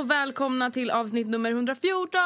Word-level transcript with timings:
och 0.00 0.10
välkomna 0.10 0.70
till 0.70 0.90
avsnitt 0.90 1.28
nummer 1.28 1.50
114 1.50 2.20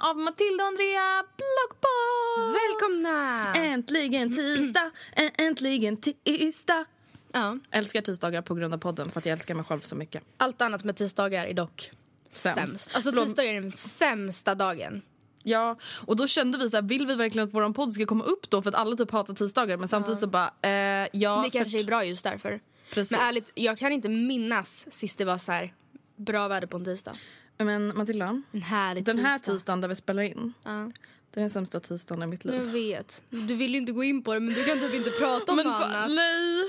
av 0.00 0.16
Matilda 0.18 0.64
och 0.64 0.68
Andrea 0.68 1.24
Bloggpodd! 1.36 2.54
Välkomna! 2.54 3.54
Äntligen 3.54 4.32
tisdag, 4.36 4.90
ä- 5.16 5.30
äntligen 5.38 5.96
tisdag. 6.24 6.84
Ja. 7.32 7.58
Älskar 7.70 8.00
tisdagar 8.02 8.42
på 8.42 8.54
grund 8.54 8.74
av 8.74 8.78
podden 8.78 9.10
för 9.10 9.18
att 9.18 9.26
jag 9.26 9.32
älskar 9.32 9.54
mig 9.54 9.64
själv 9.64 9.80
så 9.80 9.96
mycket. 9.96 10.22
Allt 10.36 10.62
annat 10.62 10.84
med 10.84 10.96
tisdagar 10.96 11.46
är 11.46 11.54
dock 11.54 11.90
Sämst. 12.30 12.58
sämst. 12.58 12.90
Alltså 12.94 13.12
tisdagar 13.12 13.50
är 13.52 13.60
den 13.60 13.72
sämsta 13.72 14.54
dagen. 14.54 15.02
Ja, 15.42 15.76
och 16.06 16.16
då 16.16 16.26
kände 16.26 16.58
vi 16.58 16.70
så 16.70 16.76
här, 16.76 16.82
vill 16.82 17.06
vi 17.06 17.14
verkligen 17.14 17.48
att 17.48 17.54
vår 17.54 17.72
podd 17.72 17.92
ska 17.92 18.06
komma 18.06 18.24
upp 18.24 18.50
då 18.50 18.62
för 18.62 18.68
att 18.70 18.76
alla 18.76 18.96
typ 18.96 19.10
hatar 19.10 19.34
tisdagar 19.34 19.76
men 19.76 19.88
samtidigt 19.88 20.18
så 20.20 20.26
bara, 20.26 20.50
eh, 20.62 20.70
ja. 21.12 21.42
det 21.44 21.50
för- 21.50 21.58
kanske 21.58 21.80
är 21.80 21.84
bra 21.84 22.04
just 22.04 22.24
därför. 22.24 22.60
Precis. 22.94 23.18
Men 23.18 23.28
ärligt, 23.28 23.50
jag 23.54 23.78
kan 23.78 23.92
inte 23.92 24.08
minnas 24.08 24.86
sist 24.90 25.18
det 25.18 25.24
var 25.24 25.38
så 25.38 25.52
här 25.52 25.74
bra 26.20 26.48
väder 26.48 26.66
på 26.66 26.76
en 26.76 26.84
tisdag. 26.84 27.12
Men 27.58 27.96
Matilda, 27.96 28.42
En 28.52 28.62
härlig 28.62 29.04
den 29.04 29.18
här 29.18 29.38
tisdag. 29.38 29.52
tisdagen 29.52 29.80
där 29.80 29.88
vi 29.88 29.94
spelar 29.94 30.22
in, 30.22 30.52
Ja. 30.64 30.90
det 31.30 31.40
är 31.40 31.42
den 31.42 31.50
sämsta 31.50 31.80
tisdagen 31.80 32.22
i 32.22 32.26
mitt 32.26 32.44
liv. 32.44 32.54
Jag 32.54 32.62
vet. 32.62 33.22
Du 33.30 33.54
vill 33.54 33.70
ju 33.72 33.76
inte 33.78 33.92
gå 33.92 34.04
in 34.04 34.22
på 34.22 34.34
det 34.34 34.40
men 34.40 34.54
du 34.54 34.64
kan 34.64 34.80
typ 34.80 34.94
inte 34.94 35.10
prata 35.10 35.52
om 35.52 35.56
Men 35.56 35.66
något 35.66 35.82
annat. 35.82 36.10
nej! 36.10 36.64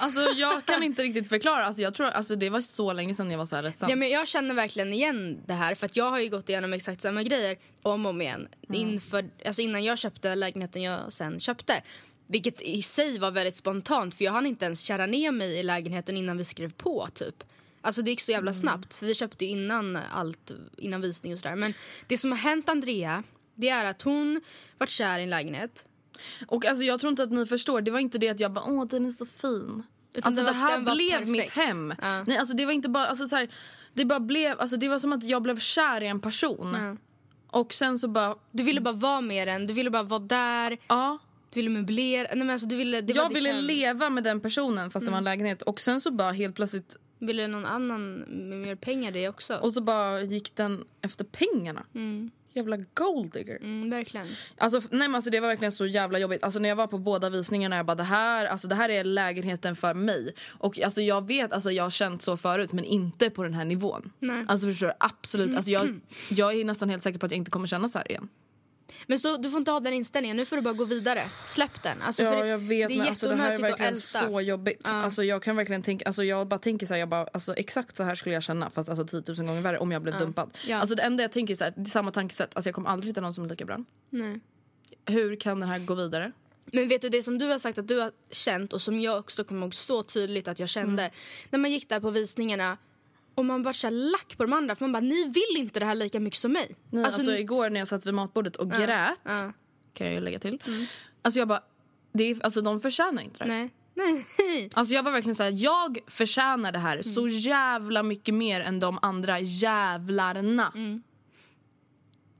Alltså 0.00 0.20
jag 0.20 0.64
kan 0.64 0.82
inte 0.82 1.02
riktigt 1.02 1.28
förklara. 1.28 1.66
Alltså, 1.66 1.82
jag 1.82 1.94
tror, 1.94 2.06
alltså, 2.06 2.36
det 2.36 2.50
var 2.50 2.60
så 2.60 2.92
länge 2.92 3.14
sedan 3.14 3.30
jag 3.30 3.38
var 3.38 3.46
så 3.46 3.56
här 3.56 3.62
ledsen. 3.62 3.88
Ja, 3.90 3.96
men 3.96 4.10
jag 4.10 4.28
känner 4.28 4.54
verkligen 4.54 4.92
igen 4.92 5.38
det 5.46 5.52
här 5.52 5.74
för 5.74 5.86
att 5.86 5.96
jag 5.96 6.10
har 6.10 6.20
ju 6.20 6.28
gått 6.28 6.48
igenom 6.48 6.72
exakt 6.72 7.00
samma 7.00 7.22
grejer 7.22 7.56
om 7.82 8.06
och 8.06 8.10
om 8.10 8.20
igen 8.22 8.48
inför, 8.72 9.30
alltså 9.46 9.62
innan 9.62 9.84
jag 9.84 9.98
köpte 9.98 10.34
lägenheten 10.34 10.82
jag 10.82 11.12
sen 11.12 11.40
köpte. 11.40 11.82
Vilket 12.26 12.60
i 12.62 12.82
sig 12.82 13.18
var 13.18 13.30
väldigt 13.30 13.56
spontant 13.56 14.14
för 14.14 14.24
jag 14.24 14.32
hann 14.32 14.46
inte 14.46 14.64
ens 14.64 14.80
kära 14.80 15.06
ner 15.06 15.32
mig 15.32 15.58
i 15.58 15.62
lägenheten 15.62 16.16
innan 16.16 16.36
vi 16.38 16.44
skrev 16.44 16.72
på 16.72 17.08
typ. 17.14 17.44
Alltså 17.84 18.02
det 18.02 18.10
gick 18.10 18.20
så 18.20 18.30
jävla 18.32 18.54
snabbt 18.54 18.96
för 18.96 19.06
vi 19.06 19.14
köpte 19.14 19.44
innan 19.44 19.96
allt, 20.12 20.50
innan 20.76 21.00
visning 21.00 21.32
och 21.32 21.38
sådär. 21.38 21.56
Men 21.56 21.74
det 22.06 22.18
som 22.18 22.30
har 22.30 22.38
hänt 22.38 22.68
Andrea, 22.68 23.22
det 23.54 23.68
är 23.68 23.84
att 23.84 24.02
hon 24.02 24.40
vart 24.78 24.90
kär 24.90 25.18
i 25.18 25.22
en 25.22 25.30
lägenhet. 25.30 25.86
Och 26.46 26.64
alltså, 26.66 26.84
jag 26.84 27.00
tror 27.00 27.10
inte 27.10 27.22
att 27.22 27.32
ni 27.32 27.46
förstår. 27.46 27.80
Det 27.80 27.90
var 27.90 27.98
inte 27.98 28.18
det 28.18 28.28
att 28.28 28.40
jag 28.40 28.52
bara 28.52 28.64
åh 28.68 28.86
den 28.86 29.06
är 29.06 29.10
så 29.10 29.26
fin. 29.26 29.82
Utan 30.14 30.28
alltså 30.30 30.44
det 30.44 30.50
det, 30.50 30.52
var- 30.52 30.60
här 30.68 30.76
den 30.76 30.84
var 30.84 30.94
blev 30.94 31.10
perfekt. 31.10 31.28
mitt 31.30 31.50
hem. 31.50 31.94
Ja. 32.02 32.24
Nej 32.26 32.36
alltså 32.38 32.56
det 32.56 32.66
var 32.66 32.72
inte 32.72 32.88
bara 32.88 33.06
alltså, 33.06 33.26
så 33.26 33.36
här, 33.36 33.48
det 33.94 34.04
bara 34.04 34.20
blev 34.20 34.60
alltså 34.60 34.76
det 34.76 34.88
var 34.88 34.98
som 34.98 35.12
att 35.12 35.24
jag 35.24 35.42
blev 35.42 35.58
kär 35.58 36.00
i 36.00 36.06
en 36.06 36.20
person. 36.20 36.76
Ja. 36.80 36.96
Och 37.60 37.74
sen 37.74 37.98
så 37.98 38.08
bara 38.08 38.36
Du 38.52 38.62
ville 38.62 38.80
bara 38.80 38.94
vara 38.94 39.20
med 39.20 39.48
den, 39.48 39.66
du 39.66 39.74
ville 39.74 39.90
bara 39.90 40.02
vara 40.02 40.20
där, 40.20 40.78
ja. 40.88 41.18
du 41.50 41.58
ville 41.60 41.70
möblera. 41.70 42.28
Nej, 42.28 42.38
men 42.38 42.50
alltså, 42.50 42.66
du 42.68 42.76
ville, 42.76 43.00
det 43.00 43.12
Jag 43.12 43.32
ville 43.34 43.52
hem. 43.52 43.64
leva 43.64 44.10
med 44.10 44.24
den 44.24 44.40
personen 44.40 44.90
fast 44.90 45.06
det 45.06 45.10
var 45.10 45.18
en 45.18 45.24
lägenhet 45.24 45.62
och 45.62 45.80
sen 45.80 46.00
så 46.00 46.10
bara 46.10 46.32
helt 46.32 46.56
plötsligt 46.56 46.96
Ville 47.26 47.46
någon 47.46 47.66
annan 47.66 48.14
med 48.18 48.58
mer 48.58 48.74
pengar 48.74 49.10
det 49.12 49.28
också? 49.28 49.56
och 49.56 49.72
så 49.72 49.80
bara 49.80 50.20
gick 50.20 50.56
den 50.56 50.84
efter 51.02 51.24
pengarna. 51.24 51.84
Jävla 52.54 52.76
golddigger. 52.94 53.56
Mm, 53.56 53.90
verkligen. 53.90 54.26
Alltså, 54.58 54.80
nej, 54.90 55.08
men 55.08 55.14
alltså, 55.14 55.30
det 55.30 55.40
var 55.40 55.48
verkligen 55.48 55.72
så 55.72 55.86
jävla 55.86 56.18
jobbigt. 56.18 56.44
Alltså, 56.44 56.58
när 56.60 56.68
jag 56.68 56.76
var 56.76 56.86
på 56.86 56.98
båda 56.98 57.30
visningarna 57.30 57.76
jag 57.76 57.86
bara 57.86 57.94
det 57.94 58.02
här, 58.02 58.46
alltså, 58.46 58.68
det 58.68 58.74
här 58.74 58.88
är 58.88 59.04
lägenheten 59.04 59.76
för 59.76 59.94
mig. 59.94 60.34
Och 60.48 60.80
alltså, 60.80 61.00
jag 61.00 61.26
vet, 61.26 61.52
alltså, 61.52 61.70
jag 61.70 61.84
har 61.84 61.90
känt 61.90 62.22
så 62.22 62.36
förut 62.36 62.72
men 62.72 62.84
inte 62.84 63.30
på 63.30 63.42
den 63.42 63.54
här 63.54 63.64
nivån. 63.64 64.12
Nej. 64.18 64.44
Alltså 64.48 64.66
förstår 64.66 64.86
du? 64.86 64.92
Absolut. 64.98 65.56
Alltså, 65.56 65.70
jag, 65.70 66.00
jag 66.30 66.54
är 66.54 66.64
nästan 66.64 66.90
helt 66.90 67.02
säker 67.02 67.18
på 67.18 67.26
att 67.26 67.32
jag 67.32 67.38
inte 67.38 67.50
kommer 67.50 67.66
känna 67.66 67.88
så 67.88 67.98
här 67.98 68.10
igen. 68.10 68.28
Men 69.06 69.20
så, 69.20 69.36
du 69.36 69.50
får 69.50 69.58
inte 69.58 69.70
ha 69.70 69.80
den 69.80 69.92
inställningen, 69.92 70.36
nu 70.36 70.44
får 70.44 70.56
du 70.56 70.62
bara 70.62 70.74
gå 70.74 70.84
vidare. 70.84 71.22
Släpp 71.46 71.82
den. 71.82 72.02
Alltså, 72.02 72.22
Ja 72.22 72.30
det, 72.30 72.48
jag 72.48 72.58
vet 72.58 72.88
det 72.88 72.94
är 72.94 72.98
men 72.98 73.08
alltså, 73.08 73.28
det 73.28 73.36
här 73.36 73.52
är 73.52 73.58
verkligen 73.58 73.96
så 73.96 74.40
jobbigt. 74.40 74.80
Alltså, 74.84 75.24
jag 75.24 75.42
kan 75.42 75.56
verkligen 75.56 75.82
tänka, 75.82 76.04
alltså, 76.04 76.24
jag 76.24 76.48
bara 76.48 76.58
tänker 76.58 76.86
så 76.86 76.94
här, 76.94 76.98
jag 76.98 77.08
bara, 77.08 77.26
alltså, 77.32 77.54
exakt 77.54 77.96
så 77.96 78.02
här 78.02 78.14
skulle 78.14 78.34
jag 78.34 78.42
känna 78.42 78.70
fast 78.70 78.88
alltså 78.88 79.06
10 79.06 79.22
000 79.38 79.46
gånger 79.46 79.60
värre 79.60 79.78
om 79.78 79.92
jag 79.92 80.02
blev 80.02 80.18
dumpad. 80.18 80.58
Ja. 80.66 80.76
Alltså 80.76 80.94
det 80.94 81.02
enda 81.02 81.22
jag 81.22 81.32
tänker 81.32 81.54
är 81.54 81.56
så 81.56 81.64
här, 81.64 81.72
det 81.76 81.82
är 81.82 81.90
samma 81.90 82.12
tankesätt, 82.12 82.56
alltså 82.56 82.68
jag 82.68 82.74
kommer 82.74 82.90
aldrig 82.90 83.10
hitta 83.10 83.20
någon 83.20 83.34
som 83.34 83.44
är 83.44 83.48
lika 83.48 83.64
bra. 83.64 83.84
Nej. 84.10 84.40
Hur 85.06 85.36
kan 85.36 85.60
den 85.60 85.68
här 85.68 85.78
gå 85.78 85.94
vidare? 85.94 86.32
Men 86.64 86.88
vet 86.88 87.02
du 87.02 87.08
det 87.08 87.22
som 87.22 87.38
du 87.38 87.46
har 87.46 87.58
sagt 87.58 87.78
att 87.78 87.88
du 87.88 88.00
har 88.00 88.10
känt 88.30 88.72
och 88.72 88.82
som 88.82 89.00
jag 89.00 89.18
också 89.18 89.44
kommer 89.44 89.62
ihåg 89.62 89.74
så 89.74 90.02
tydligt 90.02 90.48
att 90.48 90.58
jag 90.58 90.68
kände. 90.68 91.10
När 91.50 91.58
man 91.58 91.70
gick 91.70 91.88
där 91.88 92.00
på 92.00 92.10
visningarna 92.10 92.78
och 93.34 93.44
man 93.44 93.62
bara 93.62 93.74
så 93.74 93.86
här 93.86 93.94
lack 93.94 94.36
på 94.36 94.44
de 94.44 94.52
andra 94.52 94.74
för 94.74 94.84
man 94.84 94.92
bara 94.92 95.08
ni 95.08 95.24
vill 95.24 95.56
inte 95.62 95.80
det 95.80 95.86
här 95.86 95.94
lika 95.94 96.20
mycket 96.20 96.40
som 96.40 96.52
mig. 96.52 96.76
Nej, 96.90 97.04
alltså, 97.04 97.36
igår 97.36 97.70
när 97.70 97.80
jag 97.80 97.88
satt 97.88 98.06
vid 98.06 98.14
matbordet 98.14 98.56
och 98.56 98.70
grät, 98.70 99.20
ja. 99.24 99.52
kan 99.94 100.12
jag 100.12 100.22
lägga 100.22 100.38
till. 100.38 100.62
Alltså 101.22 101.38
jag 101.38 101.48
bara, 101.48 101.62
det 102.12 102.24
är, 102.24 102.44
alltså 102.44 102.60
de 102.60 102.80
förtjänar 102.80 103.22
inte 103.22 103.44
det 103.44 103.52
här. 103.52 103.58
Nej. 103.60 103.70
Nej. 104.38 104.70
Alltså 104.72 104.94
jag 104.94 105.02
var 105.02 105.12
verkligen 105.12 105.34
såhär, 105.34 105.52
jag 105.56 105.98
förtjänar 106.06 106.72
det 106.72 106.78
här 106.78 107.02
så 107.02 107.28
jävla 107.28 108.02
mycket 108.02 108.34
mer 108.34 108.60
än 108.60 108.80
de 108.80 108.98
andra 109.02 109.40
jävlarna. 109.40 110.72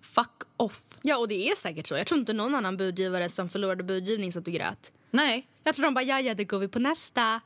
Fuck 0.01 0.43
off. 0.57 0.99
Ja 1.03 1.19
och 1.19 1.29
det 1.29 1.49
är 1.49 1.57
säkert 1.57 1.87
så. 1.87 1.95
Jag 1.95 2.07
tror 2.07 2.21
inte 2.21 2.33
någon 2.33 2.55
annan 2.55 2.77
budgivare 2.77 3.29
som 3.29 3.49
förlorade 3.49 3.85
budgivning 3.85 4.33
satt 4.33 4.47
och 4.47 4.53
grät. 4.53 4.93
Nej. 5.11 5.49
Jag 5.65 5.75
tror 5.75 5.85
de 5.85 5.95
bara 5.95 6.05
ja 6.05 6.21
ja 6.21 6.35
då 6.35 6.45
går 6.45 6.59
vi 6.59 6.69
på 6.69 6.79
nästa. 6.79 7.41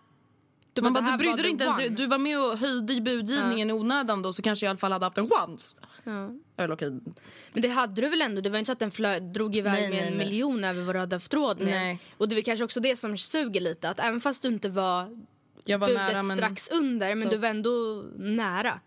Du 0.73 0.81
det 0.83 1.01
här 1.01 1.13
du 1.13 1.19
brydde 1.19 1.43
dig 1.43 1.51
inte 1.51 1.65
ens, 1.65 1.79
du, 1.83 1.89
du 1.89 2.07
var 2.07 2.19
med 2.19 2.39
och 2.39 2.59
höjde 2.59 2.93
i 2.93 3.01
budgivningen 3.01 3.71
i 3.71 3.73
onödan 3.73 4.23
då 4.23 4.33
så 4.33 4.43
kanske 4.43 4.67
jag 4.67 4.69
i 4.69 4.71
alla 4.71 4.79
fall 4.79 4.93
hade 4.93 5.07
haft 5.07 5.19
en 5.19 5.31
chans. 5.31 5.77
Ja. 6.05 6.31
Eller 6.57 6.75
okej, 6.75 6.91
Men 7.53 7.63
det 7.63 7.69
hade 7.69 8.03
du 8.03 8.09
väl 8.09 8.23
ändå? 8.23 8.41
Det 8.41 8.51
var 8.51 8.59
inte 8.59 8.67
så 8.67 8.73
att 8.73 8.79
den 8.79 8.91
flö- 8.91 9.33
drog 9.33 9.57
iväg 9.57 9.73
Nej, 9.73 9.83
med 9.83 9.91
nej, 9.91 10.09
en 10.09 10.15
nej. 10.17 10.27
miljon 10.27 10.65
över 10.65 10.83
vad 10.83 10.95
du 10.95 10.99
hade 10.99 11.17
haft 11.17 11.35
råd 11.35 11.59
med. 11.59 11.67
Nej. 11.69 11.99
Och 12.17 12.29
det 12.29 12.37
är 12.39 12.43
kanske 12.43 12.65
också 12.65 12.81
det 12.81 12.97
som 12.97 13.17
suger 13.19 13.61
lite. 13.61 13.89
Att 13.89 14.01
även 14.01 14.21
fast 14.21 14.43
du 14.43 14.49
inte 14.49 14.69
var 14.69 15.09
jag 15.65 15.79
var 15.79 15.89
budet 15.89 16.03
nära 16.03 16.23
men 16.23 16.37
strax 16.37 16.69
under, 16.71 17.09
men 17.15 17.23
så- 17.23 17.31
du 17.31 17.37
var 17.37 17.49
ändå 17.49 18.05
nära. 18.17 18.81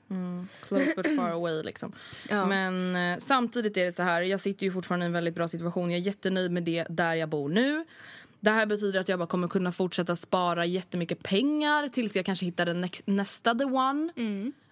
close 0.68 0.94
but 0.96 1.16
far 1.16 1.30
away 1.30 1.64
liksom. 1.64 1.92
Ja. 2.30 2.46
Men 2.46 2.96
eh, 2.96 3.18
samtidigt 3.20 3.78
är 3.78 3.86
det 3.86 3.92
så 3.92 4.04
här, 4.04 4.22
jag 4.22 4.40
sitter 4.42 4.66
ju 4.66 4.72
fortfarande 4.74 5.06
i 5.06 5.08
en 5.08 5.14
väldigt 5.14 5.36
bra 5.36 5.48
situation. 5.48 5.92
Jag 5.92 5.98
är 6.00 6.04
jättenöjd 6.04 6.52
med 6.52 6.64
det 6.64 6.86
där 6.90 7.16
jag 7.16 7.30
bor 7.30 7.50
nu. 7.50 7.86
Det 8.42 8.50
här 8.50 8.66
betyder 8.66 9.00
att 9.00 9.10
jag 9.10 9.20
bara 9.20 9.28
kommer 9.28 9.48
kunna 9.48 9.72
fortsätta 9.72 10.16
spara 10.16 10.66
jättemycket 10.66 11.24
pengar 11.24 11.88
tills 11.88 12.16
jag 12.16 12.26
kanske 12.26 12.46
hittar 12.46 12.66
den 12.66 12.90
nästa 13.06 13.56
the 13.56 13.66
one. 13.66 14.12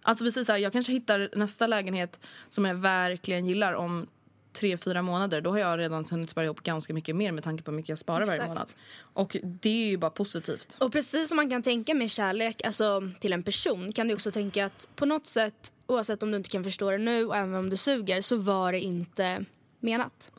Alltså 0.01 0.23
vi 0.23 0.31
säger 0.31 0.45
så 0.45 0.51
här, 0.51 0.59
jag 0.59 0.73
kanske 0.73 0.91
hittar 0.91 1.29
nästa 1.33 1.67
lägenhet 1.67 2.19
som 2.49 2.65
jag 2.65 2.75
verkligen 2.75 3.45
gillar 3.45 3.73
om 3.73 4.07
tre, 4.53 4.77
fyra 4.77 5.01
månader. 5.01 5.41
Då 5.41 5.49
har 5.49 5.57
jag 5.57 5.79
redan 5.79 6.05
hunnit 6.11 6.29
spara 6.29 6.45
ihop 6.45 6.63
ganska 6.63 6.93
mycket 6.93 7.15
mer 7.15 7.31
med 7.31 7.43
tanke 7.43 7.63
på 7.63 7.71
hur 7.71 7.75
mycket 7.75 7.89
jag 7.89 7.97
sparar 7.97 8.25
varje 8.25 8.41
Exakt. 8.41 8.49
månad. 8.49 8.73
Och 9.13 9.37
det 9.43 9.69
är 9.69 9.89
ju 9.89 9.97
bara 9.97 10.11
positivt. 10.11 10.77
Och 10.79 10.91
precis 10.91 11.27
som 11.27 11.35
man 11.35 11.49
kan 11.49 11.63
tänka 11.63 11.93
med 11.93 12.11
kärlek 12.11 12.65
alltså, 12.65 13.01
till 13.19 13.33
en 13.33 13.43
person 13.43 13.93
kan 13.93 14.07
du 14.07 14.13
också 14.13 14.31
tänka 14.31 14.65
att 14.65 14.89
på 14.95 15.05
något 15.05 15.27
sätt, 15.27 15.73
oavsett 15.87 16.23
om 16.23 16.31
du 16.31 16.37
inte 16.37 16.49
kan 16.49 16.63
förstå 16.63 16.91
det 16.91 16.97
nu 16.97 17.25
och 17.25 17.35
även 17.35 17.55
om 17.55 17.69
det 17.69 17.77
suger, 17.77 18.21
så 18.21 18.35
var 18.37 18.71
det 18.71 18.79
inte 18.79 19.45
menat. 19.79 20.31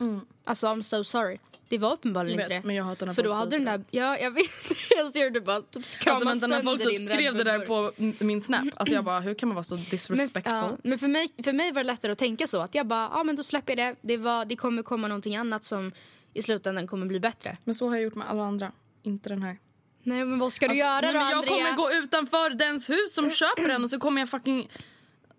Alltså 0.43 0.67
I'm 0.67 0.81
so 0.81 1.03
sorry. 1.03 1.37
Det 1.71 1.77
var 1.77 1.93
uppenbarligen 1.93 2.39
Jag 2.39 2.47
vet, 2.47 2.51
inte 2.51 2.61
det. 2.61 2.67
men 2.67 2.75
jag 2.75 2.83
hatar 2.83 3.05
när 3.05 3.13
För 3.13 3.23
då 3.23 3.29
folk 3.29 3.39
hade 3.39 3.51
säger 3.51 3.65
den 3.65 3.79
där, 3.79 3.85
ja 3.99 4.17
jag 4.17 4.31
vet, 4.31 4.45
jag 4.97 5.07
ser 5.07 5.29
det 5.29 5.41
bara 5.41 5.61
typ 5.61 5.85
krama 5.99 6.15
Alltså 6.15 6.29
vänta, 6.29 6.47
när 6.47 6.61
folk 6.61 6.83
typ 6.83 7.11
skrev 7.11 7.33
det 7.35 7.43
där 7.43 7.59
på 7.59 7.91
min 8.25 8.41
snap, 8.41 8.67
alltså 8.75 8.95
jag 8.95 9.03
bara 9.03 9.19
hur 9.19 9.33
kan 9.33 9.49
man 9.49 9.55
vara 9.55 9.63
så 9.63 9.75
Men, 9.75 9.83
disrespectful? 9.89 10.53
ja, 10.53 10.77
men 10.83 10.99
för, 10.99 11.07
mig, 11.07 11.33
för 11.43 11.53
mig 11.53 11.71
var 11.71 11.83
det 11.83 11.87
lättare 11.87 12.11
att 12.11 12.17
tänka 12.17 12.47
så. 12.47 12.61
Att 12.61 12.75
jag 12.75 12.87
bara, 12.87 13.09
ja 13.13 13.23
men 13.23 13.35
då 13.35 13.43
släpper 13.43 13.77
jag 13.77 13.87
det. 13.87 13.95
Det, 14.01 14.17
var, 14.17 14.45
det 14.45 14.55
kommer 14.55 14.83
komma 14.83 15.07
någonting 15.07 15.35
annat 15.35 15.63
som 15.63 15.91
i 16.33 16.41
slutändan 16.41 16.87
kommer 16.87 17.05
bli 17.05 17.19
bättre. 17.19 17.57
Men 17.63 17.75
så 17.75 17.87
har 17.89 17.95
jag 17.95 18.03
gjort 18.03 18.15
med 18.15 18.29
alla 18.29 18.43
andra, 18.43 18.71
inte 19.03 19.29
den 19.29 19.43
här. 19.43 19.57
Nej 20.03 20.25
men 20.25 20.39
vad 20.39 20.53
ska 20.53 20.65
du 20.67 20.69
Alltså, 20.69 20.83
göra 20.85 21.01
nej, 21.01 21.13
då 21.13 21.19
men 21.19 21.29
jag 21.29 21.37
Andrea? 21.37 21.57
kommer 21.57 21.75
gå 21.75 21.91
utanför 22.03 22.49
dens 22.49 22.89
hus 22.89 23.13
som 23.13 23.29
köper 23.31 23.67
den 23.67 23.83
och 23.83 23.89
så 23.89 23.99
kommer 23.99 24.21
jag 24.21 24.29
fucking 24.29 24.69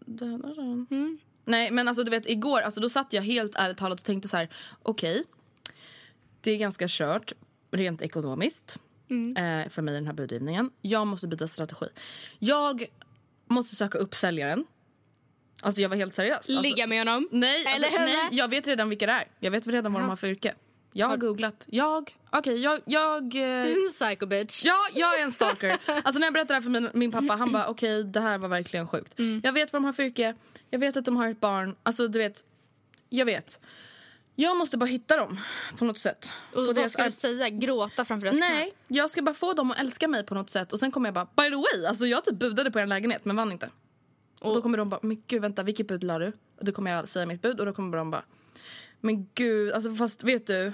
döda 0.06 0.48
den. 0.54 0.86
Mm. 0.90 1.18
Nej 1.44 1.70
men 1.70 1.88
alltså 1.88 2.04
du 2.04 2.10
vet 2.10 2.26
igår, 2.26 2.60
alltså, 2.60 2.80
då 2.80 2.88
satt 2.88 3.12
jag 3.12 3.22
helt 3.22 3.54
ärligt 3.54 3.78
talat 3.78 4.00
och 4.00 4.06
tänkte 4.06 4.28
så 4.28 4.36
här: 4.36 4.48
okej. 4.82 5.24
Det 6.42 6.50
är 6.50 6.56
ganska 6.56 6.84
kört 6.88 7.32
rent 7.70 8.02
ekonomiskt 8.02 8.78
Mm. 9.10 9.36
eh, 9.36 9.68
för 9.68 9.82
mig 9.82 9.94
den 9.94 10.06
här 10.06 10.12
budgivningen. 10.14 10.70
Jag 10.82 11.06
måste 11.06 11.26
byta 11.26 11.48
strategi. 11.48 11.86
Jag 12.38 12.86
måste 13.48 13.76
söka 13.76 13.98
upp 13.98 14.14
säljaren. 14.14 14.64
Alltså 15.62 15.80
jag 15.82 15.88
var 15.88 15.96
helt 15.96 16.14
seriös. 16.14 16.36
Alltså, 16.36 16.60
Ligga 16.60 16.86
med 16.86 16.98
honom? 16.98 17.28
Nej, 17.32 17.64
Eller 17.66 17.86
alltså, 17.86 18.00
nej, 18.02 18.28
jag 18.30 18.48
vet 18.48 18.66
redan 18.66 18.88
vilka 18.88 19.06
det 19.06 19.12
är. 19.12 19.24
Jag 19.40 19.50
vet 19.50 19.66
redan 19.66 19.92
vad 19.92 20.02
de 20.02 20.08
har 20.08 20.16
för 20.16 20.26
yrke. 20.26 20.54
Jag 20.92 21.06
har 21.08 21.16
googlat. 21.16 21.66
Jag, 21.70 22.16
okej, 22.30 22.60
jag, 22.62 22.80
jag... 22.86 23.22
eh, 23.24 23.30
Du 23.40 23.44
är 23.44 23.86
en 23.86 23.90
psycho 23.92 24.26
bitch. 24.26 24.64
Ja, 24.64 24.76
jag 24.94 25.18
är 25.20 25.22
en 25.22 25.32
stalker. 25.32 25.76
Alltså 25.86 26.18
när 26.18 26.26
jag 26.26 26.32
berättade 26.34 26.46
det 26.48 26.54
här 26.54 26.62
för 26.62 26.70
min, 26.70 26.88
min 26.94 27.12
pappa, 27.12 27.36
han 27.36 27.52
bara 27.52 27.66
okej 27.66 28.04
det 28.04 28.20
här 28.20 28.38
var 28.38 28.48
verkligen 28.48 28.88
sjukt. 28.88 29.18
Mm. 29.18 29.40
Jag 29.44 29.52
vet 29.52 29.72
vad 29.72 29.82
de 29.82 29.84
har 29.86 29.92
för 29.92 30.02
yrke, 30.02 30.34
jag 30.70 30.78
vet 30.78 30.96
att 30.96 31.04
de 31.04 31.16
har 31.16 31.28
ett 31.28 31.40
barn. 31.40 31.76
Alltså 31.82 32.08
du 32.08 32.18
vet, 32.18 32.44
jag 33.08 33.24
vet. 33.26 33.60
Jag 34.34 34.56
måste 34.56 34.78
bara 34.78 34.86
hitta 34.86 35.16
dem 35.16 35.40
på 35.78 35.84
något 35.84 35.98
sätt. 35.98 36.32
Och 36.52 36.66
På 36.66 36.72
vad 36.72 36.90
ska 36.90 37.04
du 37.04 37.10
säga? 37.10 37.48
Gråta 37.48 38.04
framför 38.04 38.26
deras 38.26 38.40
Nej, 38.40 38.74
jag 38.88 39.10
ska 39.10 39.22
bara 39.22 39.34
få 39.34 39.52
dem 39.52 39.70
att 39.70 39.78
älska 39.78 40.08
mig 40.08 40.24
på 40.24 40.34
något 40.34 40.50
sätt. 40.50 40.72
Och 40.72 40.78
sen 40.78 40.90
kommer 40.90 41.06
jag 41.06 41.14
bara, 41.14 41.24
by 41.24 41.50
the 41.50 41.56
way, 41.56 41.86
alltså 41.86 42.06
jag 42.06 42.24
typ 42.24 42.38
budade 42.38 42.70
på 42.70 42.78
en 42.78 42.88
lägenhet 42.88 43.24
men 43.24 43.36
vann 43.36 43.52
inte. 43.52 43.70
Och 44.40 44.54
då 44.54 44.62
kommer 44.62 44.78
de 44.78 44.88
bara, 44.88 45.00
men 45.02 45.22
gud 45.26 45.42
vänta 45.42 45.62
vilket 45.62 45.88
bud 45.88 46.04
la 46.04 46.18
du? 46.18 46.32
Och 46.58 46.64
då 46.64 46.72
kommer 46.72 46.90
jag 46.90 47.08
säga 47.08 47.26
mitt 47.26 47.42
bud 47.42 47.60
och 47.60 47.66
då 47.66 47.72
kommer 47.72 47.96
de 47.96 48.10
bara, 48.10 48.24
men 49.00 49.28
gud, 49.34 49.72
alltså 49.72 49.94
fast 49.94 50.24
vet 50.24 50.46
du. 50.46 50.72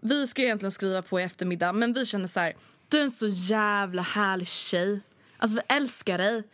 Vi 0.00 0.26
ska 0.26 0.42
egentligen 0.42 0.72
skriva 0.72 1.02
på 1.02 1.20
i 1.20 1.22
eftermiddag 1.22 1.72
men 1.72 1.92
vi 1.92 2.06
känner 2.06 2.28
så 2.28 2.40
här, 2.40 2.56
du 2.88 2.98
är 2.98 3.02
en 3.02 3.10
så 3.10 3.26
jävla 3.28 4.02
härlig 4.02 4.48
tjej. 4.48 5.00
Alltså 5.36 5.58
vi 5.58 5.74
älskar 5.74 6.18
dig. 6.18 6.44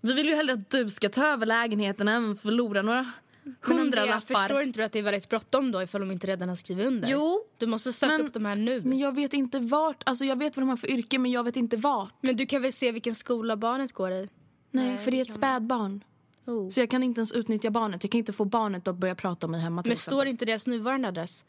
Vi 0.00 0.14
vill 0.14 0.26
ju 0.26 0.34
hellre 0.34 0.52
att 0.52 0.70
du 0.70 0.90
ska 0.90 1.08
ta 1.08 1.26
över 1.26 1.46
lägenheten 1.46 2.08
än 2.08 2.36
förlora 2.36 2.82
några 2.82 3.12
Men 3.44 3.54
Andrea, 3.62 3.78
hundralappar. 3.82 4.34
Förstår 4.34 4.62
inte 4.62 4.80
du 4.80 4.84
att 4.84 4.92
det 4.92 4.98
är 4.98 5.02
väldigt 5.02 5.28
bråttom 5.28 5.72
då 5.72 5.82
ifall 5.82 6.00
de 6.00 6.10
inte 6.10 6.26
redan 6.26 6.48
har 6.48 6.56
skrivit 6.56 6.86
under? 6.86 7.08
Jo, 7.08 7.44
Du 7.58 7.66
måste 7.66 7.92
söka 7.92 8.12
men- 8.12 8.26
upp 8.26 8.32
de 8.32 8.44
här 8.44 8.56
nu. 8.56 8.82
Men 8.84 8.98
jag 8.98 9.14
vet 9.14 9.34
inte 9.34 9.58
vart, 9.58 10.02
alltså 10.06 10.24
jag 10.24 10.36
vet 10.38 10.56
vad 10.56 10.62
de 10.62 10.68
har 10.68 10.76
för 10.76 10.90
yrke 10.90 11.18
men 11.18 11.30
jag 11.30 11.44
vet 11.44 11.56
inte 11.56 11.76
vart. 11.76 12.14
Men 12.20 12.36
du 12.36 12.46
kan 12.46 12.62
väl 12.62 12.72
se 12.72 12.92
vilken 12.92 13.14
skola 13.14 13.56
barnet 13.56 13.92
går 13.92 14.12
i? 14.12 14.28
Nej, 14.70 14.98
för 14.98 15.10
det 15.10 15.16
är 15.20 15.22
ett 15.22 15.32
spädbarn. 15.34 16.04
Oh. 16.46 16.68
Så 16.68 16.80
jag 16.80 16.90
kan 16.90 17.02
inte 17.02 17.18
ens 17.18 17.32
utnyttja 17.32 17.70
barnet. 17.70 18.04
Jag 18.04 18.10
kan 18.10 18.18
inte 18.18 18.32
få 18.32 18.44
barnet 18.44 18.88
att 18.88 18.96
börja 18.96 19.14
prata 19.14 19.46
om 19.46 19.50
mig 19.50 19.60
hemma 19.60 19.82
till 19.82 19.88
Men 19.88 19.92
exempel. 19.92 20.16
står 20.18 20.26
inte 20.26 20.44
deras 20.44 20.66
nuvarande 20.66 21.08
adress? 21.08 21.44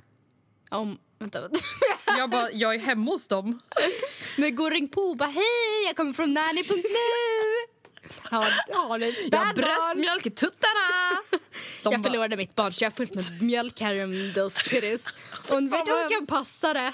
Om, 0.71 0.97
vänta, 1.19 1.41
vänta. 1.41 1.59
Jag 2.17 2.29
bara, 2.29 2.51
jag 2.51 2.75
är 2.75 2.79
hemma 2.79 3.11
hos 3.11 3.27
dem. 3.27 3.59
Men 4.37 4.55
gå 4.55 4.63
och 4.63 4.71
ring 4.71 4.87
på 4.87 5.01
och 5.01 5.17
bara 5.17 5.29
hej, 5.29 5.43
jag 5.87 5.95
kommer 5.95 6.13
från 6.13 6.33
nanny.nu. 6.33 6.83
Har, 8.23 8.87
har 8.87 8.99
du 8.99 9.05
ett 9.05 9.15
Jag 9.17 9.25
spädbarn? 9.25 9.55
bröstmjölk 9.55 10.25
i 10.25 10.29
tuttarna. 10.29 11.19
Jag 11.83 11.93
bara, 11.93 12.03
förlorade 12.03 12.37
mitt 12.37 12.55
barn 12.55 12.71
så 12.71 12.83
jag 12.83 12.89
har 12.91 12.95
fullt 12.95 13.15
med 13.15 13.41
mjölk 13.41 13.81
här 13.81 14.03
om 14.03 14.31
those 14.35 14.61
titties. 14.69 15.07
Och 15.49 15.61
vet 15.63 15.71
jag 15.87 16.11
ska 16.23 16.35
passa 16.35 16.73
det. 16.73 16.93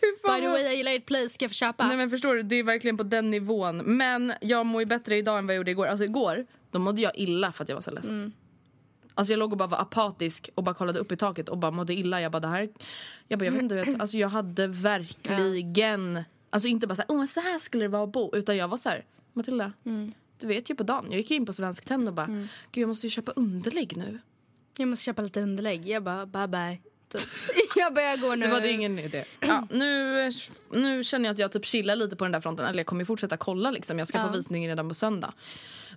By 0.00 0.40
the 0.40 0.48
way, 0.48 0.62
jag 0.62 0.76
gillar 0.76 0.92
ert 0.92 1.06
place, 1.06 1.28
ska 1.28 1.44
jag 1.44 1.50
få 1.50 1.54
köpa? 1.54 1.86
Nej 1.88 1.96
men 1.96 2.10
förstår 2.10 2.34
du, 2.34 2.42
det 2.42 2.56
är 2.56 2.62
verkligen 2.62 2.96
på 2.96 3.02
den 3.02 3.30
nivån. 3.30 3.76
Men 3.96 4.32
jag 4.40 4.66
mår 4.66 4.82
ju 4.82 4.86
bättre 4.86 5.16
idag 5.16 5.38
än 5.38 5.46
vad 5.46 5.54
jag 5.54 5.56
gjorde 5.56 5.70
igår. 5.70 5.86
Alltså 5.86 6.04
igår, 6.04 6.46
då 6.70 6.78
mådde 6.78 7.00
jag 7.00 7.12
illa 7.18 7.52
för 7.52 7.62
att 7.62 7.68
jag 7.68 7.76
var 7.76 7.82
så 7.82 7.90
ledsen. 7.90 8.10
Mm. 8.18 8.32
Alltså 9.14 9.32
jag 9.32 9.38
låg 9.38 9.52
och 9.52 9.58
bara 9.58 9.68
var 9.68 9.78
apatisk 9.78 10.50
och 10.54 10.64
bara 10.64 10.74
kollade 10.74 10.98
upp 10.98 11.12
i 11.12 11.16
taket 11.16 11.48
och 11.48 11.58
bara 11.58 11.70
mådde 11.70 11.94
illa. 11.94 12.20
Jag 12.20 12.32
bara 12.32 12.40
det 12.40 12.48
här, 12.48 12.68
jag 13.28 13.38
bara 13.38 13.44
jag 13.44 13.52
vet 13.52 13.62
inte, 13.62 13.74
vet, 13.74 14.00
alltså 14.00 14.16
jag 14.16 14.28
hade 14.28 14.66
verkligen, 14.66 16.24
alltså 16.50 16.68
inte 16.68 16.86
bara 16.86 16.94
så 16.96 17.02
här, 17.08 17.16
oh, 17.16 17.26
så 17.26 17.40
här 17.40 17.58
skulle 17.58 17.84
det 17.84 17.88
vara 17.88 18.02
att 18.04 18.12
bo. 18.12 18.36
Utan 18.36 18.56
jag 18.56 18.68
var 18.68 18.76
så 18.76 18.88
här, 18.88 19.04
Matilda, 19.32 19.72
Mm. 19.86 20.12
Du 20.44 20.48
vet 20.48 20.70
ju 20.70 20.74
på 20.74 20.82
dagen, 20.82 21.04
jag 21.08 21.16
gick 21.16 21.30
in 21.30 21.46
på 21.46 21.52
Svensk 21.52 21.84
Tenn 21.84 22.08
och 22.08 22.14
bara, 22.14 22.26
gud 22.72 22.82
jag 22.82 22.88
måste 22.88 23.06
ju 23.06 23.10
köpa 23.10 23.32
underlägg 23.32 23.96
nu. 23.96 24.18
Jag 24.76 24.88
måste 24.88 25.04
köpa 25.04 25.22
lite 25.22 25.40
underlägg. 25.40 25.88
Jag 25.88 26.02
bara 26.02 26.26
bye 26.26 26.48
bye. 26.48 26.78
Typ. 27.18 27.28
jag 27.76 27.94
bara 27.94 28.04
jag 28.04 28.20
går 28.20 28.36
nu. 28.36 28.46
Det 28.46 28.52
var 28.52 28.60
det 28.60 28.70
ingen 28.70 28.98
idé. 28.98 29.24
Ja, 29.40 29.66
nu, 29.70 30.30
nu 30.70 31.04
känner 31.04 31.28
jag 31.28 31.32
att 31.34 31.38
jag 31.38 31.52
typ 31.52 31.66
chillar 31.66 31.96
lite 31.96 32.16
på 32.16 32.24
den 32.24 32.32
där 32.32 32.40
fronten. 32.40 32.66
Eller 32.66 32.78
jag 32.78 32.86
kommer 32.86 33.02
ju 33.02 33.06
fortsätta 33.06 33.36
kolla 33.36 33.70
liksom. 33.70 33.98
Jag 33.98 34.08
ska 34.08 34.18
Ja. 34.18 34.26
på 34.26 34.32
visning 34.32 34.68
redan 34.68 34.88
på 34.88 34.94
söndag. 34.94 35.32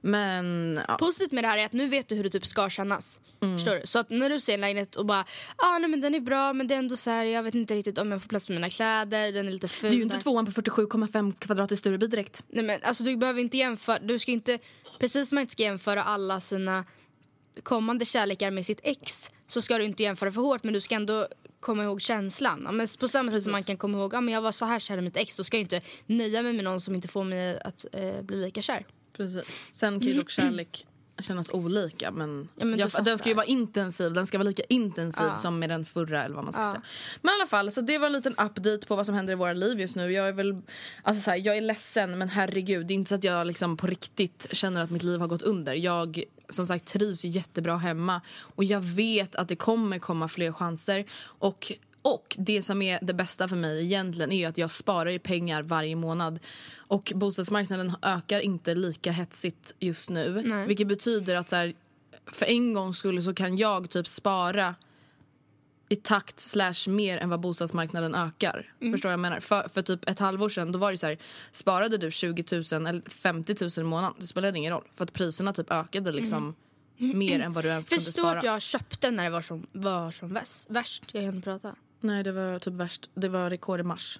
Men 0.02 0.80
ja. 0.88 0.98
Positivt 0.98 1.32
med 1.32 1.44
det 1.44 1.48
här 1.48 1.58
är 1.58 1.66
att 1.66 1.74
nu 1.74 1.88
vet 1.88 2.08
du 2.10 2.16
hur 2.16 2.24
det 2.24 2.30
typ 2.30 2.46
ska 2.46 2.70
kännas. 2.70 3.20
Mm. 3.42 3.58
Förstår 3.58 3.76
du? 3.76 3.82
Så 3.88 4.00
att 4.00 4.10
när 4.10 4.30
du 4.30 4.40
ser 4.40 4.54
en 4.54 4.62
lägenhet 4.62 4.96
och 4.96 5.06
bara 5.06 5.26
ah, 5.56 5.80
nej 5.80 5.90
men 5.90 6.02
den 6.02 6.16
är 6.16 6.20
bra 6.20 6.54
men 6.54 6.68
det 6.68 6.74
är 6.74 6.80
ändå 6.80 6.96
så 6.98 7.10
här, 7.10 7.26
jag 7.26 7.44
vet 7.44 7.56
inte 7.56 7.76
riktigt 7.76 7.98
om 7.98 8.12
jag 8.12 8.22
får 8.22 8.30
plats 8.30 8.50
med 8.50 8.56
mina 8.56 8.70
kläder, 8.70 9.32
den 9.32 9.48
är 9.48 9.52
lite 9.52 9.68
ful. 9.68 9.90
det 9.90 9.96
är 9.96 9.98
ju 9.98 10.04
inte 10.04 10.16
där." 10.16 10.22
tvåan 10.22 10.46
på 10.46 10.52
47,5 10.62 11.34
kvadrat 11.40 11.72
i 11.72 11.78
Stureby 11.78 12.08
direkt. 12.08 12.44
Nej 12.50 12.66
men 12.66 12.80
alltså 12.84 13.04
du 13.04 13.18
behöver 13.18 13.42
inte 13.42 13.58
jämföra, 13.58 14.00
du 14.00 14.20
ska 14.20 14.32
inte, 14.32 14.60
precis 15.00 15.30
som 15.30 15.36
man 15.36 15.42
inte 15.42 15.52
ska 15.52 15.64
jämföra 15.64 16.04
alla 16.04 16.42
sina 16.42 16.86
kommande 17.64 18.06
kärlekar 18.06 18.52
med 18.52 18.66
sitt 18.66 18.80
ex 18.84 19.30
så 19.48 19.62
ska 19.62 19.78
du 19.78 19.84
inte 19.86 20.04
jämföra 20.04 20.32
för 20.32 20.42
hårt 20.42 20.64
men 20.64 20.74
du 20.74 20.82
ska 20.82 20.96
ändå 20.96 21.28
komma 21.60 21.84
ihåg 21.84 22.02
känslan. 22.02 22.62
Ja, 22.66 22.72
men 22.72 22.88
på 23.00 23.08
samma 23.08 23.32
sätt 23.32 23.44
som 23.44 23.52
man 23.52 23.64
kan 23.64 23.78
komma 23.78 23.98
ihåg, 23.98 24.14
ja 24.14 24.22
men 24.22 24.34
jag 24.34 24.42
var 24.42 24.52
så 24.52 24.66
här 24.66 24.80
kär 24.80 24.98
i 24.98 25.02
mitt 25.02 25.18
ex, 25.18 25.38
då 25.38 25.44
ska 25.44 25.58
jag 25.58 25.62
inte 25.62 25.82
nöja 26.06 26.42
mig 26.42 26.54
med 26.54 26.64
någon 26.64 26.82
som 26.82 26.96
inte 26.96 27.08
får 27.08 27.24
mig 27.24 27.60
att 27.60 27.86
eh, 27.94 28.22
bli 28.22 28.38
lika 28.42 28.62
kär. 28.62 28.86
Precis. 29.18 29.68
Sen 29.72 30.00
kan 30.00 30.10
ju 30.10 30.14
dock 30.18 30.30
kärlek 30.30 30.86
kännas 31.20 31.50
olika. 31.52 32.12
Men, 32.12 32.50
Ja, 32.56 32.66
men 32.66 32.80
jag, 32.80 32.92
den 33.06 33.18
ska 33.18 33.30
ju 33.30 33.36
vara 33.36 33.46
intensiv. 33.46 34.14
Den 34.14 34.28
ska 34.28 34.38
vara 34.38 34.48
lika 34.48 34.64
intensiv 34.70 35.26
Ja. 35.26 35.36
som 35.36 35.60
med 35.60 35.70
den 35.70 35.86
förra. 35.86 36.24
Eller 36.26 36.36
vad 36.36 36.44
man 36.44 36.54
ska 36.54 36.62
Ja. 36.62 36.72
säga. 36.72 36.82
Men 37.22 37.32
i 37.32 37.34
alla 37.42 37.48
fall, 37.48 37.72
så 37.72 37.82
det 37.82 37.98
var 37.98 38.08
en 38.08 38.14
liten 38.14 38.32
update 38.34 38.80
på 38.88 38.96
vad 38.96 39.06
som 39.06 39.16
händer 39.16 39.34
i 39.34 39.36
våra 39.36 39.54
liv 39.54 39.80
just 39.80 39.96
nu. 39.96 40.12
Jag 40.12 40.28
är 40.28 40.32
väl, 40.34 40.62
alltså 41.04 41.22
så 41.24 41.30
här, 41.32 41.38
jag 41.38 41.58
är 41.58 41.62
ledsen 41.62 42.18
men 42.18 42.30
herregud. 42.30 42.88
Det 42.88 42.94
är 42.94 42.96
inte 42.96 43.10
så 43.10 43.16
att 43.16 43.24
jag 43.24 43.48
liksom 43.48 43.78
på 43.78 43.88
riktigt 43.88 44.48
känner 44.52 44.84
att 44.84 44.90
mitt 44.92 45.04
liv 45.04 45.20
har 45.20 45.28
gått 45.28 45.42
under. 45.42 45.74
Jag 45.74 46.24
som 46.50 46.68
sagt 46.68 46.86
trivs 46.86 47.24
jättebra 47.24 47.78
hemma. 47.78 48.22
Och 48.40 48.64
jag 48.64 48.82
vet 48.82 49.36
att 49.36 49.48
det 49.48 49.56
kommer 49.56 50.00
komma 50.00 50.28
fler 50.28 50.52
chanser. 50.52 51.06
Och 51.22 51.72
och 52.02 52.36
det 52.40 52.62
som 52.62 52.82
är 52.82 53.00
det 53.02 53.14
bästa 53.14 53.48
för 53.48 53.56
mig 53.56 53.84
egentligen 53.84 54.32
är 54.32 54.48
att 54.48 54.58
jag 54.58 54.72
sparar 54.72 55.10
ju 55.10 55.20
pengar 55.20 55.64
varje 55.64 55.96
månad. 55.96 56.40
Och 56.76 57.12
bostadsmarknaden 57.16 57.94
ökar 58.02 58.40
inte 58.40 58.76
lika 58.76 59.12
hetsigt 59.12 59.76
just 59.80 60.10
nu. 60.10 60.42
Nej. 60.46 60.68
Vilket 60.68 60.88
betyder 60.88 61.36
att 61.36 61.50
så 61.50 61.56
här, 61.56 61.74
för 62.32 62.46
en 62.46 62.74
gång 62.74 62.94
skulle 62.94 63.22
så 63.22 63.34
kan 63.34 63.58
jag 63.58 63.90
typ 63.90 64.08
spara 64.08 64.76
i 65.90 65.96
takt 65.96 66.40
slash 66.40 66.88
mer 66.88 67.18
än 67.18 67.30
vad 67.30 67.40
bostadsmarknaden 67.40 68.16
ökar. 68.16 68.74
Förstår 68.92 69.10
vad 69.10 69.14
jag 69.14 69.20
menar? 69.20 69.40
För, 69.40 69.70
för 69.70 69.82
typ 69.82 70.10
ett 70.10 70.20
halvår 70.20 70.50
sedan 70.50 70.72
då 70.72 70.80
var 70.80 70.92
det 70.92 70.98
så 70.98 71.08
här, 71.08 71.18
sparade 71.52 71.98
du 71.98 72.12
20 72.12 72.44
000 72.72 72.88
eller 72.88 73.10
50 73.10 73.56
000 73.62 73.72
i 73.78 73.84
månaden, 73.84 74.16
det 74.20 74.28
spelade 74.28 74.58
ingen 74.58 74.74
roll. 74.74 74.84
För 74.92 75.04
att 75.04 75.14
priserna 75.14 75.54
typ 75.54 75.72
ökade 75.72 76.12
liksom 76.12 76.56
mer 76.98 77.40
än 77.40 77.54
vad 77.54 77.64
du 77.64 77.68
ens 77.70 77.90
kunde 77.90 78.04
Förstår 78.04 78.22
spara. 78.22 78.40
att 78.40 78.46
jag 78.46 78.62
köpte 78.62 79.12
när 79.12 79.24
det 79.24 79.30
var 79.30 79.42
som, 79.42 79.68
var 79.72 80.12
som 80.12 80.34
väst, 80.34 80.70
värst. 80.70 81.04
Jag 81.12 81.24
kan 81.24 81.36
inte 81.36 81.46
prata. 81.46 81.76
Nej 82.00 82.24
det 82.24 82.32
var 82.32 82.60
typ 82.60 82.74
värst, 82.74 83.10
det 83.14 83.30
var 83.30 83.50
rekord 83.50 83.80
i 83.80 83.84
mars. 83.84 84.20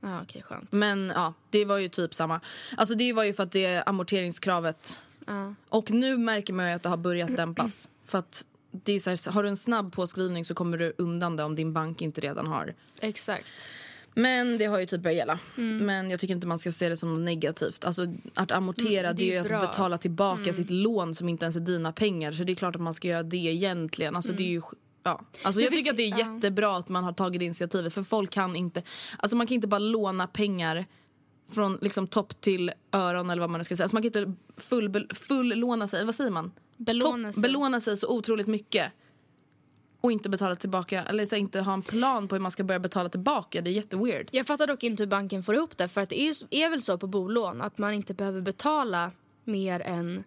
Ja, 0.00 0.22
okej, 0.22 0.42
skönt. 0.42 0.72
Men 0.72 1.12
ja, 1.14 1.34
det 1.50 1.64
var 1.64 1.78
ju 1.78 1.88
typ 1.88 2.14
samma. 2.14 2.40
Alltså 2.76 2.94
det 2.94 3.12
var 3.12 3.24
ju 3.24 3.32
för 3.34 3.42
att 3.42 3.52
det 3.52 3.64
är 3.64 3.88
amorteringskravet. 3.88 4.98
Ja. 5.26 5.54
Och 5.68 5.90
nu 5.90 6.18
märker 6.18 6.52
man 6.52 6.68
ju 6.68 6.72
att 6.72 6.82
det 6.82 6.88
har 6.88 6.96
börjat 6.96 7.36
dämpas. 7.36 7.88
För 8.04 8.18
att 8.18 8.44
det 8.70 8.92
är 8.92 9.00
så 9.00 9.10
här, 9.10 9.32
har 9.32 9.42
du 9.42 9.48
en 9.48 9.56
snabb 9.56 9.92
påskrivning 9.92 10.44
så 10.44 10.54
kommer 10.54 10.78
du 10.78 10.92
undan 10.98 11.36
det 11.36 11.42
om 11.44 11.54
din 11.54 11.72
bank 11.72 12.02
inte 12.02 12.20
redan 12.20 12.46
har. 12.46 12.74
Exakt. 13.00 13.54
Men 14.14 14.58
det 14.58 14.64
har 14.64 14.78
ju 14.78 14.86
typ 14.86 15.00
börjat 15.00 15.16
gälla. 15.16 15.38
Mm. 15.56 15.86
Men 15.86 16.10
jag 16.10 16.20
tycker 16.20 16.34
inte 16.34 16.46
man 16.46 16.58
ska 16.58 16.72
se 16.72 16.88
det 16.88 16.96
som 16.96 17.14
något 17.14 17.24
negativt. 17.24 17.84
Alltså 17.84 18.06
att 18.34 18.52
amortera 18.52 19.06
Mm, 19.08 19.16
det 19.16 19.36
är 19.36 19.42
ju 19.42 19.48
bra. 19.48 19.58
att 19.58 19.70
betala 19.70 19.98
tillbaka 19.98 20.52
sitt 20.52 20.70
lån 20.70 21.14
som 21.14 21.28
inte 21.28 21.44
ens 21.44 21.56
är 21.56 21.60
dina 21.60 21.92
pengar. 21.92 22.32
Så 22.32 22.44
det 22.44 22.52
är 22.52 22.56
klart 22.56 22.74
att 22.74 22.80
man 22.80 22.94
ska 22.94 23.08
göra 23.08 23.22
det 23.22 23.36
egentligen. 23.36 24.16
Alltså 24.16 24.32
det 24.32 24.42
är 24.42 24.48
ju 24.48 24.62
Ja. 25.02 25.20
Alltså 25.42 25.60
jag 25.60 25.72
tycker 25.72 25.90
att 25.90 25.96
det 25.96 26.02
är 26.02 26.18
jättebra 26.18 26.76
att 26.76 26.88
man 26.88 27.04
har 27.04 27.12
tagit 27.12 27.42
initiativet 27.42 27.94
för 27.94 28.02
folk 28.02 28.30
kan 28.30 28.56
inte, 28.56 28.82
alltså 29.18 29.36
man 29.36 29.46
kan 29.46 29.54
inte 29.54 29.68
bara 29.68 29.78
låna 29.78 30.26
pengar 30.26 30.86
från 31.52 31.78
liksom 31.80 32.06
topp 32.06 32.40
till 32.40 32.72
öron 32.92 33.30
eller 33.30 33.40
vad 33.40 33.50
man 33.50 33.58
nu 33.58 33.64
ska 33.64 33.76
säga. 33.76 33.84
Alltså 33.84 33.96
man 33.96 34.02
kan 34.02 34.06
inte 34.24 34.34
full, 34.56 35.08
full 35.14 35.48
låna 35.48 35.88
sig, 35.88 36.04
vad 36.04 36.14
säger 36.14 36.30
man? 36.30 36.52
Belåna 36.80 37.32
sig. 37.32 37.42
belåna 37.42 37.80
sig 37.80 37.96
så 37.96 38.08
otroligt 38.08 38.46
mycket 38.46 38.92
och 40.00 40.12
inte 40.12 40.28
betala 40.28 40.56
tillbaka 40.56 41.04
eller 41.04 41.26
så 41.26 41.36
inte 41.36 41.60
ha 41.60 41.72
en 41.72 41.82
plan 41.82 42.28
på 42.28 42.34
hur 42.34 42.40
man 42.40 42.50
ska 42.50 42.64
börja 42.64 42.78
betala 42.78 43.08
tillbaka. 43.08 43.60
Det 43.60 43.70
är 43.70 43.72
jätteweird. 43.72 44.28
Jag 44.32 44.46
fattar 44.46 44.66
dock 44.66 44.84
inte 44.84 45.02
hur 45.02 45.08
banken 45.08 45.42
får 45.42 45.54
ihop 45.54 45.76
det. 45.76 45.88
För 45.88 46.00
att 46.00 46.08
det 46.08 46.20
är, 46.20 46.70
väl 46.70 46.82
så 46.82 46.98
på 46.98 47.06
bolån 47.06 47.60
att 47.60 47.78
man 47.78 47.92
inte 47.92 48.14
behöver 48.14 48.40
betala 48.40 49.12
mer 49.44 49.80
än... 49.80 50.24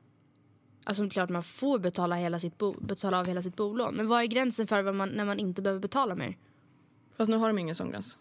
Alltså 0.83 1.09
klart 1.09 1.29
man 1.29 1.43
får 1.43 1.79
betala, 1.79 2.15
hela 2.15 2.39
sitt 2.39 2.57
bo, 2.57 2.75
betala 2.81 3.19
av 3.19 3.25
hela 3.25 3.41
sitt 3.41 3.55
bolån. 3.55 3.95
Men 3.95 4.07
vad 4.07 4.21
är 4.21 4.25
gränsen 4.25 4.67
för 4.67 4.91
man, 4.91 5.09
när 5.09 5.25
man 5.25 5.39
inte 5.39 5.61
behöver 5.61 5.81
betala 5.81 6.15
mer? 6.15 6.37
Fast 7.17 7.29
nu 7.29 7.37
har 7.37 7.47
de 7.47 7.59
ingen 7.59 7.75
sån 7.75 7.91
gräns. 7.91 8.17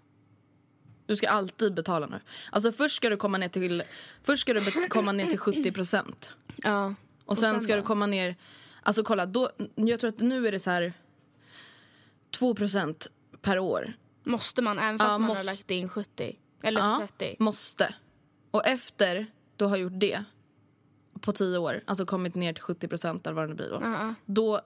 Du 1.07 1.17
ska 1.17 1.29
alltid 1.29 1.75
betala 1.75 2.07
nu. 2.07 2.21
Alltså 2.51 2.73
först 2.73 2.97
ska 2.97 3.09
du 3.09 3.17
komma 3.17 3.39
ner 3.39 3.49
till, 3.49 3.83
först 4.23 4.41
ska 4.41 4.53
du 4.53 4.89
komma 4.89 5.13
ner 5.13 5.27
till 5.27 5.39
70 5.39 5.73
procent. 5.73 6.33
Ja. 6.57 6.95
Och 7.27 7.39
sen, 7.39 7.51
sen 7.55 7.61
ska 7.61 7.73
då? 7.73 7.81
du 7.81 7.87
komma 7.87 8.07
ner... 8.07 8.37
Alltså 8.83 9.03
kolla, 9.03 9.27
då, 9.27 9.51
jag 9.75 10.01
tror 10.01 10.09
att 10.09 10.19
nu 10.19 10.47
är 10.49 10.53
det 10.53 10.59
så 10.59 10.71
här 10.71 10.93
2 12.31 12.55
procent 12.55 13.07
per 13.43 13.59
år. 13.59 13.93
Måste 14.25 14.63
man, 14.63 14.79
även 14.79 14.99
fast 14.99 15.11
Ja, 15.11 15.19
man 15.19 15.37
har 15.37 15.45
lagt 15.45 15.71
in 15.71 15.89
70? 15.89 16.39
Eller 16.63 16.81
Ja, 16.81 17.07
30? 17.19 17.37
måste. 17.39 17.95
Och 18.51 18.67
efter 18.67 19.27
du 19.57 19.65
har 19.65 19.77
gjort 19.77 19.93
det 20.01 20.25
på 21.21 21.33
10 21.33 21.59
år, 21.59 21.81
alltså 21.87 22.07
kommit 22.07 22.35
ner 22.35 22.53
till 22.53 22.63
70 22.63 22.89
procent 22.89 23.27
eller 23.27 23.35
vad 23.35 23.49
det 23.49 23.55
blir 23.55 23.71
då. 23.71 23.79
Ja. 23.83 24.15
Då 24.27 24.61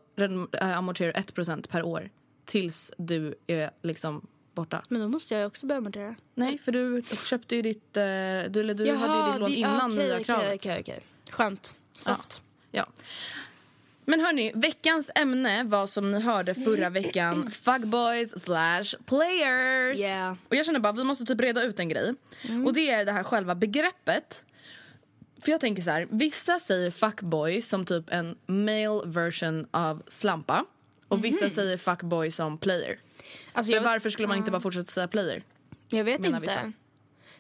äh, 0.53 0.79
amorterar 0.79 1.13
du 1.13 1.19
1 1.19 1.35
procent 1.35 1.69
per 1.69 1.83
år 1.83 2.11
tills 2.45 2.93
du 2.99 3.35
är 3.47 3.71
liksom 3.83 4.27
borta. 4.55 4.83
Men 4.89 5.01
då 5.01 5.09
måste 5.09 5.35
jag 5.35 5.41
ju 5.41 5.47
också 5.47 5.67
börja 5.67 5.79
amortera. 5.79 6.15
Nej, 6.35 6.59
för 6.59 6.73
du 6.73 7.03
köpte 7.25 7.57
ju 7.57 7.63
ditt... 7.63 7.97
eh, 7.97 8.03
Du, 8.03 8.61
eller 8.61 8.75
du 8.75 8.93
hade 8.93 9.27
ju 9.27 9.33
ditt 9.33 9.41
lån 9.41 9.51
innan 9.51 9.93
okej, 9.93 10.05
nya 10.07 10.15
okej, 10.15 10.25
kravet. 10.25 10.55
Okej, 10.61 10.81
okej. 10.81 11.01
Skönt. 11.31 11.75
Soft. 11.93 12.43
Ja. 12.45 12.46
Men 14.09 14.21
hörni, 14.21 14.53
veckans 14.55 15.11
ämne 15.15 15.65
var 15.65 15.87
som 15.87 16.11
ni 16.11 16.21
hörde 16.21 16.55
förra 16.55 16.91
veckan 16.91 17.51
fuckboys 17.51 18.43
slash 18.43 18.85
players. 19.07 20.01
Yeah. 20.01 20.37
Och 20.49 20.57
jag 20.57 20.67
känner 20.67 20.81
bara 20.81 20.93
vi 20.93 21.05
måste 21.05 21.25
typ 21.25 21.41
reda 21.41 21.63
ut 21.63 21.79
en 21.79 21.89
grej. 21.89 22.15
Och 22.67 22.73
det 22.73 22.91
är 22.91 23.05
det 23.05 23.13
här 23.13 23.23
själva 23.23 23.55
begreppet. 23.55 24.45
För 25.45 25.51
jag 25.51 25.61
tänker 25.61 25.83
så 25.83 25.91
här, 25.91 26.09
vissa 26.11 26.59
säger 26.59 26.91
fuckboy 26.91 27.63
som 27.63 27.85
typ 27.85 28.05
en 28.11 28.37
male 28.47 29.03
version 29.05 29.67
av 29.71 30.03
slampa. 30.09 30.65
Och 31.09 31.25
vissa 31.25 31.51
säger 31.51 31.77
fuckboy 31.77 32.31
som 32.31 32.59
player. 32.59 32.99
Alltså, 33.53 33.73
jag, 33.73 33.83
varför 33.83 34.11
skulle 34.11 34.29
man 34.29 34.37
inte 34.37 34.51
bara 34.51 34.61
fortsätta 34.61 34.93
säga 34.93 35.09
player? 35.09 35.43
jag 35.89 36.05
vet 36.05 36.25
inte. 36.25 36.41
vissa? 36.41 36.73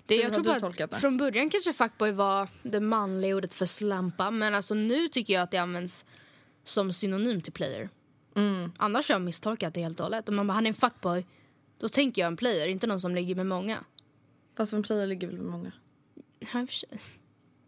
Det, 0.06 0.16
Hur 0.16 0.22
jag 0.22 0.32
tror 0.32 0.44
bara 0.44 0.60
tolkat 0.60 0.90
det? 0.90 0.96
att 0.96 1.02
från 1.02 1.16
början 1.16 1.50
kanske 1.50 1.72
fuckboy 1.72 2.12
var 2.12 2.48
det 2.62 2.80
manliga 2.80 3.36
ordet 3.36 3.54
för 3.54 3.66
slampa. 3.66 4.30
Men 4.30 4.54
alltså 4.54 4.74
nu 4.74 5.08
tycker 5.08 5.34
jag 5.34 5.42
att 5.42 5.50
det 5.50 5.58
används 5.58 6.04
som 6.64 6.92
synonym 6.92 7.40
till 7.40 7.52
player. 7.52 7.88
Mm. 8.36 8.72
Annars 8.76 9.08
har 9.08 9.14
jag 9.14 9.22
misstolkat 9.22 9.74
det 9.74 9.80
helt 9.80 10.00
och 10.00 10.04
hållet. 10.06 10.28
Om 10.28 10.36
man 10.36 10.46
bara, 10.46 10.54
han 10.54 10.66
är 10.66 10.68
en 10.68 10.74
fuckboy, 10.74 11.26
då 11.78 11.88
tänker 11.88 12.22
jag 12.22 12.26
en 12.26 12.36
player, 12.36 12.68
inte 12.68 12.86
någon 12.86 13.00
som 13.00 13.14
ligger 13.14 13.34
med 13.34 13.46
många. 13.46 13.84
Fast 14.56 14.72
en 14.72 14.82
player 14.82 15.06
ligger 15.06 15.26
väl 15.26 15.36
med 15.36 15.46
många? 15.46 15.72
Ja, 16.38 16.60
i 16.60 16.64
och 16.64 16.68
för 16.68 16.74
sig. 16.74 16.88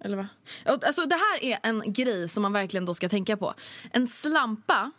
Eller 0.01 0.17
va? 0.17 0.29
Alltså, 0.65 1.05
det 1.05 1.15
här 1.15 1.45
är 1.45 1.59
en 1.63 1.93
grej 1.93 2.29
som 2.29 2.43
man 2.43 2.53
verkligen 2.53 2.85
då 2.87 2.95
ska 2.95 3.09
tänka 3.09 3.37
på. 3.37 3.55
En 3.93 4.07
slampa, 4.07 4.91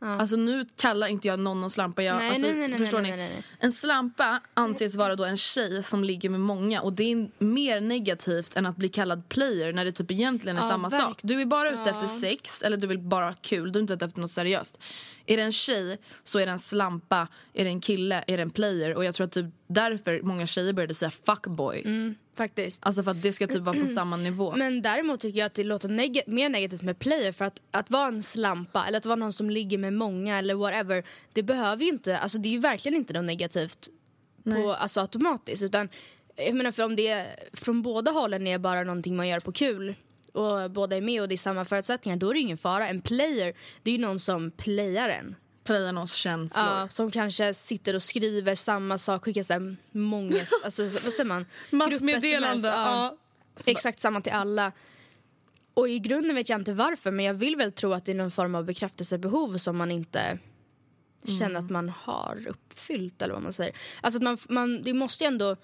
alltså 0.00 0.36
nu 0.36 0.66
kallar 0.80 1.06
inte 1.06 1.28
jag 1.28 1.38
någon 1.40 1.60
någon 1.60 1.70
slampa. 1.70 2.02
Jag, 2.02 2.16
Nej, 2.16 2.28
alltså, 2.30 2.46
nej, 2.46 2.68
nej, 2.68 2.78
förstår 2.78 3.00
ni? 3.00 3.42
En 3.58 3.72
slampa 3.72 4.40
anses 4.54 4.96
vara 4.96 5.16
då 5.16 5.24
en 5.24 5.36
tjej 5.36 5.82
som 5.82 6.04
ligger 6.04 6.30
med 6.30 6.40
många 6.40 6.80
och 6.82 6.92
det 6.92 7.12
är 7.12 7.28
mer 7.44 7.80
negativt 7.80 8.56
än 8.56 8.66
att 8.66 8.76
bli 8.76 8.88
kallad 8.88 9.28
player 9.28 9.72
när 9.72 9.84
det 9.84 9.92
typ 9.92 10.10
egentligen 10.10 10.56
är 10.58 10.62
Ja, 10.62 10.68
samma 10.68 10.88
verk- 10.88 11.02
sak. 11.02 11.18
Du 11.22 11.40
är 11.40 11.44
bara 11.46 11.70
ute 11.70 11.90
efter 11.90 12.06
sex 12.06 12.62
eller 12.62 12.76
du 12.76 12.86
vill 12.86 12.98
bara 12.98 13.24
ha 13.24 13.34
kul, 13.40 13.72
du 13.72 13.78
är 13.78 13.80
inte 13.80 13.92
ute 13.94 14.04
efter 14.04 14.20
något 14.20 14.30
seriöst. 14.30 14.78
Är 15.26 15.36
det 15.36 15.42
en 15.42 15.52
tjej 15.52 15.98
så 16.24 16.38
är 16.38 16.46
det 16.46 16.52
en 16.52 16.58
slampa, 16.58 17.28
är 17.52 17.64
det 17.64 17.70
en 17.70 17.80
kille 17.80 18.24
är 18.26 18.36
det 18.36 18.42
en 18.42 18.50
player 18.50 18.94
och 18.96 19.04
jag 19.04 19.14
tror 19.14 19.24
att 19.26 19.32
typ 19.32 19.46
därför 19.66 20.22
många 20.22 20.46
tjejer 20.46 20.72
började 20.72 20.94
säga 20.94 21.10
fuckboy. 21.10 22.14
Faktiskt. 22.40 22.86
Alltså 22.86 23.02
för 23.02 23.10
att 23.10 23.22
det 23.22 23.32
ska 23.32 23.46
typ 23.46 23.62
vara 23.62 23.80
på 23.80 23.86
samma 23.94 24.16
nivå. 24.16 24.54
Men 24.56 24.82
däremot 24.82 25.20
tycker 25.20 25.38
jag 25.38 25.46
att 25.46 25.54
det 25.54 25.64
låter 25.64 25.88
neg- 25.88 26.22
mer 26.26 26.48
negativt 26.48 26.82
med 26.82 26.98
player 26.98 27.32
för 27.32 27.44
att, 27.44 27.60
att 27.70 27.90
vara 27.90 28.08
en 28.08 28.22
slampa 28.22 28.84
eller 28.86 28.98
att 28.98 29.06
vara 29.06 29.16
någon 29.16 29.32
som 29.32 29.50
ligger 29.50 29.78
med 29.78 29.92
många 29.92 30.38
eller 30.38 30.54
whatever. 30.54 31.04
Det 31.32 31.42
behöver 31.42 31.82
ju 31.84 31.88
inte, 31.90 32.18
alltså 32.18 32.38
det 32.38 32.48
är 32.48 32.50
ju 32.50 32.58
verkligen 32.58 32.96
inte 32.96 33.12
något 33.12 33.24
negativt 33.24 33.88
på, 34.44 34.72
alltså 34.72 35.00
automatiskt 35.00 35.62
utan 35.62 35.88
jag 36.36 36.54
menar 36.54 36.70
för 36.72 36.84
om 36.84 36.96
det 36.96 37.08
är, 37.08 37.26
från 37.52 37.82
båda 37.82 38.10
hållen 38.10 38.46
är 38.46 38.58
bara 38.58 38.82
någonting 38.84 39.16
man 39.16 39.28
gör 39.28 39.40
på 39.40 39.52
kul 39.52 39.94
och 40.32 40.70
båda 40.70 40.96
är 40.96 41.00
med 41.00 41.22
och 41.22 41.28
det 41.28 41.34
är 41.34 41.36
samma 41.36 41.64
förutsättningar 41.64 42.16
då 42.16 42.30
är 42.30 42.34
det 42.34 42.40
ingen 42.40 42.58
fara. 42.58 42.88
En 42.88 43.00
player, 43.00 43.54
det 43.82 43.90
är 43.90 43.94
ju 43.94 44.00
någon 44.00 44.20
som 44.20 44.50
playar 44.50 45.08
en. 45.08 45.34
Någons 45.68 46.14
känslor. 46.14 46.64
Ja, 46.66 46.88
som 46.88 47.10
kanske 47.10 47.54
sitter 47.54 47.94
och 47.94 48.02
skriver 48.02 48.54
samma 48.54 48.98
sak, 48.98 49.24
skickar 49.24 49.42
så 49.42 49.52
här 49.52 49.76
många, 49.90 50.46
alltså 50.64 50.82
vad 50.82 50.92
säger 51.12 51.24
man? 51.24 51.46
Massmeddelande. 51.70 52.68
Ja. 52.68 53.16
Exakt 53.66 54.00
samma 54.00 54.20
till 54.20 54.32
alla. 54.32 54.72
Och 55.74 55.88
i 55.88 55.98
grunden 55.98 56.36
vet 56.36 56.48
jag 56.48 56.60
inte 56.60 56.72
varför 56.72 57.10
men 57.10 57.24
jag 57.24 57.34
vill 57.34 57.56
väl 57.56 57.72
tro 57.72 57.92
att 57.92 58.04
det 58.04 58.12
är 58.12 58.16
någon 58.16 58.30
form 58.30 58.54
av 58.54 58.64
bekräftelsebehov 58.64 59.58
som 59.58 59.76
man 59.76 59.90
inte 59.90 60.38
känner 61.38 61.60
att 61.60 61.70
man 61.70 61.88
har 61.88 62.44
uppfyllt 62.48 63.22
eller 63.22 63.34
vad 63.34 63.42
man 63.42 63.52
säger. 63.52 63.76
Alltså 64.00 64.18
att 64.18 64.22
man, 64.22 64.38
man, 64.48 64.82
det 64.82 64.94
måste 64.94 65.24
ju 65.24 65.28
ändå 65.28 65.56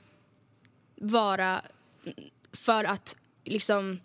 vara 0.95 1.63
för 2.53 2.85
att 2.85 3.17
liksom 3.45 4.01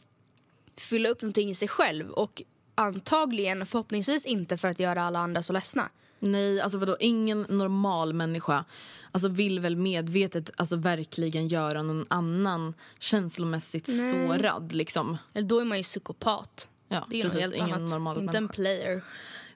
fylla 0.77 1.09
upp 1.09 1.21
någonting 1.21 1.49
i 1.49 1.55
sig 1.55 1.67
själv 1.67 2.09
och 2.09 2.43
antagligen 2.85 3.65
förhoppningsvis 3.65 4.25
inte 4.25 4.57
för 4.57 4.67
att 4.67 4.79
göra 4.79 5.03
alla 5.03 5.19
andra 5.19 5.43
så 5.43 5.53
ledsna. 5.53 5.89
Nej, 6.19 6.61
alltså 6.61 6.77
vadå? 6.77 6.97
Ingen 6.99 7.41
normal 7.49 8.13
människa 8.13 8.65
alltså 9.11 9.27
vill 9.27 9.59
väl 9.59 9.75
medvetet 9.75 10.51
alltså 10.57 10.75
verkligen 10.75 11.47
göra 11.47 11.83
någon 11.83 12.05
annan 12.09 12.73
känslomässigt 12.99 13.89
sårad. 13.89 14.71
Liksom. 14.73 15.17
Eller 15.33 15.47
då 15.47 15.59
är 15.59 15.65
man 15.65 15.77
ju 15.77 15.83
psykopat. 15.83 16.69
Ja, 16.87 17.05
Det 17.09 17.15
är 17.15 17.17
ju 17.17 17.23
något 17.23 17.33
precis. 17.33 17.51
helt 17.51 17.63
Ingen 17.63 17.75
annat. 17.75 17.89
normal 17.91 18.19
inte 18.21 18.37
en 18.37 18.43
människa. 18.43 18.53
player. 18.53 19.03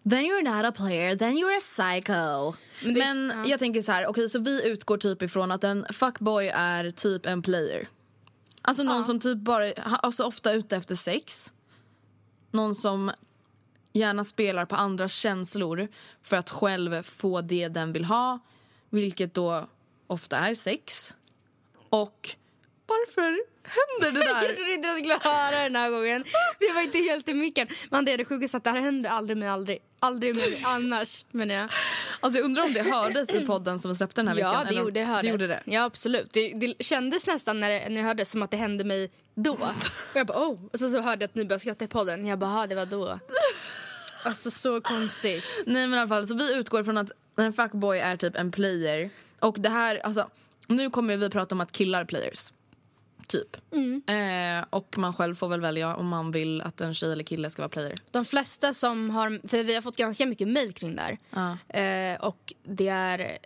Then 0.10 0.20
you're 0.26 0.56
not 0.56 0.66
a 0.66 0.72
player, 0.72 1.16
then 1.16 1.34
you're 1.38 1.58
a 1.58 1.62
psycho. 1.62 2.54
Men 2.84 2.94
Men, 3.00 3.28
det- 3.28 3.34
ja. 3.36 3.46
jag 3.52 3.60
tänker 3.60 3.82
så 3.82 3.92
här, 3.92 4.08
okej 4.08 4.30
så 4.30 4.40
vi 4.40 4.68
utgår 4.68 4.98
typ 4.98 5.22
ifrån 5.22 5.52
att 5.52 5.64
en 5.64 5.86
fuckboy 5.94 6.48
är 6.48 6.92
typ 6.92 7.26
en 7.26 7.42
player. 7.42 7.88
Alltså 8.62 8.84
någon 8.84 9.06
som 9.06 9.20
typ 9.20 9.38
bara, 9.38 9.74
alltså 9.74 10.24
ofta 10.24 10.54
ute 10.54 10.76
efter 10.78 10.96
sex. 10.96 11.52
Någon 12.56 12.76
som 12.76 13.12
gärna 13.94 14.24
spelar 14.26 14.66
på 14.66 14.76
andras 14.76 15.14
känslor 15.14 15.88
för 16.22 16.38
att 16.38 16.50
själv 16.50 17.04
få 17.04 17.42
det 17.42 17.68
den 17.68 17.94
vill 17.94 18.06
ha. 18.06 18.40
Vilket 18.90 19.34
då 19.34 19.68
ofta 20.08 20.38
är 20.38 20.56
sex. 20.56 21.14
Och 21.90 22.30
varför 22.88 23.22
händer 23.64 24.20
det 24.20 24.26
Jag 24.32 24.42
där? 24.44 24.56
trodde 24.56 24.74
inte 24.74 24.88
jag 24.88 24.98
skulle 24.98 25.20
höra 25.34 25.64
den 25.64 25.76
här 25.76 25.90
gången. 25.90 26.24
Det 26.60 26.72
var 26.72 26.82
inte 26.82 26.98
helt 26.98 27.30
i 27.30 27.34
micken. 27.34 27.68
Men 27.90 28.06
det 28.06 28.12
är 28.12 28.18
det 28.18 28.26
sjukaste 28.26 28.58
att 28.58 28.64
det 28.64 28.70
här 28.70 28.82
händer 28.82 29.10
aldrig 29.10 29.38
med 29.38 29.54
aldrig. 29.54 29.80
Aldrig 30.00 30.36
med 30.36 30.62
annars 30.66 31.26
menar 31.32 31.56
jag. 31.56 31.70
Alltså 32.26 32.40
jag 32.40 32.46
undrar 32.46 32.64
om 32.64 32.74
det 32.74 32.82
hördes 32.82 33.30
i 33.30 33.46
podden 33.46 33.80
som 33.80 33.92
vi 33.92 33.98
släppte 33.98 34.22
den 34.22 34.28
här 34.28 34.36
veckan. 34.36 34.54
Ja, 34.54 34.64
det 34.70 34.76
gjorde, 34.76 34.92
det 34.92 35.04
hördes. 35.06 35.22
det 35.22 35.30
gjorde 35.30 35.48
det. 35.48 35.62
Ja, 35.66 35.84
absolut. 35.84 36.34
Det, 36.34 36.54
det 36.54 36.84
kändes 36.84 37.28
nästan 37.28 37.60
när, 37.60 37.70
det, 37.70 37.90
när 37.90 37.96
jag 37.98 38.04
hörde 38.08 38.22
det 38.22 38.26
som 38.26 38.44
att 38.44 38.52
det 38.52 38.58
hände 38.58 38.84
mig 38.84 39.12
då. 39.36 39.54
Och 39.54 40.16
jag 40.16 40.28
bara 40.28 40.48
oh. 40.48 40.60
Och 40.74 40.80
så, 40.80 40.90
så 40.90 41.02
hörde 41.02 41.24
jag 41.24 41.30
att 41.30 41.36
ni 41.36 41.46
började 41.46 41.60
skratta 41.60 41.86
i 41.86 41.88
podden. 41.88 42.26
Jag 42.26 42.40
bara, 42.40 42.52
"Ah, 42.60 42.68
det 42.68 42.76
var 42.76 42.86
då. 42.86 43.20
Alltså 44.24 44.52
så 44.52 44.82
konstigt. 44.82 45.44
Nej 45.66 45.88
men 45.88 45.98
i 45.98 46.02
alla 46.02 46.08
fall, 46.08 46.28
så 46.28 46.36
vi 46.36 46.56
utgår 46.56 46.84
från 46.84 46.98
att 46.98 47.12
en 47.38 47.54
fuckboy 47.54 48.00
är 48.00 48.18
typ 48.18 48.36
en 48.36 48.52
player. 48.52 49.10
Och 49.40 49.56
det 49.60 49.70
här, 49.70 49.98
alltså, 49.98 50.30
nu 50.68 50.90
kommer 50.90 51.18
vi 51.18 51.30
prata 51.30 51.56
om 51.56 51.62
att 51.62 51.72
killar 51.72 52.06
players. 52.06 52.52
Typ. 53.28 53.58
Eh, 54.08 54.66
och 54.70 54.98
man 54.98 55.14
själv 55.14 55.36
får 55.36 55.48
väl 55.48 55.62
välja 55.62 55.96
om 55.96 56.08
man 56.08 56.32
vill 56.32 56.62
att 56.62 56.82
en 56.82 56.94
tjej 56.94 57.12
eller 57.12 57.24
kille 57.24 57.50
ska 57.50 57.62
vara 57.62 57.70
player. 57.70 58.00
De 58.12 58.26
flesta 58.26 58.74
som 58.74 59.10
har, 59.10 59.48
för 59.48 59.64
vi 59.64 59.76
har 59.76 59.82
fått 59.82 59.98
ganska 59.98 60.26
mycket 60.26 60.48
mejl 60.48 60.74
kring 60.74 60.96
det 60.96 61.02
här. 61.02 61.18
Ja. 61.30 61.80
Eh, 61.80 62.22
och 62.22 62.54
det 62.64 62.88
är, 62.88 63.38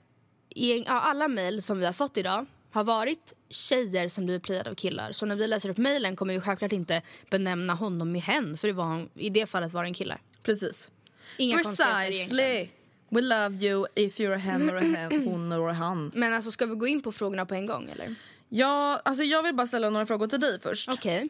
i, 0.49 0.77
ja, 0.77 0.99
alla 0.99 1.27
mejl 1.27 1.61
som 1.61 1.79
vi 1.79 1.85
har 1.85 1.93
fått 1.93 2.17
idag 2.17 2.45
har 2.71 2.83
varit 2.83 3.33
tjejer 3.49 4.07
som 4.07 4.25
blivit 4.25 4.43
playade 4.43 4.69
av 4.69 4.75
killar. 4.75 5.11
Så 5.11 5.25
när 5.25 5.35
vi 5.35 5.47
läser 5.47 5.69
upp 5.69 5.77
mejlen 5.77 6.15
kommer 6.15 6.33
vi 6.33 6.41
självklart 6.41 6.71
inte 6.71 7.01
benämna 7.29 7.73
honom 7.73 8.11
med 8.11 8.21
hen 8.21 8.57
för 8.57 8.67
det 8.67 8.73
var, 8.73 9.07
i 9.13 9.29
det 9.29 9.45
fallet 9.45 9.73
var 9.73 9.83
det 9.83 9.89
en 9.89 9.93
kille. 9.93 10.17
Precis. 10.43 10.89
Inga. 11.37 11.57
Precisely. 11.57 12.69
We 13.09 13.21
love 13.21 13.65
you 13.65 13.85
if 13.95 14.19
you're 14.19 14.35
a 14.35 14.37
hen 14.37 14.69
or 14.69 14.75
a 14.75 14.79
hen, 14.79 15.27
hon 15.27 15.53
or 15.53 15.69
a 15.69 15.73
han. 15.73 16.11
Men 16.15 16.33
alltså 16.33 16.51
ska 16.51 16.65
vi 16.65 16.75
gå 16.75 16.87
in 16.87 17.01
på 17.01 17.11
frågorna 17.11 17.45
på 17.45 17.55
en 17.55 17.65
gång 17.65 17.89
eller? 17.91 18.15
Ja, 18.49 19.01
alltså 19.05 19.23
jag 19.23 19.43
vill 19.43 19.55
bara 19.55 19.67
ställa 19.67 19.89
några 19.89 20.05
frågor 20.05 20.27
till 20.27 20.39
dig 20.39 20.59
först. 20.59 20.89
Okej. 20.89 21.25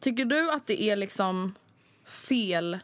Tycker 0.00 0.24
du 0.24 0.50
att 0.50 0.66
det 0.66 0.82
är 0.82 0.96
liksom 0.96 1.54
fel 2.04 2.78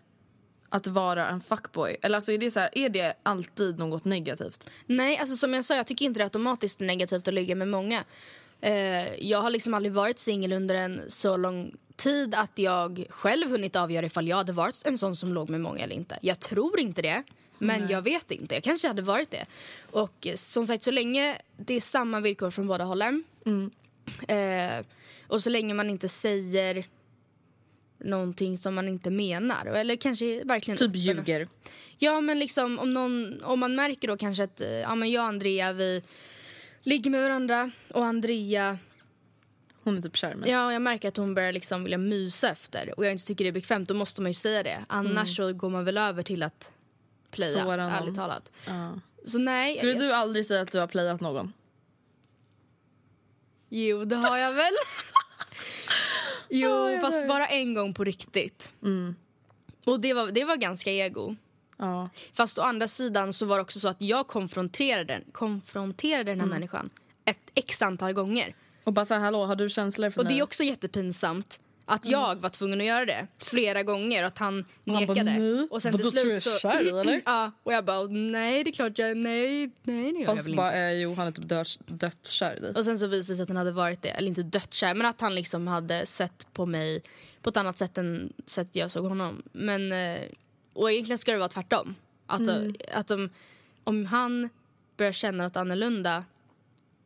att 0.68 0.86
vara 0.86 1.28
en 1.28 1.40
fuckboy? 1.40 1.96
Eller 2.02 2.16
alltså 2.16 2.32
är 2.32 2.38
det, 2.38 2.50
så 2.50 2.60
här, 2.60 2.70
är 2.72 2.88
det 2.88 3.14
alltid 3.22 3.78
något 3.78 4.04
negativt? 4.04 4.70
Nej, 4.86 5.18
alltså 5.18 5.36
som 5.36 5.54
jag 5.54 5.64
sa, 5.64 5.76
jag 5.76 5.86
tycker 5.86 6.04
inte 6.04 6.20
det 6.20 6.22
är 6.22 6.26
automatiskt 6.26 6.80
negativt 6.80 7.28
att 7.28 7.34
ligga 7.34 7.54
med 7.54 7.68
många. 7.68 8.04
Eh, 8.60 9.14
jag 9.14 9.42
har 9.42 9.50
liksom 9.50 9.74
aldrig 9.74 9.92
varit 9.92 10.18
singel 10.18 10.52
under 10.52 10.74
en 10.74 11.00
så 11.08 11.36
lång 11.36 11.74
tid 11.96 12.34
att 12.34 12.58
jag 12.58 13.06
själv 13.10 13.50
hunnit 13.50 13.76
avgöra 13.76 14.06
ifall 14.06 14.28
jag 14.28 14.36
hade 14.36 14.52
varit 14.52 14.82
en 14.84 14.98
sån 14.98 15.16
som 15.16 15.32
låg 15.32 15.50
med 15.50 15.60
många 15.60 15.84
eller 15.84 15.94
inte. 15.94 16.18
Jag 16.22 16.40
tror 16.40 16.80
inte 16.80 17.02
det, 17.02 17.22
men 17.66 17.88
jag 17.88 18.02
vet 18.02 18.30
inte. 18.30 18.54
Jag 18.54 18.64
kanske 18.64 18.88
hade 18.88 19.02
varit 19.02 19.30
det. 19.30 19.44
Och 19.90 20.26
eh, 20.26 20.34
som 20.34 20.66
sagt, 20.66 20.84
så 20.84 20.90
länge 20.90 21.38
det 21.56 21.74
är 21.74 21.80
samma 21.80 22.20
villkor 22.20 22.50
från 22.50 22.66
båda 22.66 22.84
hållen 22.84 23.24
eh, 24.28 24.84
och 25.28 25.42
så 25.42 25.50
länge 25.50 25.74
man 25.74 25.90
inte 25.90 26.08
säger 26.08 26.84
någonting 27.98 28.58
som 28.58 28.74
man 28.74 28.88
inte 28.88 29.10
menar 29.10 29.66
eller 29.66 29.96
kanske 29.96 30.44
verkligen 30.44 30.78
Typ 30.78 30.96
ljuger. 30.96 31.48
Ja, 31.98 32.20
men 32.20 32.38
liksom 32.38 32.78
om, 32.78 32.94
någon, 32.94 33.42
om 33.42 33.60
man 33.60 33.74
märker 33.74 34.08
då 34.08 34.16
kanske 34.16 34.44
att 34.44 34.60
eh, 34.60 34.68
ja, 34.68 34.94
men 34.94 35.10
jag 35.10 35.22
och 35.22 35.28
Andrea 35.28 35.72
vi 35.72 36.02
ligger 36.82 37.10
med 37.10 37.22
varandra 37.22 37.70
och 37.90 38.04
Andrea, 38.04 38.78
Hon 39.82 39.98
är 39.98 40.02
typ 40.02 40.16
kär 40.16 40.34
mig. 40.34 40.50
ja 40.50 40.72
jag 40.72 40.82
märker 40.82 41.08
att 41.08 41.16
hon 41.16 41.34
börjar 41.34 41.52
liksom 41.52 41.82
vilja 41.84 41.98
mysa 41.98 42.50
efter 42.50 42.98
och 42.98 43.04
jag 43.04 43.12
inte 43.12 43.26
tycker 43.26 43.44
det 43.44 43.50
är 43.50 43.52
bekvämt, 43.52 43.88
då 43.88 43.94
måste 43.94 44.22
man 44.22 44.30
ju 44.30 44.34
säga 44.34 44.62
det. 44.62 44.84
Annars 44.88 45.36
så 45.36 45.52
går 45.52 45.70
man 45.70 45.84
väl 45.84 45.98
över 45.98 46.22
till 46.22 46.42
att 46.42 46.72
playa, 47.34 47.64
Såra 47.64 47.76
någon. 47.76 47.92
ärligt 47.92 48.14
talat. 48.14 48.52
Ja. 48.66 49.00
Så 49.26 49.38
nej, 49.38 49.76
Skulle 49.76 49.92
jag, 49.92 50.00
du 50.00 50.12
aldrig 50.12 50.46
säga 50.46 50.60
att 50.60 50.72
du 50.72 50.78
har 50.78 50.86
playat 50.86 51.20
någon? 51.20 51.52
jo 53.68 54.04
det 54.04 54.16
har 54.16 54.38
jag 54.38 54.52
väl. 54.52 54.72
jo, 56.48 56.68
jag 56.90 57.00
fast 57.00 57.28
bara 57.28 57.46
en 57.46 57.74
gång 57.74 57.94
på 57.94 58.04
riktigt. 58.04 58.72
Och 59.86 60.00
det 60.00 60.14
var, 60.14 60.30
det 60.32 60.44
var 60.44 60.56
ganska 60.56 60.90
ego. 60.90 61.36
Ja. 61.76 62.08
Fast 62.34 62.58
å 62.58 62.62
andra 62.62 62.88
sidan 62.88 63.32
så 63.32 63.46
var 63.46 63.56
det 63.56 63.62
också 63.62 63.80
så 63.80 63.88
att 63.88 64.00
jag 64.02 64.26
konfronterade 64.26 65.04
den, 65.04 65.24
konfronterade 65.32 66.24
den 66.30 66.40
här 66.40 66.46
människan 66.46 66.90
ett 67.24 67.50
x 67.54 67.82
antal 67.82 68.12
gånger. 68.12 68.54
Och 68.84 68.92
bara 68.92 69.04
så 69.04 69.14
här, 69.14 69.20
hallå, 69.20 69.44
har 69.46 69.56
du 69.56 69.70
känslor 69.70 70.10
för 70.10 70.20
Och 70.20 70.24
mig? 70.24 70.34
det 70.34 70.40
är 70.40 70.42
också 70.42 70.62
jättepinsamt 70.62 71.60
att 71.86 72.06
jag 72.06 72.36
var 72.36 72.50
tvungen 72.50 72.80
att 72.80 72.86
göra 72.86 73.04
det 73.04 73.26
flera 73.38 73.82
gånger 73.82 74.22
och 74.22 74.26
att 74.26 74.38
han 74.38 74.64
nekade. 74.84 75.22
"Nej, 75.22 75.68
och 75.70 75.82
sen 75.82 75.92
till 75.92 76.00
tror 76.00 76.10
du 76.10 76.16
slut 76.16 76.26
jag 76.26 76.36
är 76.36 76.40
så... 76.40 76.58
kär 76.58 76.82
i, 76.86 76.88
eller? 77.00 77.22
ja, 77.24 77.52
och 77.62 77.72
jag 77.72 77.84
bara 77.84 78.02
nej 78.06 78.64
det 78.64 78.70
är 78.70 78.72
klart 78.72 78.98
jag 78.98 79.16
nej, 79.16 79.70
nej 79.82 80.12
det 80.12 80.18
gör 80.18 80.26
jag 80.26 80.36
Fast 80.36 80.48
väl 80.48 80.56
bara, 80.56 80.66
inte. 80.68 80.78
eh, 80.78 80.92
jo, 80.92 81.14
han 81.14 81.26
är 81.26 81.32
typ 81.32 81.48
döds, 81.48 81.78
dödskär 81.86 82.56
i 82.56 82.60
dig. 82.60 82.72
Och 82.74 82.84
sen 82.84 82.98
så 82.98 83.06
visade 83.06 83.32
det 83.32 83.36
sig 83.36 83.42
att 83.42 83.48
han 83.48 83.56
hade 83.56 83.72
varit 83.72 84.02
det, 84.02 84.08
eller 84.08 84.28
inte 84.28 84.42
dödskär 84.42 84.94
men 84.94 85.06
att 85.06 85.20
han 85.20 85.34
liksom 85.34 85.66
hade 85.66 86.06
sett 86.06 86.46
på 86.52 86.66
mig 86.66 87.02
på 87.42 87.50
ett 87.50 87.56
annat 87.56 87.78
sätt 87.78 87.98
än 87.98 88.32
sätt 88.46 88.68
jag 88.72 88.90
såg 88.90 89.04
honom. 89.06 89.42
Men, 89.52 89.92
eh, 89.92 90.20
och 90.72 90.92
egentligen 90.92 91.18
ska 91.18 91.32
det 91.32 91.38
vara 91.38 91.48
tvärtom. 91.48 91.94
Att, 92.26 92.40
Mm. 92.40 92.74
att 92.92 93.10
om, 93.10 93.30
om 93.84 94.06
han 94.06 94.48
börjar 94.96 95.12
känna 95.12 95.44
något 95.44 95.56
annorlunda 95.56 96.24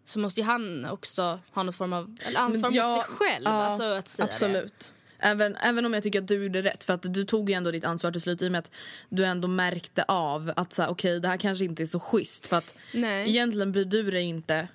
så 0.09 0.19
måste 0.19 0.41
ju 0.41 0.47
han 0.47 0.85
också 0.85 1.39
ha 1.53 1.63
någon 1.63 1.73
form 1.73 1.93
av 1.93 2.17
eller 2.27 2.41
ansvar 2.41 2.71
jag- 2.73 2.97
mot 2.97 3.07
sig 3.07 3.15
själv. 3.17 3.45
ja, 3.45 3.51
alltså 3.51 3.83
att 3.85 4.09
säga 4.09 4.27
det. 4.27 4.33
Absolut. 4.33 4.93
Även, 5.19 5.57
även 5.57 5.87
om 5.87 5.95
jag 5.95 6.03
tycker 6.03 6.19
att 6.23 6.29
du 6.29 6.43
gjorde 6.43 6.63
rätt, 6.63 6.85
för 6.85 6.95
att 6.95 7.15
du 7.15 7.25
tog 7.25 7.51
ju 7.51 7.55
ändå 7.55 7.71
ditt 7.71 7.85
ansvar 7.85 8.13
till 8.13 8.21
slut 8.21 8.43
i 8.43 8.49
och 8.49 8.53
med 8.53 8.59
att 8.59 8.71
du 9.09 9.25
ändå 9.25 9.49
märkte 9.49 10.03
av 10.09 10.53
att 10.57 10.73
så 10.73 10.83
här, 10.83 10.89
okej 10.91 11.21
det 11.21 11.29
här 11.29 11.37
kanske 11.37 11.65
inte 11.65 11.83
är 11.83 11.87
så 11.87 12.01
schysst 12.01 12.47
för 12.47 12.57
att 12.57 12.75
Nej. 12.95 13.29
egentligen 13.29 13.73
bryr 13.73 13.85
du 13.85 14.11
dig 14.11 14.23
inte 14.23 14.69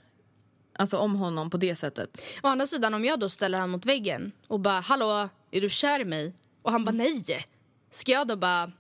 alltså, 0.76 0.98
om 0.98 1.16
honom 1.16 1.50
på 1.50 1.58
det 1.58 1.76
sättet. 1.76 2.24
Å 2.44 2.48
andra 2.48 2.68
sidan 2.68 2.94
om 2.94 3.06
jag 3.06 3.20
då 3.20 3.30
ställer 3.30 3.58
han 3.58 3.70
mot 3.70 3.86
väggen 3.86 4.32
och 4.48 4.60
bara 4.60 4.80
hallå 4.80 5.30
är 5.52 5.62
du 5.62 5.70
kär 5.70 6.00
i 6.00 6.06
mig? 6.06 6.34
Och 6.62 6.72
han 6.72 6.86
bara 6.86 6.92
nej. 6.92 7.48
Ska 7.92 8.12
jag 8.12 8.28
då 8.28 8.36
bara 8.36 8.72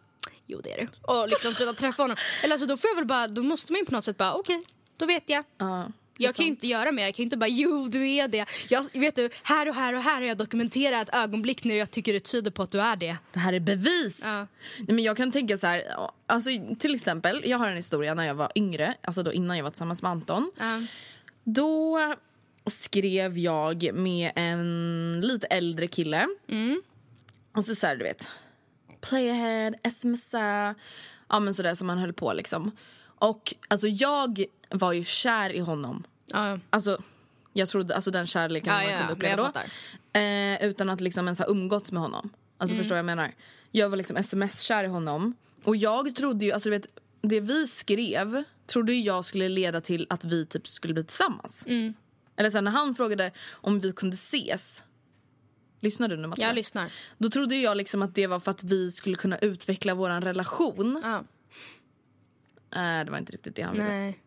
jo 0.46 0.62
det 0.63 0.72
är 0.74 0.78
du. 0.78 0.88
Och 1.02 1.28
liksom 1.28 1.54
sluta 1.54 1.74
träffa 1.74 2.04
honom. 2.04 2.18
Eller 2.44 2.54
alltså 2.54 2.68
då 2.68 2.78
får 2.78 2.89
jag 2.89 2.96
väl 2.96 3.06
bara, 3.06 3.28
då 3.28 3.44
måste 3.44 3.72
man 3.72 3.80
ju 3.80 3.86
på 3.86 3.92
något 3.94 4.06
sätt 4.06 4.18
bara 4.18 4.34
okej 4.34 4.63
då 4.98 5.06
vet 5.06 5.24
jag. 5.30 5.44
Ja, 5.58 5.66
det 5.66 5.74
är 5.74 5.92
Jag 6.17 6.36
kan 6.36 6.45
ju 6.45 6.52
inte 6.52 6.67
göra 6.67 6.91
mer, 6.91 7.04
jag 7.04 7.15
kan 7.15 7.23
ju 7.23 7.26
inte 7.26 7.38
bara 7.38 7.47
jo 7.47 7.88
du 7.88 8.12
är 8.12 8.28
det. 8.28 8.45
Jag, 8.69 8.86
vet 8.93 9.15
du, 9.15 9.30
här 9.43 9.69
och 9.69 9.76
här 9.76 9.93
och 9.93 10.02
här 10.02 10.15
har 10.15 10.21
jag 10.21 10.38
dokumenterat 10.38 11.10
ögonblick 11.13 11.63
när 11.63 11.76
jag 11.76 11.91
tycker 11.91 12.13
det 12.13 12.19
tyder 12.19 12.52
på 12.52 12.63
att 12.63 12.71
du 12.71 12.82
är 12.82 12.95
det. 12.95 13.17
Det 13.34 13.39
här 13.39 13.54
är 13.54 13.60
bevis! 13.60 14.21
Ja. 14.23 14.47
Nej, 14.78 14.95
men 14.95 14.99
jag 14.99 15.17
kan 15.17 15.32
tänka 15.32 15.58
så 15.58 15.67
här, 15.67 15.84
alltså, 16.28 16.49
till 16.80 16.95
exempel, 16.95 17.41
jag 17.45 17.58
har 17.58 17.67
en 17.67 17.76
historia 17.76 18.13
när 18.13 18.28
jag 18.28 18.36
var 18.36 18.52
yngre, 18.56 18.93
alltså 19.02 19.23
då 19.23 19.34
innan 19.34 19.58
jag 19.58 19.63
var 19.63 19.71
tillsammans 19.71 20.02
med 20.02 20.12
Anton. 20.12 20.52
Ja. 20.60 20.82
Då 21.43 21.99
skrev 22.65 23.38
jag 23.38 23.93
med 23.93 24.32
en 24.36 25.21
lite 25.23 25.47
äldre 25.47 25.88
kille. 25.88 26.28
Och 27.56 27.65
så, 27.65 27.76
så 27.76 27.88
här, 27.88 27.95
du 27.95 28.04
vet, 28.04 28.30
play 29.02 29.30
ahead, 29.30 29.73
smsa, 29.91 30.76
ja 31.30 31.39
men 31.39 31.54
sådär 31.54 31.76
som 31.76 31.88
man 31.88 31.97
höll 31.97 32.13
på 32.13 32.34
liksom. 32.34 32.71
Och 33.15 33.54
alltså 33.67 33.88
jag 33.88 34.45
var 34.69 34.93
ju 34.93 35.04
kär 35.04 35.49
i 35.49 35.60
honom. 35.60 36.04
Ja, 36.26 36.60
Alltså 36.69 36.97
jag 37.54 37.69
trodde, 37.69 37.95
alltså 37.95 38.12
den 38.12 38.28
kärleken 38.28 38.73
Ja, 38.73 38.89
man 38.89 38.99
kunde 38.99 39.13
uppleva 39.13 39.52
då. 39.54 40.19
Eh, 40.19 40.63
utan 40.65 40.89
att 40.89 41.02
liksom 41.02 41.26
ens 41.28 41.39
ha 41.39 41.45
umgåtts 41.49 41.91
med 41.91 42.02
honom. 42.02 42.30
Alltså 42.58 42.73
Mm. 42.73 42.84
förstår 42.84 42.97
jag 42.97 43.06
menar? 43.06 43.34
Jag 43.71 43.89
var 43.89 43.97
liksom 43.97 44.17
sms-kär 44.17 44.84
i 44.84 44.88
honom. 44.88 45.36
Och 45.63 45.76
jag 45.76 46.15
trodde 46.15 46.45
ju, 46.45 46.52
alltså 46.52 46.69
du 46.69 46.78
vet, 46.78 46.88
det 47.21 47.39
vi 47.39 47.67
skrev 47.67 48.43
trodde 48.67 48.93
jag 48.93 49.26
skulle 49.26 49.49
leda 49.49 49.82
till 49.82 50.08
att 50.10 50.23
vi 50.23 50.45
typ 50.45 50.67
skulle 50.67 50.93
bli 50.93 51.04
tillsammans. 51.04 51.65
Mm. 51.67 51.93
Eller 52.36 52.49
sen 52.49 52.63
när 52.63 52.71
han 52.71 52.95
frågade 52.95 53.32
om 53.52 53.80
vi 53.80 53.91
kunde 53.91 54.13
ses. 54.13 54.84
Lyssnar 55.80 56.08
du 56.08 56.17
nu 56.17 56.28
Matilda? 56.28 56.47
jag 56.47 56.56
lyssnar. 56.56 56.91
Då 57.17 57.30
trodde 57.30 57.56
jag 57.56 57.78
liksom 57.78 58.02
att 58.02 58.15
det 58.15 58.28
var 58.28 58.39
för 58.39 58.52
att 58.52 58.63
vi 58.63 58.91
skulle 58.91 59.15
kunna 59.15 59.38
utveckla 59.38 59.93
vår 59.95 60.10
relation. 60.10 61.02
Ja. 61.04 61.23
Nej, 62.76 63.06
det 63.06 63.12
var 63.12 63.18
inte 63.18 63.34
riktigt 63.34 63.56
det 63.56 63.62
han 63.62 63.74
ville. 63.74 63.88
Nej. 63.88 64.20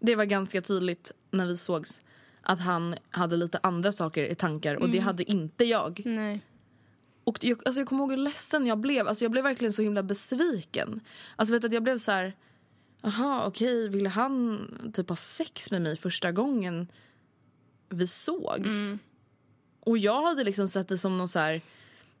Det 0.00 0.16
var 0.16 0.24
ganska 0.24 0.62
tydligt 0.62 1.12
när 1.30 1.46
vi 1.46 1.56
sågs 1.56 2.00
att 2.42 2.60
han 2.60 2.94
hade 3.10 3.36
lite 3.36 3.58
andra 3.62 3.92
saker 3.92 4.24
i 4.24 4.34
tankar 4.34 4.74
och 4.74 4.82
Mm. 4.84 4.92
det 4.92 4.98
hade 4.98 5.30
inte 5.30 5.64
jag. 5.64 6.02
Nej. 6.04 6.40
Och 7.24 7.38
jag, 7.40 7.62
alltså 7.66 7.80
jag 7.80 7.88
kommer 7.88 8.02
ihåg 8.02 8.10
hur 8.10 8.18
ledsen 8.18 8.66
jag 8.66 8.78
blev. 8.78 9.08
Alltså 9.08 9.24
jag 9.24 9.32
blev 9.32 9.44
verkligen 9.44 9.72
så 9.72 9.82
himla 9.82 10.02
besviken. 10.02 11.00
Alltså 11.36 11.52
vet 11.54 11.64
att 11.64 11.72
jag 11.72 11.82
blev 11.82 11.98
så 11.98 12.10
här... 12.12 12.36
Jaha, 13.02 13.46
okej, 13.46 13.88
ville 13.88 14.08
han 14.08 14.68
typ 14.94 15.08
ha 15.08 15.16
sex 15.16 15.70
med 15.70 15.82
mig 15.82 15.96
första 15.96 16.32
gången 16.32 16.88
vi 17.88 18.06
sågs? 18.06 18.68
Mm. 18.68 18.98
Och 19.80 19.98
jag 19.98 20.22
hade 20.22 20.44
liksom 20.44 20.68
sett 20.68 20.88
det 20.88 20.98
som 20.98 21.18
någon 21.18 21.28
så 21.28 21.38
här... 21.38 21.60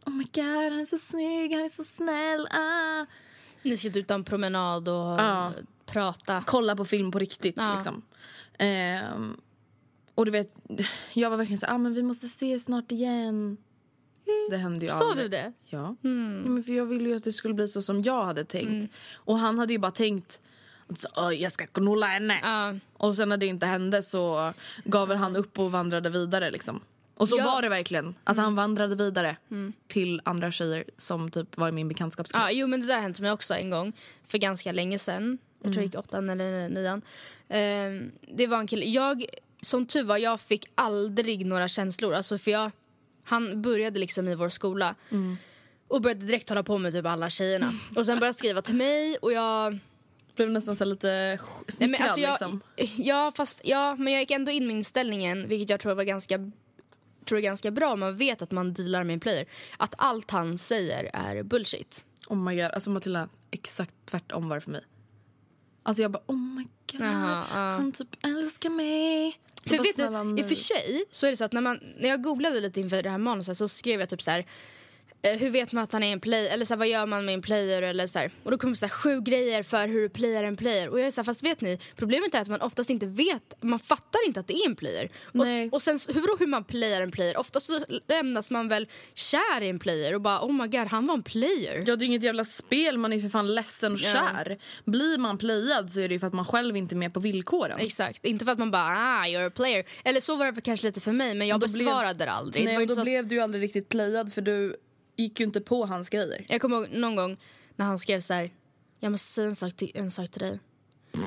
Oh 0.06 0.12
my 0.12 0.24
god, 0.32 0.44
han 0.44 0.80
är 0.80 0.84
så 0.84 0.98
snygg, 0.98 1.52
han 1.52 1.64
är 1.64 1.68
så 1.68 1.84
snäll. 1.84 2.46
Ah. 2.50 3.06
Ni 3.66 3.76
ska 3.76 3.98
ut 3.98 4.10
en 4.10 4.24
promenad 4.24 4.88
och 4.88 4.94
Ja. 5.20 5.52
prata. 5.86 6.42
Kolla 6.46 6.76
på 6.76 6.84
film 6.84 7.10
på 7.10 7.18
riktigt. 7.18 7.56
Ja. 7.56 7.74
Liksom. 7.74 8.02
Ehm, 8.58 9.36
och 10.14 10.24
du 10.24 10.30
vet, 10.30 10.54
jag 11.12 11.30
var 11.30 11.36
verkligen 11.36 11.58
så 11.58 11.66
ah, 11.66 11.78
men 11.78 11.94
vi 11.94 12.02
måste 12.02 12.26
ses 12.26 12.64
snart 12.64 12.92
igen. 12.92 13.56
Det 14.50 14.56
hände 14.56 14.80
ju 14.80 14.86
Sa 14.86 15.10
aldrig. 15.10 15.24
du 15.24 15.28
det? 15.28 15.52
Ja. 15.64 15.96
ja 16.00 16.08
men 16.50 16.62
för 16.64 16.72
jag 16.72 16.86
ville 16.86 17.08
ju 17.08 17.16
att 17.16 17.24
det 17.24 17.32
skulle 17.32 17.54
bli 17.54 17.68
så 17.68 17.82
som 17.82 18.02
jag 18.02 18.24
hade 18.24 18.44
tänkt. 18.44 18.94
Och 19.14 19.38
han 19.38 19.58
hade 19.58 19.72
ju 19.72 19.78
bara 19.78 19.90
tänkt 19.90 20.40
så, 20.96 21.08
"Åh, 21.16 21.32
jag 21.34 21.52
ska 21.52 21.66
knulla 21.66 22.06
henne. 22.06 22.38
Ja. 22.42 22.74
Och 22.92 23.14
sen 23.14 23.28
när 23.28 23.36
det 23.36 23.46
inte 23.46 23.66
hände 23.66 24.02
så 24.02 24.52
gav 24.84 25.14
han 25.14 25.36
upp 25.36 25.58
och 25.58 25.72
vandrade 25.72 26.10
vidare 26.10 26.50
liksom. 26.50 26.80
Och 27.16 27.28
så 27.28 27.36
Ja. 27.38 27.44
var 27.44 27.62
det 27.62 27.68
verkligen. 27.68 28.14
Alltså 28.24 28.42
han 28.42 28.54
vandrade 28.54 28.94
vidare 28.96 29.36
till 29.88 30.20
andra 30.24 30.50
tjejer 30.50 30.84
som 30.96 31.30
typ 31.30 31.56
var 31.56 31.68
i 31.68 31.72
min 31.72 31.88
bekantskapskrets. 31.88 32.44
Ja, 32.44 32.50
jo 32.52 32.66
men 32.66 32.80
det 32.80 32.86
där 32.86 33.00
hänt 33.00 33.20
mig 33.20 33.32
också 33.32 33.54
en 33.54 33.70
gång 33.70 33.92
för 34.26 34.38
ganska 34.38 34.72
länge 34.72 34.98
sedan. 34.98 35.38
Jag 35.62 35.72
tror 35.72 35.76
jag 35.82 35.84
gick 35.84 35.98
åttan 35.98 36.30
eller 36.30 36.68
nian. 36.68 37.02
Ehm, 37.48 38.10
det 38.34 38.46
var 38.46 38.58
en 38.58 38.66
kille. 38.66 38.84
Jag, 38.84 39.24
som 39.62 39.86
tur 39.86 40.02
var, 40.04 40.16
jag 40.18 40.40
fick 40.40 40.66
aldrig 40.74 41.46
några 41.46 41.68
känslor. 41.68 42.14
Alltså 42.14 42.38
för 42.38 42.50
jag, 42.50 42.70
han 43.24 43.62
började 43.62 43.98
liksom 44.00 44.28
i 44.28 44.34
vår 44.34 44.48
skola. 44.48 44.94
Och 45.88 46.00
började 46.00 46.26
direkt 46.26 46.48
hålla 46.48 46.62
på 46.62 46.78
med 46.78 46.92
typ 46.92 47.06
alla 47.06 47.30
tjejerna. 47.30 47.72
Och 47.96 48.06
sen 48.06 48.18
började 48.18 48.38
skriva 48.38 48.62
till 48.62 48.74
mig 48.74 49.16
och 49.16 49.32
jag... 49.32 49.78
Blev 50.36 50.50
nästan 50.50 50.76
så 50.76 50.84
lite 50.84 51.38
smickrad 51.68 51.90
Nej, 51.90 52.00
men 52.00 52.02
alltså 52.08 52.20
jag, 52.20 52.30
liksom. 52.30 52.60
ja, 53.04 53.32
fast, 53.36 53.60
ja, 53.64 53.96
men 53.98 54.12
jag 54.12 54.20
gick 54.22 54.30
ändå 54.30 54.52
in 54.52 54.66
med 54.66 54.76
inställningen, 54.76 55.48
vilket 55.48 55.70
jag 55.70 55.80
tror 55.80 55.94
var 55.94 56.04
ganska 56.04 56.50
tror 57.26 57.38
är 57.38 57.42
ganska 57.42 57.70
bra 57.70 57.92
om 57.92 58.00
man 58.00 58.16
vet 58.16 58.42
att 58.42 58.50
man 58.50 58.74
dealar 58.74 59.04
med 59.04 59.14
en 59.14 59.20
player. 59.20 59.46
Att 59.76 59.94
allt 59.98 60.30
han 60.30 60.58
säger 60.58 61.10
är 61.12 61.42
bullshit. 61.42 62.04
Oh 62.28 62.36
my 62.36 62.56
god, 62.56 62.70
alltså 62.70 62.90
Matilda, 62.90 63.28
exakt 63.50 63.94
tvärtom 64.04 64.48
var 64.48 64.56
det 64.56 64.60
för 64.60 64.70
mig. 64.70 64.82
Alltså 65.82 66.02
jag 66.02 66.10
bara 66.10 66.22
oh 66.26 66.36
my 66.36 66.62
god, 66.92 67.00
Jaha, 67.00 67.46
ja. 67.54 67.58
han 67.58 67.92
typ 67.92 68.16
älskar 68.24 68.70
mig. 68.70 69.40
För 69.64 69.76
bara, 69.76 69.82
vet 69.82 70.36
du, 70.36 70.42
i 70.42 70.44
och 70.44 70.48
för 70.48 70.54
sig 70.54 71.04
så 71.10 71.26
är 71.26 71.30
det 71.30 71.36
så 71.36 71.44
att 71.44 71.52
när, 71.52 71.60
man, 71.60 71.80
när 71.98 72.08
jag 72.08 72.22
googlade 72.22 72.60
lite 72.60 72.80
inför 72.80 73.02
det 73.02 73.10
här 73.10 73.18
manuset 73.18 73.58
så 73.58 73.68
skrev 73.68 74.00
jag 74.00 74.08
typ 74.08 74.22
så 74.22 74.30
här 74.30 74.46
hur 75.22 75.50
vet 75.50 75.72
man 75.72 75.84
att 75.84 75.92
han 75.92 76.02
är 76.02 76.12
en 76.12 76.20
player? 76.20 76.52
Eller 76.52 76.64
så 76.64 76.74
här, 76.74 76.78
vad 76.78 76.88
gör 76.88 77.06
man 77.06 77.24
med 77.24 77.34
en 77.34 77.42
player? 77.42 77.82
Eller 77.82 78.06
så 78.06 78.18
här. 78.18 78.30
Och 78.42 78.50
då 78.50 78.58
kommer 78.58 78.72
det 78.74 78.78
så 78.78 78.86
här, 78.86 78.90
sju 78.90 79.20
grejer 79.20 79.62
för 79.62 79.88
hur 79.88 80.00
du 80.02 80.08
playar 80.08 80.44
en 80.44 80.56
player. 80.56 80.88
Och 80.88 81.00
jag 81.00 81.06
är 81.06 81.10
så 81.10 81.20
här, 81.20 81.24
fast 81.24 81.42
vet 81.42 81.60
ni, 81.60 81.78
problemet 81.96 82.34
är 82.34 82.40
att 82.40 82.48
man 82.48 82.60
oftast 82.60 82.90
inte 82.90 83.06
vet, 83.06 83.54
man 83.60 83.78
fattar 83.78 84.26
inte 84.26 84.40
att 84.40 84.46
det 84.46 84.54
är 84.54 84.66
en 84.66 84.76
player. 84.76 85.08
Nej. 85.32 85.66
Och, 85.66 85.72
och 85.74 85.82
sen 85.82 85.98
hur, 86.14 86.38
hur 86.38 86.46
man 86.46 86.64
playar 86.64 87.00
en 87.00 87.10
player? 87.10 87.36
Oftast 87.36 87.66
så 87.66 87.80
lämnas 88.08 88.50
man 88.50 88.68
väl 88.68 88.88
kär 89.14 89.60
i 89.62 89.68
en 89.68 89.78
player 89.78 90.14
och 90.14 90.20
bara 90.20 90.40
oh 90.44 90.52
my 90.52 90.66
god, 90.68 90.86
han 90.86 91.06
var 91.06 91.14
en 91.14 91.22
player. 91.22 91.84
Ja, 91.86 91.96
det 91.96 92.04
är 92.04 92.06
inget 92.06 92.22
jävla 92.22 92.44
spel, 92.44 92.98
man 92.98 93.12
är 93.12 93.20
för 93.20 93.28
fan 93.28 93.54
ledsen 93.54 93.92
och 93.92 93.98
kär. 93.98 94.58
Blir 94.84 95.18
man 95.18 95.38
playad 95.38 95.90
så 95.90 96.00
är 96.00 96.08
det 96.08 96.14
ju 96.14 96.20
för 96.20 96.26
att 96.26 96.32
man 96.32 96.44
själv 96.44 96.76
inte 96.76 96.94
är 96.94 96.96
med 96.96 97.14
på 97.14 97.20
villkoren. 97.20 97.78
Exakt, 97.80 98.24
inte 98.24 98.44
för 98.44 98.52
att 98.52 98.58
man 98.58 98.70
bara 98.70 98.82
ah, 98.96 99.24
you're 99.26 99.46
a 99.46 99.50
player. 99.50 99.84
Eller 100.04 100.20
så 100.20 100.36
var 100.36 100.52
det 100.52 100.60
kanske 100.60 100.86
lite 100.86 101.00
för 101.00 101.12
mig 101.12 101.34
men 101.34 101.46
jag 101.46 101.60
Då 101.60 101.66
blev- 101.66 101.78
besvarade 101.86 102.24
det 102.24 102.30
aldrig. 102.32 102.64
det 102.66 102.72
Nej, 102.72 102.82
inte 102.82 102.86
då 102.86 102.94
så 102.94 103.00
att- 103.00 103.04
blev 103.04 103.26
du 103.28 103.34
ju 103.34 103.40
aldrig 103.40 103.62
riktigt 103.64 103.88
playad 103.88 104.32
för 104.32 104.42
du 104.42 104.76
gick 105.16 105.40
ju 105.40 105.46
inte 105.46 105.60
på 105.60 105.84
hans 105.86 106.08
grejer. 106.08 106.44
Jag 106.48 106.60
kommer 106.60 106.76
ihåg 106.76 106.88
någon 106.90 107.16
gång 107.16 107.36
när 107.76 107.86
han 107.86 107.98
skrev 107.98 108.20
så 108.20 108.34
här, 108.34 108.50
jag 109.00 109.12
måste 109.12 109.32
säga 109.32 109.46
en 109.48 109.54
sak 109.56 109.76
till, 109.76 109.90
en 109.94 110.10
sak 110.10 110.30
till 110.30 110.40
dig. 110.40 110.60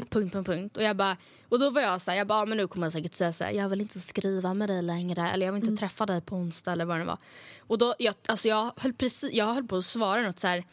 Punkt, 0.10 0.34
punkt, 0.34 0.46
punkt. 0.46 0.78
Och, 0.78 0.84
jag 0.84 0.96
bara, 0.96 1.18
och 1.50 1.60
då 1.60 1.70
var 1.70 1.82
jag 1.82 2.02
så 2.02 2.12
här, 2.12 2.18
jag 2.18 2.28
bara, 2.28 2.40
"Ja, 2.42 2.46
men 2.46 2.58
nu 2.58 2.68
kommer 2.68 2.86
jag 2.86 2.94
säkert 2.94 3.14
säga 3.14 3.34
så 3.34 3.44
här, 3.44 3.52
jag 3.52 3.70
vill 3.70 3.82
inte 3.82 4.00
skriva 4.00 4.54
med 4.54 4.70
dig 4.70 4.82
längre 4.82 5.30
eller 5.30 5.46
jag 5.46 5.54
vill 5.54 5.64
inte 5.64 5.80
träffa 5.80 6.06
dig 6.06 6.22
på 6.22 6.36
onsdag 6.36 6.72
eller 6.72 6.86
vad 6.86 7.00
det 7.00 7.06
var. 7.06 7.18
Och 7.60 7.78
då, 7.78 7.96
jag, 8.00 8.16
alltså 8.26 8.48
jag 8.48 8.72
höll 8.78 8.94
precis, 8.94 9.34
jag 9.34 9.54
höll 9.54 9.68
på 9.68 9.78
att 9.78 9.86
svara 9.86 10.22
något 10.22 10.40
så 10.40 10.48
här, 10.48 10.64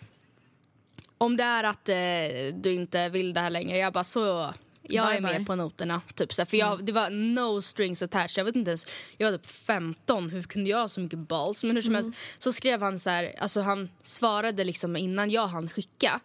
om 1.19 1.37
det 1.37 1.45
är 1.45 1.65
att 1.65 1.89
eh, 1.89 2.55
du 2.61 2.73
inte 2.75 3.09
vill 3.09 3.35
det 3.35 3.41
här 3.41 3.51
längre, 3.51 3.79
jag 3.79 3.93
bara 3.93 4.05
så, 4.05 4.55
jag 4.88 5.07
Bye, 5.07 5.16
är 5.16 5.20
med 5.20 5.37
bye. 5.37 5.46
på 5.46 5.55
noterna. 5.55 6.03
Typ, 6.14 6.33
så 6.33 6.42
här, 6.42 6.46
för 6.46 6.57
jag, 6.57 6.85
det 6.85 6.92
var 6.92 7.11
no 7.11 7.62
strings 7.62 8.03
attached. 8.03 8.38
Jag 8.38 8.44
vet 8.44 8.57
inte 8.57 8.70
ens, 8.70 8.87
jag 9.16 9.31
var 9.31 9.38
typ 9.38 9.46
15, 9.46 10.31
hur 10.31 10.42
kunde 10.42 10.70
jag 10.70 10.79
ha 10.79 10.88
så 10.88 11.01
mycket 11.01 11.18
balls? 11.18 11.64
Men 11.64 11.77
hur 11.77 11.83
som 11.83 11.94
helst 11.94 12.12
så 12.38 12.53
skrev 12.53 12.83
han 12.83 12.99
så 12.99 13.11
här, 13.11 13.35
alltså 13.38 13.61
han 13.61 13.90
svarade 14.03 14.64
liksom 14.64 14.96
innan 14.96 15.31
jag 15.31 15.46
hann 15.46 15.68
skicka. 15.68 16.20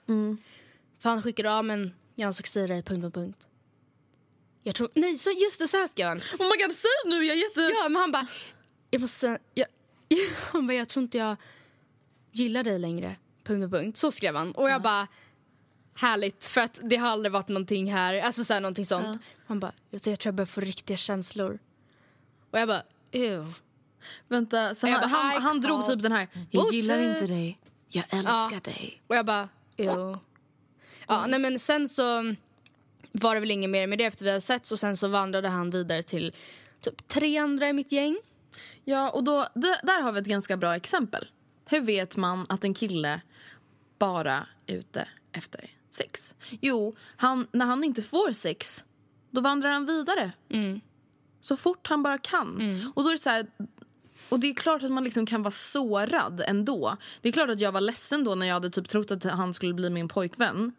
För 0.99 1.09
han 1.09 1.23
skickade, 1.23 1.49
ja 1.49 1.61
men 1.61 1.93
jag 2.15 2.29
att 2.29 2.47
säga 2.47 2.67
dig, 2.67 2.83
punkt, 2.83 3.01
punkt, 3.01 3.15
punkt. 3.15 3.47
Jag 4.63 4.75
tror, 4.75 4.89
nej 4.95 5.17
så 5.17 5.29
just 5.29 5.59
det, 5.59 5.67
så 5.67 5.77
här 5.77 5.87
skrev 5.87 6.07
han. 6.07 6.17
Oh 6.17 6.23
my 6.57 6.63
god, 6.63 6.73
säg 6.73 6.91
nu! 7.05 7.25
Jag 7.25 7.37
är 7.37 7.41
jätte... 7.41 7.61
Ja, 7.61 7.89
men 7.89 7.95
han 7.95 8.11
bara, 8.11 8.27
jag 8.89 9.01
måste 9.01 9.17
säga, 9.19 9.37
jag, 9.53 9.67
han 10.51 10.67
bara, 10.67 10.73
jag 10.73 10.89
tror 10.89 11.03
inte 11.03 11.17
jag 11.17 11.37
gillar 12.31 12.63
dig 12.63 12.79
längre, 12.79 13.15
punkt, 13.43 13.61
punkt, 13.61 13.71
punkt. 13.71 13.97
Så 13.97 14.11
skrev 14.11 14.35
han. 14.35 14.51
Och 14.51 14.69
jag 14.69 14.81
bara, 14.81 15.07
härligt, 15.95 16.45
för 16.45 16.61
att 16.61 16.79
det 16.83 16.95
har 16.95 17.07
aldrig 17.07 17.31
varit 17.31 17.47
någonting 17.47 17.93
här, 17.93 18.21
alltså 18.21 18.43
så 18.43 18.53
här, 18.53 18.61
någonting 18.61 18.85
sånt. 18.85 19.17
Han 19.45 19.59
bara, 19.59 19.71
jag 19.89 20.01
tror 20.01 20.17
jag 20.23 20.33
börjar 20.33 20.45
få 20.45 20.61
riktiga 20.61 20.97
känslor. 20.97 21.59
Och 22.51 22.59
jag 22.59 22.67
bara, 22.67 22.83
ew. 23.11 23.53
Vänta, 24.27 24.75
så 24.75 24.87
han, 24.87 25.01
bara, 25.01 25.07
han, 25.07 25.41
han 25.41 25.61
drog 25.61 25.85
typ 25.85 26.01
den 26.01 26.11
här, 26.11 26.27
jag 26.33 26.63
bullshit." 26.63 26.73
gillar 26.73 26.99
inte 26.99 27.27
dig, 27.27 27.59
jag 27.89 28.03
älskar 28.09 28.51
Ja. 28.53 28.59
dig. 28.63 29.01
Och 29.07 29.15
jag 29.15 29.25
bara, 29.25 29.49
ew. 29.77 30.19
Ja, 31.07 31.25
nej 31.27 31.39
men 31.39 31.59
sen 31.59 31.89
så 31.89 32.35
var 33.11 33.33
det 33.33 33.39
väl 33.39 33.51
inget 33.51 33.69
mer 33.69 33.87
med 33.87 33.97
det 33.97 34.03
efter 34.05 34.23
vi 34.25 34.29
hade 34.31 34.41
sett 34.41 34.71
och 34.71 34.79
sen 34.79 34.97
så 34.97 35.07
vandrade 35.07 35.47
han 35.47 35.69
vidare 35.69 36.03
till 36.03 36.35
typ 36.81 37.07
tre 37.07 37.37
andra 37.37 37.69
i 37.69 37.73
mitt 37.73 37.91
gäng. 37.91 38.17
Ja, 38.83 39.09
och 39.09 39.23
då, 39.23 39.47
där 39.55 40.01
har 40.01 40.11
vi 40.11 40.19
ett 40.19 40.25
ganska 40.27 40.57
bra 40.57 40.75
exempel. 40.75 41.27
Hur 41.65 41.81
vet 41.81 42.17
man 42.17 42.45
att 42.49 42.63
en 42.63 42.73
kille 42.73 43.21
bara 43.99 44.47
är 44.65 44.75
ute 44.75 45.07
efter 45.31 45.69
sex? 45.91 46.35
Jo, 46.61 46.95
han, 47.17 47.47
när 47.51 47.65
han 47.65 47.83
inte 47.83 48.01
får 48.01 48.31
sex, 48.31 48.85
då 49.31 49.41
vandrar 49.41 49.71
han 49.71 49.85
vidare. 49.85 50.31
Så 51.41 51.57
fort 51.57 51.87
han 51.87 52.03
bara 52.03 52.17
kan. 52.17 52.55
Och 52.95 53.03
då 53.03 53.09
är 53.09 53.13
det 53.13 53.19
så 53.19 53.29
här... 53.29 53.47
Och 54.29 54.39
det 54.39 54.47
är 54.49 54.53
klart 54.53 54.83
att 54.83 54.91
man 54.91 55.03
liksom 55.03 55.25
kan 55.25 55.43
vara 55.43 55.51
sårad 55.51 56.41
ändå. 56.47 56.97
Det 57.21 57.29
är 57.29 57.33
klart 57.33 57.49
att 57.49 57.59
jag 57.61 57.71
var 57.71 57.81
ledsen 57.81 58.23
då 58.23 58.35
när 58.35 58.47
jag 58.47 58.53
hade 58.53 58.69
typ 58.69 58.89
trott 58.89 59.11
att 59.11 59.23
han 59.23 59.53
skulle 59.53 59.73
bli 59.73 59.89
min 59.89 60.07
pojkvän. 60.07 60.71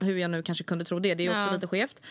Hur 0.00 0.16
jag 0.18 0.30
nu 0.30 0.42
kanske 0.42 0.64
kunde 0.64 0.84
tro 0.84 0.98
det, 0.98 1.14
det 1.14 1.26
är 1.26 1.30
också 1.30 1.46
Ja. 1.46 1.52
lite 1.52 1.66
skevt. 1.66 2.02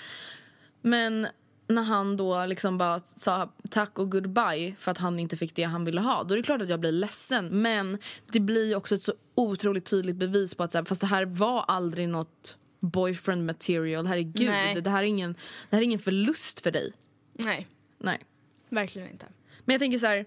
Men 0.82 1.28
när 1.68 1.82
han 1.82 2.18
då 2.18 2.46
liksom 2.46 2.78
bara 2.78 3.00
sa 3.00 3.54
tack 3.70 4.00
och 4.00 4.12
goodbye 4.12 4.76
för 4.80 4.92
att 4.92 4.98
han 4.98 5.20
inte 5.20 5.38
fick 5.38 5.56
det 5.56 5.64
han 5.64 5.86
ville 5.86 6.02
ha. 6.02 6.24
Då 6.24 6.34
är 6.34 6.38
det 6.38 6.44
klart 6.44 6.62
att 6.62 6.70
jag 6.70 6.80
blir 6.80 6.92
ledsen. 6.92 7.62
Men 7.62 7.98
det 8.32 8.40
blir 8.40 8.76
också 8.76 8.96
ett 8.96 9.04
så 9.04 9.14
otroligt 9.36 9.86
tydligt 9.86 10.16
bevis 10.16 10.56
på 10.56 10.64
att 10.64 10.72
så 10.72 10.78
här, 10.78 10.86
fast 10.86 11.02
det 11.02 11.08
här 11.08 11.26
var 11.26 11.62
aldrig 11.68 12.10
något 12.10 12.58
boyfriend 12.80 13.46
material. 13.46 14.08
Herregud, 14.08 14.50
Nej. 14.50 14.82
det 14.82 14.90
här, 14.90 15.04
är 15.04 15.08
ingen, 15.08 15.36
det 15.70 15.76
här 15.76 15.82
är 15.82 15.86
ingen 15.86 16.00
förlust 16.00 16.60
för 16.60 16.72
dig. 16.72 16.94
Nej, 17.34 17.68
Nej. 17.98 18.26
verkligen 18.70 19.10
inte. 19.10 19.26
Men 19.66 19.74
jag 19.74 19.80
tänker 19.80 20.00
så 20.00 20.06
här. 20.06 20.26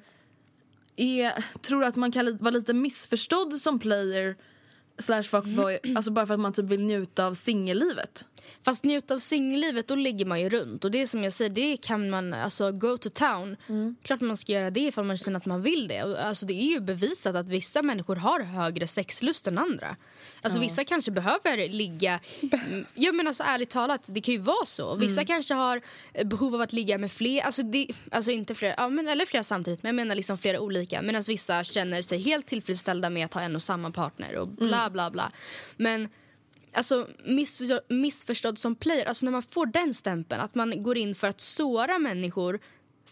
Är, 0.96 1.44
tror 1.60 1.80
du 1.80 1.86
att 1.86 1.96
man 1.96 2.12
kan 2.12 2.38
vara 2.38 2.50
lite 2.50 2.72
missförstådd 2.72 3.54
som 3.54 3.78
player 3.78 4.36
slash 4.98 5.22
fuckboy 5.22 5.78
alltså 5.96 6.10
bara 6.10 6.26
för 6.26 6.34
att 6.34 6.40
man 6.40 6.52
typ 6.52 6.64
vill 6.64 6.80
njuta 6.80 7.26
av 7.26 7.34
singellivet? 7.34 8.26
Fast 8.64 8.84
njuta 8.84 9.14
av 9.14 9.18
singellivet, 9.18 9.88
då 9.88 9.94
ligger 9.94 10.24
man 10.24 10.40
ju 10.40 10.48
runt. 10.48 10.84
Och 10.84 10.90
det 10.90 11.06
som 11.06 11.24
jag 11.24 11.32
säger, 11.32 11.50
det 11.50 11.76
kan 11.76 12.10
man, 12.10 12.34
alltså 12.34 12.72
go 12.72 12.98
to 12.98 13.10
town. 13.10 13.56
Klart 14.02 14.20
man 14.20 14.36
ska 14.36 14.52
göra 14.52 14.70
det 14.70 14.80
ifall 14.80 15.04
man 15.04 15.16
känner 15.16 15.36
att 15.36 15.46
man 15.46 15.62
vill 15.62 15.88
det. 15.88 16.00
Alltså 16.00 16.46
det 16.46 16.54
är 16.54 16.70
ju 16.70 16.80
bevisat 16.80 17.34
att 17.36 17.48
vissa 17.48 17.82
människor 17.82 18.16
har 18.16 18.40
högre 18.40 18.86
sexlust 18.86 19.46
än 19.46 19.58
andra. 19.58 19.96
Alltså 20.42 20.60
vissa 20.60 20.84
kanske 20.84 21.10
behöver 21.10 21.68
ligga, 21.68 22.20
Mm, 22.70 22.86
ja 22.94 23.12
men 23.12 23.28
alltså 23.28 23.42
ärligt 23.42 23.70
talat, 23.70 24.00
det 24.06 24.20
kan 24.20 24.34
ju 24.34 24.40
vara 24.40 24.66
så. 24.66 24.96
Vissa 24.96 25.24
kanske 25.24 25.54
har 25.54 25.80
eh, 26.14 26.26
behov 26.26 26.54
av 26.54 26.60
att 26.60 26.72
ligga 26.72 26.98
med 26.98 27.12
fler, 27.12 27.42
alltså, 27.42 27.62
det, 27.62 27.86
alltså 28.10 28.30
inte 28.30 28.54
fler, 28.54 28.74
ja, 28.76 28.88
men, 28.88 29.08
eller 29.08 29.26
flera 29.26 29.44
samtidigt, 29.44 29.82
men 29.82 29.88
jag 29.88 29.94
menar 29.96 30.14
liksom 30.14 30.38
flera 30.38 30.60
olika. 30.60 31.02
Medan 31.02 31.22
vissa 31.28 31.64
känner 31.64 32.02
sig 32.02 32.18
helt 32.18 32.46
tillfredsställda 32.46 33.10
med 33.10 33.24
att 33.24 33.34
ha 33.34 33.40
en 33.40 33.56
och 33.56 33.62
samma 33.62 33.90
partner 33.90 34.36
och 34.36 34.48
bla 34.48 34.90
bla 34.90 35.10
bla. 35.10 35.30
Men 35.76 36.08
alltså, 36.72 37.08
missförstådd, 37.24 37.80
missförstådd 37.88 38.58
som 38.58 38.74
player, 38.74 39.04
alltså 39.06 39.24
när 39.24 39.32
man 39.32 39.42
får 39.42 39.66
den 39.66 39.94
stämpeln 39.94 40.40
att 40.40 40.54
man 40.54 40.82
går 40.82 40.96
in 40.98 41.14
för 41.14 41.28
att 41.28 41.40
såra 41.40 41.98
människor 41.98 42.60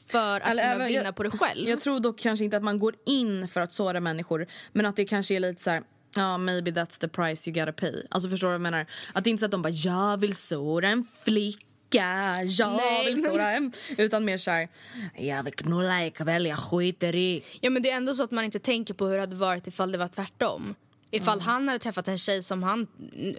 för 0.06 0.40
att 0.40 0.50
kunna 0.50 0.86
vinna 0.86 0.90
jag- 1.04 1.16
på 1.16 1.22
det 1.22 1.30
själv. 1.30 1.68
Jag 1.68 1.80
tror 1.80 2.00
dock 2.00 2.18
kanske 2.18 2.44
inte 2.44 2.56
att 2.56 2.62
man 2.62 2.78
går 2.78 2.94
in 3.06 3.48
för 3.48 3.60
att 3.60 3.72
såra 3.72 4.00
människor 4.00 4.46
men 4.72 4.86
att 4.86 4.96
det 4.96 5.04
kanske 5.04 5.34
är 5.34 5.40
lite 5.40 5.62
så 5.62 5.70
här. 5.70 5.82
Ja, 6.14 6.38
maybe 6.38 6.70
that's 6.70 7.00
the 7.00 7.08
price 7.08 7.50
you 7.50 7.60
gotta 7.60 7.72
pay. 7.72 8.02
Alltså 8.10 8.28
förstår 8.30 8.46
du 8.48 8.50
vad 8.50 8.54
jag 8.54 8.60
menar? 8.60 8.86
Att 9.12 9.24
det 9.24 9.30
inte 9.30 9.38
är 9.38 9.42
så 9.42 9.44
att 9.44 9.50
de 9.50 9.62
bara 9.62 9.70
jag 9.70 10.16
vill 10.20 10.34
såra 10.36 10.88
en 10.88 11.04
flicka, 11.22 12.36
jag 12.46 12.76
Nej, 12.76 13.04
vill 13.06 13.16
men- 13.22 13.30
såra 13.30 13.50
en... 13.50 13.72
Utan 13.96 14.24
mer 14.24 14.36
så 14.36 14.50
här, 14.50 14.68
jag 15.16 15.42
vill 15.42 15.54
knulla 15.54 16.06
ikväll, 16.06 16.46
jag 16.46 16.58
skiter 16.58 17.14
i. 17.14 17.44
Ja 17.60 17.70
men 17.70 17.82
det 17.82 17.90
är 17.90 17.96
ändå 17.96 18.14
så 18.14 18.22
att 18.22 18.30
man 18.30 18.44
inte 18.44 18.58
tänker 18.58 18.94
på 18.94 19.06
hur 19.06 19.14
det 19.14 19.20
hade 19.20 19.36
varit 19.36 19.66
ifall 19.66 19.92
det 19.92 19.98
var 19.98 20.08
tvärtom. 20.08 20.74
Ifall 21.10 21.40
han 21.40 21.68
hade 21.68 21.78
träffat 21.78 22.08
en 22.08 22.18
tjej 22.18 22.42
som 22.42 22.62
han... 22.62 22.86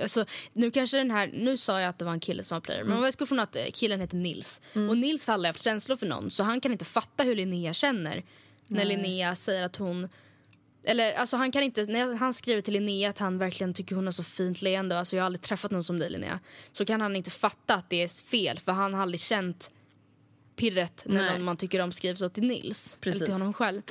Alltså, 0.02 0.26
nu 0.54 0.72
kanske 0.72 0.98
den 0.98 1.12
här... 1.12 1.30
Nu 1.34 1.58
sa 1.58 1.82
jag 1.82 1.90
att 1.90 2.00
det 2.00 2.06
var 2.06 2.12
en 2.12 2.20
kille 2.20 2.44
som 2.44 2.56
var 2.56 2.62
player. 2.62 2.84
Men 2.84 2.98
om 2.98 3.12
jag 3.18 3.28
från 3.28 3.40
att 3.40 3.56
eh, 3.56 3.64
killen 3.74 4.00
heter 4.00 4.18
Nils. 4.18 4.62
Och 4.74 4.98
Nils 4.98 5.28
har 5.28 5.34
aldrig 5.34 5.50
haft 5.50 5.64
känslor 5.64 5.98
för 5.98 6.06
någon. 6.06 6.32
Så 6.32 6.44
han 6.44 6.62
kan 6.62 6.72
inte 6.72 6.86
fatta 6.86 7.24
hur 7.24 7.36
Linnea 7.36 7.74
känner. 7.74 8.24
När 8.68 8.86
Linnea 8.86 9.36
säger 9.36 9.64
att 9.64 9.76
hon... 9.76 10.10
Eller 10.84 11.14
alltså 11.14 11.38
han 11.38 11.52
kan 11.52 11.64
inte... 11.64 11.86
När 11.86 12.16
han 12.16 12.34
skriver 12.34 12.62
till 12.62 12.74
Linnea 12.74 13.10
att 13.10 13.20
han 13.20 13.38
verkligen 13.38 13.74
tycker 13.74 13.96
hon 13.96 14.06
har 14.06 14.12
så 14.12 14.24
fint 14.24 14.62
leende. 14.62 15.00
Alltså 15.00 15.16
jag 15.16 15.24
har 15.24 15.26
aldrig 15.26 15.42
träffat 15.42 15.72
någon 15.72 15.84
som 15.84 16.00
dig 16.00 16.10
Linnea. 16.10 16.40
Så 16.74 16.86
kan 16.86 17.02
han 17.02 17.16
inte 17.16 17.30
fatta 17.30 17.76
att 17.76 17.90
det 17.90 18.04
är 18.04 18.08
fel. 18.08 18.60
För 18.60 18.72
han 18.72 18.94
har 18.94 19.02
aldrig 19.02 19.20
känt 19.20 19.72
pirret 20.56 21.04
när 21.06 21.22
Nej. 21.22 21.32
någon 21.32 21.44
man 21.44 21.58
tycker 21.58 21.80
om 21.82 21.92
skriver 21.92 22.16
så 22.16 22.30
till 22.30 22.48
Nils. 22.48 22.94
Eller 22.94 23.12
Precis. 23.12 23.26
till 23.26 23.34
honom 23.34 23.54
själv. 23.54 23.82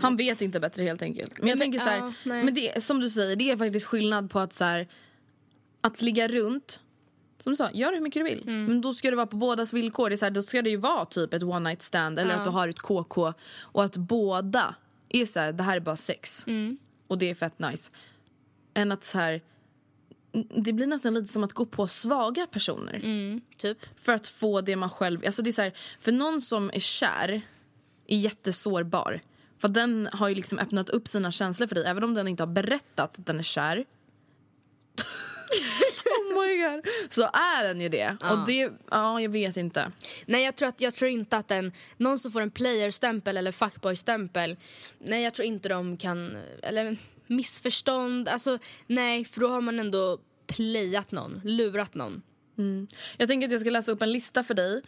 Han 0.00 0.16
vet 0.16 0.42
inte 0.42 0.60
bättre 0.60 0.84
helt 0.84 1.02
enkelt. 1.02 1.38
Men 1.38 1.48
jag 1.48 1.58
tänker 1.58 1.78
så 1.78 1.84
här, 1.84 1.98
ja, 1.98 2.12
men 2.22 2.54
det, 2.54 2.84
som 2.84 3.00
du 3.00 3.10
säger, 3.10 3.36
det 3.36 3.50
är 3.50 3.56
faktiskt 3.56 3.86
skillnad 3.86 4.30
på 4.30 4.38
att 4.38 4.52
så 4.52 4.64
här, 4.64 4.88
att 5.80 6.02
ligga 6.02 6.28
runt. 6.28 6.80
Som 7.38 7.52
du 7.52 7.56
sa, 7.56 7.70
gör 7.72 7.92
hur 7.92 8.00
mycket 8.00 8.20
du 8.20 8.24
vill. 8.24 8.42
Mm. 8.42 8.64
Men 8.64 8.80
då 8.80 8.94
ska 8.94 9.10
det 9.10 9.16
vara 9.16 9.26
på 9.26 9.36
bådas 9.36 9.72
villkor. 9.72 10.10
Det 10.10 10.14
är 10.14 10.16
så 10.16 10.24
här, 10.24 10.30
då 10.30 10.42
ska 10.42 10.62
det 10.62 10.70
ju 10.70 10.76
vara 10.76 11.04
typ 11.04 11.34
ett 11.34 11.42
one 11.42 11.68
night 11.68 11.82
stand 11.82 12.18
eller 12.18 12.34
att 12.34 12.44
du 12.44 12.50
har 12.50 12.68
ett 12.68 12.78
KK 12.78 13.32
och 13.60 13.84
att 13.84 13.96
båda 13.96 14.74
är 15.08 15.26
så 15.26 15.40
här, 15.40 15.52
det 15.52 15.62
här 15.62 15.76
är 15.76 15.80
bara 15.80 15.96
sex. 15.96 16.44
Mm. 16.46 16.78
Och 17.06 17.18
det 17.18 17.30
är 17.30 17.34
fett 17.34 17.58
nice. 17.58 17.90
Än 18.74 18.92
att 18.92 19.04
så 19.04 19.18
här, 19.18 19.42
det 20.56 20.72
blir 20.72 20.86
nästan 20.86 21.14
lite 21.14 21.26
som 21.26 21.44
att 21.44 21.52
gå 21.52 21.66
på 21.66 21.86
svaga 21.86 22.46
personer. 22.46 23.00
Mm, 23.04 23.40
typ. 23.56 23.78
För 23.96 24.12
att 24.12 24.28
få 24.28 24.60
det 24.60 24.76
man 24.76 24.90
själv... 24.90 25.22
Alltså 25.26 25.42
det 25.42 25.50
är 25.50 25.52
så 25.52 25.62
här, 25.62 25.72
för 26.00 26.12
någon 26.12 26.40
som 26.40 26.70
är 26.74 26.80
kär 26.80 27.42
är 28.06 28.18
jättesårbar. 28.18 29.20
För 29.58 29.68
den 29.68 30.08
har 30.12 30.28
ju 30.28 30.34
liksom 30.34 30.58
öppnat 30.58 30.90
upp 30.90 31.08
sina 31.08 31.30
känslor 31.30 31.66
för 31.66 31.74
dig 31.74 31.84
även 31.86 32.04
om 32.04 32.14
den 32.14 32.28
inte 32.28 32.42
har 32.42 32.52
berättat 32.52 33.18
att 33.18 33.26
den 33.26 33.38
är 33.38 33.42
kär. 33.42 33.76
oh 36.04 36.46
my 36.46 36.62
god. 36.62 36.86
Så 37.10 37.22
är 37.22 37.64
den 37.64 37.80
ju 37.80 37.88
det. 37.88 38.16
Och 38.30 38.46
det, 38.46 38.72
ja 38.90 39.20
jag 39.20 39.30
vet 39.30 39.56
inte. 39.56 39.92
Nej, 40.26 40.44
jag 40.44 40.56
tror, 40.56 40.68
att, 40.68 40.80
jag 40.80 40.94
tror 40.94 41.10
inte 41.10 41.36
att 41.36 41.50
en, 41.50 41.72
någon 41.96 42.18
som 42.18 42.32
får 42.32 42.40
en 42.40 42.50
player-stämpel 42.50 43.36
eller 43.36 43.52
fuckboy-stämpel, 43.52 44.56
nej 44.98 45.22
jag 45.22 45.34
tror 45.34 45.46
inte 45.46 45.68
de 45.68 45.96
kan, 45.96 46.36
eller 46.62 46.96
missförstånd, 47.26 48.28
alltså 48.28 48.58
nej 48.86 49.24
för 49.24 49.40
då 49.40 49.48
har 49.48 49.60
man 49.60 49.78
ändå 49.78 50.18
playat 50.46 51.10
någon, 51.12 51.40
lurat 51.44 51.94
någon. 51.94 52.22
Jag 53.16 53.28
tänker 53.28 53.46
att 53.46 53.52
jag 53.52 53.60
ska 53.60 53.70
läsa 53.70 53.92
upp 53.92 54.02
en 54.02 54.12
lista 54.12 54.44
för 54.44 54.54
dig 54.54 54.82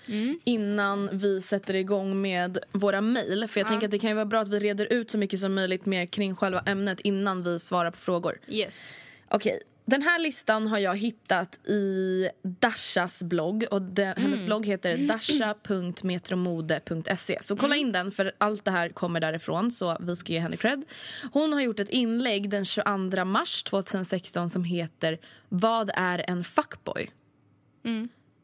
innan 0.44 1.08
vi 1.12 1.40
sätter 1.40 1.74
igång 1.74 2.20
med 2.20 2.58
våra 2.72 3.00
mejl. 3.00 3.48
För 3.48 3.60
jag 3.60 3.68
tänker 3.68 3.86
att 3.86 3.90
det 3.90 3.98
kan 3.98 4.10
ju 4.10 4.14
vara 4.14 4.26
bra 4.26 4.40
att 4.40 4.48
vi 4.48 4.60
reder 4.60 4.92
ut 4.92 5.10
så 5.10 5.18
mycket 5.18 5.40
som 5.40 5.54
möjligt 5.54 5.86
mer 5.86 6.06
kring 6.06 6.36
själva 6.36 6.60
ämnet 6.60 7.00
innan 7.00 7.42
vi 7.42 7.58
svarar 7.58 7.90
på 7.90 7.98
frågor. 7.98 8.38
Yes. 8.48 8.92
Okej, 9.28 9.60
den 9.90 10.02
här 10.02 10.18
listan 10.18 10.66
har 10.66 10.78
jag 10.78 10.96
hittat 10.96 11.68
i 11.68 12.28
Dashas 12.42 13.22
blogg. 13.22 13.64
Och 13.70 13.82
den, 13.82 14.16
Hennes 14.16 14.44
blogg 14.44 14.66
heter 14.66 14.98
dasha.metromode.se. 14.98 17.38
Så 17.40 17.56
kolla 17.56 17.76
in 17.76 17.92
den, 17.92 18.12
för 18.12 18.32
allt 18.38 18.64
det 18.64 18.70
här 18.70 18.88
kommer 18.88 19.20
därifrån. 19.20 19.70
Så 19.70 19.96
vi 20.00 20.16
ska 20.16 20.32
ge 20.32 20.38
henne 20.38 20.56
cred. 20.56 20.84
Hon 21.32 21.52
har 21.52 21.60
gjort 21.60 21.80
ett 21.80 21.88
inlägg 21.88 22.50
den 22.50 22.64
22 22.64 23.24
mars 23.24 23.62
2016 23.62 24.50
som 24.50 24.64
heter 24.64 25.18
Vad 25.48 25.90
är 25.94 26.30
en 26.30 26.44
fuckboy? 26.44 27.10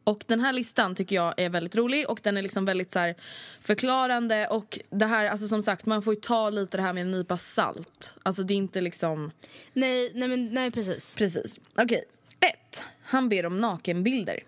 Och 0.04 0.24
den 0.28 0.40
här 0.40 0.52
listan 0.52 0.94
tycker 0.94 1.16
jag 1.16 1.34
är 1.36 1.48
väldigt 1.48 1.76
rolig 1.76 2.10
och 2.10 2.20
den 2.22 2.36
är 2.36 2.42
liksom 2.42 2.64
väldigt 2.64 2.92
så 2.92 3.14
förklarande 3.60 4.46
och 4.46 4.78
det 4.90 5.06
här, 5.06 5.26
alltså 5.26 5.48
som 5.48 5.62
sagt 5.62 5.86
man 5.86 6.02
får 6.02 6.14
ju 6.14 6.20
ta 6.20 6.50
lite 6.50 6.76
det 6.76 6.82
här 6.82 6.92
med 6.92 7.00
en 7.00 7.10
nypa 7.10 7.38
salt. 7.38 8.14
Alltså 8.22 8.42
det 8.42 8.54
är 8.54 8.56
inte 8.56 8.80
liksom, 8.80 9.30
Nej, 9.72 10.12
nej, 10.14 10.28
men, 10.28 10.46
nej 10.46 10.70
precis. 10.70 11.16
precis. 11.16 11.60
Okej, 11.74 12.04
ett. 12.40 12.84
Han 13.02 13.28
ber 13.28 13.46
om 13.46 13.60
nakenbilder. 13.60 14.40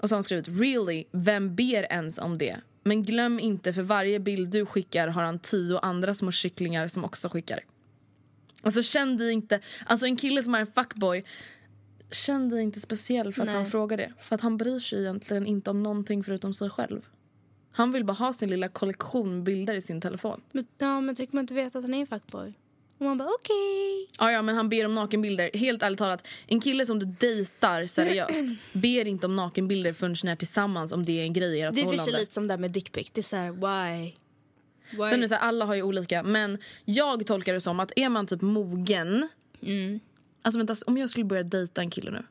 Och 0.00 0.08
så 0.08 0.12
har 0.12 0.16
han 0.16 0.24
skrivit 0.24 0.48
really, 0.48 1.04
vem 1.10 1.54
ber 1.54 1.92
ens 1.92 2.18
om 2.18 2.38
det? 2.38 2.56
Men 2.82 3.02
glöm 3.02 3.40
inte 3.40 3.72
för 3.72 3.82
varje 3.82 4.18
bild 4.18 4.50
du 4.50 4.66
skickar 4.66 5.08
har 5.08 5.22
han 5.22 5.38
tio 5.38 5.78
andra 5.78 6.14
små 6.14 6.30
kycklingar 6.30 6.88
som 6.88 7.04
också 7.04 7.28
skickar. 7.28 7.60
Alltså 8.62 8.82
känn 8.82 9.16
dig 9.16 9.32
inte, 9.32 9.60
alltså 9.86 10.06
en 10.06 10.16
kille 10.16 10.42
som 10.42 10.54
är 10.54 10.60
en 10.60 10.66
fuckboy 10.66 11.24
Känn 12.10 12.48
dig 12.48 12.62
inte 12.62 12.80
speciell 12.80 13.34
för 13.34 13.42
att 13.42 13.46
Nej. 13.46 13.56
han 13.56 13.66
frågar 13.66 13.96
det. 13.96 14.12
För 14.20 14.34
att 14.34 14.40
han 14.40 14.56
bryr 14.56 14.80
sig 14.80 15.00
egentligen 15.00 15.46
inte 15.46 15.70
om 15.70 15.82
någonting 15.82 16.24
förutom 16.24 16.54
sig 16.54 16.70
själv. 16.70 17.06
Han 17.72 17.92
vill 17.92 18.04
bara 18.04 18.12
ha 18.12 18.32
sin 18.32 18.50
lilla 18.50 18.68
kollektion 18.68 19.44
bilder 19.44 19.74
i 19.74 19.82
sin 19.82 20.00
telefon. 20.00 20.40
Men, 20.52 20.66
ja, 20.78 21.00
men 21.00 21.14
tycker 21.14 21.34
man 21.34 21.42
inte 21.42 21.54
vet 21.54 21.76
att 21.76 21.82
han 21.82 21.94
är 21.94 22.00
en 22.00 22.06
fuckboy? 22.06 22.54
Och 22.98 23.06
man 23.06 23.18
bara 23.18 23.28
okej. 23.28 24.08
Ja, 24.18 24.32
ja, 24.32 24.42
men 24.42 24.56
han 24.56 24.68
ber 24.68 24.86
om 24.86 24.94
nakenbilder. 24.94 25.50
Helt 25.54 25.82
ärligt 25.82 25.98
talat, 25.98 26.26
en 26.46 26.60
kille 26.60 26.86
som 26.86 26.98
du 26.98 27.06
dejtar 27.06 27.86
seriöst 27.86 28.44
ber 28.72 29.08
inte 29.08 29.26
om 29.26 29.36
nakenbilder 29.36 29.92
förrän 29.92 30.16
ni 30.24 30.30
är 30.30 30.36
tillsammans 30.36 30.92
om 30.92 31.04
det 31.04 31.20
är 31.20 31.22
en 31.22 31.32
grej 31.32 31.58
i 31.58 31.60
ert 31.60 31.74
Det 31.74 31.80
är 31.80 32.18
lite 32.18 32.34
som 32.34 32.48
det 32.48 32.54
där 32.54 32.58
med 32.58 32.70
dickpic. 32.70 33.10
Det 33.12 33.20
är 33.20 33.22
såhär, 33.22 33.52
why? 33.52 34.12
why? 34.90 35.08
Sen 35.08 35.22
är 35.22 35.26
så 35.26 35.34
här, 35.34 35.42
alla 35.42 35.64
har 35.64 35.74
ju 35.74 35.82
olika, 35.82 36.22
men 36.22 36.58
jag 36.84 37.26
tolkar 37.26 37.54
det 37.54 37.60
som 37.60 37.80
att 37.80 37.92
är 37.96 38.08
man 38.08 38.26
typ 38.26 38.42
mogen... 38.42 39.28
Mm. 39.62 40.00
Alltså 40.42 40.58
vänta, 40.58 40.74
om 40.86 40.96
jag 40.96 41.10
skulle 41.10 41.24
börja 41.24 41.42
dejta 41.42 41.80
en 41.80 41.90
kille 41.90 42.10
nu. 42.10 42.22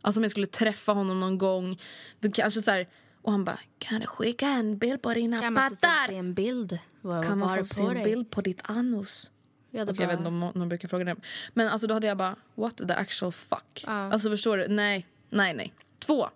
Alltså 0.00 0.18
om 0.20 0.24
jag 0.24 0.30
skulle 0.30 0.46
träffa 0.46 0.92
honom 0.92 1.20
någon 1.20 1.38
gång. 1.38 1.78
Då 2.20 2.30
kanske 2.30 2.62
så 2.62 2.70
här, 2.70 2.88
och 3.22 3.32
han 3.32 3.44
bara, 3.44 3.58
kan 3.78 4.00
du 4.00 4.06
skicka 4.06 4.46
en 4.48 4.78
bild 4.78 5.02
på 5.02 5.14
dina 5.14 5.40
kan 5.40 5.52
man 5.52 5.70
få 5.70 5.76
se 5.76 5.80
pattar? 5.86 6.12
en 6.12 6.34
bild? 6.34 6.78
Vad 7.00 7.24
Kan 7.24 7.38
man 7.38 7.56
få 7.58 7.64
se 7.64 7.82
en 7.82 7.94
dig? 7.94 8.04
bild 8.04 8.30
på 8.30 8.40
ditt 8.40 8.60
anus? 8.70 9.30
Jag 9.70 9.78
hade 9.80 9.92
Okej, 9.92 10.02
jag 10.02 10.08
vet 10.08 10.18
inte 10.18 10.30
bara, 10.30 10.46
om 10.46 10.52
någon 10.54 10.68
brukar 10.68 10.88
fråga 10.88 11.04
det. 11.04 11.16
Men 11.54 11.68
alltså 11.68 11.86
då 11.86 11.94
hade 11.94 12.06
jag 12.06 12.16
bara, 12.16 12.36
what 12.54 12.76
the 12.76 12.92
actual 12.92 13.32
fuck? 13.32 13.84
Ja. 13.86 13.92
Alltså 13.92 14.30
förstår 14.30 14.56
du? 14.56 14.68
Nej, 14.68 15.06
nej, 15.30 15.54
nej. 15.54 15.74
Två. 15.98 16.28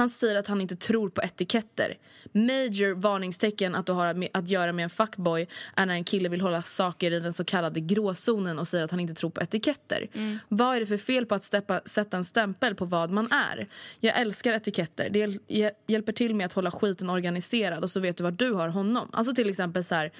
Han 0.00 0.08
säger 0.08 0.36
att 0.36 0.46
han 0.46 0.60
inte 0.60 0.76
tror 0.76 1.08
på 1.10 1.22
etiketter. 1.22 1.98
Major 2.32 2.94
varningstecken 2.94 3.74
att 3.74 3.86
du 3.86 3.92
har 3.92 4.14
med- 4.14 4.28
att 4.34 4.48
göra 4.48 4.72
med 4.72 4.82
en 4.82 4.90
fuckboy 4.90 5.46
är 5.76 5.86
när 5.86 5.94
en 5.94 6.04
kille 6.04 6.28
vill 6.28 6.40
hålla 6.40 6.62
saker 6.62 7.10
i 7.10 7.20
den 7.20 7.32
så 7.32 7.44
kallade 7.44 7.80
gråzonen 7.80 8.58
och 8.58 8.68
säger 8.68 8.84
att 8.84 8.90
han 8.90 9.00
inte 9.00 9.14
tror 9.14 9.30
på 9.30 9.40
etiketter. 9.40 10.08
Vad 10.48 10.76
är 10.76 10.80
det 10.80 10.86
för 10.86 10.96
fel 10.96 11.26
på 11.26 11.34
att 11.34 11.42
steppa, 11.42 11.80
sätta 11.84 12.16
en 12.16 12.24
stämpel 12.24 12.74
på 12.74 12.84
vad 12.84 13.10
man 13.10 13.32
är? 13.32 13.68
Jag 14.00 14.20
älskar 14.20 14.52
etiketter. 14.52 15.10
Det 15.10 15.18
hjäl- 15.18 15.38
hjä- 15.48 15.70
hjälper 15.86 16.12
till 16.12 16.34
med 16.34 16.46
att 16.46 16.52
hålla 16.52 16.70
skiten 16.70 17.10
organiserad 17.10 17.82
och 17.82 17.90
så 17.90 18.00
vet 18.00 18.16
du 18.16 18.22
var 18.22 18.30
du 18.30 18.52
har 18.52 18.68
honom. 18.68 19.08
Alltså 19.12 19.34
till 19.34 19.50
exempel 19.50 19.84
så 19.84 19.94
här. 19.94 20.12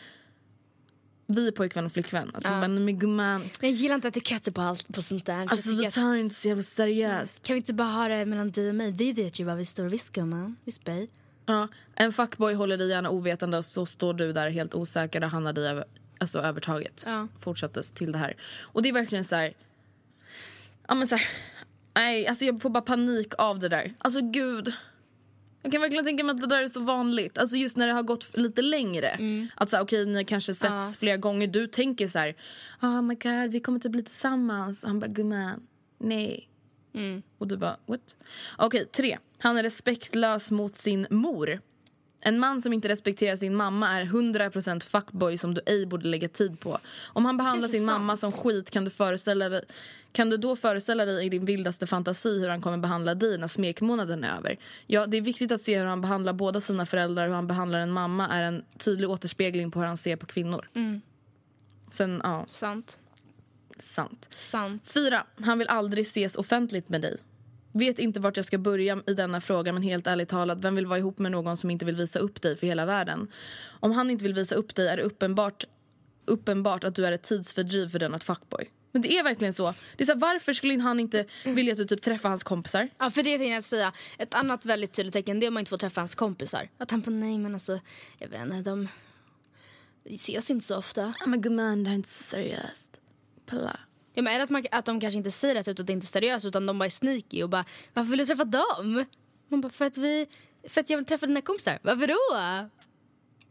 Vi 1.35 1.49
är 1.49 1.53
pojkvän 1.53 1.87
och 1.87 1.93
flickvän. 1.93 2.31
Alltså, 2.35 2.51
bara, 2.51 2.69
men 2.69 2.99
gumman, 2.99 3.43
jag 3.61 3.71
gillar 3.71 3.95
inte 3.95 4.09
etiketter 4.09 4.53
på 4.53 4.61
allt 4.61 4.95
på 4.95 5.03
sånt 5.03 5.27
där. 5.27 5.47
Alltså 5.51 5.77
vi 5.77 5.87
att- 5.87 5.95
tar 5.95 6.15
inte 6.15 6.35
så 6.35 6.49
jävla 6.49 6.63
seriöst. 6.63 7.43
Kan 7.43 7.55
vi 7.55 7.59
inte 7.59 7.75
bara 7.75 7.89
ha 7.89 8.09
det 8.09 8.27
mellan 8.27 8.51
dig 8.51 8.69
och 8.69 8.75
mig? 8.75 8.91
Vi 8.93 9.13
vet 9.13 9.41
ju 9.41 9.45
var 9.45 9.55
vi 9.55 9.65
står. 9.65 9.85
Visst 9.85 10.13
gumman? 10.13 10.57
Visst 10.65 10.85
babe? 10.85 11.07
Ja, 11.47 11.69
en 11.95 12.13
fuckboy 12.13 12.55
håller 12.55 12.79
dig 12.79 12.89
gärna 12.89 13.11
ovetande 13.11 13.59
och 13.59 13.65
så 13.65 13.87
står 13.87 14.15
du 14.15 14.33
där 14.33 14.51
helt 14.51 14.75
osäker 14.75 15.25
och 15.25 15.31
han 15.31 15.47
har 15.47 15.53
dig 15.53 15.69
över, 15.69 15.85
alltså 16.19 16.39
övertaget. 16.39 17.03
Ja. 17.07 17.29
Fortsattes 17.39 17.93
till 17.93 18.13
det 18.13 18.19
här. 18.19 18.37
Och 18.61 18.83
det 18.83 18.89
är 18.89 18.93
verkligen 18.93 19.25
så 19.25 19.37
här... 19.37 19.53
Ja 20.89 20.95
men 20.95 21.09
så 21.09 21.17
här, 21.17 21.29
Nej, 21.95 22.27
alltså 22.27 22.45
jag 22.45 22.63
får 22.63 22.71
bara 22.71 22.83
panik 22.83 23.33
av 23.39 23.59
det 23.59 23.69
där. 23.69 23.95
Alltså 23.99 24.21
gud. 24.23 24.73
Jag 25.63 25.73
kan 25.73 25.81
verkligen 25.81 26.05
tänka 26.05 26.25
mig 26.25 26.35
att 26.35 26.41
det 26.41 26.47
där 26.47 26.63
är 26.63 26.69
så 26.69 26.81
vanligt. 26.81 27.39
Alltså 27.39 27.57
just 27.57 27.77
när 27.77 27.87
det 27.87 27.93
har 27.93 28.03
gått 28.03 28.37
lite 28.39 28.63
längre. 28.63 29.19
Att 29.55 29.71
så 29.71 29.77
här, 29.77 29.85
okej, 29.85 30.07
ni 30.07 30.25
kanske 30.25 30.55
setts 30.55 30.73
Ja. 30.73 30.95
flera 30.99 31.17
gånger. 31.17 31.47
Du 31.47 31.67
tänker 31.67 32.09
så 32.09 32.19
här, 32.19 32.35
oh 32.83 33.03
my 33.03 33.15
god, 33.15 33.51
vi 33.51 33.61
kommer 33.61 33.79
typ 33.79 33.93
bli 33.93 34.03
tillsammans. 34.03 34.85
Han 34.85 34.99
bara, 35.01 35.07
gumman, 35.07 35.67
nej. 35.99 36.49
Och 37.39 37.47
du 37.49 37.57
bara, 37.57 37.77
what? 37.87 38.17
Okej, 38.59 38.87
tre. 38.87 39.19
Han 39.39 39.57
är 39.57 39.63
respektlös 39.63 40.51
mot 40.51 40.77
sin 40.77 41.07
mor. 41.11 41.61
En 42.21 42.39
man 42.39 42.63
som 42.63 42.73
inte 42.73 42.89
respekterar 42.89 43.37
sin 43.37 43.57
mamma 43.57 44.01
är 44.01 44.05
100% 44.05 44.81
fuckboy 44.81 45.39
som 45.39 45.55
du 45.55 45.61
ej 45.67 45.87
borde 45.87 46.09
lägga 46.09 46.29
tid 46.29 46.61
på. 46.61 46.79
Om 47.07 47.25
han 47.25 47.37
behandlar 47.37 47.69
sin 47.69 47.85
mamma 47.85 48.17
sant. 48.17 48.35
som 48.35 48.43
skit 48.43 48.71
kan 48.71 48.85
du 48.85 48.91
föreställa 48.91 49.49
dig 49.49 49.65
kan 50.13 50.31
du 50.31 50.37
då 50.37 50.57
föreställa 50.57 51.05
dig 51.05 51.27
i 51.27 51.29
din 51.29 51.45
vildaste 51.45 51.87
fantasi 51.87 52.41
hur 52.41 52.49
han 52.49 52.61
kommer 52.61 52.79
behandla 52.79 53.15
dig 53.15 53.39
när 53.39 53.47
smekmånaden 53.47 54.25
är 54.25 54.37
över? 54.37 54.57
Ja, 54.87 55.07
det 55.07 55.17
är 55.17 55.21
viktigt 55.21 55.53
att 55.53 55.63
se 55.63 55.79
hur 55.79 55.87
han 55.87 56.01
behandlar 56.01 56.33
båda 56.33 56.61
sina 56.61 56.87
föräldrar. 56.87 57.27
Hur 57.27 57.35
han 57.35 57.47
behandlar 57.47 57.79
en 57.79 57.91
mamma 57.91 58.29
är 58.29 58.43
en 58.43 58.65
tydlig 58.79 59.11
återspegling 59.11 59.71
på 59.71 59.79
hur 59.81 59.87
han 59.87 59.97
ser 59.97 60.17
på 60.17 60.27
kvinnor. 60.27 60.69
Sen, 61.91 62.21
ja, 62.25 62.47
Sant. 62.49 62.99
sant. 63.79 64.29
Sant. 64.37 64.83
Fyra, 64.85 65.27
han 65.43 65.59
vill 65.59 65.69
aldrig 65.69 66.07
ses 66.07 66.37
offentligt 66.37 66.89
med 66.89 67.01
dig. 67.01 67.17
Vet 67.73 67.99
inte 67.99 68.21
vart 68.21 68.37
jag 68.37 68.47
ska 68.47 68.59
börja 68.59 69.03
i 69.07 69.15
denna 69.15 69.41
fråga 69.41 69.73
men 69.73 69.83
helt 69.83 70.07
ärligt 70.07 70.29
talat, 70.29 70.59
vem 70.59 70.75
vill 70.75 70.87
vara 70.87 70.99
ihop 70.99 71.19
med 71.19 71.33
någon 71.33 71.57
som 71.57 71.71
inte 71.71 71.85
vill 71.85 71.97
visa 71.97 72.19
upp 72.19 72.43
dig 72.43 72.57
för 72.57 72.67
hela 72.67 72.87
världen? 72.87 73.29
Om 73.81 73.93
han 73.93 74.11
inte 74.11 74.25
vill 74.25 74.35
visa 74.35 74.55
upp 74.55 74.75
dig 74.75 74.89
är 74.89 74.97
det 74.97 75.03
uppenbart, 75.03 75.65
uppenbart 76.25 76.85
att 76.85 76.95
du 76.95 77.07
är 77.07 77.13
ett 77.13 77.23
tidsfördriv 77.23 77.89
för 77.89 77.99
denna 77.99 78.19
fuckboy. 78.19 78.71
Men 78.93 79.03
det 79.03 79.19
är 79.19 79.23
verkligen 79.25 79.53
så. 79.53 79.75
Det 79.97 80.05
är 80.05 80.07
så 80.07 80.13
här, 80.13 80.21
varför 80.21 80.53
skulle 80.53 80.81
han 80.81 81.01
inte 81.01 81.25
vilja 81.45 81.73
att 81.73 81.79
du 81.79 81.85
typ 81.85 82.03
träffar 82.03 82.29
hans 82.29 82.45
kompisar? 82.45 82.89
Ja, 82.99 83.11
för 83.11 83.23
det 83.23 83.39
tänkte 83.39 83.55
jag 83.55 83.65
säga. 83.65 83.93
Ett 84.19 84.35
annat 84.35 84.65
väldigt 84.65 84.93
tydligt 84.93 85.13
tecken 85.13 85.41
det 85.41 85.47
är 85.47 85.49
om 85.49 85.55
man 85.55 85.61
inte 85.61 85.71
får 85.71 85.79
träffa 85.79 86.01
hans 86.01 86.15
kompisar. 86.15 86.69
Att 86.79 86.91
han 86.91 87.03
på 87.03 87.11
nej 87.11 87.39
men 87.39 87.55
alltså, 87.55 87.81
jag 88.19 88.29
vet 88.29 88.41
inte, 88.41 88.71
de 88.71 88.89
vi 90.05 90.15
ses 90.15 90.51
inte 90.51 90.67
så 90.67 90.77
ofta. 90.77 91.15
Ja 91.21 91.27
men 91.27 91.41
gumman, 91.41 91.85
det 91.85 91.89
här 91.89 91.95
är 91.95 91.97
inte 91.97 92.09
så 92.09 92.23
seriöst. 92.23 93.01
Palla. 93.47 93.81
Ja, 94.21 94.25
men 94.25 94.33
är 94.35 94.39
det 94.39 94.45
att, 94.45 94.51
man, 94.51 94.65
att 94.71 94.85
de 94.85 95.01
kanske 95.01 95.19
inte 95.19 95.31
säger 95.31 95.55
det 95.55 95.71
ut 95.71 95.81
att 95.81 95.87
det 95.87 95.93
inte 95.93 96.05
är 96.05 96.07
seriöst 96.07 96.47
utan 96.47 96.67
de 96.67 96.79
bara 96.79 96.85
är 96.85 96.91
sneaky 96.91 97.43
och 97.43 97.49
bara 97.49 97.65
varför 97.95 98.11
vill 98.11 98.19
du 98.19 98.27
träffa 98.27 98.45
dem? 98.45 99.05
Man 99.49 99.61
bara 99.61 99.69
för 99.69 99.85
att 99.85 99.97
vi, 99.99 100.27
för 100.69 100.81
att 100.81 100.91
jag 100.91 100.97
vill 100.97 101.07
träffa 101.07 101.27
dina 101.27 101.41
kompisar. 101.41 101.79
Varför 101.83 102.07
då? 102.07 102.61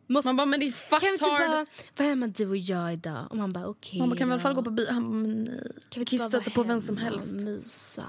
Måste, 0.07 0.27
Man 0.27 0.35
bara, 0.35 0.45
men 0.45 0.59
det 0.59 0.65
är 0.65 0.71
kan 0.89 0.99
vi 1.01 1.07
inte 1.07 1.25
fucktard. 1.25 1.49
bara, 1.49 1.65
vad 1.97 2.07
är 2.07 2.15
man 2.15 2.31
du 2.31 2.47
och 2.49 2.57
jag 2.57 2.93
idag? 2.93 3.27
Och 3.29 3.37
man 3.37 3.53
bara 3.53 3.67
okej 3.67 3.99
Man 3.99 4.09
bara, 4.09 4.17
kan 4.17 4.27
vi 4.27 4.31
i 4.31 4.33
alla 4.33 4.41
fall 4.41 4.53
gå 4.53 4.63
på 4.63 4.71
bio? 4.71 4.91
Han 4.91 5.03
bara, 5.03 5.17
nej. 5.27 5.71
Kan 5.89 5.99
vi 5.99 6.05
Kan 6.05 6.19
bara 6.19 6.27
stöta 6.29 6.49
på 6.51 6.63
vem 6.63 6.81
som 6.81 6.97
helst. 6.97 7.33
mysa? 7.33 8.05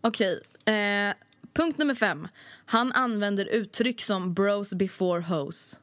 Okej, 0.00 0.40
eh, 0.64 1.14
punkt 1.52 1.78
nummer 1.78 1.94
fem. 1.94 2.28
Han 2.64 2.92
använder 2.92 3.46
uttryck 3.46 4.02
som 4.02 4.34
bros 4.34 4.70
before 4.70 5.20
hoes. 5.22 5.80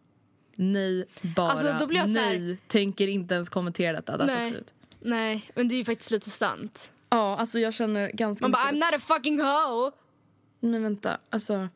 Nej, 0.56 1.06
bara 1.22 1.52
Alltså, 1.52 1.88
nej. 2.08 2.58
Tänker 2.67 3.08
inte 3.08 3.34
ens 3.34 3.50
kommentera 3.50 3.94
detta. 3.96 4.17
Dasha 4.17 4.34
Nej. 4.34 4.50
skrivit. 4.50 4.74
Nej, 5.02 5.52
men 5.56 5.68
det 5.68 5.76
är 5.76 5.78
ju 5.78 5.86
faktiskt 5.86 6.12
lite 6.12 6.30
sant. 6.30 6.92
Ja, 7.10 7.38
alltså 7.38 7.60
jag 7.60 7.74
känner 7.74 8.12
ganska 8.12 8.44
Man 8.44 8.52
bara 8.52 8.64
I'm 8.72 8.74
not 8.92 8.94
a 8.94 9.00
fucking 9.00 9.40
hoe. 9.42 9.92
Men 10.60 10.84
vänta, 10.84 11.18
alltså... 11.30 11.70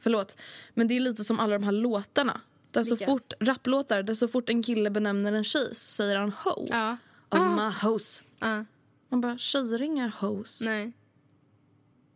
Förlåt, 0.00 0.36
men 0.74 0.88
det 0.88 0.96
är 0.96 1.00
lite 1.00 1.24
som 1.24 1.40
alla 1.40 1.52
de 1.58 1.64
här 1.64 1.72
låtarna. 1.72 2.40
Där 2.70 2.84
så 2.84 2.90
Vilka? 2.94 3.04
fort, 3.12 3.32
rapplåtar, 3.40 4.02
där 4.02 4.14
så 4.14 4.28
fort 4.28 4.48
en 4.50 4.62
kille 4.62 4.90
benämner 4.90 5.32
en 5.32 5.44
tjej 5.44 5.68
så 5.74 5.74
säger 5.74 6.16
han 6.16 6.32
ho. 6.32 6.66
Ja. 6.70 6.96
Oh 7.30 7.56
my 7.56 7.72
hoes. 7.82 8.22
Ja, 8.38 8.64
Man 9.08 9.20
bara, 9.20 9.38
tjejer 9.38 9.74
är 9.74 9.82
inga 9.82 10.08
hoes. 10.08 10.60
nej. 10.60 10.92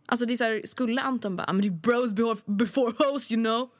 Alltså 0.07 0.27
det 0.27 0.33
är 0.33 0.37
så 0.37 0.45
här, 0.45 0.63
skulle 0.65 1.03
Anton 1.03 1.37
bara, 1.37 1.47
"Ah, 1.47 1.53
men 1.53 1.63
det 1.63 1.69
är 1.69 1.71
bros 1.71 2.13
before, 2.13 2.39
before 2.47 2.93
hoes 3.11 3.33
you 3.33 3.43
know. 3.45 3.71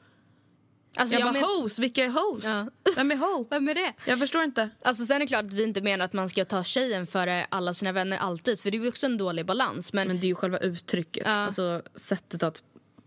Alltså, 0.95 1.15
Jag, 1.15 1.19
jag 1.27 1.33
bara, 1.33 1.41
men, 1.41 1.61
hoes? 1.61 1.79
Vilka 1.79 2.03
är 2.05 2.09
hoes? 2.09 2.43
Ja. 2.43 2.67
Vem 2.95 3.11
är 3.11 3.15
ho? 3.15 3.47
Vem 3.49 3.67
är 3.69 3.75
det? 3.75 3.93
Jag 4.05 4.19
förstår 4.19 4.43
inte. 4.43 4.69
Alltså 4.81 5.05
sen 5.05 5.15
är 5.15 5.19
det 5.19 5.27
klart 5.27 5.45
att 5.45 5.53
vi 5.53 5.63
inte 5.63 5.81
menar 5.81 6.05
att 6.05 6.13
man 6.13 6.29
ska 6.29 6.45
ta 6.45 6.63
tjejen 6.63 7.07
före 7.07 7.45
alla 7.49 7.73
sina 7.73 7.91
vänner 7.91 8.17
alltid 8.17 8.59
för 8.59 8.71
det 8.71 8.77
är 8.77 8.81
ju 8.81 8.87
också 8.87 9.05
en 9.05 9.17
dålig 9.17 9.45
balans. 9.45 9.93
Men, 9.93 10.07
Men 10.07 10.19
det 10.19 10.25
är 10.25 10.29
ju 10.29 10.35
själva 10.35 10.57
uttrycket, 10.57 11.23
Ja. 11.25 11.31
alltså 11.31 11.81
sättet 11.95 12.43
att, 12.43 12.61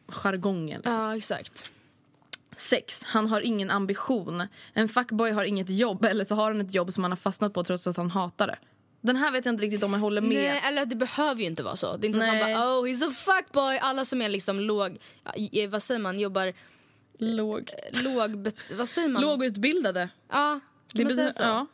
jargongen. 0.09 0.77
Liksom. 0.77 0.95
ja 0.95 1.16
exakt. 1.16 1.71
Sex, 2.57 3.05
han 3.05 3.29
har 3.29 3.40
ingen 3.40 3.71
ambition. 3.71 4.42
En 4.73 4.88
fuckboy 4.88 5.31
har 5.31 5.45
inget 5.45 5.71
jobb 5.71 6.05
eller 6.05 6.25
så 6.25 6.35
har 6.35 6.51
han 6.53 6.61
ett 6.61 6.75
jobb 6.75 6.92
som 6.92 7.05
han 7.05 7.11
har 7.12 7.16
fastnat 7.16 7.55
på 7.55 7.64
trots 7.64 7.87
att 7.87 7.97
han 7.97 8.11
hatar 8.11 8.47
det. 8.47 8.59
Den 9.01 9.16
här 9.16 9.31
vet 9.33 9.45
jag 9.45 9.53
inte 9.53 9.64
riktigt 9.64 9.83
om 9.83 9.92
jag 9.92 10.01
håller 10.01 10.21
med. 10.21 10.31
Nej, 10.31 10.62
eller 10.68 10.87
det 10.87 10.97
behöver 10.97 11.40
ju 11.40 11.47
inte 11.47 11.62
vara 11.62 11.77
så. 11.77 11.97
Det 11.97 12.07
är 12.07 12.09
inte 12.09 12.18
så 12.21 12.25
att 12.27 12.33
Nej. 12.33 12.55
man 12.55 12.61
bara 12.66 12.79
oh 12.81 12.85
he's 12.87 13.09
a 13.09 13.11
fuckboy. 13.11 13.79
Alla 13.79 14.05
som 14.05 14.23
är 14.23 14.29
liksom 14.29 14.61
låg, 14.61 14.99
i- 15.35 15.66
vad 15.66 15.83
säger 15.83 16.01
man, 16.01 16.21
jobbar 16.21 16.53
Låg. 17.18 17.70
låg, 18.05 18.51
vad 18.77 18.88
säger 18.88 19.09
man? 19.09 19.22
Lågutbildade. 19.22 20.09
Ja, 20.29 20.61
kan 20.94 21.05
man 21.05 21.16
säga 21.16 21.33
så? 21.33 21.42
ja. 21.42 21.66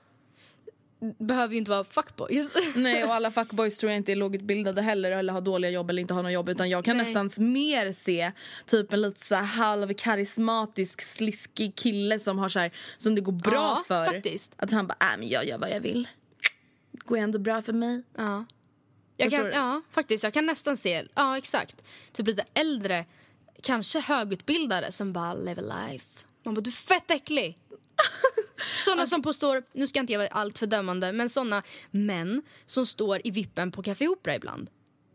Behöver 1.18 1.52
ju 1.54 1.58
inte 1.58 1.70
vara 1.70 1.84
fuckboys. 1.84 2.54
Nej, 2.76 3.04
och 3.04 3.14
alla 3.14 3.30
fuckboys 3.30 3.78
tror 3.78 3.92
jag 3.92 3.96
inte 3.96 4.12
är 4.12 4.16
lågutbildade 4.16 4.82
heller 4.82 5.10
eller 5.10 5.32
har 5.32 5.40
dåliga 5.40 5.70
jobb 5.70 5.90
eller 5.90 6.00
inte 6.02 6.14
har 6.14 6.22
något 6.22 6.32
jobb 6.32 6.48
utan 6.48 6.70
jag 6.70 6.84
kan 6.84 6.96
Nej. 6.96 7.06
nästan 7.14 7.52
mer 7.52 7.92
se 7.92 8.32
typ 8.66 8.92
en 8.92 9.00
lite 9.02 9.24
så 9.24 9.34
halvkarismatisk 9.36 11.00
sliskig 11.02 11.76
kille 11.76 12.18
som 12.18 12.38
har 12.38 12.48
så 12.48 12.58
här, 12.58 12.70
som 12.96 13.14
det 13.14 13.20
går 13.20 13.32
bra 13.32 13.52
Ja, 13.52 13.84
för. 13.86 14.04
faktiskt. 14.04 14.52
Att 14.56 14.70
han 14.72 14.86
bara, 14.86 14.96
äh, 15.12 15.18
men 15.18 15.28
jag 15.28 15.46
gör 15.46 15.58
vad 15.58 15.70
jag 15.70 15.80
vill. 15.80 16.08
Går 16.92 17.16
ändå 17.18 17.38
bra 17.38 17.62
för 17.62 17.72
mig. 17.72 18.02
Ja. 18.16 18.44
Jag 19.16 19.30
kan, 19.30 19.50
ja, 19.52 19.82
faktiskt. 19.90 20.24
Jag 20.24 20.32
kan 20.32 20.46
nästan 20.46 20.76
se, 20.76 21.04
ja 21.14 21.38
exakt. 21.38 21.84
Typ 22.12 22.26
lite 22.26 22.44
äldre, 22.54 23.04
kanske 23.62 24.00
högutbildade 24.00 24.92
som 24.92 25.12
bara 25.12 25.34
live 25.34 25.62
a 25.62 25.88
life. 25.90 26.24
Man 26.44 26.54
bara, 26.54 26.60
du 26.60 26.70
är 26.70 26.72
fett 26.72 27.10
äcklig. 27.10 27.58
Såna 28.78 29.06
som 29.06 29.22
påstår, 29.22 29.62
nu 29.72 29.86
ska 29.86 29.98
jag 29.98 30.02
inte 30.02 30.16
vara 30.16 30.28
allt 30.28 30.58
för 30.58 30.66
dömande, 30.66 31.12
men 31.12 31.28
såna 31.28 31.62
män 31.90 32.42
som 32.66 32.86
står 32.86 33.20
i 33.24 33.30
vippen 33.30 33.72
på 33.72 33.82
Café 33.82 34.08
Opera 34.08 34.34
ibland. 34.34 34.70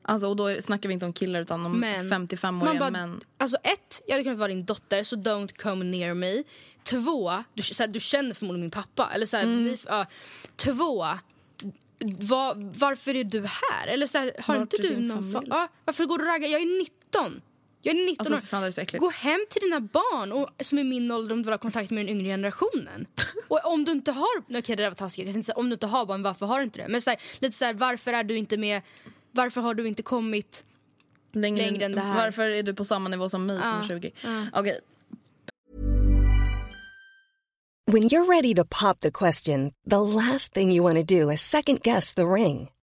Alltså, 0.06 0.28
och 0.28 0.36
då 0.36 0.62
snackar 0.62 0.90
vi 0.90 0.94
inte 0.94 1.06
om 1.06 1.14
killar 1.14 1.40
utan 1.42 1.66
om 1.66 1.80
Men, 1.80 2.12
55-åriga 2.14 2.80
bara, 2.80 2.92
män. 2.92 3.22
Alltså 3.38 3.58
ett, 3.64 4.02
jag 4.08 4.14
hade 4.14 4.24
kunnat 4.24 4.40
vara 4.40 4.48
din 4.48 4.66
dotter 4.66 5.04
så 5.04 5.16
don't 5.16 5.58
come 5.58 5.86
near 5.86 6.14
me. 6.14 6.44
Två, 6.84 7.44
du, 7.54 7.64
så 7.64 7.84
här, 7.84 7.88
du 7.88 8.00
känner 8.00 8.34
förmodligen 8.34 8.62
min 8.62 8.72
pappa. 8.72 9.10
Eller 9.14 9.26
så 9.26 9.38
här, 9.38 9.44
Mm. 9.44 9.64
ni, 9.64 9.78
ja. 9.88 10.06
Två, 10.56 11.06
va, 12.20 12.54
varför 12.56 13.16
är 13.16 13.24
du 13.24 13.40
här? 13.42 13.88
Eller 13.88 14.08
så 14.08 14.18
här, 14.18 14.36
har 14.40 14.54
Vart 14.60 14.74
inte 14.74 14.88
du 14.88 14.98
någon 15.00 15.18
fa- 15.24 15.34
familj? 15.34 15.50
ja, 15.54 15.68
Varför 15.86 16.06
går 16.06 16.18
du 16.18 16.24
och 16.24 16.30
raggar? 16.30 16.48
Jag 16.50 16.62
är 16.62 16.80
19. 16.80 17.42
Jag 17.86 17.96
är 18.00 18.06
19 18.06 18.16
Alltså 18.20 18.36
år. 18.36 18.40
fan 18.40 18.62
det 18.62 18.68
är 18.68 18.72
så 18.72 18.82
äckligt. 18.82 19.02
Gå 19.04 19.10
hem 19.10 19.46
till 19.50 19.62
dina 19.62 19.80
barn 19.80 20.32
och, 20.32 20.50
som 20.62 20.78
är 20.78 20.84
min 20.84 21.12
ålder 21.12 21.34
om 21.36 21.40
du 21.42 21.44
vill 21.46 21.54
ha 21.54 21.58
kontakt 21.58 21.92
med 21.92 22.06
den 22.06 22.10
yngre 22.10 22.28
generationen. 22.28 23.08
och 23.48 23.66
om 23.66 23.86
du 23.86 23.92
inte 23.92 24.12
har, 24.12 24.40
okej 24.50 24.62
det 24.76 24.76
där 24.84 24.90
var 24.90 24.96
taskigt, 24.96 25.26
jag 25.26 25.34
tänkte 25.34 25.54
om 25.54 25.70
du 25.70 25.74
inte 25.74 25.88
har 25.88 26.06
barn 26.06 26.24
varför 26.24 26.46
har 26.46 26.58
du 26.58 26.64
inte 26.64 26.82
det? 26.82 26.88
Men 26.88 27.02
så 27.02 27.10
här, 27.10 27.20
lite 27.40 27.58
så 27.58 27.66
här, 27.66 27.74
varför 27.74 28.14
är 28.14 28.24
du 28.24 28.38
inte 28.38 28.58
med, 28.58 28.82
varför 29.32 29.62
har 29.62 29.74
du 29.74 29.88
inte 29.88 30.04
kommit 30.04 30.66
längre, 31.34 31.66
längre 31.66 31.86
än 31.86 31.92
det 31.92 32.02
här. 32.02 32.26
Varför 32.26 32.50
är 32.50 32.64
du 32.64 32.74
på 32.74 32.86
samma 32.86 33.10
nivå 33.10 33.30
som 33.30 33.46
mig 33.46 33.58
som 33.58 33.68
Ja, 33.68 33.84
är 33.84 33.88
20? 33.88 34.12
ja. 34.22 34.46
Okej, 34.54 34.80
When 37.92 38.04
you're 38.04 38.26
ready 38.26 38.54
to 38.56 38.64
pop 38.66 39.00
the 39.02 39.12
question, 39.12 39.72
the 39.90 40.00
last 40.00 40.54
thing 40.54 40.72
you 40.72 40.84
want 40.84 40.98
to 40.98 41.04
do 41.20 41.30
is 41.32 41.42
second 41.42 41.82
guess 41.84 42.14
the 42.14 42.22
ring. 42.26 42.70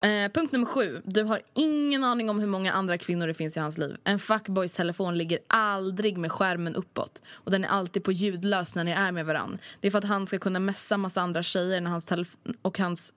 Eh, 0.00 0.32
punkt 0.32 0.52
nummer 0.52 0.66
sju. 0.66 1.02
Du 1.04 1.22
har 1.22 1.42
ingen 1.54 2.04
aning 2.04 2.30
om 2.30 2.40
hur 2.40 2.46
många 2.46 2.72
andra 2.72 2.98
kvinnor 2.98 3.26
det 3.26 3.34
finns 3.34 3.56
i 3.56 3.60
hans 3.60 3.78
liv. 3.78 3.96
En 4.04 4.18
fuckboys 4.18 4.72
telefon 4.72 5.18
ligger 5.18 5.38
aldrig 5.46 6.18
med 6.18 6.32
skärmen 6.32 6.74
uppåt. 6.74 7.22
Och 7.30 7.50
den 7.50 7.64
är 7.64 7.68
alltid 7.68 8.04
på 8.04 8.12
ljudlös 8.12 8.74
när 8.74 8.84
ni 8.84 8.90
är 8.90 9.12
med 9.12 9.26
varann. 9.26 9.58
Det 9.80 9.88
är 9.88 9.90
för 9.90 9.98
att 9.98 10.04
han 10.04 10.26
ska 10.26 10.38
kunna 10.38 10.58
messa 10.58 10.96
massa 10.96 11.20
andra 11.20 11.42
tjejer 11.42 11.80
när 11.80 11.90
hans 11.90 12.06
telefon... 12.06 12.56
Och 12.62 12.78
hans... 12.78 13.12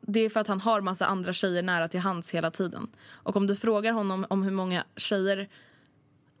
Det 0.00 0.20
är 0.20 0.30
för 0.30 0.40
att 0.40 0.46
han 0.46 0.60
har 0.60 0.80
massa 0.80 1.06
andra 1.06 1.32
tjejer 1.32 1.62
nära 1.62 1.88
till 1.88 2.00
hans 2.00 2.30
hela 2.30 2.50
tiden. 2.50 2.88
Och 3.08 3.36
om 3.36 3.46
du 3.46 3.56
frågar 3.56 3.92
honom 3.92 4.26
om 4.30 4.42
hur 4.42 4.50
många 4.50 4.84
tjejer 4.96 5.48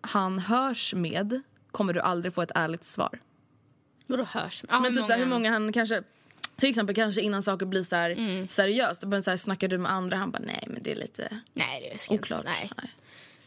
han 0.00 0.38
hörs 0.38 0.94
med 0.94 1.42
kommer 1.70 1.92
du 1.92 2.00
aldrig 2.00 2.34
få 2.34 2.42
ett 2.42 2.52
ärligt 2.54 2.84
svar. 2.84 3.20
Vadå 4.06 4.24
hörs? 4.24 4.64
Ja, 4.68 4.80
Men 4.80 4.94
typ 4.94 5.06
såhär, 5.06 5.20
hur 5.20 5.30
många 5.30 5.50
han 5.50 5.72
kanske 5.72 6.02
till 6.60 6.68
exempel 6.70 6.94
kanske 6.94 7.20
innan 7.20 7.42
saker 7.42 7.66
blir 7.66 7.82
så 7.82 7.96
här 7.96 8.10
Mm. 8.10 8.48
seriöst. 8.48 9.04
Men 9.04 9.22
så 9.22 9.30
här, 9.30 9.36
snackar 9.36 9.68
du 9.68 9.78
med 9.78 9.92
andra? 9.92 10.16
Han 10.16 10.30
bara 10.30 10.42
nej 10.46 10.64
men 10.70 10.82
det 10.82 10.92
är 10.92 10.96
lite 10.96 11.40
Nej, 11.52 11.80
det 11.80 12.12
inte- 12.12 12.14
oklart. 12.24 12.44
Nej. 12.44 12.70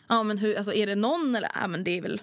Ja 0.08 0.24
men 0.24 0.38
hur, 0.38 0.58
alltså 0.58 0.74
är 0.74 0.88
det 0.88 0.96
någon 0.96 1.36
eller? 1.36 1.52
Ja 1.56 1.68
men 1.68 1.84
det 1.84 1.98
är 1.98 2.02
väl 2.02 2.22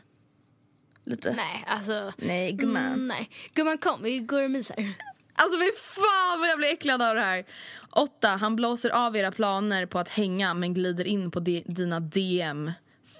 lite. 1.04 1.32
nej, 1.36 1.64
alltså. 1.66 2.12
Nej 2.16 2.52
gumman. 2.52 2.82
Mm, 2.86 3.08
nej. 3.08 3.30
Gumman 3.54 3.78
kom, 3.78 4.02
vi 4.02 4.18
går 4.18 4.42
och 4.44 4.50
myser. 4.50 4.92
Alltså 5.34 5.58
fy 5.58 5.70
fan 5.80 6.40
vad 6.40 6.48
jag 6.48 6.58
blir 6.58 6.68
äcklad 6.68 7.02
av 7.02 7.14
det 7.14 7.20
här. 7.20 7.44
Åtta, 7.90 8.28
han 8.28 8.56
blåser 8.56 8.90
av 8.90 9.16
era 9.16 9.32
planer 9.32 9.86
på 9.86 9.98
att 9.98 10.08
hänga 10.08 10.54
men 10.54 10.74
glider 10.74 11.04
in 11.04 11.30
på 11.30 11.40
di- 11.40 11.64
dina 11.66 12.00
DM. 12.00 12.72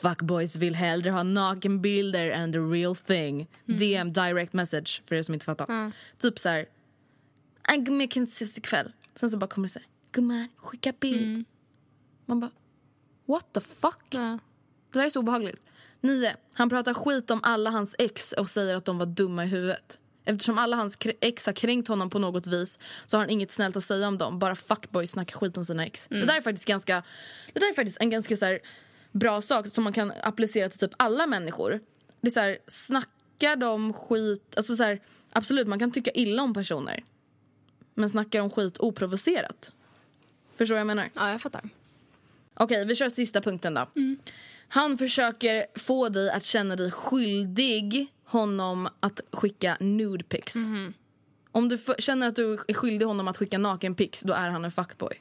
Fuckboys 0.03 0.57
vill 0.57 0.75
hellre 0.75 1.11
ha 1.11 1.23
nakenbilder 1.23 2.31
än 2.31 2.53
the 2.53 2.59
real 2.59 2.97
thing. 2.97 3.47
DM, 3.65 4.13
direct 4.13 4.53
message, 4.53 5.03
för 5.07 5.15
er 5.15 5.23
som 5.23 5.35
inte 5.35 5.47
fattar. 5.47 5.93
Typ 6.19 6.39
så 6.39 6.49
här. 6.49 6.67
"Äh, 7.69 7.77
Gumman 7.77 8.01
jag 8.01 8.11
kan 8.11 8.23
inte 8.23 8.33
ses 8.33 8.59
ikväll. 8.59 8.93
Sen 9.15 9.31
så 9.31 9.39
bara 9.39 9.47
kommer 9.47 9.69
det 9.69 9.73
så 9.73 9.79
här. 9.79 9.89
Gumman 10.13 10.49
skicka 10.57 10.93
bild. 11.01 11.45
Man 12.27 12.41
bara. 12.41 12.51
What 13.27 13.53
the 13.53 13.61
fuck? 13.61 14.05
Ja. 14.11 14.39
Det 14.93 14.99
där 14.99 15.07
är 15.07 15.11
så 15.11 15.21
obehagligt. 15.21 15.61
9. 16.01 16.37
Han 16.53 16.69
pratar 16.69 16.95
skit 16.95 17.31
om 17.31 17.41
alla 17.43 17.71
hans 17.71 17.95
ex 17.99 18.33
och 18.33 18.51
säger 18.51 18.77
att 18.77 18.85
de 18.85 18.99
var 18.99 19.07
dumma 19.07 19.45
i 19.45 19.47
huvudet. 19.47 19.99
Eftersom 20.25 20.59
alla 20.59 20.77
hans 20.77 20.99
ex 21.21 21.47
har 21.47 21.53
kränkt 21.53 21.89
honom 21.89 22.11
på 22.11 22.19
något 22.19 22.47
vis 22.47 22.79
så 23.07 23.17
har 23.17 23.23
han 23.23 23.31
inget 23.31 23.51
snällt 23.51 23.77
att 23.77 23.85
säga 23.85 24.09
om 24.09 24.19
dem. 24.19 24.39
Bara 24.39 24.57
fuckboys 24.57 25.11
snackar 25.11 25.39
skit 25.39 25.57
om 25.57 25.65
sina 25.65 25.87
ex. 25.87 26.07
Det 26.11 26.25
där 26.27 26.37
är 26.37 26.41
faktiskt 26.41 26.69
ganska 26.69 27.03
Det 27.53 27.61
där 27.61 27.71
är 27.71 27.75
faktiskt 27.75 28.01
en 28.01 28.11
ganska 28.11 28.37
så 28.37 28.45
här, 28.45 28.59
bra 29.13 29.43
sak 29.43 29.67
som 29.67 29.85
man 29.85 29.93
kan 29.93 30.13
applicera 30.23 30.69
till 30.69 30.79
typ 30.79 30.91
alla 30.97 31.27
människor. 31.27 31.81
Det 32.21 32.29
är 32.29 32.31
så 32.31 32.41
här, 32.41 32.59
snackar 32.67 33.57
de 33.57 33.93
skit... 33.93 34.55
Alltså 34.57 34.77
så 34.77 34.83
här, 34.83 35.01
absolut, 35.33 35.69
man 35.69 35.79
kan 35.79 35.93
tycka 35.93 36.11
illa 36.11 36.43
om 36.43 36.55
personer. 36.55 37.05
Men 38.01 38.11
snackar 38.11 38.39
de 38.39 38.51
skit 38.51 38.79
oprovocerat? 38.79 39.73
Förstår 40.57 40.75
vad 40.75 40.81
jag 40.81 40.87
menar? 40.87 41.11
ja, 41.15 41.31
jag 41.31 41.41
fattar. 41.41 41.69
Okej, 42.55 42.85
vi 42.85 42.97
kör 42.97 43.09
sista 43.09 43.41
punkten 43.41 43.75
då. 43.75 43.87
Han 44.69 44.99
försöker 44.99 45.67
få 45.75 46.09
dig 46.09 46.31
att 46.31 46.45
känna 46.45 46.77
dig 46.77 46.91
skyldig 46.91 48.07
honom 48.25 48.89
att 49.01 49.21
skicka 49.33 49.77
nude 49.81 50.25
pics. 50.25 50.55
Om 51.53 51.69
du 51.69 51.79
känner 51.99 52.29
att 52.29 52.37
du 52.37 52.53
är 52.69 52.75
skyldig 52.75 53.07
honom 53.07 53.29
att 53.29 53.37
skicka 53.37 53.59
naken 53.59 53.95
pics, 53.95 54.21
då 54.21 54.33
är 54.33 54.51
han 54.51 54.65
en 54.65 54.71
fuckboy. 54.71 55.21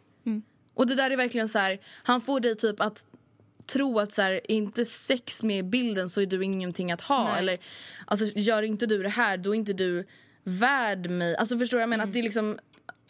Och 0.74 0.88
det 0.88 0.96
där 0.96 1.12
är 1.12 1.18
verkligen 1.18 1.50
så 1.50 1.60
här, 1.60 1.80
han 2.04 2.22
får 2.22 2.40
dig 2.40 2.56
typ 2.56 2.82
att 2.82 3.06
tro 3.66 4.00
att 4.00 4.12
så 4.12 4.22
här, 4.22 4.32
är 4.32 4.52
inte 4.52 4.86
sex 4.86 5.44
med 5.44 5.60
i 5.60 5.64
bilden 5.64 6.10
så 6.10 6.22
är 6.22 6.26
du 6.26 6.44
ingenting 6.44 6.92
att 6.92 7.02
ha. 7.02 7.38
Eller 7.38 7.60
alltså, 8.06 8.26
gör 8.26 8.64
inte 8.64 8.86
du 8.86 9.04
det 9.04 9.10
här, 9.10 9.38
då 9.38 9.56
är 9.56 9.56
inte 9.56 9.74
du 9.74 10.08
värd 10.44 11.10
mig. 11.10 11.36
Alltså 11.36 11.60
förstår 11.60 11.78
vad 11.78 11.82
jag 11.82 11.90
menar? 11.90 12.04
Att 12.04 12.14
det 12.14 12.20
är 12.20 12.24
liksom 12.24 12.60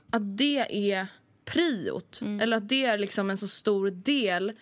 att 0.10 0.38
det 0.38 0.90
är 0.90 1.08
priot. 1.46 2.20
Eller 2.42 2.58
att 2.58 2.70
det 2.70 2.86
är 2.86 2.98
liksom 2.98 3.30
en 3.30 3.38
så 3.38 3.48
stor 3.48 3.90
del 3.92 4.54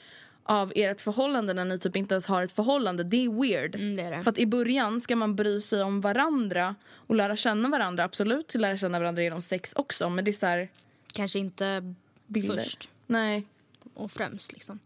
av 0.44 0.72
ert 0.76 1.02
förhållande 1.02 1.54
när 1.54 1.66
ni 1.66 1.80
typ 1.80 1.96
inte 1.96 2.14
ens 2.14 2.26
har 2.26 2.44
ett 2.44 2.52
förhållande. 2.52 3.04
Det 3.04 3.26
är 3.26 3.42
weird. 3.42 3.76
Mm, 3.76 3.96
det 3.96 4.04
är 4.04 4.18
det. 4.18 4.24
För 4.24 4.32
att 4.32 4.38
i 4.38 4.46
början 4.46 5.02
ska 5.02 5.16
man 5.16 5.36
bry 5.36 5.62
sig 5.62 5.84
om 5.84 6.02
varandra 6.02 6.76
och 6.94 7.16
lära 7.16 7.36
känna 7.36 7.70
varandra. 7.70 8.04
Absolut 8.04 8.56
lära 8.56 8.78
känna 8.78 9.00
varandra 9.00 9.24
genom 9.24 9.42
sex 9.42 9.74
också. 9.74 10.10
Men 10.10 10.26
det 10.26 10.32
är 10.32 10.34
så 10.34 10.46
här, 10.46 10.70
Kanske 11.14 11.40
inte 11.40 11.94
bilder. 12.28 12.58
först. 12.58 12.90
Nej. 13.06 13.48
och 13.94 14.12
främst. 14.12 14.54
Liksom. 14.54 14.80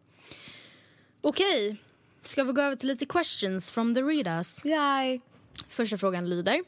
Okej, 1.22 1.76
ska 2.24 2.44
vi 2.44 2.54
gå 2.54 2.62
över 2.62 2.76
till 2.76 2.88
lite 2.88 3.06
questions 3.06 3.72
from 3.72 3.96
the 3.96 4.02
readers? 4.02 4.66
Yay. 4.66 5.20
Första 5.70 5.98
frågan 5.98 6.30
lyder. 6.30 6.64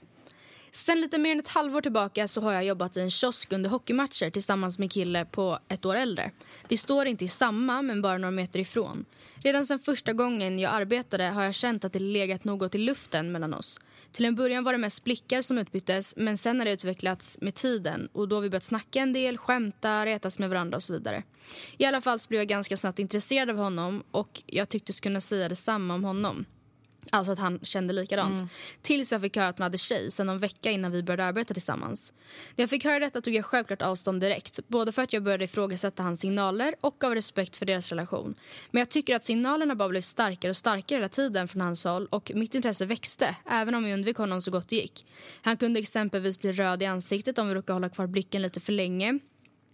Sen 0.76 1.02
lite 1.02 1.18
mer 1.18 1.32
än 1.32 1.40
ett 1.40 1.48
halvår 1.48 1.82
tillbaka 1.82 2.28
så 2.28 2.42
har 2.42 2.54
jag 2.54 2.64
jobbat 2.64 2.98
i 2.98 3.00
en 3.00 3.12
kiosk 3.12 3.54
under 3.54 3.70
hockeymatcher 3.70 4.30
tillsammans 4.30 4.80
med 4.80 4.86
en 4.86 4.90
kille 4.90 5.26
på 5.26 5.60
ett 5.68 5.86
år 5.86 5.96
äldre. 5.96 6.32
Vi 6.68 6.78
står 6.78 7.06
inte 7.06 7.26
i 7.26 7.28
samma, 7.28 7.82
men 7.82 8.02
bara 8.02 8.18
några 8.18 8.32
meter 8.32 8.60
ifrån. 8.60 9.06
Redan 9.36 9.66
sen 9.66 9.80
första 9.80 10.14
gången 10.14 10.60
jag 10.60 10.74
arbetade 10.74 11.24
har 11.24 11.44
jag 11.44 11.56
känt 11.56 11.86
att 11.86 11.94
det 11.94 12.00
legat 12.00 12.44
något 12.44 12.76
i 12.76 12.78
luften 12.78 13.32
mellan 13.32 13.54
oss. 13.54 13.80
Till 14.12 14.26
en 14.26 14.36
början 14.36 14.64
var 14.64 14.72
det 14.72 14.78
mest 14.78 15.04
blickar 15.04 15.42
som 15.42 15.58
utbyttes, 15.58 16.14
men 16.18 16.38
sen 16.38 16.60
har 16.60 16.66
det 16.66 16.74
utvecklats 16.74 17.38
med 17.42 17.56
tiden 17.56 18.10
och 18.14 18.28
då 18.28 18.36
har 18.36 18.42
vi 18.42 18.50
börjat 18.50 18.64
snacka 18.64 19.00
en 19.00 19.14
del, 19.14 19.38
skämta, 19.38 20.06
retas 20.06 20.40
med 20.40 20.50
varandra 20.50 20.76
och 20.76 20.84
så 20.84 20.94
vidare. 20.94 21.24
I 21.78 21.86
alla 21.86 22.02
fall 22.02 22.20
så 22.20 22.28
blev 22.28 22.42
jag 22.42 22.48
ganska 22.48 22.78
snabbt 22.78 23.00
intresserad 23.00 23.50
av 23.50 23.58
honom 23.58 24.04
och 24.12 24.44
jag 24.46 24.70
tycktes 24.70 25.00
kunna 25.00 25.22
säga 25.22 25.50
detsamma 25.50 25.94
om 25.94 26.04
honom. 26.04 26.46
Alltså 27.10 27.32
att 27.32 27.39
han 27.39 27.60
kände 27.64 27.93
likadant. 27.93 28.34
Mm. 28.34 28.49
Tills 28.82 29.12
jag 29.12 29.22
fick 29.22 29.36
höra 29.36 29.47
att 29.47 29.60
han 29.60 29.64
hade 29.64 29.78
tjej 29.78 30.12
sen 30.12 30.28
någon 30.28 30.39
vecka 30.39 30.72
innan 30.72 30.91
vi 30.91 31.04
började 31.04 31.26
arbeta 31.26 31.54
tillsammans. 31.54 32.14
När 32.56 32.64
jag 32.64 32.70
fick 32.70 32.86
höra 32.86 32.99
detta 32.99 33.22
tog 33.22 33.34
jag 33.34 33.45
självklart 33.45 33.82
avstånd 33.82 34.22
direkt. 34.22 34.60
Både 34.68 34.91
för 34.91 35.01
att 35.01 35.14
jag 35.14 35.24
började 35.24 35.43
ifrågasätta 35.43 36.04
hans 36.04 36.20
signaler 36.20 36.76
och 36.82 37.04
av 37.04 37.16
respekt 37.16 37.56
för 37.56 37.66
deras 37.66 37.89
relation. 37.89 38.36
Men 38.72 38.80
jag 38.80 38.89
tycker 38.89 39.16
att 39.16 39.24
signalerna 39.24 39.76
bara 39.76 39.89
blev 39.89 40.01
starkare 40.01 40.49
och 40.49 40.58
starkare 40.58 40.97
hela 40.97 41.10
tiden 41.10 41.47
från 41.47 41.62
hans 41.62 41.84
håll 41.84 42.08
och 42.12 42.32
mitt 42.36 42.56
intresse 42.56 42.86
växte, 42.86 43.36
även 43.49 43.76
om 43.76 43.88
jag 43.88 43.93
undvek 43.93 44.18
honom 44.18 44.41
så 44.41 44.51
gott 44.51 44.70
det 44.70 44.76
gick. 44.76 45.06
Han 45.41 45.58
kunde 45.58 45.80
exempelvis 45.80 46.39
bli 46.39 46.51
röd 46.51 46.82
i 46.82 46.86
ansiktet 46.86 47.38
om 47.38 47.47
vi 47.47 47.54
råkade 47.56 47.74
hålla 47.74 47.89
kvar 47.89 48.08
blicken 48.08 48.41
lite 48.41 48.60
för 48.60 48.74
länge 48.74 49.20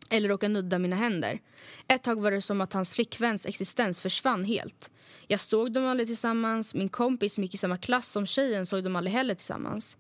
eller 0.10 0.30
råka 0.30 0.48
nudda 0.48 0.80
mina 0.80 0.96
händer. 0.96 1.40
Ett 1.88 2.04
tag 2.04 2.22
var 2.22 2.32
det 2.32 2.42
som 2.42 2.62
att 2.62 2.74
hans 2.74 2.96
flickväns 2.96 3.46
existens 3.46 4.00
försvann 4.00 4.44
helt. 4.44 4.92
Jag 5.28 5.40
såg 5.40 5.72
dem 5.72 5.86
aldrig 5.86 6.08
tillsammans, 6.08 6.76
min 6.76 6.90
kompis 6.90 7.34
som 7.34 7.44
gick 7.44 7.54
i 7.54 7.58
samma 7.58 7.78
klass 7.78 8.12
som 8.12 8.26
tjejen 8.26 8.66
såg 8.66 8.84
dem 8.84 8.96
aldrig 8.96 9.14
heller 9.14 9.36
tillsammans. 9.36 9.98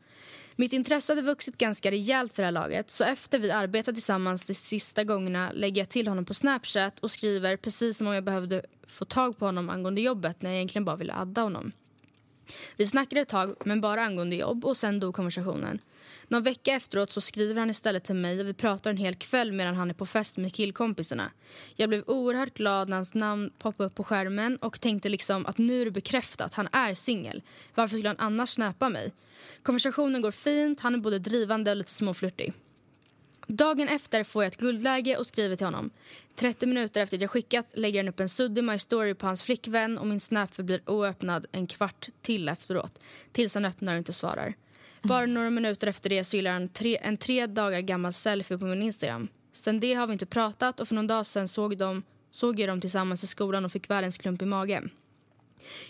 Mitt 0.55 0.73
intresse 0.73 1.11
hade 1.11 1.21
vuxit 1.21 1.57
ganska 1.57 1.91
rejält 1.91 2.33
för 2.33 2.41
det 2.41 2.47
här 2.47 2.51
laget 2.51 2.89
så 2.89 3.03
efter 3.03 3.39
vi 3.39 3.51
arbetat 3.51 3.95
tillsammans 3.95 4.43
de 4.43 4.53
sista 4.53 5.03
gångerna 5.03 5.51
lägger 5.51 5.81
jag 5.81 5.89
till 5.89 6.07
honom 6.07 6.25
på 6.25 6.33
Snapchat 6.33 6.99
och 6.99 7.11
skriver 7.11 7.57
precis 7.57 7.97
som 7.97 8.07
om 8.07 8.13
jag 8.13 8.23
behövde 8.23 8.61
få 8.87 9.05
tag 9.05 9.37
på 9.37 9.45
honom 9.45 9.69
angående 9.69 10.01
jobbet 10.01 10.41
när 10.41 10.49
jag 10.49 10.57
egentligen 10.57 10.85
bara 10.85 10.95
ville 10.95 11.13
adda 11.13 11.41
honom. 11.41 11.71
Vi 12.77 12.87
snackade 12.87 13.21
ett 13.21 13.27
tag, 13.27 13.55
men 13.65 13.81
bara 13.81 14.01
angående 14.01 14.35
jobb 14.35 14.65
och 14.65 14.77
sen 14.77 14.99
dog 14.99 15.15
konversationen. 15.15 15.79
Någon 16.27 16.43
vecka 16.43 16.73
efteråt 16.73 17.11
så 17.11 17.21
skriver 17.21 17.59
han 17.59 17.69
istället 17.69 18.03
till 18.03 18.15
mig 18.15 18.39
och 18.39 18.47
vi 18.47 18.53
pratar 18.53 18.89
en 18.89 18.97
hel 18.97 19.15
kväll 19.15 19.51
medan 19.51 19.75
han 19.75 19.89
är 19.89 19.93
på 19.93 20.05
fest 20.05 20.37
med 20.37 20.53
killkompisarna. 20.53 21.31
Jag 21.75 21.89
blev 21.89 22.03
oerhört 22.07 22.53
glad 22.53 22.89
när 22.89 22.95
hans 22.95 23.13
namn 23.13 23.51
poppade 23.57 23.87
upp 23.87 23.95
på 23.95 24.03
skärmen 24.03 24.57
och 24.57 24.81
tänkte 24.81 25.09
liksom 25.09 25.45
att 25.45 25.57
nu 25.57 25.81
är 25.81 25.85
det 25.85 25.91
bekräftat, 25.91 26.53
han 26.53 26.67
är 26.71 26.93
singel. 26.93 27.41
Varför 27.75 27.95
skulle 27.95 28.09
han 28.09 28.19
annars 28.19 28.49
snäpa 28.49 28.89
mig? 28.89 29.13
Konversationen 29.63 30.21
går 30.21 30.31
fint, 30.31 30.79
han 30.79 30.93
är 30.93 30.99
både 30.99 31.19
drivande 31.19 31.71
och 31.71 31.77
lite 31.77 31.91
småflörtig. 31.91 32.53
Dagen 33.51 33.87
efter 33.87 34.23
får 34.23 34.43
jag 34.43 34.51
ett 34.51 34.59
guldläge 34.59 35.17
och 35.17 35.27
skriver 35.27 35.55
till 35.55 35.65
honom. 35.65 35.89
30 36.35 36.65
minuter 36.65 37.01
efter 37.01 37.17
att 37.17 37.21
jag 37.21 37.31
skickat 37.31 37.77
lägger 37.77 37.99
han 37.99 38.09
upp 38.09 38.19
en 38.19 38.29
suddig 38.29 38.63
My 38.63 38.79
Story 38.79 39.13
på 39.13 39.25
hans 39.25 39.43
flickvän 39.43 39.97
och 39.97 40.07
min 40.07 40.19
snap 40.19 40.55
förblir 40.55 40.81
oöppnad 40.85 41.45
en 41.51 41.67
kvart 41.67 42.09
till 42.21 42.49
efteråt. 42.49 42.99
Tills 43.31 43.53
han 43.53 43.65
öppnar 43.65 43.93
och 43.93 43.97
inte 43.97 44.13
svarar. 44.13 44.53
Bara 45.01 45.25
några 45.25 45.49
minuter 45.49 45.87
efter 45.87 46.09
det 46.09 46.23
så 46.23 46.35
gillar 46.35 46.51
han 46.51 46.69
tre, 46.69 46.97
en 47.01 47.17
tre 47.17 47.47
dagar 47.47 47.79
gammal 47.79 48.13
selfie 48.13 48.57
på 48.57 48.65
min 48.65 48.81
Instagram. 48.81 49.27
Sen 49.53 49.79
det 49.79 49.93
har 49.93 50.07
vi 50.07 50.13
inte 50.13 50.25
pratat 50.25 50.79
och 50.79 50.87
för 50.87 50.95
någon 50.95 51.07
dag 51.07 51.25
sen 51.25 51.47
såg, 51.47 51.77
de, 51.77 52.03
såg 52.31 52.59
jag 52.59 52.69
dem 52.69 52.81
tillsammans 52.81 53.23
i 53.23 53.27
skolan 53.27 53.65
och 53.65 53.71
fick 53.71 53.89
världens 53.89 54.17
klump 54.17 54.41
i 54.41 54.45
magen. 54.45 54.89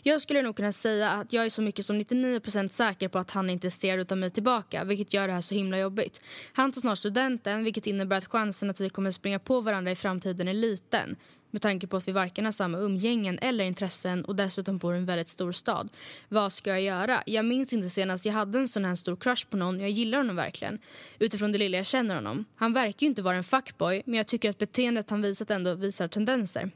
Jag 0.03 0.22
skulle 0.22 0.41
nog 0.41 0.55
kunna 0.55 0.72
säga 0.72 1.11
att 1.11 1.34
jag 1.34 1.45
är 1.45 1.49
så 1.49 1.61
mycket 1.61 1.86
som 1.86 2.01
99% 2.01 2.67
säker 2.67 3.07
på 3.07 3.20
att 3.20 3.32
han 3.32 3.49
är 3.49 3.53
intresserad 3.53 4.11
av 4.11 4.17
mig 4.17 4.32
tillbaka 4.32 4.84
vilket 4.84 5.13
gör 5.13 5.28
det 5.28 5.34
här 5.34 5.41
så 5.41 5.55
himla 5.55 5.80
jobbigt. 5.80 6.22
Han 6.53 6.72
tar 6.72 6.82
snart 6.82 6.97
studenten 6.97 7.63
vilket 7.63 7.88
innebär 7.88 8.17
att 8.17 8.26
chansen 8.26 8.70
att 8.70 8.82
vi 8.82 8.89
kommer 8.89 9.11
springa 9.11 9.39
på 9.39 9.61
varandra 9.61 9.91
i 9.91 9.95
framtiden 9.95 10.47
är 10.47 10.53
liten 10.53 11.15
med 11.51 11.61
tanke 11.61 11.88
på 11.88 11.97
att 11.97 12.07
vi 12.07 12.11
varken 12.11 12.45
har 12.45 12.51
samma 12.51 12.78
umgängen 12.78 13.39
eller 13.39 13.63
intressen 13.63 14.26
och 14.26 14.36
dessutom 14.36 14.78
bor 14.78 14.95
i 14.95 14.97
en 14.97 15.05
väldigt 15.05 15.28
stor 15.28 15.51
stad. 15.51 15.89
Vad 16.30 16.53
ska 16.53 16.70
jag 16.70 16.82
göra? 16.82 17.24
Jag 17.26 17.45
minns 17.45 17.74
inte 17.74 17.89
senast 17.89 18.26
jag 18.26 18.34
hade 18.34 18.59
en 18.59 18.67
sån 18.67 18.86
här 18.86 18.95
stor 18.95 19.15
crush 19.15 19.45
på 19.49 19.57
någon. 19.57 19.80
Jag 19.80 19.89
gillar 19.89 20.17
honom 20.17 20.36
verkligen. 20.36 20.80
Utifrån 21.20 21.51
det 21.51 21.57
lilla 21.57 21.78
jag 21.78 21.86
känner 21.86 22.15
honom. 22.15 22.45
Han 22.55 22.74
verkar 22.74 23.05
ju 23.05 23.07
inte 23.07 23.22
vara 23.22 23.36
en 23.36 23.43
fuckboy 23.43 24.01
men 24.05 24.17
jag 24.17 24.28
tycker 24.28 24.49
att 24.49 24.57
beteendet 24.57 25.09
han 25.09 25.22
visat 25.22 25.51
ändå 25.51 25.76
visar 25.76 26.07
tendenser. 26.07 26.72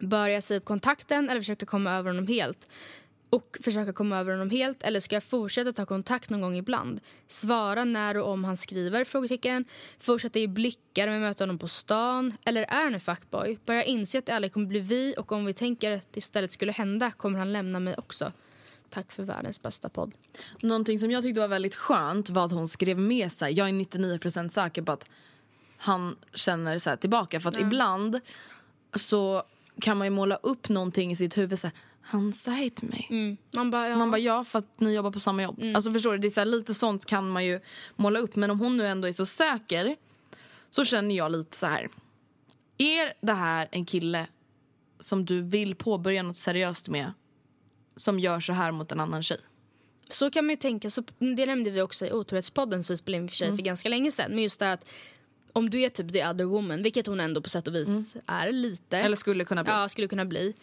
Bör 0.00 0.28
jag 0.28 0.42
säga 0.42 0.58
upp 0.58 0.64
kontakten 0.64 1.28
eller 1.28 1.40
försöka 1.40 1.66
komma 1.66 1.92
över 1.92 2.10
honom 2.10 2.26
helt? 2.26 2.70
Och 3.30 3.58
försöka 3.60 3.92
komma 3.92 4.18
över 4.18 4.32
honom 4.32 4.50
helt 4.50 4.82
eller 4.82 5.00
ska 5.00 5.16
jag 5.16 5.24
fortsätta 5.24 5.72
ta 5.72 5.86
kontakt 5.86 6.30
någon 6.30 6.40
gång 6.40 6.56
ibland? 6.56 7.00
Svara 7.28 7.84
när 7.84 8.16
och 8.16 8.28
om 8.28 8.44
han 8.44 8.56
skriver? 8.56 9.04
Frågetecken. 9.04 9.64
Fortsätta 9.98 10.38
ge 10.38 10.46
blickar 10.46 11.08
om 11.08 11.12
jag 11.14 11.20
möter 11.20 11.44
honom 11.44 11.58
på 11.58 11.68
stan? 11.68 12.36
Eller 12.44 12.62
är 12.62 12.84
han 12.84 12.94
en 12.94 13.00
fuckboy? 13.00 13.58
Bör 13.66 13.74
jag 13.74 13.86
inse 13.86 14.18
att 14.18 14.26
det 14.26 14.34
aldrig 14.34 14.52
kommer 14.52 14.66
bli 14.66 14.80
vi 14.80 15.14
och 15.18 15.32
om 15.32 15.44
vi 15.44 15.52
tänker 15.54 15.96
att 15.96 16.12
det 16.12 16.18
istället 16.18 16.50
skulle 16.50 16.72
hända 16.72 17.10
kommer 17.10 17.38
han 17.38 17.52
lämna 17.52 17.80
mig 17.80 17.94
också? 17.98 18.32
Tack 18.90 19.12
för 19.12 19.22
världens 19.22 19.62
bästa 19.62 19.88
podd. 19.88 20.12
Någonting 20.62 20.98
som 20.98 21.10
jag 21.10 21.22
tyckte 21.22 21.40
var 21.40 21.48
väldigt 21.48 21.74
skönt 21.74 22.30
var 22.30 22.44
att 22.44 22.52
hon 22.52 22.68
skrev 22.68 22.98
med 22.98 23.32
sig. 23.32 23.52
Jag 23.52 23.68
är 23.68 23.72
99% 23.72 24.48
säker 24.48 24.82
på 24.82 24.92
att 24.92 25.10
han 25.76 26.16
känner 26.34 26.78
så 26.78 26.90
här 26.90 26.96
tillbaka. 26.96 27.40
För 27.40 27.48
att 27.48 27.60
ibland 27.60 28.20
så 28.94 29.42
kan 29.80 29.96
man 29.98 30.06
ju 30.06 30.10
måla 30.10 30.36
upp 30.36 30.68
någonting 30.68 31.10
i 31.12 31.16
sitt 31.16 31.38
huvud. 31.38 31.58
Så 31.58 31.66
här, 31.66 31.76
han 32.02 32.32
säger 32.32 32.70
till 32.70 32.88
mig. 32.88 33.06
Mm. 33.10 33.36
Man 33.50 33.70
bara, 33.70 33.88
ja. 33.88 33.96
Man 33.96 34.10
bara 34.10 34.18
ja 34.18 34.44
för 34.44 34.58
att 34.58 34.80
ni 34.80 34.94
jobbar 34.94 35.10
på 35.10 35.20
samma 35.20 35.42
jobb. 35.42 35.60
Alltså 35.74 35.92
förstår 35.92 36.12
du, 36.12 36.18
det 36.18 36.28
är 36.28 36.30
så 36.30 36.40
här, 36.40 36.46
lite 36.46 36.74
sånt 36.74 37.06
kan 37.06 37.30
man 37.30 37.44
ju 37.44 37.60
måla 37.96 38.18
upp. 38.18 38.36
Men 38.36 38.50
om 38.50 38.60
hon 38.60 38.76
nu 38.76 38.86
ändå 38.86 39.08
är 39.08 39.12
så 39.12 39.26
säker 39.26 39.96
så 40.70 40.84
känner 40.84 41.14
jag 41.14 41.32
lite 41.32 41.56
så 41.56 41.66
här. 41.66 41.88
Är 42.78 43.12
det 43.26 43.32
här 43.32 43.68
en 43.72 43.84
kille 43.84 44.26
som 45.00 45.24
du 45.24 45.42
vill 45.42 45.74
påbörja 45.74 46.22
något 46.22 46.38
seriöst 46.38 46.88
med 46.88 47.12
som 47.96 48.18
gör 48.20 48.40
så 48.40 48.52
här 48.52 48.72
mot 48.72 48.92
en 48.92 49.00
annan 49.00 49.22
tjej? 49.22 49.38
Så 50.08 50.30
kan 50.30 50.44
man 50.46 50.50
ju 50.50 50.56
tänka. 50.56 50.90
Så 50.90 51.02
det 51.18 51.46
nämnde 51.46 51.70
vi 51.70 51.80
också 51.82 52.06
i 52.06 52.12
Otrohetspodden 52.12 52.84
som 52.84 52.92
vi 52.94 52.96
spelade 52.96 53.22
in 53.22 53.28
för, 53.28 53.36
sig 53.36 53.46
Mm. 53.46 53.56
för 53.58 53.64
ganska 53.64 53.88
länge 53.88 54.12
sedan. 54.12 54.30
Men 54.30 54.42
just 54.42 54.58
det 54.60 54.72
att 54.72 54.88
om 55.52 55.70
du 55.70 55.80
är 55.80 55.88
typ 55.88 56.12
the 56.12 56.26
other 56.26 56.44
woman, 56.44 56.82
vilket 56.82 57.06
hon 57.06 57.20
ändå 57.20 57.40
på 57.40 57.48
sätt 57.48 57.68
och 57.68 57.74
vis 57.74 58.16
är 58.26 58.52
lite. 58.52 58.96
Mm. 58.96 59.06
Eller 59.06 59.16
skulle 59.16 59.44
kunna 59.44 59.64
bli. 59.64 59.72
Ja, 59.72 59.88
skulle 59.88 60.08
kunna 60.08 60.24
bli. 60.24 60.54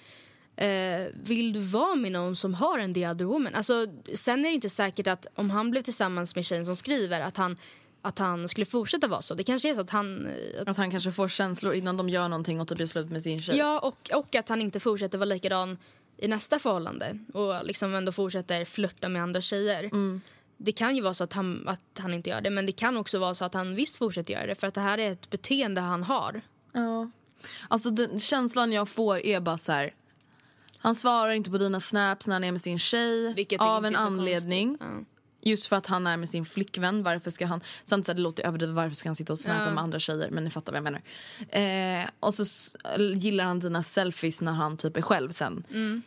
Eh, 0.56 1.08
vill 1.24 1.54
du 1.54 1.60
vara 1.60 1.96
med 1.96 2.12
någon 2.12 2.36
som 2.36 2.54
har 2.54 2.80
en 2.80 2.94
the 2.94 3.08
other 3.08 3.26
woman? 3.26 3.56
Alltså, 3.56 3.88
sen 4.14 4.40
är 4.40 4.50
det 4.50 4.56
inte 4.56 4.70
säkert 4.70 5.08
att 5.08 5.28
om 5.36 5.50
han 5.50 5.72
blev 5.72 5.82
tillsammans 5.82 6.36
med 6.36 6.46
tjejen 6.46 6.66
som 6.66 6.76
skriver 6.76 7.22
att 7.22 7.38
han, 7.38 7.58
att 8.02 8.20
han 8.20 8.50
skulle 8.50 8.66
fortsätta 8.66 9.08
vara 9.08 9.22
så. 9.22 9.34
Det 9.34 9.44
kanske 9.44 9.70
är 9.70 9.76
så 9.76 9.82
att 9.82 9.90
han... 9.90 10.28
Att, 10.62 10.68
Att 10.68 10.78
han 10.78 10.92
kanske 10.92 11.12
får 11.12 11.28
känslor 11.28 11.74
innan 11.74 11.98
de 11.98 12.10
gör 12.10 12.28
någonting 12.28 12.62
och 12.62 12.68
typ 12.68 12.80
gör 12.80 12.88
slut 12.88 13.10
med 13.10 13.24
sin 13.24 13.40
tjej. 13.40 13.58
ja, 13.58 13.80
och, 13.80 14.10
och 14.14 14.36
att 14.36 14.50
han 14.50 14.62
inte 14.62 14.80
fortsätter 14.80 15.18
vara 15.18 15.26
likadan 15.26 15.78
i 16.18 16.28
nästa 16.28 16.60
förhållande 16.60 17.20
och 17.34 17.66
liksom 17.66 17.96
ändå 17.96 18.12
fortsätter 18.12 18.66
flirta 18.66 19.10
med 19.10 19.24
andra 19.24 19.42
tjejer. 19.42 19.84
Mm. 19.84 20.22
Det 20.58 20.72
kan 20.72 20.96
ju 20.96 21.02
vara 21.02 21.14
så 21.14 21.24
att 21.24 21.34
han, 21.34 21.68
att 21.68 21.82
han 22.00 22.14
inte 22.14 22.30
gör 22.30 22.42
det 22.42 22.50
men 22.50 22.66
det 22.66 22.72
kan 22.72 22.98
också 22.98 23.20
vara 23.20 23.36
så 23.36 23.46
att 23.46 23.54
han 23.54 23.76
visst 23.76 23.96
fortsätter 23.98 24.34
göra 24.34 24.46
det 24.46 24.56
för 24.56 24.68
att 24.68 24.74
det 24.74 24.82
här 24.82 24.98
är 24.98 25.12
ett 25.12 25.30
beteende 25.30 25.82
han 25.82 26.04
har. 26.04 26.42
Ja. 26.72 27.10
Alltså 27.68 27.90
den 27.90 28.20
känslan 28.20 28.72
jag 28.72 28.90
får 28.90 29.18
är 29.20 29.40
bara 29.40 29.58
så 29.58 29.72
här. 29.72 29.94
Han 30.78 30.96
svarar 30.96 31.32
inte 31.32 31.50
på 31.52 31.58
dina 31.58 31.80
snaps 31.80 32.28
när 32.28 32.36
han 32.36 32.44
är 32.44 32.52
med 32.52 32.62
sin 32.62 32.80
tjej. 32.80 33.34
Vilket 33.34 33.62
av 33.62 33.86
en 33.86 33.96
anledning. 33.96 34.78
konstigt. 34.78 35.08
Just 35.42 35.68
för 35.68 35.76
att 35.76 35.86
han 35.86 36.08
är 36.08 36.18
med 36.18 36.30
sin 36.30 36.46
flickvän. 36.46 37.04
Varför 37.04 37.32
ska 37.32 37.46
han... 37.46 37.62
Samtidigt 37.84 38.18
det 38.18 38.22
låter 38.22 38.44
överdrivet. 38.44 38.76
Varför 38.76 38.96
ska 38.96 39.10
han 39.10 39.16
sitta 39.16 39.34
och 39.34 39.40
snappa 39.40 39.64
Ja. 39.66 39.74
med 39.74 39.84
andra 39.84 40.00
tjejer? 40.00 40.30
Men 40.32 40.44
ni 40.44 40.50
fattar 40.50 40.72
vad 40.74 40.78
jag 40.78 40.84
menar. 40.84 42.02
Eh, 42.04 42.10
och 42.20 42.34
så 42.34 42.44
gillar 43.16 43.44
han 43.44 43.60
dina 43.60 43.84
selfies 43.84 44.42
när 44.42 44.52
han 44.52 44.78
typ 44.78 44.98
är 44.98 45.02
själv 45.02 45.30
sen. 45.30 45.64
Mm. 45.72 46.02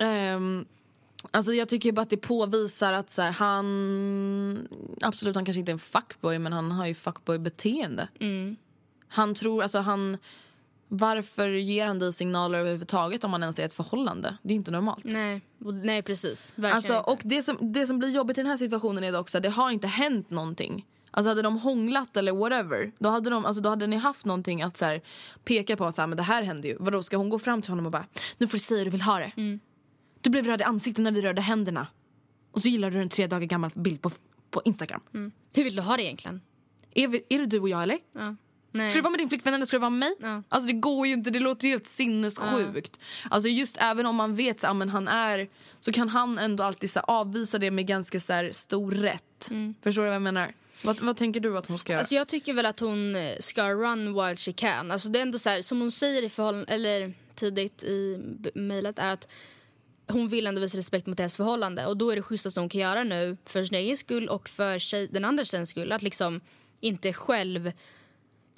Ehm, 0.00 0.64
alltså 1.30 1.54
jag 1.54 1.68
tycker 1.68 1.92
bara 1.92 2.02
att 2.02 2.10
det 2.10 2.16
påvisar 2.16 2.92
att 2.92 3.10
så 3.10 3.22
här, 3.22 3.30
han... 3.30 4.68
Absolut, 5.00 5.34
han 5.34 5.44
kanske 5.44 5.58
inte 5.58 5.70
är 5.70 5.74
en 5.74 5.78
fuckboy 5.78 6.38
men 6.38 6.52
han 6.52 6.72
har 6.72 6.86
ju 6.86 6.94
fuckboy-beteende. 6.94 8.08
Mm. 8.20 8.56
Han 9.08 9.34
tror, 9.34 9.62
alltså 9.62 9.78
han... 9.78 10.18
Varför 10.88 11.48
ger 11.48 11.86
han 11.86 11.98
dig 11.98 12.12
signaler 12.12 12.58
överhuvudtaget 12.58 13.24
om 13.24 13.30
man 13.30 13.42
ens 13.42 13.58
är 13.58 13.62
i 13.62 13.66
ett 13.66 13.72
förhållande? 13.72 14.36
Det 14.42 14.54
är 14.54 14.56
inte 14.56 14.70
normalt. 14.70 15.04
Nej, 15.04 15.40
nej 15.58 16.02
precis. 16.02 16.52
Verkligen 16.56 16.76
Alltså, 16.76 16.92
inte. 16.96 17.10
och 17.10 17.20
det 17.24 17.42
som, 17.42 17.72
det 17.72 17.86
som 17.86 17.98
blir 17.98 18.08
jobbigt 18.08 18.38
i 18.38 18.40
den 18.40 18.50
här 18.50 18.56
situationen 18.56 19.04
är 19.04 19.12
det 19.12 19.18
också, 19.18 19.40
det 19.40 19.48
har 19.48 19.70
inte 19.70 19.86
hänt 19.86 20.30
någonting. 20.30 20.86
Alltså 21.10 21.28
hade 21.28 21.42
de 21.42 21.58
hånglat 21.58 22.16
eller 22.16 22.32
whatever, 22.32 22.92
då 22.98 23.08
hade, 23.08 23.30
de, 23.30 23.44
alltså, 23.44 23.62
då 23.62 23.68
hade 23.68 23.86
ni 23.86 23.96
haft 23.96 24.24
någonting 24.24 24.62
att 24.62 24.76
så 24.76 24.84
här, 24.84 25.00
peka 25.44 25.76
på. 25.76 25.92
Så 25.92 26.02
här, 26.02 26.06
men 26.06 26.16
det 26.16 26.22
här 26.22 26.42
hände 26.42 26.68
ju. 26.68 26.76
Vadå, 26.80 27.02
ska 27.02 27.16
hon 27.16 27.28
gå 27.28 27.38
fram 27.38 27.62
till 27.62 27.70
honom 27.70 27.86
och 27.86 27.92
bara, 27.92 28.06
nu 28.38 28.48
får 28.48 28.56
du 28.58 28.62
säga 28.62 28.78
hur 28.78 28.84
du 28.84 28.90
vill 28.90 29.02
ha 29.02 29.18
det. 29.18 29.32
Mm. 29.36 29.60
Du 30.24 30.30
blev 30.30 30.46
röd 30.46 30.60
i 30.60 30.64
ansiktet 30.64 31.02
när 31.02 31.12
vi 31.12 31.22
rörde 31.22 31.42
händerna. 31.42 31.86
Och 32.50 32.62
så 32.62 32.68
gillar 32.68 32.90
du 32.90 32.98
en 33.00 33.08
tre 33.08 33.26
dagar 33.26 33.46
gammal 33.46 33.70
bild 33.74 34.02
på, 34.02 34.10
på 34.50 34.62
Instagram. 34.64 35.00
Hur 35.54 35.64
vill 35.64 35.76
du 35.76 35.82
ha 35.82 35.96
det 35.96 36.02
egentligen? 36.02 36.40
Är, 36.94 37.08
vi, 37.08 37.24
är 37.28 37.38
det 37.38 37.46
du 37.46 37.60
och 37.60 37.68
jag 37.68 37.82
eller? 37.82 37.98
Ja. 38.12 38.36
Nej. 38.70 38.90
Ska 38.90 38.98
du 38.98 39.02
vara 39.02 39.10
med 39.10 39.20
din 39.20 39.28
flickvän 39.28 39.54
eller 39.54 39.66
ska 39.66 39.76
du 39.76 39.80
vara 39.80 39.90
med 39.90 39.98
mig? 39.98 40.14
Ja. 40.20 40.42
Alltså 40.48 40.66
det 40.66 40.72
går 40.72 41.06
ju 41.06 41.12
inte, 41.12 41.30
det 41.30 41.38
låter 41.38 41.66
ju 41.66 41.70
helt 41.70 41.86
sinnessjukt. 41.86 42.98
Alltså 43.30 43.48
just 43.48 43.76
även 43.80 44.06
om 44.06 44.16
man 44.16 44.36
vet 44.36 44.64
att 44.64 44.90
han 44.90 45.08
är, 45.08 45.48
så 45.80 45.92
kan 45.92 46.08
han 46.08 46.38
ändå 46.38 46.64
alltid 46.64 46.90
så 46.90 47.00
avvisa 47.00 47.58
det 47.58 47.70
med 47.70 47.86
ganska 47.86 48.20
så 48.20 48.32
här, 48.32 48.50
stor 48.52 48.90
rätt. 48.92 49.50
Förstår 49.82 50.02
du 50.02 50.08
vad 50.08 50.14
jag 50.14 50.22
menar? 50.22 50.52
Vad, 50.84 51.00
vad 51.00 51.16
tänker 51.16 51.40
du 51.40 51.58
att 51.58 51.66
hon 51.66 51.78
ska 51.78 51.92
göra? 51.92 52.00
Alltså 52.00 52.14
jag 52.14 52.28
tycker 52.28 52.54
väl 52.54 52.66
att 52.66 52.80
hon 52.80 53.16
eh, 53.16 53.32
ska 53.40 53.70
run 53.70 54.14
while 54.14 54.36
she 54.36 54.52
can. 54.52 54.90
Alltså 54.90 55.08
det 55.08 55.18
är 55.18 55.22
ändå 55.22 55.38
så 55.38 55.50
här, 55.50 55.62
som 55.62 55.80
hon 55.80 55.90
säger 55.90 56.22
i 56.22 56.28
förhållande, 56.28 56.72
eller 56.74 57.14
tidigt 57.34 57.82
i 57.82 58.20
mejlet 58.54 58.98
är 58.98 59.12
att 59.12 59.28
hon 60.08 60.28
vill 60.28 60.46
ändå 60.46 60.60
visa 60.60 60.78
respekt 60.78 61.06
mot 61.06 61.16
deras 61.16 61.36
förhållande 61.36 61.86
och 61.86 61.96
då 61.96 62.10
är 62.10 62.16
det 62.16 62.22
schysstaste 62.22 62.60
hon 62.60 62.68
kan 62.68 62.80
göra 62.80 63.04
nu 63.04 63.36
för 63.44 63.64
sin 63.64 63.78
egen 63.78 63.96
skull 63.96 64.28
och 64.28 64.48
för 64.48 64.78
tjej, 64.78 65.08
den 65.12 65.24
andra 65.24 65.44
tjejens 65.44 65.70
skull 65.70 65.92
att 65.92 66.02
liksom 66.02 66.40
inte 66.80 67.12
själv 67.12 67.72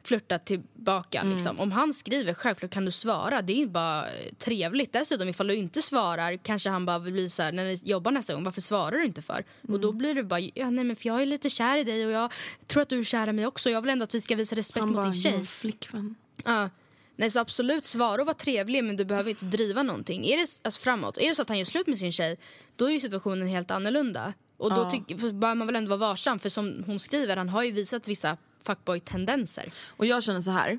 flörta 0.07 0.39
tillbaka. 0.39 1.23
Liksom. 1.23 1.61
Om 1.61 1.73
han 1.73 1.95
skriver, 1.95 2.35
självklart 2.35 2.71
kan 2.71 2.85
du 2.85 2.91
svara. 2.91 3.43
Det 3.43 3.63
är 3.63 3.67
bara 3.67 4.07
eh, 4.07 4.33
trevligt. 4.39 4.93
Dessutom 4.93 5.29
ifall 5.29 5.47
du 5.47 5.55
inte 5.55 5.83
svarar 5.83 6.37
kanske 6.37 6.71
han 6.71 6.87
bara 6.87 6.99
här, 6.99 7.53
när 7.53 7.65
ni 7.65 7.81
jobbar 7.85 8.11
nästa 8.11 8.35
gång, 8.35 8.45
varför 8.45 8.61
svarar 8.61 8.99
du 8.99 9.05
inte 9.05 9.23
för? 9.23 9.45
Och 9.69 9.81
då 9.81 9.93
blir 9.93 10.15
det 10.15 10.23
bara, 10.23 10.41
ja 10.41 10.71
nej 10.71 10.85
men 10.85 10.97
för 10.97 11.07
jag 11.07 11.23
är 11.23 11.27
lite 11.27 11.51
kär 11.51 11.79
i 11.79 11.85
dig 11.85 12.07
och 12.07 12.13
jag 12.13 12.33
tror 12.67 12.83
att 12.83 12.89
du 12.89 12.99
är 12.99 13.05
kär 13.05 13.29
i 13.29 13.33
mig 13.33 13.47
också. 13.47 13.71
Jag 13.71 13.81
vill 13.81 13.91
ändå 13.91 14.05
att 14.05 14.15
vi 14.15 14.21
ska 14.21 14.37
visa 14.37 14.57
respekt 14.57 14.81
han 14.81 14.89
mot 14.89 14.97
bara, 14.97 15.05
din 15.05 15.15
tjej. 15.15 15.37
har 15.37 15.45
flickvän. 15.45 16.15
Ja. 16.45 16.71
Nej 17.17 17.31
så 17.31 17.39
absolut, 17.41 17.85
svara 17.87 18.21
och 18.21 18.27
var 18.27 18.35
trevlig 18.35 18.85
men 18.85 18.97
du 18.97 19.05
behöver 19.05 19.31
inte 19.31 19.45
driva 19.45 19.83
någonting. 19.83 20.27
Är 20.27 20.37
det, 20.37 20.61
alltså 20.63 20.81
framåt, 20.81 21.19
är 21.19 21.29
det 21.29 21.35
så 21.35 21.43
att 21.43 21.49
han 21.49 21.59
gör 21.59 21.65
slut 21.65 21.87
med 21.87 21.99
sin 21.99 22.13
tjej 22.13 22.39
då 22.77 22.85
är 22.85 22.91
ju 22.91 23.01
situationen 23.01 23.49
helt 23.49 23.71
annorlunda. 23.71 24.33
Och 24.57 24.71
då 24.71 24.91
för 24.91 25.33
bör 25.33 25.55
man 25.55 25.67
väl 25.67 25.77
ändå 25.77 25.89
vara 25.89 26.11
varsam 26.11 26.39
för 26.39 26.49
som 26.49 26.85
hon 26.87 27.01
skriver, 27.01 27.37
han 27.37 27.49
har 27.49 27.63
ju 27.63 27.71
visat 27.73 28.09
vissa 28.09 28.37
fuckboy-tendenser. 28.65 29.73
Och 29.89 30.07
jag 30.07 30.23
känner 30.23 30.41
så 30.41 30.51
här. 30.51 30.79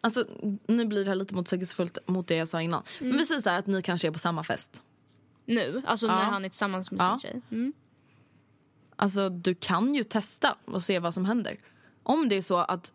Alltså, 0.00 0.24
nu 0.66 0.84
blir 0.86 1.04
det 1.04 1.10
här 1.10 1.14
lite 1.16 1.34
motsägelsefullt 1.34 1.98
mot 2.06 2.26
det 2.28 2.34
jag 2.34 2.48
sa 2.48 2.62
innan. 2.62 2.82
Men 3.00 3.16
vi 3.18 3.26
säger 3.26 3.40
så 3.40 3.50
här 3.50 3.58
att 3.58 3.66
ni 3.66 3.82
kanske 3.82 4.06
är 4.08 4.12
på 4.12 4.18
samma 4.18 4.44
fest. 4.44 4.82
Nu, 5.46 5.82
alltså 5.86 6.06
Ja. 6.06 6.14
när 6.14 6.22
han 6.24 6.44
är 6.44 6.48
tillsammans 6.48 6.90
med 6.90 7.00
Ja. 7.00 7.18
sin 7.18 7.30
tjej. 7.30 7.42
Mm. 7.50 7.72
Alltså 8.96 9.28
du 9.28 9.54
kan 9.54 9.94
ju 9.94 10.04
testa 10.04 10.56
och 10.64 10.82
se 10.82 10.98
vad 10.98 11.14
som 11.14 11.24
händer. 11.24 11.58
Om 12.02 12.28
det 12.28 12.36
är 12.36 12.42
så 12.42 12.56
att 12.56 12.92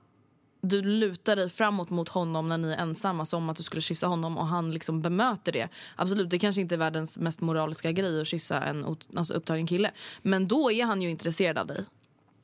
du 0.69 0.81
lutar 0.81 1.35
dig 1.35 1.49
framåt 1.49 1.89
mot 1.89 2.09
honom 2.09 2.49
när 2.49 2.57
ni 2.57 2.71
är 2.71 2.77
ensamma 2.77 3.25
som 3.25 3.49
att 3.49 3.57
du 3.57 3.63
skulle 3.63 3.81
kyssa 3.81 4.07
honom 4.07 4.37
och 4.37 4.47
han 4.47 4.71
liksom 4.71 5.01
bemöter 5.01 5.51
det. 5.51 5.69
Absolut, 5.95 6.29
det 6.29 6.39
kanske 6.39 6.61
inte 6.61 6.75
är 6.75 6.79
världens 6.79 7.17
mest 7.17 7.41
moraliska 7.41 7.91
grej 7.91 8.21
att 8.21 8.27
kyssa 8.27 8.63
en 8.63 8.97
alltså, 9.15 9.33
upptagen 9.33 9.67
kille. 9.67 9.91
Men 10.21 10.47
då 10.47 10.71
är 10.71 10.85
han 10.85 11.01
ju 11.01 11.09
intresserad 11.09 11.57
av 11.57 11.67
dig. 11.67 11.85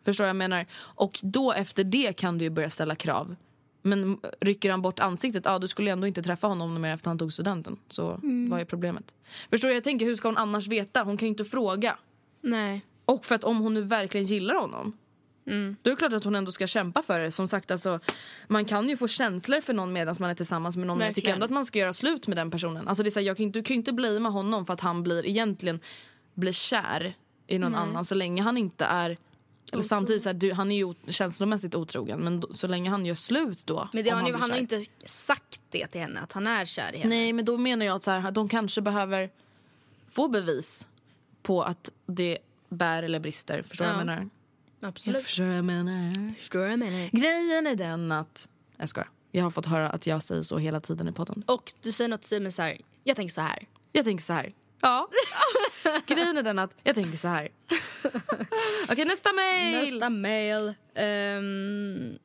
Förstår 0.05 0.27
jag 0.27 0.35
menar? 0.35 0.65
Och 0.75 1.19
då 1.23 1.53
efter 1.53 1.83
det 1.83 2.13
kan 2.13 2.37
du 2.37 2.45
ju 2.45 2.49
börja 2.49 2.69
ställa 2.69 2.95
krav. 2.95 3.35
Men 3.81 4.19
rycker 4.39 4.71
han 4.71 4.81
bort 4.81 4.99
ansiktet, 4.99 5.45
ja 5.45 5.59
du 5.59 5.67
skulle 5.67 5.91
ändå 5.91 6.07
inte 6.07 6.21
träffa 6.21 6.47
honom 6.47 6.81
mer 6.81 6.93
efter 6.93 7.09
han 7.09 7.17
tog 7.17 7.33
studenten. 7.33 7.77
Så 7.87 8.19
vad 8.49 8.61
är 8.61 8.65
problemet? 8.65 9.15
Förstår 9.49 9.67
du? 9.67 9.73
Jag 9.73 9.83
tänker, 9.83 10.05
hur 10.05 10.15
ska 10.15 10.27
hon 10.27 10.37
annars 10.37 10.67
veta? 10.67 11.03
Hon 11.03 11.17
kan 11.17 11.25
ju 11.25 11.29
inte 11.29 11.45
fråga. 11.45 11.97
Nej. 12.41 12.85
Och 13.05 13.25
för 13.25 13.35
att 13.35 13.43
om 13.43 13.59
hon 13.59 13.73
nu 13.73 13.81
verkligen 13.81 14.25
gillar 14.27 14.55
honom 14.55 14.97
då 15.45 15.89
är 15.89 15.89
det 15.89 15.95
klart 15.95 16.13
att 16.13 16.23
hon 16.23 16.35
ändå 16.35 16.51
ska 16.51 16.67
kämpa 16.67 17.01
för 17.01 17.19
det. 17.19 17.31
Som 17.31 17.47
sagt, 17.47 17.71
alltså, 17.71 17.99
man 18.47 18.65
kan 18.65 18.89
ju 18.89 18.97
få 18.97 19.07
känslor 19.07 19.61
för 19.61 19.73
någon 19.73 19.93
medan 19.93 20.15
man 20.19 20.29
är 20.29 20.35
tillsammans 20.35 20.77
med 20.77 20.87
någon. 20.87 20.97
Men 20.97 21.07
jag 21.07 21.15
tycker 21.15 21.27
Verkligen. 21.27 21.35
ändå 21.35 21.45
att 21.45 21.51
man 21.51 21.65
ska 21.65 21.79
göra 21.79 21.93
slut 21.93 22.27
med 22.27 22.37
den 22.37 22.51
personen. 22.51 22.87
Alltså, 22.87 23.03
det 23.03 23.09
är 23.09 23.11
så 23.11 23.19
här, 23.19 23.27
jag 23.27 23.37
kan, 23.37 23.43
inte- 23.43 23.59
du 23.59 23.63
kan 23.63 23.73
ju 23.73 23.77
inte 23.77 23.93
blamea 23.93 24.31
honom 24.31 24.65
för 24.65 24.73
att 24.73 24.81
han 24.81 25.03
blir 25.03 25.25
egentligen 25.25 25.79
blir 26.33 26.51
kär 26.51 27.13
i 27.47 27.57
någon 27.59 27.75
annan 27.75 28.05
så 28.05 28.15
länge 28.15 28.41
han 28.41 28.57
inte 28.57 28.85
är 28.85 29.17
eller 29.73 29.83
samtidigt 29.83 30.21
så 30.23 30.29
här, 30.29 30.33
du, 30.33 30.53
han 30.53 30.71
är 30.71 30.75
ju 30.77 30.93
känslomässigt 31.07 31.75
otrogen 31.75 32.19
men 32.19 32.39
då, 32.39 32.53
så 32.53 32.67
länge 32.67 32.89
han 32.89 33.05
gör 33.05 33.15
slut 33.15 33.65
då 33.65 33.89
Men 33.93 34.03
det, 34.03 34.09
han, 34.09 34.23
blir 34.23 34.33
han 34.33 34.51
har 34.51 34.57
inte 34.57 34.85
sagt 35.05 35.61
det 35.69 35.87
till 35.87 36.01
henne, 36.01 36.19
att 36.19 36.31
han 36.33 36.47
är 36.47 36.65
kär 36.65 36.93
i 36.95 36.97
henne. 36.97 37.09
Nej 37.15 37.33
men 37.33 37.45
då 37.45 37.57
menar 37.57 37.85
jag 37.85 37.95
att 37.95 38.03
så 38.03 38.11
här, 38.11 38.31
de 38.31 38.49
kanske 38.49 38.81
behöver 38.81 39.29
få 40.09 40.27
bevis 40.27 40.87
på 41.43 41.63
att 41.63 41.91
det 42.05 42.37
bär 42.69 43.03
eller 43.03 43.19
brister. 43.19 43.61
Förstår 43.61 43.85
du 43.85 43.91
Ja. 43.91 43.97
vad 43.97 44.01
jag 44.01 44.07
menar? 44.07 44.29
Absolut. 44.81 45.23
Förstår 45.23 45.43
du 45.43 45.49
vad 45.49 45.57
jag 45.57 45.65
menar? 45.65 46.33
Förstår 46.39 46.59
vad 46.59 46.71
jag 46.71 46.79
menar? 46.79 47.09
Grejen 47.11 47.67
är 47.67 47.75
den 47.75 48.11
att... 48.11 48.49
Jag 48.77 48.89
skojar. 48.89 49.09
Jag 49.31 49.43
har 49.43 49.49
fått 49.49 49.65
höra 49.65 49.89
att 49.89 50.07
jag 50.07 50.23
säger 50.23 50.41
så 50.41 50.57
hela 50.57 50.79
tiden 50.79 51.07
i 51.07 51.11
podden. 51.11 51.43
Och 51.45 51.73
du 51.81 51.91
säger 51.91 52.09
något 52.09 52.21
till 52.21 52.41
mig 52.41 52.51
så 52.51 52.61
här, 52.61 52.77
jag 53.03 53.15
tänker 53.15 53.33
så 53.33 53.41
här. 53.41 53.63
Jag 53.91 54.05
tänker 54.05 54.23
så 54.23 54.33
här. 54.33 54.51
Ja. 54.81 55.07
Grejen 56.07 56.37
är 56.37 56.43
den 56.43 56.59
att 56.59 56.71
jag 56.83 56.95
tänker 56.95 57.17
så 57.17 57.27
här. 57.27 57.49
Okej, 58.91 59.05
nästa 59.05 59.33
mail! 59.33 59.89
Nästa 59.93 60.09
mail. 60.09 60.73
Ehm, 60.95 62.17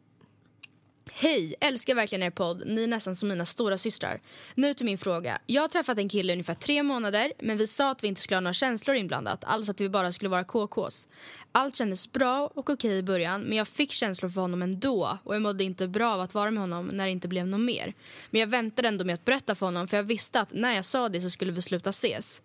Hej, 1.19 1.55
älskar 1.61 1.95
verkligen 1.95 2.23
er 2.23 2.31
podd. 2.31 2.63
Ni 2.67 2.83
är 2.83 2.87
nästan 2.87 3.17
som 3.17 3.29
mina 3.29 3.45
stora 3.45 3.79
systrar. 3.79 4.21
Nu 4.55 4.75
till 4.75 4.87
min 4.87 4.99
fråga. 4.99 5.39
Jag 5.47 5.63
har 5.63 5.69
träffat 5.69 5.99
en 5.99 6.09
kille 6.09 6.33
i 6.33 6.35
ungefär 6.35 6.55
tre 6.55 6.83
månader 6.83 7.33
men 7.39 7.59
vi 7.59 7.67
sa 7.67 7.91
att 7.91 8.05
vi 8.05 8.09
inte 8.09 8.21
skulle 8.21 8.37
ha 8.37 8.41
några 8.41 8.53
känslor 8.53 8.97
inblandat. 8.97 9.45
Alltså 9.45 9.71
att 9.71 9.81
vi 9.81 9.89
bara 9.89 10.13
skulle 10.13 10.29
vara 10.29 10.45
KKs. 10.45 11.09
Allt 11.53 11.77
kändes 11.77 12.13
bra 12.13 12.51
och 12.55 12.71
okej 12.71 12.99
i 12.99 13.03
början 13.03 13.41
men 13.41 13.59
jag 13.59 13.69
fick 13.69 13.93
känslor 13.93 14.29
för 14.29 14.41
honom 14.41 14.63
ändå 14.63 15.19
och 15.25 15.35
jag 15.35 15.43
mådde 15.43 15.65
inte 15.65 15.89
bra 15.89 16.15
av 16.15 16.21
att 16.21 16.35
vara 16.35 16.51
med 16.51 16.61
honom 16.61 16.87
när 16.87 17.05
det 17.05 17.11
inte 17.11 17.29
blev 17.29 17.47
något 17.47 17.61
mer. 17.61 17.95
Men 18.31 18.41
jag 18.41 18.49
väntade 18.49 18.89
ändå 18.89 19.05
med 19.05 19.15
att 19.15 19.25
berätta 19.25 19.55
för 19.55 19.67
honom 19.67 19.89
för 19.89 19.97
jag 19.97 20.05
visste 20.05 20.41
att 20.41 20.53
när 20.53 20.75
jag 20.75 20.85
sa 20.85 21.09
det 21.09 21.21
så 21.21 21.31
skulle 21.31 21.53
vi 21.53 21.63
sluta 21.63 21.91
ses. 21.91 22.43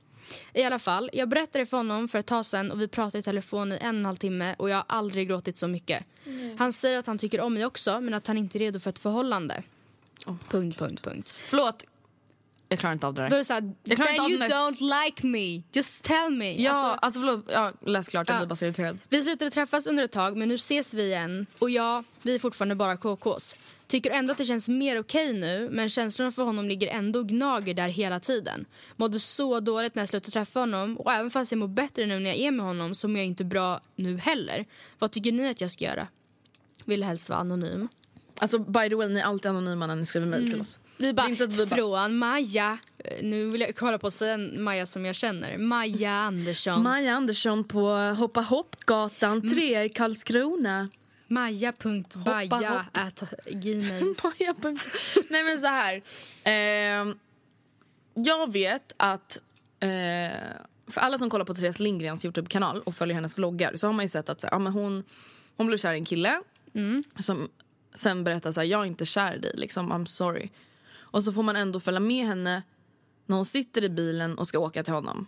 I 0.53 0.63
alla 0.63 0.79
fall, 0.79 1.09
jag 1.13 1.29
berättade 1.29 1.65
för 1.65 1.77
honom 1.77 2.07
för 2.07 2.19
ett 2.19 2.25
tag 2.25 2.45
sedan 2.45 2.71
och 2.71 2.81
vi 2.81 2.87
pratade 2.87 3.19
i 3.19 3.23
telefon 3.23 3.71
i 3.71 3.75
en 3.75 3.95
och 3.95 3.99
en 3.99 4.05
halv 4.05 4.15
timme 4.15 4.55
och 4.57 4.69
jag 4.69 4.75
har 4.75 4.85
aldrig 4.87 5.27
gråtit 5.27 5.57
så 5.57 5.67
mycket. 5.67 6.03
Han 6.57 6.73
säger 6.73 6.99
att 6.99 7.07
han 7.07 7.17
tycker 7.17 7.41
om 7.41 7.53
mig 7.53 7.65
också 7.65 8.01
men 8.01 8.13
att 8.13 8.27
han 8.27 8.37
inte 8.37 8.57
är 8.57 8.59
redo 8.59 8.79
för 8.79 8.89
ett 8.89 8.99
förhållande. 8.99 9.63
punkt, 10.49 10.77
punkt, 10.77 11.03
punkt. 11.03 11.33
Förlåt. 11.37 11.85
Jag 12.71 12.79
klarar 12.79 12.93
inte 12.93 13.07
av 13.07 13.13
det 13.13 13.21
Då 13.21 13.25
är 13.25 13.29
där. 13.29 13.37
det 13.37 13.45
såhär, 13.45 13.73
Jag 13.83 13.97
then 13.97 14.15
you 14.31 14.39
don't 14.39 15.03
like 15.05 15.27
me, 15.27 15.61
just 15.73 16.03
tell 16.03 16.29
me. 16.31 16.61
Ja, 16.61 16.71
Alltså, 16.71 16.99
alltså, 17.05 17.19
förlåt. 17.19 17.45
Ja, 17.53 17.71
läs 17.85 18.07
klart. 18.07 18.27
Jag 18.27 18.35
Ja. 18.35 18.39
blir 18.39 18.47
bara 18.47 18.55
så 18.55 18.65
irriterad. 18.65 18.97
vi 19.09 19.23
slutade 19.23 19.51
träffas 19.51 19.87
under 19.87 20.03
ett 20.03 20.11
tag 20.11 20.37
men 20.37 20.47
nu 20.47 20.55
ses 20.55 20.93
vi 20.93 21.03
igen 21.03 21.45
och 21.59 21.69
ja, 21.69 22.03
vi 22.21 22.35
är 22.35 22.39
fortfarande 22.39 22.75
bara 22.75 22.97
KKs. 22.97 23.55
Tycker 23.87 24.11
ändå 24.11 24.31
att 24.31 24.37
det 24.37 24.45
känns 24.45 24.69
mer 24.69 24.99
okej 24.99 25.33
nu 25.33 25.69
men 25.71 25.89
känslorna 25.89 26.31
för 26.31 26.43
honom 26.43 26.65
ligger 26.67 26.87
ändå 26.87 27.23
gnager 27.23 27.73
där 27.73 27.87
hela 27.87 28.19
tiden. 28.19 28.65
Mådde 28.95 29.19
så 29.19 29.59
dåligt 29.59 29.95
när 29.95 30.01
jag 30.01 30.09
slutade 30.09 30.31
träffa 30.31 30.59
honom 30.59 30.97
och 30.97 31.13
även 31.13 31.31
fast 31.31 31.51
jag 31.51 31.59
mår 31.59 31.67
bättre 31.67 32.05
nu 32.05 32.19
när 32.19 32.29
jag 32.29 32.39
är 32.39 32.51
med 32.51 32.65
honom 32.65 32.95
så 32.95 33.07
mår 33.07 33.17
jag 33.17 33.25
inte 33.25 33.43
bra 33.43 33.81
nu 33.95 34.17
heller. 34.17 34.65
Vad 34.99 35.11
tycker 35.11 35.31
ni 35.31 35.49
att 35.49 35.61
jag 35.61 35.71
ska 35.71 35.85
göra? 35.85 36.07
Vill 36.85 37.03
helst 37.03 37.29
vara 37.29 37.39
anonym. 37.39 37.87
Alltså 38.39 38.59
by 38.59 38.89
the 38.89 38.95
way, 38.95 39.07
ni 39.07 39.19
är 39.19 39.23
alltid 39.23 39.49
anonyma 39.51 39.87
när 39.87 39.95
ni 39.95 40.05
skriver 40.05 40.27
mail 40.27 40.51
till 40.51 40.61
oss. 40.61 40.79
Vi 41.01 41.13
bara, 41.13 41.27
vi 41.27 41.65
bara- 41.65 41.67
från 41.77 42.17
Maja. 42.17 42.77
Eh, 42.97 43.23
Nu 43.23 43.49
vill 43.49 43.61
jag 43.61 43.75
kolla 43.75 43.97
på 43.97 44.07
att 44.07 44.13
säga 44.13 44.33
en 44.33 44.63
Maja 44.63 44.85
som 44.85 45.05
jag 45.05 45.15
känner. 45.15 45.57
Maja 45.57 46.11
Andersson. 46.11 46.83
Maja 46.83 47.13
Andersson 47.13 47.63
på 47.63 47.89
Hoppa 48.17 48.41
Hoppgatan 48.41 49.49
3 49.49 49.83
i 49.83 49.89
Karlskrona. 49.89 50.89
Maja.baja 51.27 52.85
at 52.93 53.23
gmail. 53.51 54.15
Maja 54.23 54.53
punkt- 54.61 54.95
Nej 55.29 55.43
men 55.43 55.59
så 55.59 55.67
här. 55.67 56.01
Ehm, 56.43 57.17
jag 58.13 58.51
vet 58.51 58.93
att 58.97 59.37
eh, 59.79 59.89
för 60.87 61.01
alla 61.01 61.17
som 61.17 61.29
kollar 61.29 61.45
på 61.45 61.53
Therese 61.53 61.79
Lindgrens 61.79 62.25
Youtube-kanal 62.25 62.81
och 62.81 62.95
följer 62.95 63.15
hennes 63.15 63.37
vloggar 63.37 63.75
så 63.75 63.87
har 63.87 63.93
man 63.93 64.05
ju 64.05 64.09
sett 64.09 64.29
att 64.29 64.41
så, 64.41 64.47
ja, 64.51 64.59
men 64.59 64.73
hon, 64.73 65.03
hon 65.57 65.67
blev 65.67 65.77
kär 65.77 65.93
i 65.93 65.97
en 65.97 66.05
kille 66.05 66.41
som 67.19 67.49
sen 67.95 68.23
berättar 68.23 68.51
så 68.51 68.59
här, 68.59 68.67
jag 68.67 68.81
är 68.81 68.85
inte 68.85 69.05
kär 69.05 69.35
i 69.35 69.39
dig, 69.39 69.53
liksom, 69.57 69.93
I'm 69.93 70.05
sorry. 70.05 70.49
Och 71.11 71.23
så 71.23 71.33
får 71.33 71.43
man 71.43 71.55
ändå 71.55 71.79
följa 71.79 71.99
med 71.99 72.25
henne 72.25 72.63
när 73.25 73.35
hon 73.35 73.45
sitter 73.45 73.83
i 73.83 73.89
bilen 73.89 74.37
och 74.37 74.47
ska 74.47 74.59
åka 74.59 74.83
till 74.83 74.93
honom. 74.93 75.27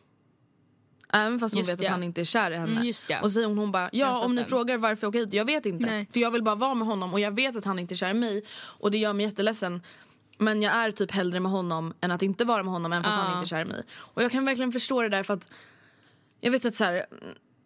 Även 1.13 1.39
fast 1.39 1.55
hon 1.55 1.59
Just 1.59 1.71
vet 1.73 1.79
ja. 1.81 1.85
att 1.87 1.91
han 1.91 2.03
inte 2.03 2.21
är 2.21 2.25
kär 2.25 2.51
i 2.51 2.55
henne. 2.57 2.71
Mm, 2.81 2.93
ja. 3.07 3.21
Och 3.21 3.27
så 3.27 3.33
säger 3.33 3.47
hon, 3.47 3.57
hon 3.57 3.71
bara, 3.71 3.89
ja 3.93 4.25
om 4.25 4.35
ni 4.35 4.41
den. 4.41 4.49
frågar 4.49 4.77
varför 4.77 5.05
jag 5.05 5.09
åker 5.09 5.19
hit, 5.19 5.33
jag 5.33 5.45
vet 5.45 5.65
inte. 5.65 5.85
Nej. 5.85 6.07
För 6.13 6.19
jag 6.19 6.31
vill 6.31 6.43
bara 6.43 6.55
vara 6.55 6.73
med 6.73 6.87
honom 6.87 7.13
och 7.13 7.19
jag 7.19 7.35
vet 7.35 7.55
att 7.55 7.65
han 7.65 7.79
inte 7.79 7.93
är 7.93 7.95
kär 7.95 8.09
i 8.09 8.13
mig. 8.13 8.43
Och 8.53 8.91
det 8.91 8.97
gör 8.97 9.13
mig 9.13 9.25
jätteledsen. 9.25 9.81
Men 10.37 10.61
jag 10.61 10.73
är 10.73 10.91
typ 10.91 11.11
hellre 11.11 11.39
med 11.39 11.51
honom 11.51 11.93
än 12.01 12.11
att 12.11 12.21
inte 12.21 12.45
vara 12.45 12.63
med 12.63 12.73
honom 12.73 12.93
även 12.93 13.03
fast 13.03 13.15
Ja. 13.15 13.21
han 13.21 13.33
inte 13.33 13.45
är 13.45 13.57
kär 13.57 13.61
i 13.61 13.65
mig. 13.65 13.83
Och 13.93 14.23
jag 14.23 14.31
kan 14.31 14.45
verkligen 14.45 14.71
förstå 14.71 15.01
det 15.01 15.09
där 15.09 15.23
för 15.23 15.33
att 15.33 15.49
jag 16.41 16.51
vet 16.51 16.65
att 16.65 16.75
så 16.75 16.83
här, 16.83 17.05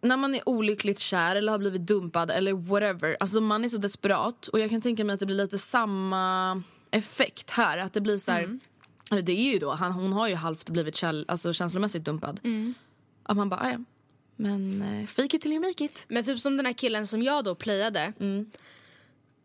när 0.00 0.16
man 0.16 0.34
är 0.34 0.48
olyckligt 0.48 0.98
kär 0.98 1.36
eller 1.36 1.52
har 1.52 1.58
blivit 1.58 1.86
dumpad 1.86 2.30
eller 2.30 2.52
whatever, 2.52 3.16
alltså 3.20 3.40
man 3.40 3.64
är 3.64 3.68
så 3.68 3.76
desperat 3.78 4.46
och 4.46 4.60
jag 4.60 4.70
kan 4.70 4.80
tänka 4.80 5.04
mig 5.04 5.14
att 5.14 5.20
det 5.20 5.26
blir 5.26 5.36
lite 5.36 5.58
samma 5.58 6.62
effekt 6.90 7.50
här. 7.50 7.78
Att 7.78 7.92
det 7.92 8.00
blir 8.00 8.18
så 8.18 8.32
här, 8.32 8.58
eller 9.10 9.22
det 9.22 9.32
är 9.32 9.52
ju 9.52 9.58
då, 9.58 9.70
han, 9.70 9.92
hon 9.92 10.12
har 10.12 10.28
ju 10.28 10.34
halvt 10.34 10.70
blivit 10.70 10.96
käll, 10.96 11.24
alltså 11.28 11.52
känslomässigt 11.52 12.04
dumpad. 12.04 12.40
Att 13.22 13.36
man 13.36 13.48
bara, 13.48 13.60
"Ah, 13.60 13.70
ja 13.70 13.78
men 14.40 14.82
eh, 14.82 15.06
fake 15.06 15.36
it 15.36 15.42
till 15.42 15.52
you 15.52 15.60
make 15.60 15.84
it. 15.84 16.04
Men 16.08 16.24
typ 16.24 16.40
som 16.40 16.56
den 16.56 16.66
här 16.66 16.72
killen 16.72 17.06
som 17.06 17.22
jag 17.22 17.44
då 17.44 17.54
playade. 17.54 18.12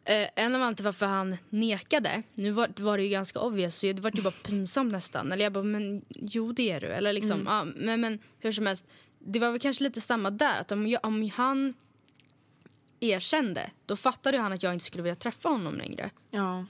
Eh, 0.06 0.16
en 0.16 0.56
av 0.56 0.62
anledningarna 0.62 0.74
till 0.76 0.86
varför 0.86 1.06
han 1.06 1.38
nekade, 1.50 2.24
nu 2.34 2.52
var, 2.52 2.68
det 2.76 2.84
var 2.84 2.98
det 2.98 3.04
ju 3.04 3.10
ganska 3.10 3.40
obvious, 3.40 3.76
så 3.76 3.86
det 3.86 4.00
var 4.02 4.12
typ 4.12 4.24
bara 4.24 4.32
pinsamt 4.44 4.92
nästan. 4.92 5.32
Eller 5.32 5.44
jag 5.44 5.54
bara, 5.54 5.64
men 5.64 6.06
jo 6.10 6.52
det 6.52 6.72
är 6.72 6.82
du. 6.82 6.88
Eller 6.88 7.14
liksom, 7.14 7.44
ja, 7.46 7.66
men, 7.76 8.02
men 8.02 8.20
hur 8.40 8.52
som 8.52 8.68
helst, 8.68 8.86
det 9.20 9.40
var 9.40 9.52
väl 9.52 9.60
kanske 9.60 9.84
lite 9.84 10.02
samma 10.02 10.30
där. 10.30 10.62
Att 10.62 10.72
om, 10.72 10.88
jag, 10.88 11.06
om 11.06 11.30
han 11.36 11.74
erkände, 13.00 13.70
då 13.86 13.96
fattade 13.96 14.38
han 14.38 14.54
att 14.54 14.64
jag 14.64 14.74
inte 14.74 14.86
skulle 14.86 15.04
vilja 15.04 15.16
träffa 15.16 15.50
honom 15.50 15.76
längre. 15.76 16.10
Ja. 16.32 16.66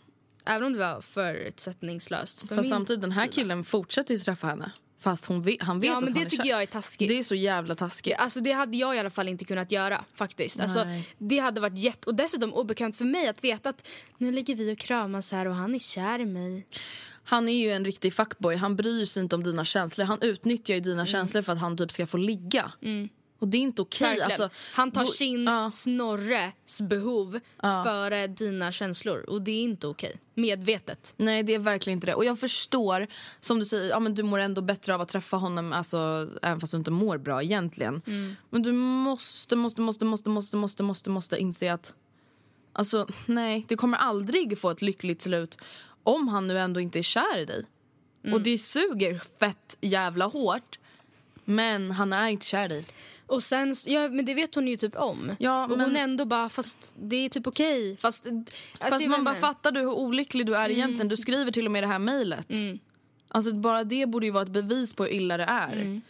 Även 0.45 0.63
om 0.63 0.73
det 0.73 0.79
var 0.79 1.01
förutsättningslöst. 1.01 2.47
För 2.47 2.55
Fast 2.55 2.69
samtidigt, 2.69 3.01
den 3.01 3.11
här 3.11 3.23
sida. 3.23 3.33
killen 3.33 3.63
fortsätter 3.63 4.13
ju 4.13 4.19
träffa 4.19 4.47
henne. 4.47 4.71
Fast 4.99 5.25
hon 5.25 5.35
han 5.59 5.79
vet 5.79 5.87
Ja 5.89 5.97
att 5.97 6.03
men 6.03 6.13
han 6.13 6.13
det 6.13 6.19
är 6.27 6.29
tycker 6.29 6.43
kär. 6.43 6.49
jag 6.49 6.61
är 6.61 6.65
taskigt. 6.65 7.09
Det 7.09 7.19
är 7.19 7.23
så 7.23 7.35
jävla 7.35 7.75
taskigt. 7.75 8.15
Alltså 8.17 8.39
det 8.39 8.51
hade 8.51 8.77
jag 8.77 8.95
i 8.95 8.99
alla 8.99 9.09
fall 9.09 9.27
inte 9.29 9.45
kunnat 9.45 9.71
göra 9.71 10.05
faktiskt. 10.15 10.59
Alltså, 10.59 10.85
det 11.17 11.37
hade 11.39 11.61
varit 11.61 11.77
jätte... 11.77 12.09
Och 12.09 12.15
dessutom 12.15 12.53
obekvämt 12.53 12.95
för 12.97 13.05
mig 13.05 13.27
att 13.27 13.43
veta 13.43 13.69
att 13.69 13.87
nu 14.17 14.31
ligger 14.31 14.55
vi 14.55 14.73
och 14.73 14.77
kramas 14.77 15.31
här 15.31 15.45
och 15.47 15.55
han 15.55 15.75
är 15.75 15.79
kär 15.79 16.19
i 16.19 16.25
mig. 16.25 16.67
Han 17.23 17.49
är 17.49 17.63
ju 17.65 17.71
en 17.71 17.85
riktig 17.85 18.13
fuckboy. 18.13 18.55
Han 18.55 18.75
bryr 18.75 19.05
sig 19.05 19.23
inte 19.23 19.35
om 19.35 19.43
dina 19.43 19.65
känslor. 19.65 20.05
Han 20.05 20.21
utnyttjar 20.21 20.73
ju 20.75 20.79
dina 20.79 20.93
Mm. 20.93 21.05
känslor 21.07 21.41
för 21.41 21.53
att 21.53 21.59
han 21.59 21.77
typ 21.77 21.91
ska 21.91 22.07
få 22.07 22.17
ligga. 22.17 22.71
Och 23.43 23.49
det 23.49 23.57
är 23.57 23.61
inte 23.61 23.81
okej. 23.81 24.21
Alltså, 24.21 24.49
han 24.73 24.91
tar 24.91 25.01
då- 25.01 25.07
sin 25.07 25.43
Ja. 25.43 25.71
Snorres 25.71 26.81
behov 26.81 27.39
före 27.85 28.27
dina 28.27 28.71
känslor. 28.71 29.29
Och 29.29 29.41
det 29.41 29.51
är 29.51 29.61
inte 29.63 29.87
okej. 29.87 30.19
Medvetet. 30.33 31.13
Nej, 31.17 31.43
det 31.43 31.53
är 31.53 31.59
verkligen 31.59 31.97
inte 31.97 32.07
det. 32.07 32.13
Och 32.15 32.25
jag 32.25 32.39
förstår, 32.39 33.07
som 33.39 33.59
du 33.59 33.65
säger, 33.65 33.89
ja, 33.89 33.99
men 33.99 34.15
du 34.15 34.23
mår 34.23 34.39
ändå 34.39 34.61
bättre 34.61 34.95
av 34.95 35.01
att 35.01 35.07
träffa 35.09 35.37
honom, 35.37 35.73
alltså, 35.73 36.29
även 36.41 36.59
fast 36.59 36.71
du 36.71 36.77
inte 36.77 36.91
mår 36.91 37.17
bra 37.17 37.43
egentligen. 37.43 38.01
Men 38.49 38.61
du 38.61 38.71
måste, 38.71 39.55
måste, 39.55 39.81
måste, 39.81 40.05
måste, 40.05 40.29
måste, 40.29 40.57
måste, 40.57 40.83
måste, 40.83 41.09
måste 41.09 41.37
inse 41.37 41.73
att 41.73 41.93
alltså, 42.73 43.07
nej, 43.25 43.65
det 43.67 43.75
kommer 43.75 43.97
aldrig 43.97 44.59
få 44.59 44.69
ett 44.69 44.81
lyckligt 44.81 45.21
slut 45.21 45.57
om 46.03 46.27
han 46.27 46.47
nu 46.47 46.59
ändå 46.59 46.79
inte 46.79 46.99
är 46.99 47.03
kär 47.03 47.37
i 47.37 47.45
dig. 47.45 47.65
Och 48.33 48.41
det 48.41 48.57
suger 48.57 49.21
fett 49.39 49.77
jävla 49.81 50.25
hårt. 50.25 50.79
Men 51.45 51.91
han 51.91 52.13
är 52.13 52.27
inte 52.29 52.45
kär 52.45 52.65
i 52.65 52.67
dig. 52.67 52.85
Och 53.33 53.43
sen, 53.43 53.75
ja, 53.85 54.09
men 54.09 54.25
det 54.25 54.33
vet 54.33 54.55
hon 54.55 54.67
ju 54.67 54.77
typ 54.77 54.95
om. 54.95 55.35
Ja, 55.39 55.63
och 55.63 55.69
men- 55.69 55.81
hon 55.81 55.95
ändå 55.95 56.25
bara, 56.25 56.49
fast 56.49 56.95
det 56.99 57.15
är 57.15 57.29
typ 57.29 57.47
okej. 57.47 57.97
Fast, 57.97 58.25
alltså, 58.27 58.53
Fast 58.79 59.07
man 59.07 59.23
bara 59.23 59.35
fattar 59.35 59.71
du 59.71 59.79
hur 59.79 59.89
olycklig 59.89 60.45
du 60.45 60.55
är 60.55 60.69
egentligen. 60.69 61.07
Du 61.07 61.17
skriver 61.17 61.51
till 61.51 61.65
och 61.65 61.71
med 61.71 61.83
det 61.83 61.87
här 61.87 61.99
mejlet. 61.99 62.47
Alltså 63.27 63.53
bara 63.55 63.83
det 63.83 64.05
borde 64.05 64.25
ju 64.25 64.31
vara 64.31 64.43
ett 64.43 64.49
bevis 64.49 64.93
på 64.93 65.03
hur 65.03 65.11
illa 65.11 65.37
det 65.37 65.43
är. 65.43 66.01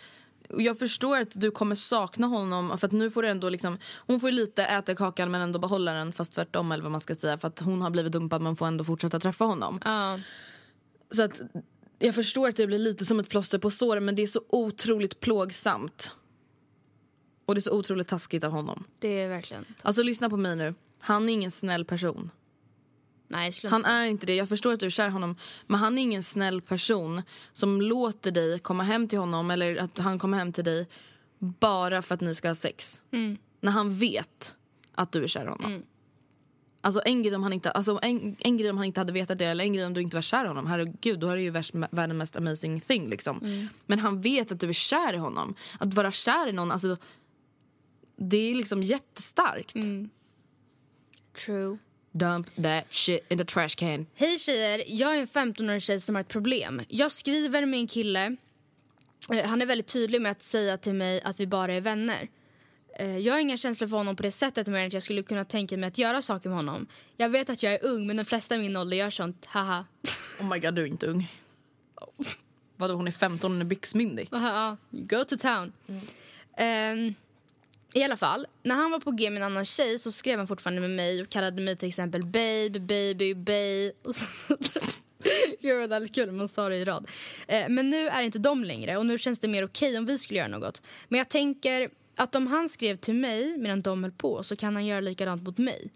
Och 0.49 0.61
jag 0.61 0.79
förstår 0.79 1.17
att 1.17 1.41
du 1.41 1.51
kommer 1.51 1.75
sakna 1.75 2.27
honom 2.27 2.77
för 2.77 2.87
att 2.87 2.91
nu 2.91 3.11
får 3.11 3.21
du 3.21 3.29
ändå 3.29 3.49
liksom, 3.49 3.77
hon 4.07 4.19
får 4.19 4.29
ju 4.29 4.35
lite 4.35 4.63
äta 4.65 4.95
kakan 4.95 5.31
men 5.31 5.41
ändå 5.41 5.59
behålla 5.59 5.93
den 5.93 6.11
fast 6.11 6.33
tvärtom 6.33 6.71
eller 6.71 6.83
vad 6.83 6.91
man 6.91 7.01
ska 7.01 7.15
säga 7.15 7.37
för 7.37 7.47
att 7.47 7.59
hon 7.59 7.81
har 7.81 7.89
blivit 7.89 8.11
dumpad 8.11 8.41
men 8.41 8.55
får 8.55 8.67
ändå 8.67 8.83
fortsätta 8.83 9.19
träffa 9.19 9.45
honom. 9.45 9.79
Ja. 9.85 10.19
Så 11.11 11.23
att 11.23 11.41
jag 11.99 12.15
förstår 12.15 12.49
att 12.49 12.55
det 12.55 12.67
blir 12.67 12.79
lite 12.79 13.05
som 13.05 13.19
ett 13.19 13.29
plåster 13.29 13.57
på 13.57 13.69
såren 13.69 14.05
men 14.05 14.15
det 14.15 14.21
är 14.21 14.27
så 14.27 14.41
otroligt 14.49 15.19
plågsamt. 15.19 16.11
Och 17.45 17.55
det 17.55 17.59
är 17.59 17.61
så 17.61 17.71
otroligt 17.71 18.07
taskigt 18.07 18.43
av 18.43 18.51
honom. 18.51 18.83
Det 18.99 19.19
är 19.21 19.29
verkligen... 19.29 19.65
Alltså 19.81 20.03
lyssna 20.03 20.29
på 20.29 20.37
mig 20.37 20.55
nu. 20.55 20.75
Han 20.99 21.29
är 21.29 21.33
ingen 21.33 21.51
snäll 21.51 21.85
person. 21.85 22.31
Nej, 23.27 23.51
Han 23.63 23.85
är 23.85 24.05
inte 24.05 24.25
det. 24.25 24.35
Jag 24.35 24.49
förstår 24.49 24.73
att 24.73 24.79
du 24.79 24.85
är 24.85 24.89
kär 24.89 25.09
honom. 25.09 25.35
Men 25.67 25.79
han 25.79 25.97
är 25.97 26.01
ingen 26.01 26.23
snäll 26.23 26.61
person 26.61 27.21
som 27.53 27.81
låter 27.81 28.31
dig 28.31 28.59
komma 28.59 28.83
hem 28.83 29.07
till 29.07 29.19
honom 29.19 29.51
eller 29.51 29.75
att 29.75 29.97
han 29.97 30.19
kommer 30.19 30.37
hem 30.37 30.53
till 30.53 30.63
dig 30.63 30.87
bara 31.39 32.01
för 32.01 32.15
att 32.15 32.21
ni 32.21 32.35
ska 32.35 32.47
ha 32.47 32.55
sex. 32.55 33.01
När 33.61 33.71
han 33.71 33.95
vet 33.95 34.55
att 34.95 35.11
du 35.11 35.23
är 35.23 35.27
kär 35.27 35.45
i 35.45 35.47
honom. 35.47 35.83
Alltså 36.81 37.01
en 37.05 37.23
grej, 37.23 37.35
om 37.35 37.43
han 37.43 37.53
inte, 37.53 37.71
alltså 37.71 37.99
en, 38.01 38.35
en 38.39 38.57
grej 38.57 38.69
om 38.69 38.77
han 38.77 38.85
inte 38.85 38.99
hade 38.99 39.13
vetat 39.13 39.39
det 39.39 39.45
eller 39.45 39.63
en 39.63 39.73
grej 39.73 39.85
om 39.85 39.93
du 39.93 40.01
inte 40.01 40.17
var 40.17 40.21
kär 40.21 40.45
i 40.45 40.47
honom. 40.47 40.67
Herregud, 40.67 41.19
då 41.19 41.29
är 41.29 41.35
det 41.35 41.41
ju 41.41 41.49
värst, 41.49 41.75
världens 41.75 42.17
mest 42.17 42.37
amazing 42.37 42.81
thing. 42.81 43.09
Liksom. 43.09 43.67
Men 43.85 43.99
han 43.99 44.21
vet 44.21 44.51
att 44.51 44.59
du 44.59 44.69
är 44.69 44.73
kär 44.73 45.13
i 45.13 45.17
honom. 45.17 45.55
Att 45.79 45.93
vara 45.93 46.11
kär 46.11 46.47
i 46.47 46.51
någon, 46.51 46.71
alltså, 46.71 46.97
det 48.29 48.37
är 48.51 48.55
liksom 48.55 48.83
jättestarkt. 48.83 49.73
True. 51.45 51.77
Dump 52.11 52.55
that 52.63 52.93
shit 52.93 53.25
in 53.31 53.37
the 53.37 53.45
trash 53.45 53.69
can. 53.77 54.05
Hej 54.15 54.39
tjejer, 54.39 54.83
jag 54.87 55.15
är 55.15 55.19
en 55.21 55.27
15-årig 55.27 55.81
tjej 55.81 55.99
som 56.01 56.15
har 56.15 56.21
ett 56.21 56.27
problem. 56.27 56.81
Jag 56.87 57.11
skriver 57.11 57.65
med 57.65 57.79
en 57.79 57.87
kille. 57.87 58.35
Eh, 59.31 59.45
Han 59.45 59.61
är 59.61 59.65
väldigt 59.65 59.87
tydlig 59.87 60.21
med 60.21 60.31
att 60.31 60.43
säga 60.43 60.77
till 60.77 60.93
mig 60.93 61.21
att 61.21 61.39
vi 61.39 61.47
bara 61.47 61.73
är 61.73 61.81
vänner. 61.81 62.27
Eh, 62.99 63.17
Jag 63.17 63.33
har 63.33 63.39
inga 63.39 63.57
känslor 63.57 63.87
för 63.87 63.97
honom 63.97 64.15
på 64.15 64.23
det 64.23 64.31
sättet 64.31 64.67
mer 64.67 64.79
än 64.79 64.87
att 64.87 64.93
jag 64.93 65.03
skulle 65.03 65.23
kunna 65.23 65.45
tänka 65.45 65.77
mig 65.77 65.87
att 65.87 65.97
göra 65.97 66.21
saker 66.21 66.49
med 66.49 66.57
honom. 66.57 66.87
Jag 67.17 67.29
vet 67.29 67.49
att 67.49 67.63
jag 67.63 67.73
är 67.73 67.85
ung 67.85 68.07
men 68.07 68.17
de 68.17 68.25
flesta 68.25 68.55
i 68.55 68.57
min 68.57 68.77
ålder 68.77 68.97
gör 68.97 69.09
sånt, 69.09 69.45
haha. 69.45 69.85
Oh 70.39 70.49
my 70.49 70.59
god, 70.59 70.73
du 70.75 70.81
är 70.81 70.85
inte 70.85 71.07
ung. 71.07 71.31
Vadå, 72.75 72.93
hon 72.93 73.07
är 73.07 73.11
15 73.11 73.55
och 73.55 73.61
är 73.61 73.65
byxmyndig? 73.65 74.29
Go 74.91 75.23
to 75.27 75.37
town. 75.37 75.73
Ehm, 76.57 77.13
i 77.93 78.03
alla 78.03 78.17
fall, 78.17 78.47
när 78.63 78.75
han 78.75 78.91
var 78.91 78.99
på 78.99 79.11
G 79.11 79.29
med 79.29 79.37
en 79.37 79.43
annan 79.43 79.65
tjej 79.65 79.99
så 79.99 80.11
skrev 80.11 80.37
han 80.37 80.47
fortfarande 80.47 80.81
med 80.81 80.89
mig 80.89 81.21
och 81.21 81.29
kallade 81.29 81.61
mig 81.61 81.77
till 81.77 81.87
exempel 81.87 82.23
babe, 82.23 82.79
baby, 82.79 83.35
babe. 83.35 83.91
Och 84.03 84.15
så 84.15 84.25
Det 85.61 85.73
var 85.73 85.87
väldigt 85.87 86.15
kul, 86.15 86.31
man 86.31 86.47
sa 86.47 86.69
det 86.69 86.75
i 86.75 86.85
rad. 86.85 87.07
Eh, 87.47 87.69
men 87.69 87.89
nu 87.89 88.07
är 88.07 88.21
inte 88.21 88.39
de 88.39 88.63
längre 88.63 88.97
och 88.97 89.05
nu 89.05 89.17
känns 89.17 89.39
det 89.39 89.47
mer 89.47 89.65
okej 89.65 89.89
okay 89.89 89.97
om 89.97 90.05
vi 90.05 90.17
skulle 90.17 90.39
göra 90.39 90.47
något. 90.47 90.81
Men 91.07 91.17
jag 91.17 91.29
tänker 91.29 91.89
att 92.15 92.35
om 92.35 92.47
han 92.47 92.69
skrev 92.69 92.97
till 92.97 93.13
mig 93.13 93.57
medan 93.57 93.81
de 93.81 94.03
höll 94.03 94.11
på 94.11 94.43
så 94.43 94.55
kan 94.55 94.75
han 94.75 94.85
göra 94.85 94.99
likadant 95.01 95.43
mot 95.43 95.57
mig. 95.57 95.91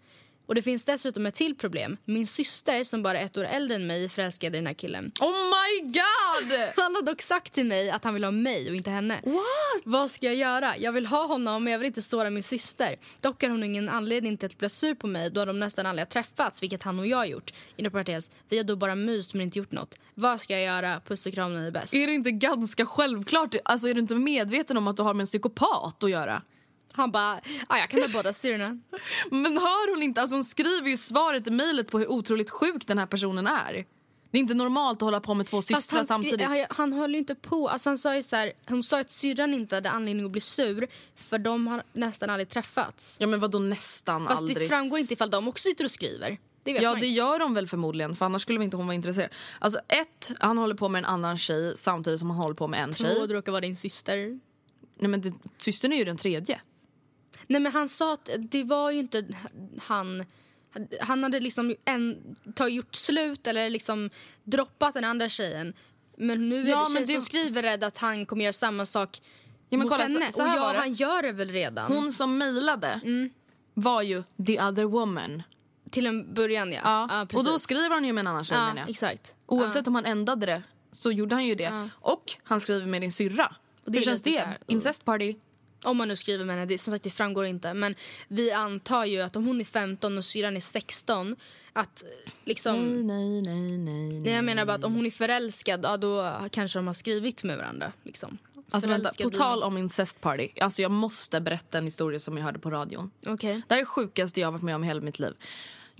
Och 0.48 0.54
det 0.54 0.62
finns 0.62 0.84
dessutom 0.84 1.26
ett 1.26 1.34
till 1.34 1.56
problem. 1.56 1.96
Min 2.04 2.26
syster 2.26 2.84
som 2.84 3.02
bara 3.02 3.20
är 3.20 3.24
ett 3.24 3.38
år 3.38 3.44
äldre 3.44 3.76
än 3.76 3.86
mig 3.86 4.04
är 4.04 4.08
förälskad 4.08 4.54
i 4.54 4.58
den 4.58 4.66
här 4.66 4.74
killen. 4.74 5.12
Oh 5.20 5.30
my 5.30 5.80
god! 5.92 6.58
Han 6.76 6.94
har 6.94 7.02
dock 7.02 7.22
sagt 7.22 7.52
till 7.52 7.66
mig 7.66 7.90
att 7.90 8.04
han 8.04 8.14
vill 8.14 8.24
ha 8.24 8.30
mig 8.30 8.70
och 8.70 8.76
inte 8.76 8.90
henne. 8.90 9.20
What? 9.24 9.82
Vad 9.84 10.10
ska 10.10 10.26
jag 10.26 10.34
göra? 10.34 10.76
Jag 10.76 10.92
vill 10.92 11.06
ha 11.06 11.26
honom 11.26 11.64
men 11.64 11.72
jag 11.72 11.78
vill 11.78 11.86
inte 11.86 12.02
såra 12.02 12.30
min 12.30 12.42
syster. 12.42 12.96
Dock 13.20 13.42
har 13.42 13.50
hon 13.50 13.64
ingen 13.64 13.88
anledning 13.88 14.36
till 14.36 14.46
att 14.46 14.58
bli 14.58 14.68
sur 14.68 14.94
på 14.94 15.06
mig 15.06 15.30
då 15.30 15.40
har 15.40 15.46
de 15.46 15.60
nästan 15.60 15.86
aldrig 15.86 16.06
har 16.06 16.10
träffats, 16.10 16.62
vilket 16.62 16.82
han 16.82 16.98
och 16.98 17.06
jag 17.06 17.16
har 17.16 17.26
gjort. 17.26 17.52
Inom 17.76 17.92
parentes, 17.92 18.30
vi 18.48 18.56
har 18.56 18.64
då 18.64 18.76
bara 18.76 18.94
myst 18.94 19.34
men 19.34 19.42
inte 19.42 19.58
gjort 19.58 19.72
något. 19.72 19.94
Vad 20.14 20.40
ska 20.40 20.52
jag 20.54 20.62
göra? 20.62 21.00
Puss 21.00 21.26
och 21.26 21.34
kram, 21.34 21.60
ni 21.60 21.66
är 21.66 21.70
bäst. 21.70 21.94
Är 21.94 22.06
det 22.06 22.12
inte 22.12 22.30
ganska 22.30 22.86
självklart? 22.86 23.54
Alltså 23.64 23.88
är 23.88 23.94
du 23.94 24.00
inte 24.00 24.14
medveten 24.14 24.76
om 24.76 24.88
att 24.88 24.96
du 24.96 25.02
har 25.02 25.14
med 25.14 25.22
en 25.22 25.26
psykopat 25.26 26.04
att 26.04 26.10
göra? 26.10 26.42
Han 26.98 27.10
bara, 27.10 27.40
ja 27.68 27.78
jag 27.78 27.90
kan 27.90 28.00
ta 28.00 28.08
båda 28.08 28.32
syrorna. 28.32 28.78
Men 29.30 29.58
hör 29.58 29.94
hon 29.94 30.02
inte? 30.02 30.20
Alltså 30.20 30.36
hon 30.36 30.44
skriver 30.44 30.88
ju 30.88 30.96
svaret 30.96 31.46
i 31.46 31.50
mejlet 31.50 31.90
på 31.90 31.98
hur 31.98 32.10
otroligt 32.10 32.50
sjuk 32.50 32.86
den 32.86 32.98
här 32.98 33.06
personen 33.06 33.46
är. 33.46 33.84
Det 34.30 34.38
är 34.38 34.40
inte 34.40 34.54
normalt 34.54 34.96
att 34.96 35.00
hålla 35.02 35.20
på 35.20 35.34
med 35.34 35.46
två 35.46 35.56
Fast 35.56 35.68
systrar 35.68 36.04
samtidigt. 36.04 36.46
han, 36.46 36.64
han 36.70 36.92
höll 36.92 37.12
ju 37.12 37.18
inte 37.18 37.34
på. 37.34 37.68
Alltså 37.68 37.90
han 37.90 37.98
sa 37.98 38.16
ju 38.16 38.22
så 38.22 38.36
här, 38.36 38.52
hon 38.66 38.82
sa 38.82 39.00
att 39.00 39.12
syrran 39.12 39.54
inte 39.54 39.74
hade 39.74 39.90
anledning 39.90 40.26
att 40.26 40.32
bli 40.32 40.40
sur 40.40 40.86
för 41.16 41.38
de 41.38 41.66
har 41.66 41.82
nästan 41.92 42.30
aldrig 42.30 42.48
träffats. 42.48 43.16
Ja 43.20 43.26
men 43.26 43.40
vadå 43.40 43.58
nästan 43.58 44.26
Fast 44.26 44.38
aldrig? 44.38 44.56
det 44.56 44.68
framgår 44.68 44.98
inte 44.98 45.14
ifall 45.14 45.30
de 45.30 45.48
också 45.48 45.62
sitter 45.62 45.84
och 45.84 45.90
skriver. 45.90 46.38
Det 46.62 46.70
Ja 46.70 46.94
det 46.94 47.06
gör 47.06 47.38
de 47.38 47.54
väl 47.54 47.66
förmodligen 47.66 48.16
för 48.16 48.26
annars 48.26 48.42
skulle 48.42 48.64
inte 48.64 48.76
hon 48.76 48.86
vara 48.86 48.94
intresserad. 48.94 49.30
Alltså 49.58 49.80
ett, 49.88 50.30
han 50.40 50.58
håller 50.58 50.74
på 50.74 50.88
med 50.88 50.98
en 50.98 51.04
annan 51.04 51.38
tjej 51.38 51.76
samtidigt 51.76 52.20
som 52.20 52.30
han 52.30 52.38
håller 52.38 52.54
på 52.54 52.68
med 52.68 52.82
en 52.82 52.94
tjej. 52.94 53.14
Två, 53.14 53.26
det 53.26 53.34
råkar 53.34 53.52
vara 53.52 53.60
din 53.60 53.76
syster. 53.76 54.40
Nej 54.96 55.08
men 55.08 55.20
det, 55.20 55.32
systern 55.58 55.92
är 55.92 55.96
ju 55.96 56.04
den 56.04 56.16
tredje. 56.16 56.60
Nej 57.46 57.60
men 57.60 57.72
han 57.72 57.88
sa 57.88 58.12
att 58.14 58.30
det 58.38 58.64
var 58.64 58.90
ju 58.90 58.98
inte 58.98 59.24
han 59.82 60.24
han 61.00 61.22
hade 61.22 61.40
liksom 61.40 61.74
en, 61.84 62.36
ta, 62.54 62.68
gjort 62.68 62.94
slut 62.94 63.46
eller 63.46 63.70
liksom 63.70 64.10
droppat 64.44 64.94
den 64.94 65.04
andra 65.04 65.28
tjejen. 65.28 65.74
Men 66.16 66.48
nu 66.48 66.60
är 66.62 66.68
Ja, 66.70 66.80
det 66.80 66.92
tjejen 66.92 67.06
det- 67.06 67.12
som 67.12 67.22
skriver 67.22 67.62
rädd 67.62 67.84
att 67.84 67.98
han 67.98 68.26
kommer 68.26 68.44
göra 68.44 68.52
samma 68.52 68.86
sak 68.86 69.20
Ja, 69.68 69.78
mot 69.78 69.88
kolla, 69.90 70.02
henne. 70.02 70.26
så- 70.26 70.32
så 70.38 70.42
och 70.42 70.48
ja, 70.48 70.72
han 70.76 70.92
gör 70.92 71.22
det 71.22 71.32
väl 71.32 71.48
redan. 71.50 71.92
Hon 71.92 72.12
som 72.12 72.38
mejlade 72.38 73.00
var 73.74 74.02
ju 74.02 74.22
the 74.46 74.62
other 74.62 74.84
woman. 74.84 75.42
Till 75.90 76.06
en 76.06 76.34
början 76.34 76.72
ja. 76.72 76.80
Ja. 76.84 77.26
och 77.38 77.44
då 77.44 77.58
skriver 77.58 77.90
han 77.90 78.04
ju 78.04 78.12
med 78.12 78.20
en 78.22 78.26
annan 78.26 78.44
tjej 78.44 78.56
Ja, 78.58 78.66
menar 78.66 78.80
jag. 78.80 78.90
exakt. 78.90 79.34
Oavsett 79.46 79.86
om 79.86 79.94
han 79.94 80.04
ändrade 80.04 80.46
det 80.46 80.62
så 80.92 81.12
gjorde 81.12 81.34
han 81.34 81.46
ju 81.46 81.54
det. 81.54 81.88
Och 81.94 82.24
han 82.44 82.60
skriver 82.60 82.86
med 82.86 83.00
din 83.02 83.12
syrra. 83.12 83.56
Och 83.84 83.92
det 83.92 83.98
Hur 83.98 84.04
känns 84.04 84.22
det? 84.22 84.58
Incest 84.66 85.04
party? 85.04 85.34
Om 85.84 85.96
man 85.96 86.08
nu 86.08 86.16
skriver 86.16 86.44
med 86.44 86.56
henne, 86.56 86.66
det, 86.66 86.78
som 86.78 86.92
sagt 86.92 87.04
det 87.04 87.10
framgår 87.10 87.46
inte. 87.46 87.74
Men 87.74 87.94
vi 88.28 88.52
antar 88.52 89.04
ju 89.04 89.20
att 89.20 89.36
om 89.36 89.46
hon 89.46 89.60
är 89.60 89.64
15 89.64 90.18
och 90.18 90.24
syrran 90.24 90.56
är 90.56 90.60
16 90.60 91.36
att 91.72 92.04
liksom... 92.44 92.76
Nej, 93.06 93.42
nej, 93.42 93.78
nej, 93.78 94.18
nej. 94.18 94.34
Jag 94.34 94.44
menar 94.44 94.66
bara 94.66 94.76
att 94.76 94.84
om 94.84 94.94
hon 94.94 95.06
är 95.06 95.10
förälskad, 95.10 95.80
ja, 95.84 95.96
då 95.96 96.34
kanske 96.50 96.78
de 96.78 96.86
har 96.86 96.94
skrivit 96.94 97.44
med 97.44 97.58
varandra. 97.58 97.92
Liksom. 98.02 98.38
Alltså 98.70 98.90
vänta, 98.90 99.10
på 99.22 99.30
tal 99.30 99.62
om 99.62 99.78
incest 99.78 100.20
party. 100.20 100.48
Alltså 100.60 100.82
jag 100.82 100.90
måste 100.90 101.40
berätta 101.40 101.78
en 101.78 101.84
historia 101.84 102.20
som 102.20 102.36
jag 102.36 102.44
hörde 102.44 102.58
på 102.58 102.70
radion. 102.70 103.10
Okej. 103.26 103.62
Det 103.68 103.74
här 103.74 103.80
är 103.80 103.82
det 103.82 103.86
sjukaste 103.86 104.40
jag 104.40 104.46
har 104.46 104.52
varit 104.52 104.62
med 104.62 104.74
om 104.74 104.84
i 104.84 104.86
hela 104.86 105.00
mitt 105.00 105.18
liv. 105.18 105.34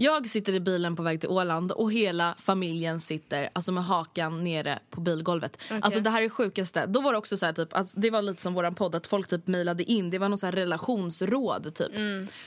Jag 0.00 0.28
sitter 0.28 0.52
i 0.52 0.60
bilen 0.60 0.96
på 0.96 1.02
väg 1.02 1.20
till 1.20 1.28
Åland 1.28 1.72
och 1.72 1.92
hela 1.92 2.34
familjen 2.38 3.00
sitter 3.00 3.50
alltså 3.52 3.72
med 3.72 3.84
hakan 3.84 4.44
nere 4.44 4.78
på 4.90 5.00
bilgolvet. 5.00 5.58
Alltså 5.80 6.00
det 6.00 6.10
här 6.10 6.18
är 6.18 6.22
det 6.22 6.30
sjukaste. 6.30 6.86
Då 6.86 7.00
var 7.00 7.12
det 7.12 7.18
också 7.18 7.36
så 7.36 7.46
här, 7.46 7.52
typ, 7.52 7.74
alltså, 7.74 8.00
det 8.00 8.10
var 8.10 8.22
lite 8.22 8.42
som 8.42 8.54
våran 8.54 8.74
podd 8.74 8.94
att 8.94 9.06
folk 9.06 9.28
typ 9.28 9.46
mejlade 9.46 9.84
in. 9.84 10.10
Det 10.10 10.18
var 10.18 10.28
någon 10.28 10.38
så 10.38 10.46
här 10.46 10.52
relationsråd 10.52 11.74
typ. 11.74 11.90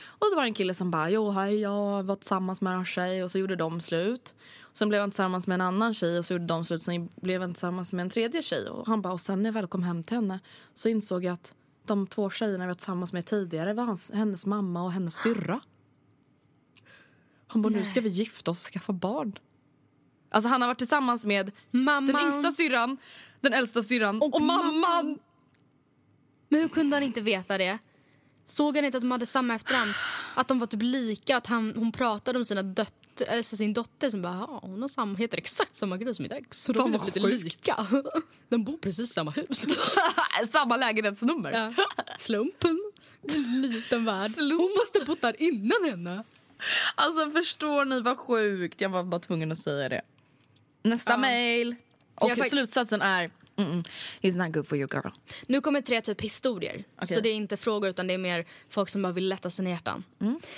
Och 0.05 0.27
då 0.31 0.35
var 0.35 0.41
det 0.41 0.47
en 0.47 0.53
kille 0.53 0.73
som 0.73 0.91
bara, 0.91 1.09
jo 1.09 1.31
hej 1.31 1.59
jag 1.59 2.03
var 2.03 2.15
tillsammans 2.15 2.61
med 2.61 2.73
en 2.73 2.85
tjej 2.85 3.23
och 3.23 3.31
så 3.31 3.39
gjorde 3.39 3.55
de 3.55 3.81
slut. 3.81 4.33
Sen 4.73 4.89
blev 4.89 5.01
han 5.01 5.11
tillsammans 5.11 5.47
med 5.47 5.55
en 5.55 5.61
annan 5.61 5.93
tjej 5.93 6.19
och 6.19 6.25
så 6.25 6.33
gjorde 6.33 6.45
de 6.45 6.65
slut. 6.65 6.83
Sen 6.83 7.09
blev 7.21 7.41
han 7.41 7.53
tillsammans 7.53 7.93
med 7.93 8.03
en 8.03 8.09
tredje 8.09 8.41
tjej. 8.41 8.69
Och 8.69 8.87
han 8.87 9.01
bara, 9.01 9.13
och 9.13 9.21
sen 9.21 9.41
när 9.43 9.47
jag 9.47 9.53
väl 9.53 9.67
kom 9.67 9.83
hem 9.83 10.03
till 10.03 10.15
henne 10.15 10.39
så 10.75 10.89
insåg 10.89 11.23
jag 11.23 11.33
att 11.33 11.53
de 11.87 12.07
två 12.07 12.29
tjejerna 12.29 12.63
vi 12.63 12.67
var 12.67 12.75
tillsammans 12.75 13.13
med 13.13 13.25
tidigare 13.25 13.73
var 13.73 13.83
hans, 13.83 14.11
hennes 14.11 14.45
mamma 14.45 14.83
och 14.83 14.91
hennes 14.91 15.15
syrra. 15.15 15.61
Han 17.51 17.61
bara, 17.61 17.69
nu 17.73 17.85
ska 17.85 18.01
vi 18.01 18.09
gifta 18.09 18.51
oss 18.51 18.65
och 18.67 18.73
skaffa 18.73 18.93
barn. 18.93 19.39
Alltså 20.29 20.47
han 20.49 20.61
har 20.61 20.67
varit 20.67 20.77
tillsammans 20.77 21.25
med 21.25 21.51
Mamman. 21.71 22.05
den 22.15 22.25
yngsta 22.25 22.51
syrran, 22.51 22.97
den 23.41 23.53
äldsta 23.53 23.83
syrran 23.83 24.21
och, 24.21 24.35
Och 24.35 24.41
mamman. 24.41 24.79
mamman. 24.79 25.19
Men 26.49 26.61
hur 26.61 26.67
kunde 26.67 26.95
han 26.95 27.03
inte 27.03 27.21
veta 27.21 27.57
det? 27.57 27.77
Såg 28.45 28.75
han 28.75 28.85
inte 28.85 28.97
att 28.97 29.01
de 29.03 29.11
hade 29.11 29.25
samma 29.25 29.55
efternamn? 29.55 29.93
Att 30.35 30.47
de 30.47 30.59
var 30.59 30.67
typ 30.67 30.81
lika? 30.81 31.37
Att 31.37 31.47
han, 31.47 31.73
hon 31.75 31.91
pratade 31.91 32.39
om 32.39 32.45
sina 32.45 32.63
döttrar, 32.63 33.27
eller 33.27 33.43
så 33.43 33.57
sin 33.57 33.73
dotter 33.73 34.09
som 34.09 34.21
bara 34.21 34.33
"Ja, 34.33 34.59
hon 34.63 34.81
har 34.81 34.89
samma, 34.89 35.17
heter 35.17 35.37
exakt 35.37 35.75
samma 35.75 35.97
grej 35.97 36.15
som 36.15 36.23
mitt 36.23 36.31
ex. 36.31 36.63
Så 36.63 36.73
de 36.73 36.93
är 36.93 36.97
vad 36.97 37.05
lite 37.05 37.19
lika. 37.19 37.87
De 38.49 38.63
bor 38.63 38.77
precis 38.77 39.09
i 39.09 39.13
samma 39.13 39.31
hus. 39.31 39.65
Samma 40.49 40.77
lägenhetsnummer. 40.77 41.51
Ja. 41.51 41.73
Slumpen. 42.17 42.91
En 43.35 43.61
liten 43.61 44.05
värld. 44.05 44.31
Slump. 44.31 44.61
Hon 44.61 44.71
måste 44.71 45.05
bott 45.05 45.21
där 45.21 45.41
innan 45.41 45.83
henne. 45.89 46.23
Alltså 46.95 47.31
förstår 47.31 47.85
ni 47.85 48.01
vad 48.01 48.17
sjukt? 48.17 48.81
Jag 48.81 48.89
var 48.89 49.03
bara 49.03 49.19
tvungen 49.19 49.51
att 49.51 49.57
säga 49.57 49.89
det. 49.89 50.01
Nästa 50.83 51.11
Ja. 51.13 51.17
mail. 51.17 51.75
Och 52.15 52.31
fakt- 52.31 52.49
slutsatsen 52.49 53.01
är 53.01 53.29
Mm-mm. 53.55 53.83
He's 54.21 54.37
not 54.45 54.53
good 54.53 54.67
for 54.67 54.77
you 54.77 54.87
girl. 54.93 55.11
Nu 55.47 55.61
kommer 55.61 55.81
tre 55.81 56.01
typ 56.01 56.21
historier. 56.21 56.83
Okej. 57.01 57.15
Så 57.17 57.23
det 57.23 57.29
är 57.29 57.33
inte 57.33 57.57
frågor 57.57 57.89
utan 57.89 58.07
det 58.07 58.13
är 58.13 58.17
mer 58.17 58.45
folk 58.69 58.89
som 58.89 59.01
bara 59.01 59.13
vill 59.13 59.27
lätta 59.29 59.49
sina 59.49 59.69
hjärtan. 59.69 60.03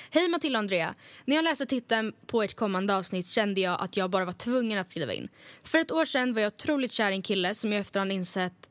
Hej 0.10 0.30
Matilda 0.30 0.60
och 0.60 0.64
Andrea. 0.64 0.96
När 1.26 1.36
jag 1.36 1.44
läste 1.44 1.66
titeln 1.66 2.14
på 2.28 2.44
ert 2.44 2.56
kommande 2.56 2.96
avsnitt 2.96 3.28
kände 3.28 3.62
jag 3.62 3.82
att 3.82 3.98
jag 3.98 4.10
bara 4.10 4.26
var 4.26 4.34
tvungen 4.34 4.80
att 4.80 4.92
skriva 4.92 5.14
in. 5.14 5.30
För 5.64 5.80
ett 5.80 5.92
år 5.92 6.06
sedan 6.06 6.34
var 6.34 6.42
jag 6.42 6.54
otroligt 6.54 6.92
kär 6.92 7.12
i 7.12 7.16
en 7.16 7.22
kille 7.22 7.56
som 7.56 7.72
jag 7.72 7.82
efterhand 7.82 8.12
insett 8.12 8.70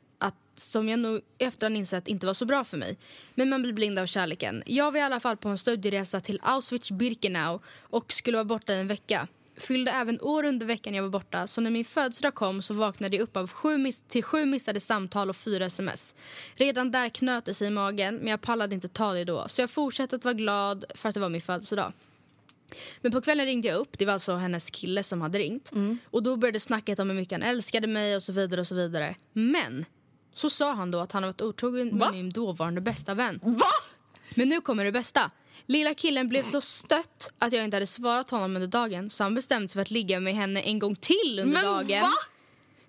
som 0.71 0.89
jag 0.89 0.99
nog 0.99 1.21
efterhand 1.39 1.77
insett 1.77 2.09
inte 2.09 2.27
var 2.27 2.35
så 2.35 2.45
bra 2.45 2.65
för 2.65 2.77
mig. 2.77 2.99
Men 3.35 3.49
man 3.49 3.63
blir 3.63 3.73
blind 3.73 3.99
av 3.99 4.07
kärleken. 4.07 4.63
Jag 4.67 4.93
var 4.93 4.99
i 4.99 5.03
alla 5.03 5.21
fall 5.21 5.37
på 5.37 5.49
en 5.49 5.59
studieresa 5.59 6.21
till 6.21 6.41
Auschwitz-Birkenau 6.41 7.61
och 7.81 8.13
skulle 8.13 8.37
vara 8.37 8.45
borta 8.45 8.75
i 8.75 8.81
en 8.81 8.89
vecka. 8.89 9.29
Fyllde 9.57 9.91
även 9.91 10.21
år 10.21 10.45
under 10.45 10.67
veckan 10.67 10.95
jag 10.95 11.03
var 11.03 11.11
borta 11.11 11.47
så 11.47 11.61
när 11.61 11.71
min 11.71 11.85
födelsedag 11.85 12.35
kom 12.35 12.63
så 12.63 12.75
vaknade 12.75 13.17
jag 13.17 13.23
upp 13.23 13.37
av 13.37 13.51
sju 13.51 13.91
till 14.09 14.25
sju 14.25 14.45
missade 14.45 14.81
samtal 14.81 15.31
och 15.31 15.37
fyra 15.37 15.65
sms. 15.65 16.15
Redan 16.55 16.91
där 16.91 17.09
knöt 17.09 17.45
det 17.45 17.55
sig 17.55 17.67
i 17.67 17.71
magen 17.71 18.15
men 18.17 18.27
jag 18.27 18.41
pallade 18.41 18.75
inte 18.75 18.89
ta 18.89 19.13
det 19.13 19.25
då 19.25 19.49
så 19.49 19.61
jag 19.63 19.71
fortsatte 19.71 20.17
att 20.17 20.25
vara 20.25 20.35
glad 20.35 20.85
för 20.95 21.09
att 21.09 21.15
det 21.15 21.21
var 21.21 21.29
min 21.29 21.41
födelsedag. 21.41 21.93
Men 23.01 23.13
på 23.13 23.21
kvällen 23.21 23.47
ringde 23.47 23.69
jag 23.69 23.79
upp, 23.79 23.99
det 23.99 24.07
var 24.07 24.13
alltså 24.13 24.35
hennes 24.35 24.71
kille 24.71 25.03
som 25.03 25.21
hade 25.21 25.39
ringt. 25.39 25.73
Och 26.05 26.23
då 26.23 26.37
började 26.37 26.61
snacket 26.61 26.99
om 26.99 27.09
hur 27.11 27.17
mycket 27.17 27.33
han 27.41 27.51
älskade 27.51 27.87
mig 27.87 28.17
och 28.17 28.23
så 28.23 28.33
vidare 28.33 28.61
och 28.61 28.67
så 28.67 28.75
vidare. 28.75 29.15
Men 29.33 29.85
så 30.35 30.51
sa 30.51 30.73
han 30.73 30.91
då 30.91 30.99
att 30.99 31.13
han 31.13 31.23
har 31.23 31.29
varit 31.29 31.41
otrogen 31.41 31.89
med 31.89 31.99
Va? 31.99 32.13
min 32.13 32.31
dåvarande 32.31 32.81
bästa 32.81 33.15
vän. 33.15 33.41
Va? 33.43 33.67
Men 34.35 34.49
nu 34.49 34.61
kommer 34.61 34.85
det 34.85 34.93
bästa. 34.93 35.31
Lilla 35.67 35.95
killen 35.95 36.29
blev 36.29 36.43
så 36.43 36.61
stött 36.61 37.33
att 37.39 37.53
jag 37.53 37.65
inte 37.65 37.77
hade 37.77 37.87
svarat 37.87 38.31
honom 38.31 38.57
under 38.57 38.69
dagen 38.69 39.11
så 39.11 39.23
han 39.23 39.35
bestämde 39.35 39.69
sig 39.69 39.73
för 39.75 39.81
att 39.81 39.91
ligga 39.91 40.21
med 40.21 40.35
henne 40.35 40.61
en 40.61 40.79
gång 40.79 40.97
till 40.97 41.39
under 41.41 41.53
Men 41.63 41.65
dagen. 41.65 42.01
va? 42.03 42.09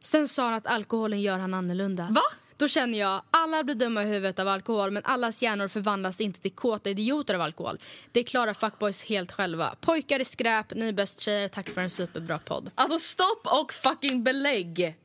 Sen 0.01 0.27
sa 0.27 0.43
han 0.43 0.53
att 0.53 0.67
alkoholen 0.67 1.21
gör 1.21 1.39
han 1.39 1.53
annorlunda. 1.53 2.07
Va? 2.11 2.21
Då 2.57 2.67
känner 2.67 2.99
jag, 2.99 3.21
alla 3.31 3.63
blir 3.63 3.75
dumma 3.75 4.03
i 4.03 4.05
huvudet 4.05 4.39
av 4.39 4.47
alkohol 4.47 4.91
men 4.91 5.03
allas 5.05 5.41
hjärnor 5.41 5.67
förvandlas 5.67 6.21
inte 6.21 6.41
till 6.41 6.51
kåta 6.51 6.89
idioter 6.89 7.33
av 7.33 7.41
alkohol. 7.41 7.77
Det 8.11 8.23
klarar 8.23 8.53
fuckboys 8.53 9.03
helt 9.03 9.31
själva. 9.31 9.75
Pojkar 9.81 10.19
är 10.19 10.23
skräp, 10.23 10.73
ni 10.75 10.87
är 10.87 10.93
bäst 10.93 11.19
tjejer, 11.19 11.47
tack 11.47 11.69
för 11.69 11.81
en 11.81 11.89
superbra 11.89 12.37
podd. 12.39 12.71
Alltså 12.75 12.99
stopp 12.99 13.47
och 13.61 13.73
fucking 13.73 14.23
belägg. 14.23 14.95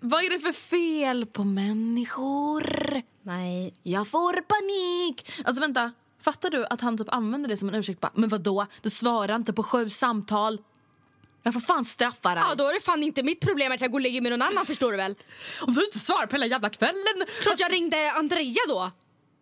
Vad 0.00 0.24
är 0.24 0.30
det 0.30 0.40
för 0.40 0.52
fel 0.52 1.26
på 1.26 1.44
människor? 1.44 3.02
Nej. 3.22 3.74
Jag 3.82 4.08
får 4.08 4.32
panik. 4.32 5.32
Alltså 5.44 5.60
vänta, 5.60 5.92
fattar 6.22 6.50
du 6.50 6.66
att 6.66 6.80
han 6.80 6.98
typ 6.98 7.12
använder 7.12 7.48
det 7.48 7.56
som 7.56 7.68
en 7.68 7.74
ursäkt? 7.74 8.00
Bara, 8.00 8.12
men 8.14 8.28
vad 8.28 8.40
då? 8.40 8.66
Du 8.82 8.90
svarar 8.90 9.36
inte 9.36 9.52
på 9.52 9.62
sju 9.62 9.90
samtal. 9.90 10.58
Jag 11.42 11.52
får 11.54 11.60
fan 11.60 11.84
straffa 11.84 12.34
dig. 12.34 12.44
Ja, 12.48 12.54
då 12.54 12.68
är 12.68 12.74
det 12.74 12.80
fan 12.80 13.02
inte 13.02 13.22
mitt 13.22 13.40
problem 13.40 13.72
att 13.72 13.80
jag 13.80 13.90
går 13.90 13.98
och 13.98 14.02
ligger 14.02 14.20
med 14.20 14.32
någon 14.32 14.42
annan 14.42 14.66
förstår 14.66 14.90
du 14.90 14.96
väl? 14.96 15.14
Om 15.62 15.74
du 15.74 15.84
inte 15.84 15.98
svarar 15.98 16.26
på 16.26 16.32
hela 16.32 16.46
jävla 16.46 16.68
kvällen. 16.68 17.24
Klart 17.42 17.60
jag 17.60 17.72
ringde 17.72 18.12
Andrea 18.12 18.62
då. 18.68 18.90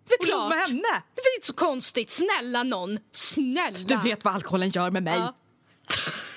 Det 0.09 0.15
är 0.15 0.27
klart. 0.27 0.49
med 0.51 0.59
henne. 0.59 1.03
Det 1.15 1.21
är 1.21 1.25
väl 1.25 1.37
inte 1.37 1.47
så 1.47 1.53
konstigt. 1.53 2.11
Snälla 2.11 2.63
någon. 2.63 2.99
Snälla. 3.13 3.79
Du 3.89 3.97
vet 3.97 4.25
vad 4.25 4.35
alkoholen 4.35 4.69
gör 4.69 4.91
med 4.91 5.03
mig. 5.03 5.19
Ja. 5.19 5.35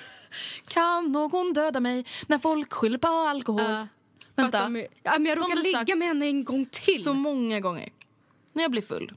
Kan 0.68 1.12
någon 1.12 1.52
döda 1.52 1.80
mig 1.80 2.04
när 2.26 2.38
folk 2.38 2.72
skyller 2.72 2.98
på 2.98 3.08
alkohol? 3.08 3.62
Ja. 3.62 3.86
Vänta. 4.34 4.68
Mig. 4.68 4.88
Ja, 5.02 5.12
men 5.18 5.26
jag 5.26 5.38
du 5.38 5.62
ligga 5.62 5.78
sagt. 5.78 5.98
med 5.98 6.08
henne 6.08 6.26
en 6.26 6.44
gång 6.44 6.66
till. 6.66 7.04
Så 7.04 7.12
många 7.14 7.60
gånger. 7.60 7.88
När 8.52 8.62
jag 8.62 8.70
blir 8.70 8.82
full. 8.82 9.12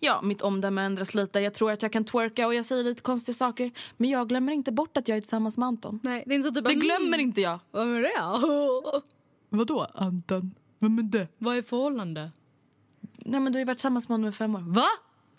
Ja, 0.00 0.22
mitt 0.22 0.42
omdöme 0.42 0.82
ändras 0.82 1.14
lite. 1.14 1.40
Jag 1.40 1.54
tror 1.54 1.72
att 1.72 1.82
jag 1.82 1.92
kan 1.92 2.04
twerka 2.04 2.46
och 2.46 2.54
jag 2.54 2.64
säger 2.64 2.84
lite 2.84 3.02
konstiga 3.02 3.34
saker. 3.34 3.70
Men 3.96 4.10
jag 4.10 4.28
glömmer 4.28 4.52
inte 4.52 4.72
bort 4.72 4.96
att 4.96 5.08
jag 5.08 5.16
är 5.16 5.20
tillsammans 5.20 5.58
med 5.58 5.66
Anton. 5.66 6.00
Nej, 6.02 6.24
det 6.26 6.34
är 6.34 6.36
inte 6.36 6.48
så 6.48 6.54
typ 6.54 6.64
Det 6.64 6.74
glömmer 6.74 7.06
mm, 7.06 7.20
inte 7.20 7.40
jag. 7.40 7.58
Vad 7.70 7.96
är 7.96 8.00
det? 8.00 9.02
Vadå 9.56 9.86
Anton? 9.94 10.54
Vem 10.78 10.98
är 10.98 11.02
det? 11.02 11.28
Vad 11.38 11.56
är 11.56 11.62
förhållande? 11.62 12.30
Nej 13.18 13.40
men 13.40 13.52
du 13.52 13.56
har 13.56 13.60
ju 13.60 13.64
varit 13.64 13.78
tillsammans 13.78 14.08
med 14.08 14.14
honom 14.14 14.30
i 14.30 14.32
fem 14.32 14.54
år. 14.54 14.60
Va? 14.60 14.82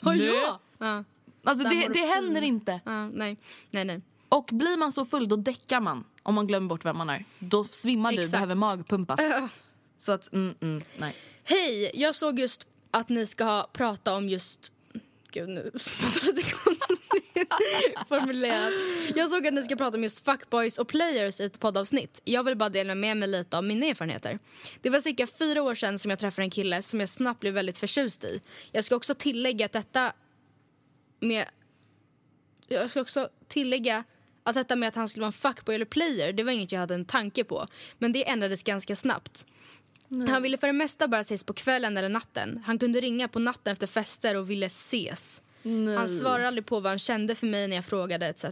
Har 0.01 0.15
Nej. 0.15 0.25
jag? 0.25 0.59
Ja. 0.77 1.03
Alltså 1.43 1.63
Där 1.63 1.75
det, 1.75 1.93
det 1.93 1.99
händer 1.99 2.41
inte. 2.41 2.81
Ja, 2.85 3.09
nej, 3.09 3.37
nej, 3.71 3.85
nej. 3.85 4.01
Och 4.29 4.49
blir 4.51 4.77
man 4.77 4.91
så 4.91 5.05
full 5.05 5.27
då 5.27 5.35
däckar 5.35 5.81
man. 5.81 6.03
Om 6.23 6.35
man 6.35 6.47
glömmer 6.47 6.69
bort 6.69 6.85
vem 6.85 6.97
man 6.97 7.09
är. 7.09 7.25
Då 7.39 7.63
svimmar 7.63 8.11
du, 8.11 8.17
Exakt. 8.17 8.31
behöver 8.31 8.55
magpumpas. 8.55 9.19
Så 9.97 10.11
att, 10.11 10.33
mm, 10.33 10.55
mm, 10.61 10.83
nej. 10.97 11.15
Hej, 11.43 11.91
jag 11.93 12.15
såg 12.15 12.39
just 12.39 12.67
att 12.91 13.09
ni 13.09 13.25
ska 13.25 13.43
ha, 13.43 13.69
prata 13.73 14.15
om 14.15 14.29
just... 14.29 14.73
Gud, 15.31 15.49
nu 15.49 15.71
formulerat. 18.09 18.73
Jag 19.15 19.29
såg 19.29 19.47
att 19.47 19.53
ni 19.53 19.63
ska 19.63 19.75
prata 19.75 19.97
om 19.97 20.03
just 20.03 20.25
fuckboys 20.25 20.77
och 20.77 20.87
players 20.87 21.39
i 21.39 21.43
ett 21.43 21.59
poddavsnitt. 21.59 22.21
Jag 22.23 22.43
vill 22.43 22.57
bara 22.57 22.69
dela 22.69 22.95
med 22.95 23.17
mig 23.17 23.29
lite 23.29 23.57
av 23.57 23.63
mina 23.63 23.85
erfarenheter. 23.85 24.39
Det 24.81 24.89
var 24.89 24.99
cirka 24.99 25.27
fyra 25.27 25.61
år 25.61 25.75
sedan 25.75 25.99
som 25.99 26.11
jag 26.11 26.19
träffade 26.19 26.43
en 26.43 26.49
kille 26.49 26.81
som 26.81 26.99
jag 26.99 27.09
snabbt 27.09 27.39
blev 27.39 27.53
väldigt 27.53 27.77
förtjust 27.77 28.23
i. 28.23 28.41
Jag 28.71 28.85
ska 28.85 28.95
också 28.95 29.13
tillägga 29.13 29.65
att 29.65 29.73
detta 29.73 30.13
med... 31.19 31.45
Jag 32.67 32.89
ska 32.89 33.01
också 33.01 33.29
tillägga 33.47 34.03
att 34.47 34.55
detta 34.55 34.75
med 34.75 34.87
att 34.89 34.95
han 34.95 35.09
skulle 35.09 35.21
vara 35.21 35.27
en 35.27 35.33
fuckboy 35.33 35.75
eller 35.75 35.85
player, 35.85 36.33
det 36.33 36.43
var 36.43 36.51
inget 36.51 36.71
jag 36.71 36.79
hade 36.79 36.93
en 36.95 37.05
tanke 37.05 37.43
på. 37.43 37.65
Men 37.97 38.11
det 38.11 38.29
ändrades 38.29 38.63
ganska 38.63 38.95
snabbt. 38.95 39.45
Han 40.29 40.43
ville 40.43 40.57
för 40.57 40.67
det 40.67 40.73
mesta 40.73 41.07
bara 41.07 41.21
ses 41.21 41.43
på 41.43 41.53
kvällen 41.53 41.97
eller 41.97 42.09
natten. 42.09 42.63
Han 42.65 42.79
kunde 42.79 42.99
ringa 43.01 43.27
på 43.27 43.39
natten 43.39 43.73
efter 43.73 43.87
fester 43.87 44.35
och 44.35 44.49
ville 44.49 44.65
ses. 44.65 45.41
Han 45.97 46.09
svarade 46.09 46.47
aldrig 46.47 46.65
på 46.65 46.79
vad 46.79 46.91
han 46.91 46.99
kände 46.99 47.35
för 47.35 47.47
mig 47.47 47.67
när 47.67 47.75
jag 47.75 47.85
frågade 47.85 48.27
etc. 48.27 48.45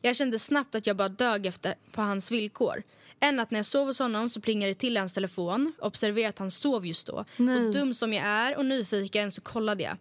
Jag 0.00 0.16
kände 0.16 0.38
snabbt 0.38 0.74
att 0.74 0.86
jag 0.86 0.96
bara 0.96 1.08
dög 1.08 1.46
efter 1.46 1.74
på 1.92 2.02
hans 2.02 2.30
villkor. 2.30 2.82
En 3.24 3.36
natt 3.36 3.50
när 3.50 3.58
jag 3.58 3.66
sov 3.66 3.86
hos 3.86 3.98
honom 3.98 4.28
så 4.28 4.40
plingade 4.40 4.72
det 4.72 4.78
till 4.78 4.96
hans 4.96 5.12
telefon. 5.12 5.72
Observerade 5.78 6.28
att 6.28 6.38
han 6.38 6.50
sov 6.50 6.86
just 6.86 7.06
då. 7.06 7.14
Och 7.38 7.72
dum 7.72 7.94
som 7.94 8.12
jag 8.12 8.24
är 8.24 8.56
och 8.56 8.64
nyfiken 8.64 9.30
så 9.30 9.40
kollade 9.40 9.82
jag. 9.82 9.96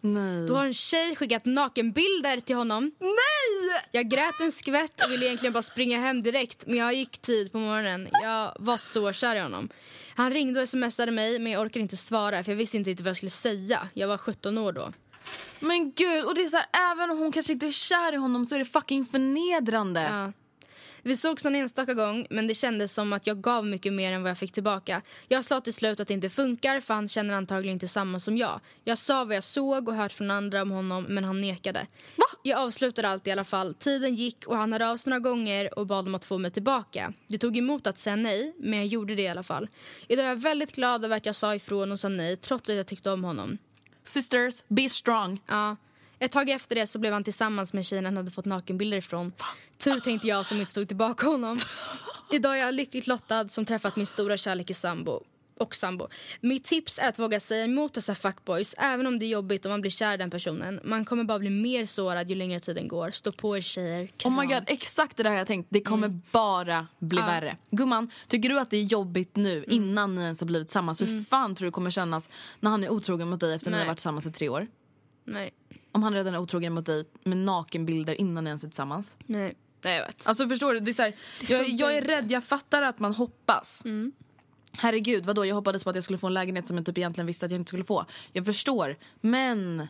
Då 0.47 0.55
har 0.55 0.65
en 0.65 0.73
tjej 0.73 1.15
skickat 1.15 1.45
nakenbilder 1.45 2.39
till 2.39 2.55
honom. 2.55 2.91
Nej! 2.99 3.81
Jag 3.91 4.09
grät 4.09 4.39
en 4.41 4.51
skvätt 4.51 5.05
och 5.05 5.11
ville 5.11 5.25
egentligen 5.25 5.53
bara 5.53 5.63
springa 5.63 5.99
hem 5.99 6.23
direkt. 6.23 6.67
Men 6.67 6.77
jag 6.77 6.93
gick 6.93 7.17
tid 7.17 7.51
på 7.51 7.57
morgonen. 7.57 8.09
Jag 8.23 8.55
var 8.59 8.77
så 8.77 9.13
kär 9.13 9.35
i 9.35 9.39
honom. 9.39 9.69
Han 10.15 10.31
ringde 10.31 10.61
och 10.61 10.69
smsade 10.69 11.11
mig 11.11 11.39
men 11.39 11.51
jag 11.51 11.61
orkade 11.61 11.79
inte 11.79 11.97
svara 11.97 12.43
för 12.43 12.51
jag 12.51 12.57
visste 12.57 12.77
inte 12.77 12.89
riktigt 12.89 13.03
vad 13.03 13.09
jag 13.09 13.17
skulle 13.17 13.29
säga. 13.29 13.89
Jag 13.93 14.07
var 14.07 14.17
17 14.17 14.57
år 14.57 14.71
då. 14.71 14.93
Men 15.59 15.91
gud, 15.91 16.25
och 16.25 16.35
det 16.35 16.41
är 16.41 16.47
så 16.47 16.57
här, 16.57 16.91
även 16.91 17.11
om 17.11 17.17
hon 17.17 17.31
kanske 17.31 17.53
inte 17.53 17.67
är 17.67 17.71
kär 17.71 18.13
i 18.13 18.17
honom 18.17 18.45
så 18.45 18.55
är 18.55 18.59
det 18.59 18.65
fucking 18.65 19.05
förnedrande. 19.05 20.01
Ja. 20.01 20.31
Vi 21.03 21.17
sågs 21.17 21.43
någon 21.43 21.55
enstaka 21.55 21.93
gång 21.93 22.27
men 22.29 22.47
det 22.47 22.53
kändes 22.53 22.93
som 22.93 23.13
att 23.13 23.27
jag 23.27 23.41
gav 23.41 23.65
mycket 23.65 23.93
mer 23.93 24.13
än 24.13 24.21
vad 24.21 24.29
jag 24.29 24.37
fick 24.37 24.51
tillbaka. 24.51 25.01
Jag 25.27 25.45
sa 25.45 25.61
till 25.61 25.73
slut 25.73 25.99
att 25.99 26.07
det 26.07 26.13
inte 26.13 26.29
funkar 26.29 26.79
för 26.79 26.93
han 26.93 27.07
känner 27.07 27.33
antagligen 27.33 27.73
inte 27.73 27.87
samma 27.87 28.19
som 28.19 28.37
jag. 28.37 28.59
Jag 28.83 28.97
sa 28.97 29.23
vad 29.23 29.35
jag 29.35 29.43
såg 29.43 29.87
och 29.87 29.95
hört 29.95 30.11
från 30.11 30.31
andra 30.31 30.61
om 30.61 30.71
honom 30.71 31.05
men 31.09 31.23
han 31.23 31.41
nekade. 31.41 31.87
Va? 32.15 32.25
Jag 32.43 32.59
avslutade 32.59 33.09
allt 33.09 33.27
i 33.27 33.31
alla 33.31 33.43
fall. 33.43 33.73
Tiden 33.73 34.15
gick 34.15 34.47
och 34.47 34.57
han 34.57 34.71
hörde 34.71 34.89
av 34.89 34.97
sig 34.97 35.09
några 35.09 35.19
gånger 35.19 35.79
och 35.79 35.87
bad 35.87 36.07
om 36.07 36.15
att 36.15 36.25
få 36.25 36.37
mig 36.37 36.51
tillbaka. 36.51 37.13
Det 37.27 37.37
tog 37.37 37.57
emot 37.57 37.87
att 37.87 37.97
säga 37.97 38.15
nej 38.15 38.55
men 38.59 38.79
jag 38.79 38.87
gjorde 38.87 39.15
det 39.15 39.21
i 39.21 39.27
alla 39.27 39.43
fall. 39.43 39.67
Idag 40.07 40.25
är 40.25 40.29
jag 40.29 40.41
väldigt 40.41 40.75
glad 40.75 41.05
över 41.05 41.17
att 41.17 41.25
jag 41.25 41.35
sa 41.35 41.55
ifrån 41.55 41.91
och 41.91 41.99
sa 41.99 42.09
nej 42.09 42.37
trots 42.37 42.69
att 42.69 42.75
jag 42.75 42.87
tyckte 42.87 43.11
om 43.11 43.23
honom. 43.23 43.57
Sisters, 44.03 44.63
be 44.67 44.89
strong. 44.89 45.41
Ja. 45.47 45.77
Ett 46.21 46.31
tag 46.31 46.49
efter 46.49 46.75
det 46.75 46.87
så 46.87 46.99
blev 46.99 47.13
han 47.13 47.23
tillsammans 47.23 47.73
med 47.73 47.85
tjejen 47.85 48.05
han 48.05 48.17
hade 48.17 48.31
fått 48.31 48.45
nakenbilder 48.45 48.97
ifrån. 48.97 49.33
Tur 49.77 49.99
tänkte 49.99 50.27
jag 50.27 50.45
som 50.45 50.59
inte 50.59 50.71
stod 50.71 50.87
tillbaka 50.87 51.27
honom. 51.27 51.57
Idag 52.31 52.53
är 52.59 52.65
jag 52.65 52.73
lyckligt 52.73 53.07
lottad 53.07 53.49
som 53.49 53.65
träffat 53.65 53.95
min 53.95 54.05
stora 54.05 54.37
kärlek 54.37 54.69
i 54.69 54.73
sambo. 54.73 55.23
och 55.57 55.75
sambo. 55.75 56.07
Mitt 56.41 56.63
tips 56.63 56.99
är 56.99 57.09
att 57.09 57.19
våga 57.19 57.39
säga 57.39 57.63
emot 57.65 57.93
dessa 57.93 58.15
fuckboys 58.15 58.75
även 58.77 59.07
om 59.07 59.19
det 59.19 59.25
är 59.25 59.27
jobbigt 59.27 59.65
om 59.65 59.71
man 59.71 59.81
blir 59.81 59.91
kär 59.91 60.13
i 60.13 60.17
den 60.17 60.29
personen. 60.29 60.79
Man 60.83 61.05
kommer 61.05 61.23
bara 61.23 61.39
bli 61.39 61.49
mer 61.49 61.85
sårad 61.85 62.29
ju 62.29 62.35
längre 62.35 62.59
tiden 62.59 62.87
går. 62.87 63.09
Stå 63.09 63.31
på 63.31 63.57
er 63.57 63.61
tjejer. 63.61 64.09
Oh 64.25 64.39
my 64.39 64.45
god, 64.45 64.63
exakt 64.67 65.17
det 65.17 65.23
där 65.23 65.29
har 65.29 65.37
jag 65.37 65.47
tänkt. 65.47 65.67
Det 65.71 65.81
kommer 65.81 66.07
bara 66.31 66.87
bli 66.99 67.19
Ja. 67.19 67.25
värre. 67.25 67.57
Gumman, 67.71 68.11
tycker 68.27 68.49
du 68.49 68.59
att 68.59 68.69
det 68.69 68.77
är 68.77 68.83
jobbigt 68.83 69.35
nu 69.35 69.65
innan 69.67 70.15
ni 70.15 70.21
ens 70.21 70.39
har 70.39 70.47
blivit 70.47 70.67
tillsammans? 70.67 71.01
Hur 71.01 71.23
fan 71.23 71.55
tror 71.55 71.65
du 71.65 71.69
det 71.69 71.73
kommer 71.73 71.91
kännas 71.91 72.29
när 72.59 72.71
han 72.71 72.83
är 72.83 72.89
otrogen 72.89 73.29
mot 73.29 73.39
dig 73.39 73.53
efter 73.55 73.67
att 73.67 73.71
ni 73.71 73.77
Nej. 73.77 73.79
har 73.79 73.87
varit 73.87 73.97
tillsammans 73.97 74.25
i 74.25 74.31
tre 74.31 74.49
år? 74.49 74.67
Nej, 75.25 75.51
Om 75.91 76.03
han 76.03 76.13
redan 76.13 76.33
är 76.33 76.39
otrogen 76.39 76.73
mot 76.73 76.85
dig 76.85 77.05
med 77.23 77.37
nakenbilder 77.37 78.21
innan 78.21 78.43
ni 78.43 78.47
ens 78.49 78.63
är 78.63 78.67
tillsammans. 78.67 79.17
nej. 79.25 79.55
Nej, 79.83 79.95
jag 79.97 80.07
vet. 80.07 80.27
Alltså 80.27 80.49
förstår 80.49 80.73
du? 80.73 80.79
Det 80.79 80.91
är 80.91 80.93
så 80.93 81.01
här, 81.01 81.15
jag, 81.49 81.69
jag 81.69 81.95
är 81.97 82.01
rädd, 82.01 82.31
jag 82.31 82.43
fattar 82.43 82.81
att 82.81 82.99
man 82.99 83.13
hoppas. 83.13 83.83
Herregud, 84.77 85.25
vadå? 85.25 85.45
Jag 85.45 85.55
hoppades 85.55 85.83
på 85.83 85.89
att 85.89 85.95
jag 85.95 86.03
skulle 86.03 86.19
få 86.19 86.27
en 86.27 86.33
lägenhet 86.33 86.67
som 86.67 86.77
jag 86.77 86.85
typ 86.85 86.97
egentligen 86.97 87.27
visste 87.27 87.45
att 87.45 87.51
jag 87.51 87.61
inte 87.61 87.69
skulle 87.69 87.83
få. 87.83 88.05
Jag 88.33 88.45
förstår, 88.45 88.97
men... 89.21 89.87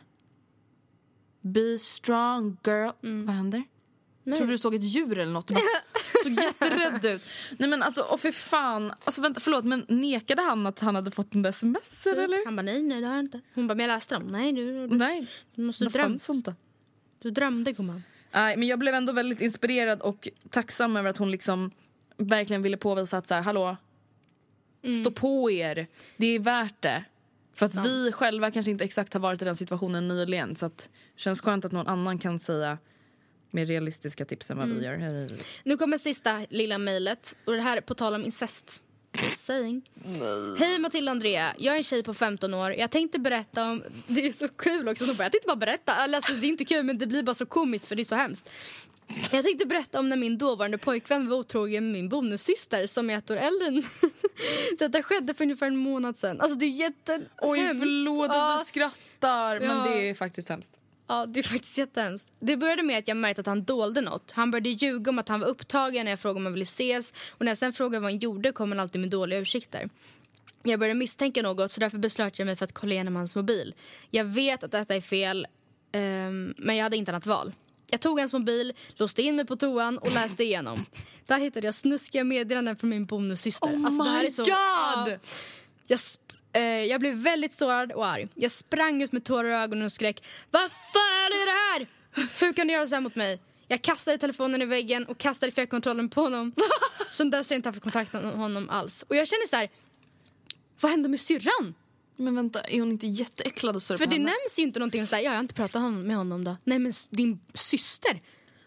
Be 1.40 1.78
strong 1.78 2.56
girl. 2.64 2.90
Vad 3.00 3.34
händer? 3.34 3.64
Nej. 4.24 4.38
Trodde 4.38 4.52
du 4.52 4.58
såg 4.58 4.74
ett 4.74 4.82
djur 4.82 5.18
eller 5.18 5.32
något? 5.32 5.46
Du 5.46 5.54
såg 6.22 6.32
jätterädd 6.32 7.04
ut. 7.04 7.22
Nej 7.58 7.68
men 7.68 7.82
alltså, 7.82 8.06
åh 8.10 8.16
för 8.16 8.32
fan. 8.32 8.92
Alltså 9.04 9.20
vänta, 9.20 9.40
förlåt 9.40 9.64
men 9.64 9.84
nekade 9.88 10.42
han 10.42 10.66
att 10.66 10.78
han 10.78 10.94
hade 10.94 11.10
fått 11.10 11.34
en 11.34 11.44
sms 11.46 12.04
Typ. 12.04 12.12
eller? 12.18 12.44
Han 12.44 12.56
bara 12.56 12.62
nej, 12.62 12.82
nej 12.82 13.00
det 13.00 13.06
har 13.06 13.14
jag 13.14 13.24
inte. 13.24 13.40
Hon 13.54 13.66
bara 13.68 13.74
men 13.74 13.88
jag 13.88 13.94
läste 13.94 14.14
dem. 14.14 14.26
Nej 14.26 14.52
du, 14.52 14.86
du, 14.86 14.96
Nej, 14.96 15.26
du 15.54 15.62
måste 15.62 15.84
drömt. 15.84 15.96
fanns 16.22 16.30
inte. 16.30 16.54
Du 17.22 17.30
drömde 17.30 17.72
gumman. 17.72 18.02
Nej, 18.32 18.56
men 18.56 18.68
jag 18.68 18.78
blev 18.78 18.94
ändå 18.94 19.12
väldigt 19.12 19.40
inspirerad 19.40 20.00
och 20.00 20.28
tacksam 20.50 20.96
över 20.96 21.10
att 21.10 21.16
hon 21.18 21.30
liksom 21.30 21.70
verkligen 22.16 22.62
ville 22.62 22.76
påvisa 22.76 23.18
att 23.18 23.26
så 23.26 23.34
här, 23.34 23.42
hallå, 23.42 23.76
stå 25.02 25.10
på 25.10 25.50
er. 25.50 25.86
Det 26.16 26.26
är 26.26 26.38
värt 26.38 26.82
det. 26.82 27.04
För 27.54 27.66
att 27.66 27.72
Sant. 27.72 27.86
vi 27.86 28.12
själva 28.12 28.50
kanske 28.50 28.70
inte 28.70 28.84
exakt 28.84 29.12
har 29.12 29.20
varit 29.20 29.42
i 29.42 29.44
den 29.44 29.56
situationen 29.56 30.08
nyligen 30.08 30.56
så 30.56 30.66
att 30.66 30.88
det 31.16 31.20
känns 31.20 31.40
skönt 31.40 31.64
att 31.64 31.72
någon 31.72 31.86
annan 31.86 32.18
kan 32.18 32.38
säga 32.38 32.78
mer 33.52 33.66
realistiska 33.66 34.24
tips 34.24 34.50
än 34.50 34.56
vad 34.58 34.68
vi 34.68 34.84
gör. 34.84 34.96
Hej. 34.96 35.28
Nu 35.64 35.76
kommer 35.76 35.98
sista 35.98 36.40
lilla 36.50 36.78
mejlet. 36.78 37.36
Och 37.44 37.52
det 37.52 37.62
här 37.62 37.76
är 37.76 37.80
på 37.80 37.94
tal 37.94 38.14
om 38.14 38.24
incest. 38.24 38.82
Saying. 39.36 39.82
Hej 40.58 40.78
Matilda 40.78 41.10
och 41.10 41.16
Andrea. 41.16 41.54
Jag 41.58 41.74
är 41.74 41.78
en 41.78 41.84
tjej 41.84 42.02
på 42.02 42.14
15 42.14 42.54
år. 42.54 42.72
Jag 42.74 42.90
tänkte 42.90 43.18
berätta 43.18 43.70
om... 43.70 43.82
Det 44.06 44.26
är 44.26 44.32
så 44.32 44.48
kul 44.48 44.88
också. 44.88 45.04
De 45.04 45.14
bara, 45.14 45.22
jag 45.24 45.32
tänkte 45.32 45.46
bara 45.46 45.56
berätta. 45.56 45.92
Alltså, 45.94 46.32
det 46.32 46.46
är 46.46 46.48
inte 46.48 46.64
kul 46.64 46.82
men 46.82 46.98
det 46.98 47.06
blir 47.06 47.22
bara 47.22 47.34
så 47.34 47.46
komiskt 47.46 47.88
för 47.88 47.96
det 47.96 48.02
är 48.02 48.04
så 48.04 48.14
hemskt. 48.14 48.50
Jag 49.32 49.44
tänkte 49.44 49.66
berätta 49.66 49.98
om 49.98 50.08
när 50.08 50.16
min 50.16 50.38
dåvarande 50.38 50.78
pojkvän 50.78 51.28
var 51.28 51.36
otrogen 51.36 51.84
med 51.84 51.92
min 51.92 52.08
bonussyster 52.08 52.86
som 52.86 53.10
är 53.10 53.18
ett 53.18 53.30
år 53.30 53.36
äldre 53.36 53.66
än 53.68 53.82
Detta 54.78 55.02
skedde 55.02 55.34
för 55.34 55.44
ungefär 55.44 55.66
en 55.66 55.76
månad 55.76 56.16
sedan. 56.16 56.40
Alltså 56.40 56.58
det 56.58 56.64
är 56.64 56.68
jättehemskt. 56.70 57.30
Oj, 57.42 57.74
förlåt 57.78 58.30
att 58.30 58.36
Ja. 58.36 58.56
vi 58.58 58.64
skrattar, 58.64 59.60
men 59.60 59.76
Ja. 59.76 59.84
det 59.88 60.08
är 60.10 60.14
faktiskt 60.14 60.48
hemskt. 60.48 60.78
Ja, 61.06 61.26
det 61.26 61.38
är 61.38 61.42
faktiskt 61.42 61.78
jättehemskt. 61.78 62.32
Det 62.40 62.56
började 62.56 62.82
med 62.82 62.98
att 62.98 63.08
jag 63.08 63.16
märkte 63.16 63.40
att 63.40 63.46
han 63.46 63.64
dolde 63.64 64.00
något. 64.00 64.30
Han 64.30 64.50
började 64.50 64.68
ljuga 64.68 65.10
om 65.10 65.18
att 65.18 65.28
han 65.28 65.40
var 65.40 65.46
upptagen 65.48 66.04
när 66.04 66.12
jag 66.12 66.20
frågade 66.20 66.38
om 66.38 66.46
han 66.46 66.52
ville 66.52 66.62
ses. 66.62 67.14
Och 67.30 67.44
när 67.44 67.50
jag 67.50 67.58
sen 67.58 67.72
frågade 67.72 68.00
vad 68.00 68.12
han 68.12 68.18
gjorde 68.18 68.52
kom 68.52 68.70
han 68.72 68.80
alltid 68.80 69.00
med 69.00 69.10
dåliga 69.10 69.38
ursäkter. 69.38 69.88
Jag 70.62 70.80
började 70.80 70.98
misstänka 70.98 71.42
något 71.42 71.72
så 71.72 71.80
därför 71.80 71.98
beslöt 71.98 72.38
jag 72.38 72.46
mig 72.46 72.56
för 72.56 72.64
att 72.64 72.72
kolla 72.72 72.92
igenom 72.92 73.16
hans 73.16 73.36
mobil. 73.36 73.74
Jag 74.10 74.24
vet 74.24 74.64
att 74.64 74.70
detta 74.70 74.94
är 74.94 75.00
fel, 75.00 75.46
ehm, 75.92 76.54
men 76.58 76.76
jag 76.76 76.82
hade 76.82 76.96
inte 76.96 77.10
annat 77.10 77.26
val. 77.26 77.52
Jag 77.90 78.00
tog 78.00 78.18
hans 78.18 78.32
mobil, 78.32 78.72
låste 78.96 79.22
in 79.22 79.36
mig 79.36 79.44
på 79.46 79.56
toan 79.56 79.98
och 79.98 80.12
läste 80.12 80.44
igenom. 80.44 80.84
Där 81.26 81.38
hittade 81.38 81.66
jag 81.66 81.74
snuskiga 81.74 82.24
meddelanden 82.24 82.76
från 82.76 82.90
min 82.90 83.06
bonussyster. 83.06 83.68
Oh 83.68 83.84
Alltså, 83.86 84.04
det 84.04 84.10
här 84.10 84.20
my 84.20 84.26
är 84.26 84.30
så, 84.30 84.42
God! 84.42 84.52
Ja. 85.12 85.18
Jag, 85.86 86.00
jag 86.60 87.00
blev 87.00 87.14
väldigt 87.14 87.54
sårad 87.54 87.92
och 87.92 88.06
arg. 88.06 88.28
Jag 88.34 88.50
sprang 88.50 89.02
ut 89.02 89.12
med 89.12 89.24
tårar 89.24 89.48
i 89.48 89.52
ögonen 89.52 89.84
och 89.84 89.92
skrek 89.92 90.24
Vad 90.50 90.70
fan 90.70 91.32
är 91.32 91.46
det 91.46 91.84
här? 91.84 91.86
Hur 92.40 92.52
kan 92.52 92.66
du 92.66 92.72
göra 92.72 92.86
så 92.86 92.94
här 92.94 93.02
mot 93.02 93.14
mig? 93.14 93.40
Jag 93.68 93.82
kastade 93.82 94.18
telefonen 94.18 94.62
i 94.62 94.66
väggen 94.66 95.06
och 95.06 95.18
kastade 95.18 95.52
fjärrkontrollen 95.52 96.08
på 96.08 96.20
honom. 96.22 96.52
Sen 97.10 97.30
dess 97.30 97.48
har 97.50 97.54
jag 97.54 97.58
inte 97.58 97.68
haft 97.68 97.80
kontakt 97.80 98.12
med 98.12 98.22
honom 98.22 98.70
alls. 98.70 99.04
Och 99.08 99.16
jag 99.16 99.28
känner 99.28 99.48
så 99.48 99.56
här, 99.56 99.68
vad 100.80 100.90
hände 100.90 101.08
med 101.08 101.20
syrran? 101.20 101.74
Men 102.16 102.34
vänta, 102.34 102.60
är 102.60 102.80
hon 102.80 102.92
inte 102.92 103.06
jätteäcklad 103.06 103.76
och 103.76 103.82
För 103.82 103.98
det 103.98 104.04
henne? 104.04 104.18
nämns 104.24 104.58
ju 104.58 104.62
inte 104.62 104.78
någonting 104.78 105.00
om 105.00 105.06
så 105.06 105.16
här, 105.16 105.22
ja, 105.22 105.30
jag 105.30 105.36
har 105.36 105.40
inte 105.40 105.54
pratat 105.54 105.92
med 105.92 106.16
honom 106.16 106.44
då. 106.44 106.56
Nej 106.64 106.78
men 106.78 106.92
din 107.10 107.40
syster. 107.54 108.20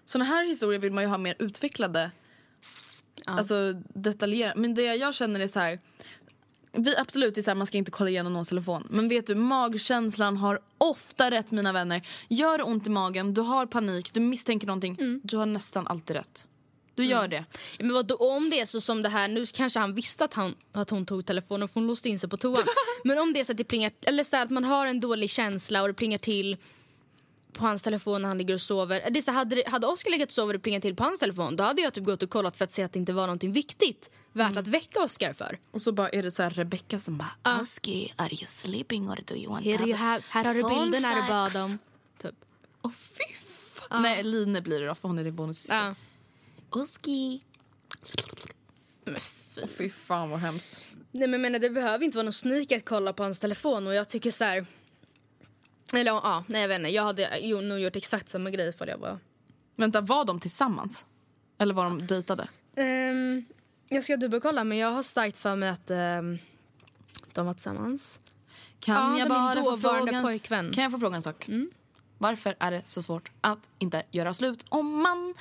Såna 0.05 0.25
här 0.25 0.45
historier 0.45 0.79
vill 0.79 0.91
man 0.91 1.03
ju 1.03 1.09
ha 1.09 1.17
mer 1.17 1.35
utvecklade. 1.39 2.11
Alltså 3.25 3.73
detaljerade. 3.93 4.59
Men 4.59 4.73
det 4.75 4.81
jag 4.81 5.15
känner 5.15 5.39
är 5.39 5.47
så 5.47 5.59
här. 5.59 5.79
Vi 6.77 6.95
absolut 6.97 7.43
så 7.43 7.49
här, 7.49 7.55
man 7.55 7.67
ska 7.67 7.77
inte 7.77 7.91
kolla 7.91 8.09
igenom 8.09 8.33
någons 8.33 8.49
telefon. 8.49 8.87
Men 8.89 9.09
vet 9.09 9.27
du, 9.27 9.35
magkänslan 9.35 10.37
har 10.37 10.59
ofta 10.77 11.31
rätt 11.31 11.51
mina 11.51 11.73
vänner. 11.73 12.01
Gör 12.29 12.57
det 12.57 12.63
ont 12.63 12.87
i 12.87 12.89
magen, 12.89 13.33
du 13.33 13.41
har 13.41 13.65
panik, 13.65 14.13
du 14.13 14.19
misstänker 14.19 14.67
någonting. 14.67 15.21
Du 15.23 15.37
har 15.37 15.45
nästan 15.45 15.87
alltid 15.87 16.15
rätt. 16.15 16.45
Du 16.95 17.05
gör 17.05 17.27
det. 17.27 17.45
Men 17.79 17.93
vad, 17.93 18.11
om 18.19 18.49
det 18.49 18.59
är 18.59 18.65
så 18.65 18.81
som 18.81 19.01
det 19.01 19.09
här, 19.09 19.27
nu 19.27 19.45
kanske 19.45 19.79
han 19.79 19.95
visste 19.95 20.25
att, 20.25 20.33
han, 20.33 20.55
att 20.71 20.89
hon 20.89 21.05
tog 21.05 21.25
telefonen 21.25 21.67
för 21.67 21.73
hon 21.73 21.87
låste 21.87 22.09
in 22.09 22.19
sig 22.19 22.29
på 22.29 22.37
toan. 22.37 22.63
Men 23.03 23.19
om 23.19 23.33
det 23.33 23.39
är 23.39 23.43
så 23.43 23.51
att 23.51 23.57
det 23.57 23.63
plingar, 23.63 23.91
eller 24.01 24.23
så 24.23 24.37
att 24.37 24.49
man 24.49 24.63
har 24.63 24.87
en 24.87 24.99
dålig 24.99 25.29
känsla 25.29 25.81
och 25.81 25.87
det 25.87 25.93
plingar 25.93 26.17
till 26.17 26.57
på 27.55 27.65
hans 27.65 27.81
telefon 27.81 28.21
när 28.21 28.29
han 28.29 28.37
ligger 28.37 28.53
och 28.53 28.61
sover. 28.61 29.09
Det 29.11 29.19
är 29.19 29.21
så, 29.21 29.31
hade, 29.31 29.55
det- 29.55 29.67
hade 29.69 29.87
Oskar 29.87 30.11
legat 30.11 30.27
och 30.29 30.33
sovit 30.33 30.47
och 30.49 30.53
det 30.53 30.59
plingat 30.59 30.81
till 30.81 30.95
på 30.95 31.03
hans 31.03 31.19
telefon 31.19 31.55
då 31.55 31.63
hade 31.63 31.81
jag 31.81 31.93
typ 31.93 32.03
gått 32.03 32.23
och 32.23 32.29
kollat 32.29 32.57
för 32.57 32.63
att 32.65 32.71
se 32.71 32.83
att 32.83 32.93
det 32.93 32.99
inte 32.99 33.13
var 33.13 33.27
någonting 33.27 33.51
viktigt 33.51 34.09
värt 34.33 34.57
att 34.57 34.67
väcka 34.67 35.03
Oskar 35.03 35.33
för. 35.33 35.59
Och 35.71 35.81
så 35.81 35.91
bara 35.91 36.09
är 36.09 36.23
det 36.23 36.31
så 36.31 36.43
här 36.43 36.49
Rebecca 36.49 36.99
som 36.99 37.17
bara 37.17 37.31
Ja. 37.43 37.61
Oski, 37.61 38.13
are 38.15 38.33
you 38.33 38.45
sleeping 38.45 39.09
or 39.09 39.19
do 39.25 39.35
you 39.35 39.49
want 39.51 39.63
to 39.65 39.71
Här, 39.71 39.83
är 39.83 39.87
ju 39.87 39.93
have 39.93 40.23
här, 40.29 40.45
har 40.45 40.53
du 40.53 40.99
när 40.99 41.15
du 41.21 41.27
bad 41.29 41.55
om. 41.63 41.77
Typ. 42.21 42.35
Åh 42.81 42.91
fy 42.91 43.35
fan. 43.73 44.01
Nej, 44.01 44.23
Line 44.23 44.63
blir 44.63 44.79
det 44.79 44.87
då 44.87 44.95
för 44.95 45.07
hon 45.07 45.19
är 45.19 45.23
din 45.23 45.35
bonussyster. 45.35 45.75
Ja. 45.75 45.95
Oski. 46.81 47.41
Men 49.05 49.19
fy. 49.21 49.61
Åh, 49.63 49.67
fy 49.77 49.89
fan 49.89 50.29
vad 50.29 50.39
hemskt. 50.39 50.79
Nej 51.11 51.27
men 51.27 51.41
menar, 51.41 51.59
det 51.59 51.69
behöver 51.69 52.05
inte 52.05 52.17
vara 52.17 52.23
någon 52.23 52.33
sneak 52.33 52.71
att 52.71 52.85
kolla 52.85 53.13
på 53.13 53.23
hans 53.23 53.39
telefon 53.39 53.87
och 53.87 53.93
jag 53.93 54.09
tycker 54.09 54.31
så 54.31 54.43
här. 54.43 54.65
Eller 55.93 56.11
ja, 56.11 56.43
nej 56.47 56.61
jag 56.61 56.67
vet 56.67 56.79
inte. 56.79 56.89
Jag 56.89 57.03
hade 57.03 57.61
nog 57.61 57.79
gjort 57.79 57.95
exakt 57.95 58.29
samma 58.29 58.49
grej 58.49 58.73
för 58.73 58.87
jag 58.87 58.97
var... 58.97 59.19
Vänta, 59.75 60.01
var 60.01 60.25
de 60.25 60.39
tillsammans? 60.39 61.05
Eller 61.57 61.73
var 61.73 61.83
de 61.83 62.07
dejtade? 62.07 62.47
Ehm, 62.75 63.45
jag 63.89 64.03
ska 64.03 64.17
dubbelkolla 64.17 64.63
men 64.63 64.77
jag 64.77 64.91
har 64.91 65.03
starkt 65.03 65.37
för 65.37 65.55
mig 65.55 65.69
att 65.69 65.91
ehm, 65.91 66.37
de 67.33 67.45
var 67.45 67.53
tillsammans. 67.53 68.21
Kan 68.79 68.95
Ja, 68.95 69.19
jag 69.19 69.29
bara 69.29 69.55
min 69.55 69.63
dåvarande 69.63 70.21
pojkvän. 70.21 70.71
Kan 70.73 70.83
jag 70.83 70.91
få 70.91 70.99
fråga 70.99 71.15
en 71.15 71.21
sak? 71.21 71.47
Varför 72.17 72.55
är 72.59 72.71
det 72.71 72.81
så 72.87 73.01
svårt 73.01 73.31
att 73.41 73.59
inte 73.79 74.03
göra 74.11 74.33
slut 74.33 74.65
om 74.69 75.01
man 75.01 75.33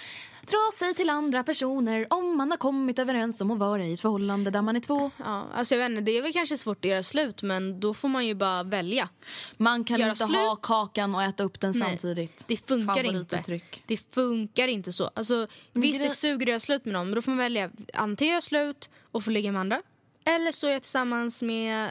drar 0.46 0.76
sig 0.78 0.94
till 0.94 1.10
andra 1.10 1.44
personer 1.44 2.06
om 2.10 2.36
man 2.36 2.50
har 2.50 2.58
kommit 2.58 2.98
överens 2.98 3.40
om 3.40 3.50
att 3.50 3.58
vara 3.58 3.84
i 3.84 3.92
ett 3.92 4.00
förhållande 4.00 4.50
där 4.50 4.62
man 4.62 4.76
är 4.76 4.80
två? 4.80 5.10
Ja, 5.16 5.46
alltså 5.54 5.74
jag 5.74 5.78
vet 5.78 5.90
inte, 5.90 6.02
det 6.02 6.18
är 6.18 6.22
väl 6.22 6.32
kanske 6.32 6.58
svårt 6.58 6.84
att 6.84 6.88
göra 6.90 7.02
slut 7.02 7.42
men 7.42 7.80
då 7.80 7.94
får 7.94 8.08
man 8.08 8.26
ju 8.26 8.34
bara 8.34 8.62
välja. 8.62 9.08
Man 9.56 9.84
kan 9.84 10.00
Göra 10.00 10.10
inte 10.10 10.24
slut? 10.24 10.36
ha 10.36 10.56
kakan 10.56 11.14
och 11.14 11.22
äta 11.22 11.42
upp 11.42 11.60
den 11.60 11.72
Nej, 11.76 11.88
samtidigt. 11.88 12.44
Det 12.48 12.56
funkar 12.56 13.04
inte. 13.04 13.60
Det 13.86 13.96
funkar 14.14 14.68
inte 14.68 14.92
så. 14.92 15.10
Alltså, 15.14 15.46
visst, 15.72 15.98
grej- 15.98 16.08
det 16.08 16.14
suger 16.14 16.46
att 16.46 16.48
göra 16.50 16.60
slut 16.60 16.84
med 16.84 16.92
någon 16.92 17.06
men 17.06 17.14
då 17.14 17.22
får 17.22 17.30
man 17.30 17.38
välja 17.38 17.70
antingen 17.94 18.32
göra 18.32 18.42
slut 18.42 18.90
och 19.12 19.24
få 19.24 19.30
ligga 19.30 19.52
med 19.52 19.60
andra 19.60 19.82
eller 20.24 20.52
så 20.52 20.66
är 20.66 20.72
jag 20.72 20.82
tillsammans 20.82 21.42
med 21.42 21.90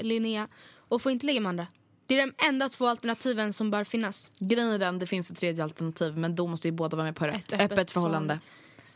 Linnea 0.00 0.48
och 0.88 1.02
får 1.02 1.12
inte 1.12 1.26
ligga 1.26 1.40
med 1.40 1.48
andra. 1.50 1.66
Det 2.06 2.18
är 2.20 2.26
de 2.26 2.46
enda 2.48 2.68
två 2.68 2.86
alternativen 2.86 3.52
som 3.52 3.70
bör 3.70 3.84
finnas. 3.84 4.30
Grejen 4.38 4.68
är 4.70 4.78
den, 4.78 4.98
det 4.98 5.06
finns 5.06 5.30
ett 5.30 5.36
tredje 5.36 5.64
alternativ 5.64 6.18
men 6.18 6.34
då 6.34 6.46
måste 6.46 6.68
ju 6.68 6.72
båda 6.72 6.96
vara 6.96 7.04
med 7.04 7.16
på 7.16 7.26
det. 7.26 7.32
Ett 7.32 7.52
öppet, 7.52 7.72
öppet 7.72 7.90
förhållande. 7.90 8.38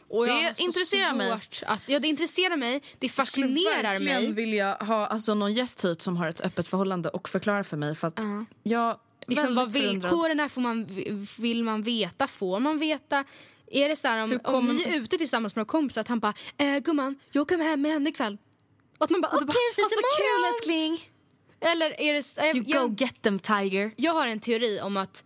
Och 0.08 0.26
Det 0.26 0.40
jag 0.42 0.60
intresserar 0.60 1.12
mig. 1.12 1.30
Att, 1.66 1.82
ja, 1.86 1.98
det 1.98 2.08
intresserar 2.08 2.56
mig. 2.56 2.82
Det 2.98 3.06
Jag 3.16 3.28
skulle 3.28 3.48
fascinerar 3.48 3.98
mig. 3.98 4.32
vilja 4.32 4.74
ha 4.80 5.06
alltså, 5.06 5.34
någon 5.34 5.54
gäst 5.54 5.84
hit 5.84 6.02
som 6.02 6.16
har 6.16 6.28
ett 6.28 6.40
öppet 6.40 6.68
förhållande 6.68 7.08
och 7.08 7.28
förklara 7.28 7.64
för 7.64 7.76
mig. 7.76 7.94
För 7.94 8.08
att 8.08 8.20
jag 8.62 8.90
är 8.90 8.96
Liksom, 9.26 9.54
vad 9.54 9.72
villkoren 9.72 10.40
är 10.40 10.48
får 10.48 10.60
man, 10.60 10.86
vill 11.38 11.64
man 11.64 11.82
veta, 11.82 12.26
får 12.26 12.60
man 12.60 12.78
veta? 12.78 13.24
Är 13.70 13.88
det 13.88 13.96
så 13.96 14.08
här 14.08 14.22
om, 14.22 14.40
om 14.44 14.66
ni 14.66 14.82
är 14.82 15.00
ute 15.00 15.18
tillsammans 15.18 15.54
med 15.56 15.60
några 15.60 15.70
kompisar 15.70 16.00
att 16.00 16.08
han 16.08 16.18
bara 16.20 16.34
eh, 16.58 16.78
“gumman, 16.78 17.18
jag 17.30 17.48
kommer 17.48 17.64
hem 17.64 17.82
med 17.82 17.90
henne 17.92 18.10
ikväll”? 18.10 18.38
Och 18.98 19.04
att 19.04 19.10
man 19.10 19.20
bara 19.20 19.32
“okej, 19.36 19.46
ses 19.72 19.84
Alltså 19.84 20.00
kul 20.16 20.26
imorgon!” 20.26 20.54
älskling! 20.54 21.10
Eller 21.60 22.00
är 22.00 22.12
det... 22.14 22.48
eh, 22.50 22.56
You 22.56 22.64
jag, 22.68 22.88
go 22.90 22.94
get 22.98 23.22
them 23.22 23.38
tiger. 23.38 23.92
jag 23.96 24.12
har 24.14 24.26
en 24.26 24.40
teori 24.40 24.80
om 24.80 24.96
att 24.96 25.24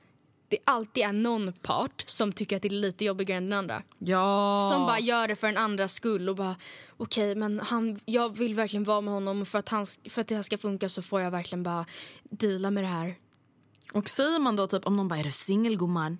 det 0.48 0.58
alltid 0.64 1.04
är 1.04 1.12
någon 1.12 1.52
part 1.52 2.04
som 2.06 2.32
tycker 2.32 2.56
att 2.56 2.62
det 2.62 2.68
är 2.68 2.70
lite 2.70 3.04
jobbigare 3.04 3.36
än 3.38 3.50
den 3.50 3.58
andra. 3.58 3.82
Ja. 3.98 4.70
Som 4.72 4.82
bara 4.86 4.98
gör 4.98 5.28
det 5.28 5.36
för 5.36 5.46
en 5.48 5.56
andras 5.56 5.94
skull 5.94 6.28
och 6.28 6.36
bara 6.36 6.56
okej 6.96 7.34
men 7.34 7.60
han, 7.60 8.00
jag 8.04 8.36
vill 8.36 8.54
verkligen 8.54 8.84
vara 8.84 9.00
med 9.00 9.14
honom 9.14 9.40
och 9.40 9.48
för 9.48 9.58
att, 9.58 9.68
han, 9.68 9.86
för 10.08 10.20
att 10.20 10.28
det 10.28 10.34
här 10.34 10.42
ska 10.42 10.58
funka 10.58 10.88
så 10.88 11.02
får 11.02 11.20
jag 11.20 11.30
verkligen 11.30 11.62
bara 11.62 11.86
deala 12.22 12.70
med 12.70 12.84
det 12.84 12.88
här. 12.88 13.14
Och 13.92 14.08
säger 14.08 14.38
man 14.38 14.56
då 14.56 14.66
typ 14.66 14.86
om 14.86 14.96
någon 14.96 15.08
bara 15.08 15.18
är 15.20 15.24
du 15.24 15.30
singel 15.30 15.76
gumman? 15.76 16.18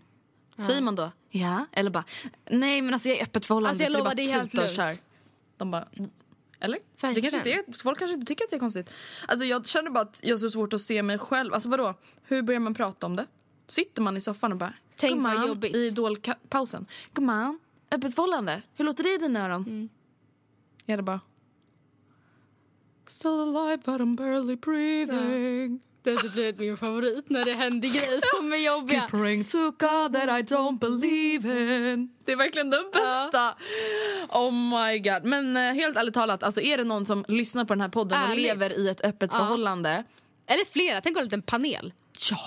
Säger 0.59 0.83
man 0.83 0.97
då 0.97 1.11
ja? 1.31 1.67
Eller 1.73 1.91
bara 1.91 2.05
nej 2.51 2.83
men 2.83 2.95
alltså 2.95 3.09
jag 3.09 3.19
är 3.19 3.23
öppet 3.23 3.47
förhållande 3.47 3.71
Alltså, 3.71 3.83
jag 3.83 3.93
så 3.93 3.99
lovar, 3.99 4.15
det 4.15 4.23
är 4.23 4.27
bara 4.27 4.39
helt 4.39 4.51
tuta 4.53 4.63
och 4.63 4.69
lugnt. 4.69 4.77
kör. 4.99 5.05
De 5.57 5.71
bara 5.71 5.87
Eller? 6.63 6.79
Verkligen. 6.79 7.15
Det 7.15 7.21
kanske 7.21 7.39
inte 7.39 7.73
är, 7.73 7.83
folk 7.83 7.99
kanske 7.99 8.15
inte 8.15 8.27
tycker 8.27 8.45
att 8.45 8.51
det 8.51 8.57
är 8.57 8.61
konstigt. 8.61 8.91
Alltså 9.29 9.47
jag 9.47 9.67
känner 9.67 9.91
bara 9.91 10.01
att 10.01 10.21
jag 10.23 10.33
har 10.33 10.39
så 10.39 10.51
svårt 10.51 10.73
att 10.73 10.81
se 10.81 11.03
mig 11.03 11.19
själv. 11.19 11.55
Alltså 11.55 11.69
vadå? 11.69 11.95
Hur 12.23 12.43
börjar 12.43 12.61
man 12.61 12.75
prata 12.75 13.07
om 13.07 13.17
det? 13.17 13.27
Sitter 13.69 14.03
man 14.03 14.17
i 14.17 14.21
soffan 14.21 14.53
och 14.53 14.59
bara 14.59 14.75
Tänk 14.97 15.25
vad 15.25 15.49
jobbigt. 15.49 15.77
I 15.77 15.79
idolpausen. 15.79 16.87
Gumman, 17.15 17.61
öppet 17.91 18.15
förhållande. 18.15 18.63
Hur 18.75 18.85
låter 18.85 19.05
det 19.05 19.15
i 19.15 19.19
dina 19.19 19.45
öron? 19.45 19.63
Mm. 19.63 19.89
Jag 20.87 20.93
hade 20.93 21.03
bara... 21.03 21.21
Still 23.07 23.31
alive 23.31 23.77
but 23.77 24.01
I'm 24.01 24.17
barely 24.17 24.57
breathing. 24.57 25.81
Det 26.03 26.11
har 26.11 26.23
typ 26.23 26.33
blivit 26.33 26.59
min 26.59 26.77
favorit 26.77 27.31
när 27.31 27.45
det 27.45 27.55
händer 27.55 27.89
grejer 27.89 28.37
som 28.37 28.53
är 28.53 28.57
jobbiga. 28.57 29.01
Keep 29.01 29.11
praying 29.11 29.45
to 29.45 29.59
God 29.59 30.13
that 30.13 30.25
I 30.25 30.55
don't 30.55 30.79
believe 30.79 31.49
in. 31.93 32.11
Det 32.25 32.33
är 32.33 32.37
verkligen 32.37 32.71
den 32.71 32.85
bästa. 32.93 33.55
Oh 34.29 34.53
my 34.53 34.99
god. 34.99 35.25
Men 35.25 35.57
eh, 35.57 35.63
helt 35.63 35.97
ärligt 35.97 36.15
talat, 36.15 36.43
alltså 36.43 36.61
är 36.61 36.77
det 36.77 36.85
någon 36.85 37.07
som 37.07 37.25
lyssnar 37.29 37.65
på 37.65 37.75
den 37.75 37.81
här 37.81 37.89
podden 37.89 38.23
och 38.23 38.29
Ärligt. 38.29 38.43
lever 38.43 38.79
i 38.79 38.89
ett 38.89 39.05
öppet 39.05 39.33
förhållande. 39.33 40.05
Eller 40.47 40.65
flera, 40.73 41.01
tänk 41.01 41.17
en 41.17 41.25
liten 41.25 41.43
panel. 41.43 41.93
Ja. 42.31 42.39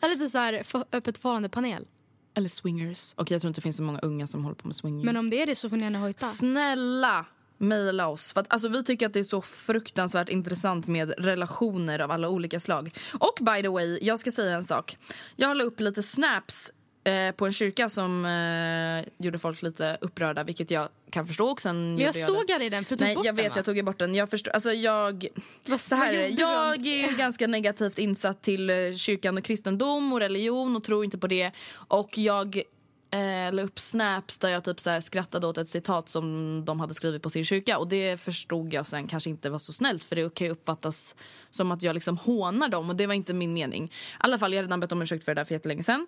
En 0.00 0.10
lite 0.10 0.28
så 0.28 0.38
här 0.38 0.62
för, 0.62 0.84
öppet 0.92 1.18
förhållande 1.18 1.48
panel. 1.48 1.86
Eller 2.34 2.48
swingers. 2.48 3.14
Okej, 3.16 3.34
jag 3.34 3.40
tror 3.40 3.48
inte 3.48 3.58
det 3.60 3.62
finns 3.62 3.76
så 3.76 3.82
många 3.82 3.98
unga 3.98 4.26
som 4.26 4.44
håller 4.44 4.56
på 4.56 4.68
med 4.68 4.76
swinging. 4.76 5.06
Men 5.06 5.16
om 5.16 5.30
det 5.30 5.42
är 5.42 5.46
det 5.46 5.56
så 5.56 5.68
får 5.70 5.76
ni 5.76 5.82
gärna 5.82 5.98
hojta. 5.98 6.26
Snälla 6.26 7.26
mejla 7.60 8.08
oss. 8.08 8.32
För 8.32 8.40
att, 8.40 8.52
alltså, 8.52 8.68
vi 8.68 8.84
tycker 8.84 9.06
att 9.06 9.12
det 9.12 9.20
är 9.20 9.24
så 9.24 9.42
fruktansvärt 9.42 10.28
intressant 10.28 10.86
med 10.86 11.14
relationer 11.18 11.98
av 11.98 12.10
alla 12.10 12.28
olika 12.28 12.60
slag. 12.60 12.90
Och 13.12 13.38
by 13.40 13.62
the 13.62 13.68
way, 13.68 13.98
jag 14.02 14.18
ska 14.18 14.30
säga 14.30 14.56
en 14.56 14.64
sak. 14.64 14.96
Jag 15.36 15.56
la 15.56 15.64
upp 15.64 15.80
lite 15.80 16.02
snaps 16.02 16.72
eh, 17.04 17.34
på 17.34 17.46
en 17.46 17.52
kyrka 17.52 17.88
som 17.88 18.24
eh, 18.24 19.24
gjorde 19.24 19.38
folk 19.38 19.62
lite 19.62 19.98
upprörda, 20.00 20.44
vilket 20.44 20.70
jag 20.70 20.88
kan 21.10 21.26
förstå. 21.26 21.46
Och 21.46 21.60
sen 21.60 21.98
jag 21.98 22.14
såg 22.14 22.44
det. 22.46 22.52
aldrig 22.52 22.72
den 22.72 22.84
för 22.84 22.96
du 22.96 22.98
tog 22.98 23.06
Nej, 23.06 23.14
bort 23.14 23.26
jag 23.26 23.34
den, 23.34 23.44
vet, 23.44 23.52
va? 23.52 23.58
jag 23.58 23.64
tog 23.64 23.84
bort 23.84 23.98
den. 23.98 24.14
Jag, 24.14 24.30
förstår, 24.30 24.52
alltså, 24.52 24.72
jag, 24.72 25.26
Vad 25.66 25.80
så 25.80 25.94
här 25.94 26.12
Jag 26.38 26.86
är 26.86 27.18
ganska 27.18 27.46
negativt 27.46 27.98
insatt 27.98 28.42
till 28.42 28.70
eh, 28.70 28.76
kyrkan 28.96 29.38
och 29.38 29.44
kristendom 29.44 30.12
och 30.12 30.20
religion 30.20 30.76
och 30.76 30.84
tror 30.84 31.04
inte 31.04 31.18
på 31.18 31.26
det. 31.26 31.52
Och 31.72 32.18
jag 32.18 32.62
eh, 33.10 33.52
la 33.52 33.62
upp 33.62 33.78
snaps 33.78 34.38
där 34.38 34.48
jag 34.48 34.64
typ 34.64 34.80
så 34.80 34.90
här 34.90 35.00
skrattade 35.00 35.46
åt 35.46 35.58
ett 35.58 35.68
citat 35.68 36.08
som 36.08 36.62
de 36.64 36.80
hade 36.80 36.94
skrivit 36.94 37.22
på 37.22 37.30
sin 37.30 37.44
kyrka. 37.44 37.78
Och 37.78 37.88
det 37.88 38.20
förstod 38.20 38.74
jag 38.74 38.86
sen 38.86 39.06
kanske 39.06 39.30
inte 39.30 39.50
var 39.50 39.58
så 39.58 39.72
snällt 39.72 40.04
för 40.04 40.16
det 40.16 40.34
kan 40.34 40.46
ju 40.46 40.52
uppfattas 40.52 41.14
som 41.50 41.72
att 41.72 41.82
jag 41.82 41.94
liksom 41.94 42.16
hånar 42.16 42.68
dem 42.68 42.90
och 42.90 42.96
det 42.96 43.06
var 43.06 43.14
inte 43.14 43.34
min 43.34 43.52
mening. 43.52 43.84
I 43.84 43.90
alla 44.18 44.38
fall, 44.38 44.52
jag 44.52 44.58
hade 44.58 44.66
redan 44.66 44.80
bett 44.80 44.92
om 44.92 45.02
ursäkt 45.02 45.24
för 45.24 45.34
det 45.34 45.40
där 45.40 45.44
för 45.44 45.54
jättelänge 45.54 45.82
sedan. 45.82 46.06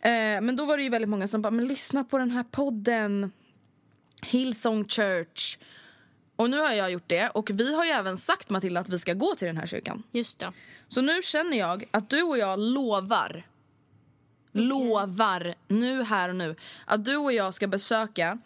Eh, 0.00 0.10
men 0.40 0.56
då 0.56 0.64
var 0.64 0.76
det 0.76 0.82
ju 0.82 0.88
väldigt 0.88 1.10
många 1.10 1.28
som 1.28 1.42
bara, 1.42 1.50
men 1.50 1.68
lyssna 1.68 2.04
på 2.04 2.18
den 2.18 2.30
här 2.30 2.44
podden. 2.44 3.32
Hillsong 4.22 4.84
Church. 4.84 5.58
Och 6.36 6.50
nu 6.50 6.58
har 6.58 6.72
jag 6.72 6.90
gjort 6.90 7.08
det 7.08 7.28
och 7.28 7.50
vi 7.50 7.74
har 7.74 7.84
ju 7.84 7.90
även 7.90 8.16
sagt 8.16 8.50
Matilda 8.50 8.80
att 8.80 8.88
vi 8.88 8.98
ska 8.98 9.14
gå 9.14 9.34
till 9.34 9.46
den 9.46 9.56
här 9.56 9.66
kyrkan. 9.66 10.02
Just 10.10 10.38
det. 10.38 10.52
Så 10.88 11.00
nu 11.00 11.22
känner 11.22 11.58
jag 11.58 11.84
att 11.90 12.10
du 12.10 12.22
och 12.22 12.38
jag 12.38 12.60
lovar 12.60 13.46
Lovar 14.52 15.54
nu 15.68 16.02
här 16.02 16.28
och 16.28 16.36
nu 16.36 16.56
att 16.86 17.04
du 17.04 17.16
och 17.16 17.32
jag 17.32 17.54
ska 17.54 17.66
besöka 17.66 18.38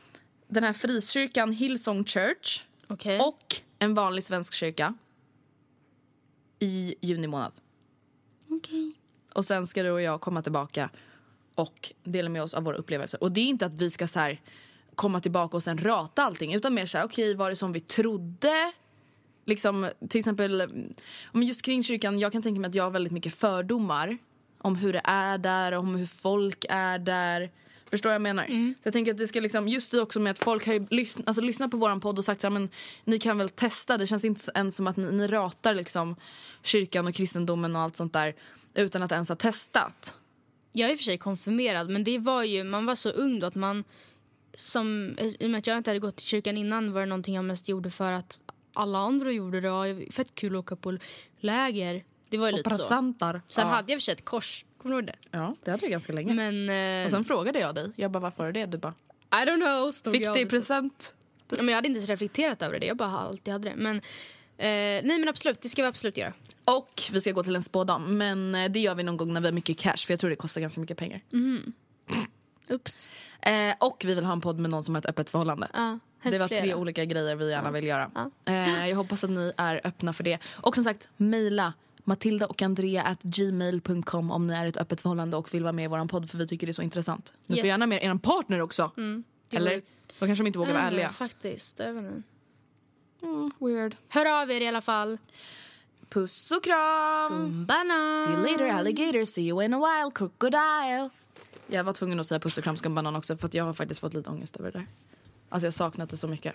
den 0.48 0.64
här 0.64 0.72
frikyrkan 0.72 1.52
Hillsong 1.52 2.04
Church 2.04 2.64
Okej. 2.86 3.20
och 3.20 3.56
en 3.78 3.94
vanlig 3.94 4.24
svensk 4.24 4.54
kyrka 4.54 4.94
i 6.58 6.94
juni 7.00 7.26
månad. 7.26 7.52
Okej. 8.48 8.94
Och 9.34 9.44
sen 9.44 9.66
ska 9.66 9.82
du 9.82 9.90
och 9.90 10.02
jag 10.02 10.20
komma 10.20 10.42
tillbaka 10.42 10.90
och 11.54 11.92
dela 12.04 12.28
med 12.28 12.42
oss 12.42 12.54
av 12.54 12.62
våra 12.62 12.76
upplevelser. 12.76 13.22
Och 13.22 13.32
det 13.32 13.40
är 13.40 13.44
inte 13.46 13.66
att 13.66 13.74
vi 13.74 13.90
ska 13.90 14.06
så 14.06 14.20
här 14.20 14.40
komma 14.94 15.20
tillbaka 15.20 15.56
och 15.56 15.62
sen 15.62 15.78
rata 15.78 16.24
allting 16.24 16.54
utan 16.54 16.74
mer 16.74 16.86
så 16.86 16.98
här, 16.98 17.04
okej 17.04 17.34
var 17.34 17.50
det 17.50 17.56
som 17.56 17.72
vi 17.72 17.80
trodde? 17.80 18.72
Liksom 19.44 19.90
till 20.08 20.18
exempel, 20.18 20.84
om 21.24 21.42
just 21.42 21.62
kring 21.62 21.82
kyrkan, 21.82 22.18
jag 22.18 22.32
kan 22.32 22.42
tänka 22.42 22.60
mig 22.60 22.68
att 22.68 22.74
jag 22.74 22.84
har 22.84 22.90
väldigt 22.90 23.12
mycket 23.12 23.34
fördomar 23.34 24.18
om 24.58 24.76
hur 24.76 24.92
det 24.92 25.02
är 25.04 25.38
där, 25.38 25.72
om 25.72 25.94
hur 25.94 26.06
folk 26.06 26.64
är 26.68 26.98
där. 26.98 27.50
Förstår 27.90 28.12
jag 28.12 28.22
menar? 28.22 28.46
Så 28.46 28.80
jag 28.82 28.92
tänker 28.92 29.12
att 29.12 29.18
det 29.18 29.28
ska 29.28 29.40
liksom, 29.40 29.68
just 29.68 29.92
det 29.92 30.00
också 30.00 30.20
med 30.20 30.30
att 30.30 30.38
folk 30.38 30.66
har 30.66 30.74
ju 30.74 30.86
lyssn, 30.90 31.22
alltså, 31.26 31.42
lyssnat 31.42 31.70
på 31.70 31.76
våran 31.76 32.00
podd 32.00 32.18
och 32.18 32.24
sagt 32.24 32.40
så 32.40 32.46
här, 32.46 32.52
men 32.52 32.68
ni 33.04 33.18
kan 33.18 33.38
väl 33.38 33.48
testa. 33.48 33.98
Det 33.98 34.06
känns 34.06 34.24
inte 34.24 34.50
ens 34.54 34.76
som 34.76 34.86
att 34.86 34.96
ni, 34.96 35.12
ni 35.12 35.26
ratar 35.26 35.74
liksom 35.74 36.16
kyrkan 36.62 37.06
och 37.06 37.14
kristendomen 37.14 37.76
och 37.76 37.82
allt 37.82 37.96
sånt 37.96 38.12
där 38.12 38.34
utan 38.74 39.02
att 39.02 39.12
ens 39.12 39.28
ha 39.28 39.36
testat. 39.36 40.14
Jag 40.72 40.88
är 40.88 40.92
i 40.92 40.94
och 40.94 40.98
för 40.98 41.04
sig 41.04 41.18
konfirmerad 41.18 41.90
men 41.90 42.04
det 42.04 42.18
var 42.18 42.44
ju, 42.44 42.64
man 42.64 42.86
var 42.86 42.94
så 42.94 43.08
ung 43.08 43.40
då 43.40 43.46
att 43.46 43.54
man 43.54 43.84
som, 44.54 45.16
i 45.18 45.46
och 45.46 45.50
med 45.50 45.58
att 45.58 45.66
jag 45.66 45.76
inte 45.76 45.90
hade 45.90 46.00
gått 46.00 46.16
till 46.16 46.26
kyrkan 46.26 46.56
innan 46.56 46.92
var 46.92 47.00
det 47.00 47.06
någonting 47.06 47.34
jag 47.34 47.44
mest 47.44 47.68
gjorde 47.68 47.90
för 47.90 48.12
att 48.12 48.42
alla 48.74 48.98
andra 48.98 49.32
gjorde 49.32 49.60
det. 49.60 49.66
Det 49.66 49.70
var 49.70 50.12
fett 50.12 50.34
kul 50.34 50.56
att 50.56 50.60
åka 50.60 50.76
på 50.76 50.98
läger. 51.40 52.04
Det 52.36 52.40
var 52.40 52.50
ju 52.50 52.56
lite 52.56 52.70
så. 52.70 52.76
presentar. 52.76 53.42
Sen 53.48 53.66
ja. 53.66 53.74
hade 53.74 53.92
jag 53.92 54.02
för 54.02 54.12
ett 54.12 54.24
kors, 54.24 54.64
kommer 54.78 54.94
du 54.94 54.98
ihåg 54.98 55.06
det? 55.06 55.38
Ja, 55.38 55.56
det 55.64 55.70
hade 55.70 55.86
du 55.86 55.90
ganska 55.90 56.12
länge. 56.12 56.34
Men 56.34 57.00
eh, 57.00 57.04
Och 57.04 57.10
sen 57.10 57.24
frågade 57.24 57.58
jag 57.58 57.74
dig. 57.74 57.92
Jag 57.96 58.10
bara, 58.10 58.18
varför 58.18 58.44
har 58.44 58.52
du 58.52 58.60
det? 58.60 58.66
Du 58.66 58.78
bara, 58.78 58.94
I 59.32 59.46
don't 59.46 59.60
know. 59.60 59.90
stod 59.90 60.12
fick 60.12 60.22
jag 60.22 60.34
det 60.34 60.40
i 60.40 60.46
present. 60.46 61.14
Ja, 61.50 61.56
Men 61.56 61.68
jag 61.68 61.74
hade 61.74 61.88
inte 61.88 61.98
ens 61.98 62.10
reflekterat 62.10 62.62
över 62.62 62.80
det. 62.80 62.86
Jag 62.86 62.96
bara 62.96 63.18
alltid 63.18 63.52
hade 63.52 63.68
det. 63.68 63.76
Men, 63.76 63.96
eh, 63.96 64.02
nej 64.58 65.18
men 65.18 65.28
absolut, 65.28 65.60
det 65.60 65.68
ska 65.68 65.82
vi 65.82 65.88
absolut 65.88 66.16
göra. 66.16 66.32
Och 66.64 67.02
vi 67.12 67.20
ska 67.20 67.32
gå 67.32 67.42
till 67.42 67.56
en 67.56 67.62
spådam. 67.62 68.18
Men 68.18 68.54
eh, 68.54 68.70
det 68.70 68.80
gör 68.80 68.94
vi 68.94 69.02
någon 69.02 69.16
gång 69.16 69.32
när 69.32 69.40
vi 69.40 69.46
har 69.46 69.52
mycket 69.52 69.78
cash. 69.78 69.96
För 69.96 70.12
jag 70.12 70.20
tror 70.20 70.30
det 70.30 70.36
kostar 70.36 70.60
ganska 70.60 70.80
mycket 70.80 70.96
pengar. 70.98 71.20
Ups. 72.68 73.12
Eh, 73.40 73.74
och 73.80 74.02
vi 74.06 74.14
vill 74.14 74.24
ha 74.24 74.32
en 74.32 74.40
podd 74.40 74.58
med 74.58 74.70
någon 74.70 74.84
som 74.84 74.94
har 74.94 75.02
ett 75.02 75.06
öppet 75.06 75.30
förhållande. 75.30 75.68
Helst 75.74 76.00
det 76.38 76.38
var 76.38 76.48
tre 76.48 76.60
flera. 76.60 76.76
olika 76.76 77.04
grejer 77.04 77.36
vi 77.36 77.50
gärna 77.50 77.70
vill 77.70 77.84
göra. 77.84 78.10
Ja. 78.14 78.30
Eh, 78.44 78.88
jag 78.88 78.96
hoppas 78.96 79.24
att 79.24 79.30
ni 79.30 79.52
är 79.56 79.80
öppna 79.84 80.12
för 80.12 80.24
det. 80.24 80.38
Och 80.54 80.74
som 80.74 80.84
sagt, 80.84 81.08
mejla 81.16 81.72
Matilda 82.08 82.46
och 82.46 82.62
Andrea 82.62 83.02
at 83.02 83.22
gmail.com 83.22 84.30
om 84.30 84.46
ni 84.46 84.54
är 84.54 84.66
ett 84.66 84.76
öppet 84.76 85.00
förhållande 85.00 85.36
och 85.36 85.54
vill 85.54 85.62
vara 85.62 85.72
med 85.72 85.84
i 85.84 85.88
vår 85.88 86.08
podd 86.08 86.30
för 86.30 86.38
vi 86.38 86.46
tycker 86.46 86.66
det 86.66 86.70
är 86.70 86.74
så 86.74 86.82
intressant. 86.82 87.32
Ni 87.46 87.56
får 87.56 87.58
Yes. 87.58 87.66
gärna 87.66 87.86
med 87.86 88.02
er 88.04 88.14
partner 88.14 88.60
också. 88.60 88.90
det 89.48 89.56
Eller? 89.56 89.70
vore- 89.74 89.82
Då 90.18 90.26
kanske 90.26 90.42
de 90.42 90.46
inte 90.46 90.58
vågar 90.58 90.72
vara 90.72 90.82
ärliga. 90.82 91.10
Faktiskt. 91.10 91.80
Inte. 91.80 92.22
Mm, 93.22 93.50
weird. 93.58 93.96
Hör 94.08 94.42
av 94.42 94.50
er 94.50 94.60
i 94.60 94.68
alla 94.68 94.80
fall. 94.82 95.18
Puss 96.08 96.50
och 96.50 96.64
kram! 96.64 97.66
Banan. 97.66 98.24
See 98.24 98.30
you 98.32 98.42
later 98.42 98.68
alligator, 98.68 99.24
see 99.24 99.42
you 99.48 99.64
in 99.64 99.74
a 99.74 99.78
while 99.78 100.10
crocodile. 100.14 101.10
Jag 101.66 101.84
var 101.84 101.92
tvungen 101.92 102.20
att 102.20 102.26
säga 102.26 102.40
puss 102.40 102.58
och 102.58 102.64
kram 102.64 102.76
skumbanan 102.76 103.16
också 103.16 103.36
för 103.36 103.50
jag 103.52 103.64
har 103.64 103.72
faktiskt 103.74 104.00
fått 104.00 104.14
lite 104.14 104.30
ångest 104.30 104.56
över 104.56 104.72
det 104.72 104.78
där. 104.78 104.86
Alltså 105.48 105.66
jag 105.66 105.74
saknat 105.74 106.10
det 106.10 106.16
så 106.16 106.28
mycket. 106.28 106.54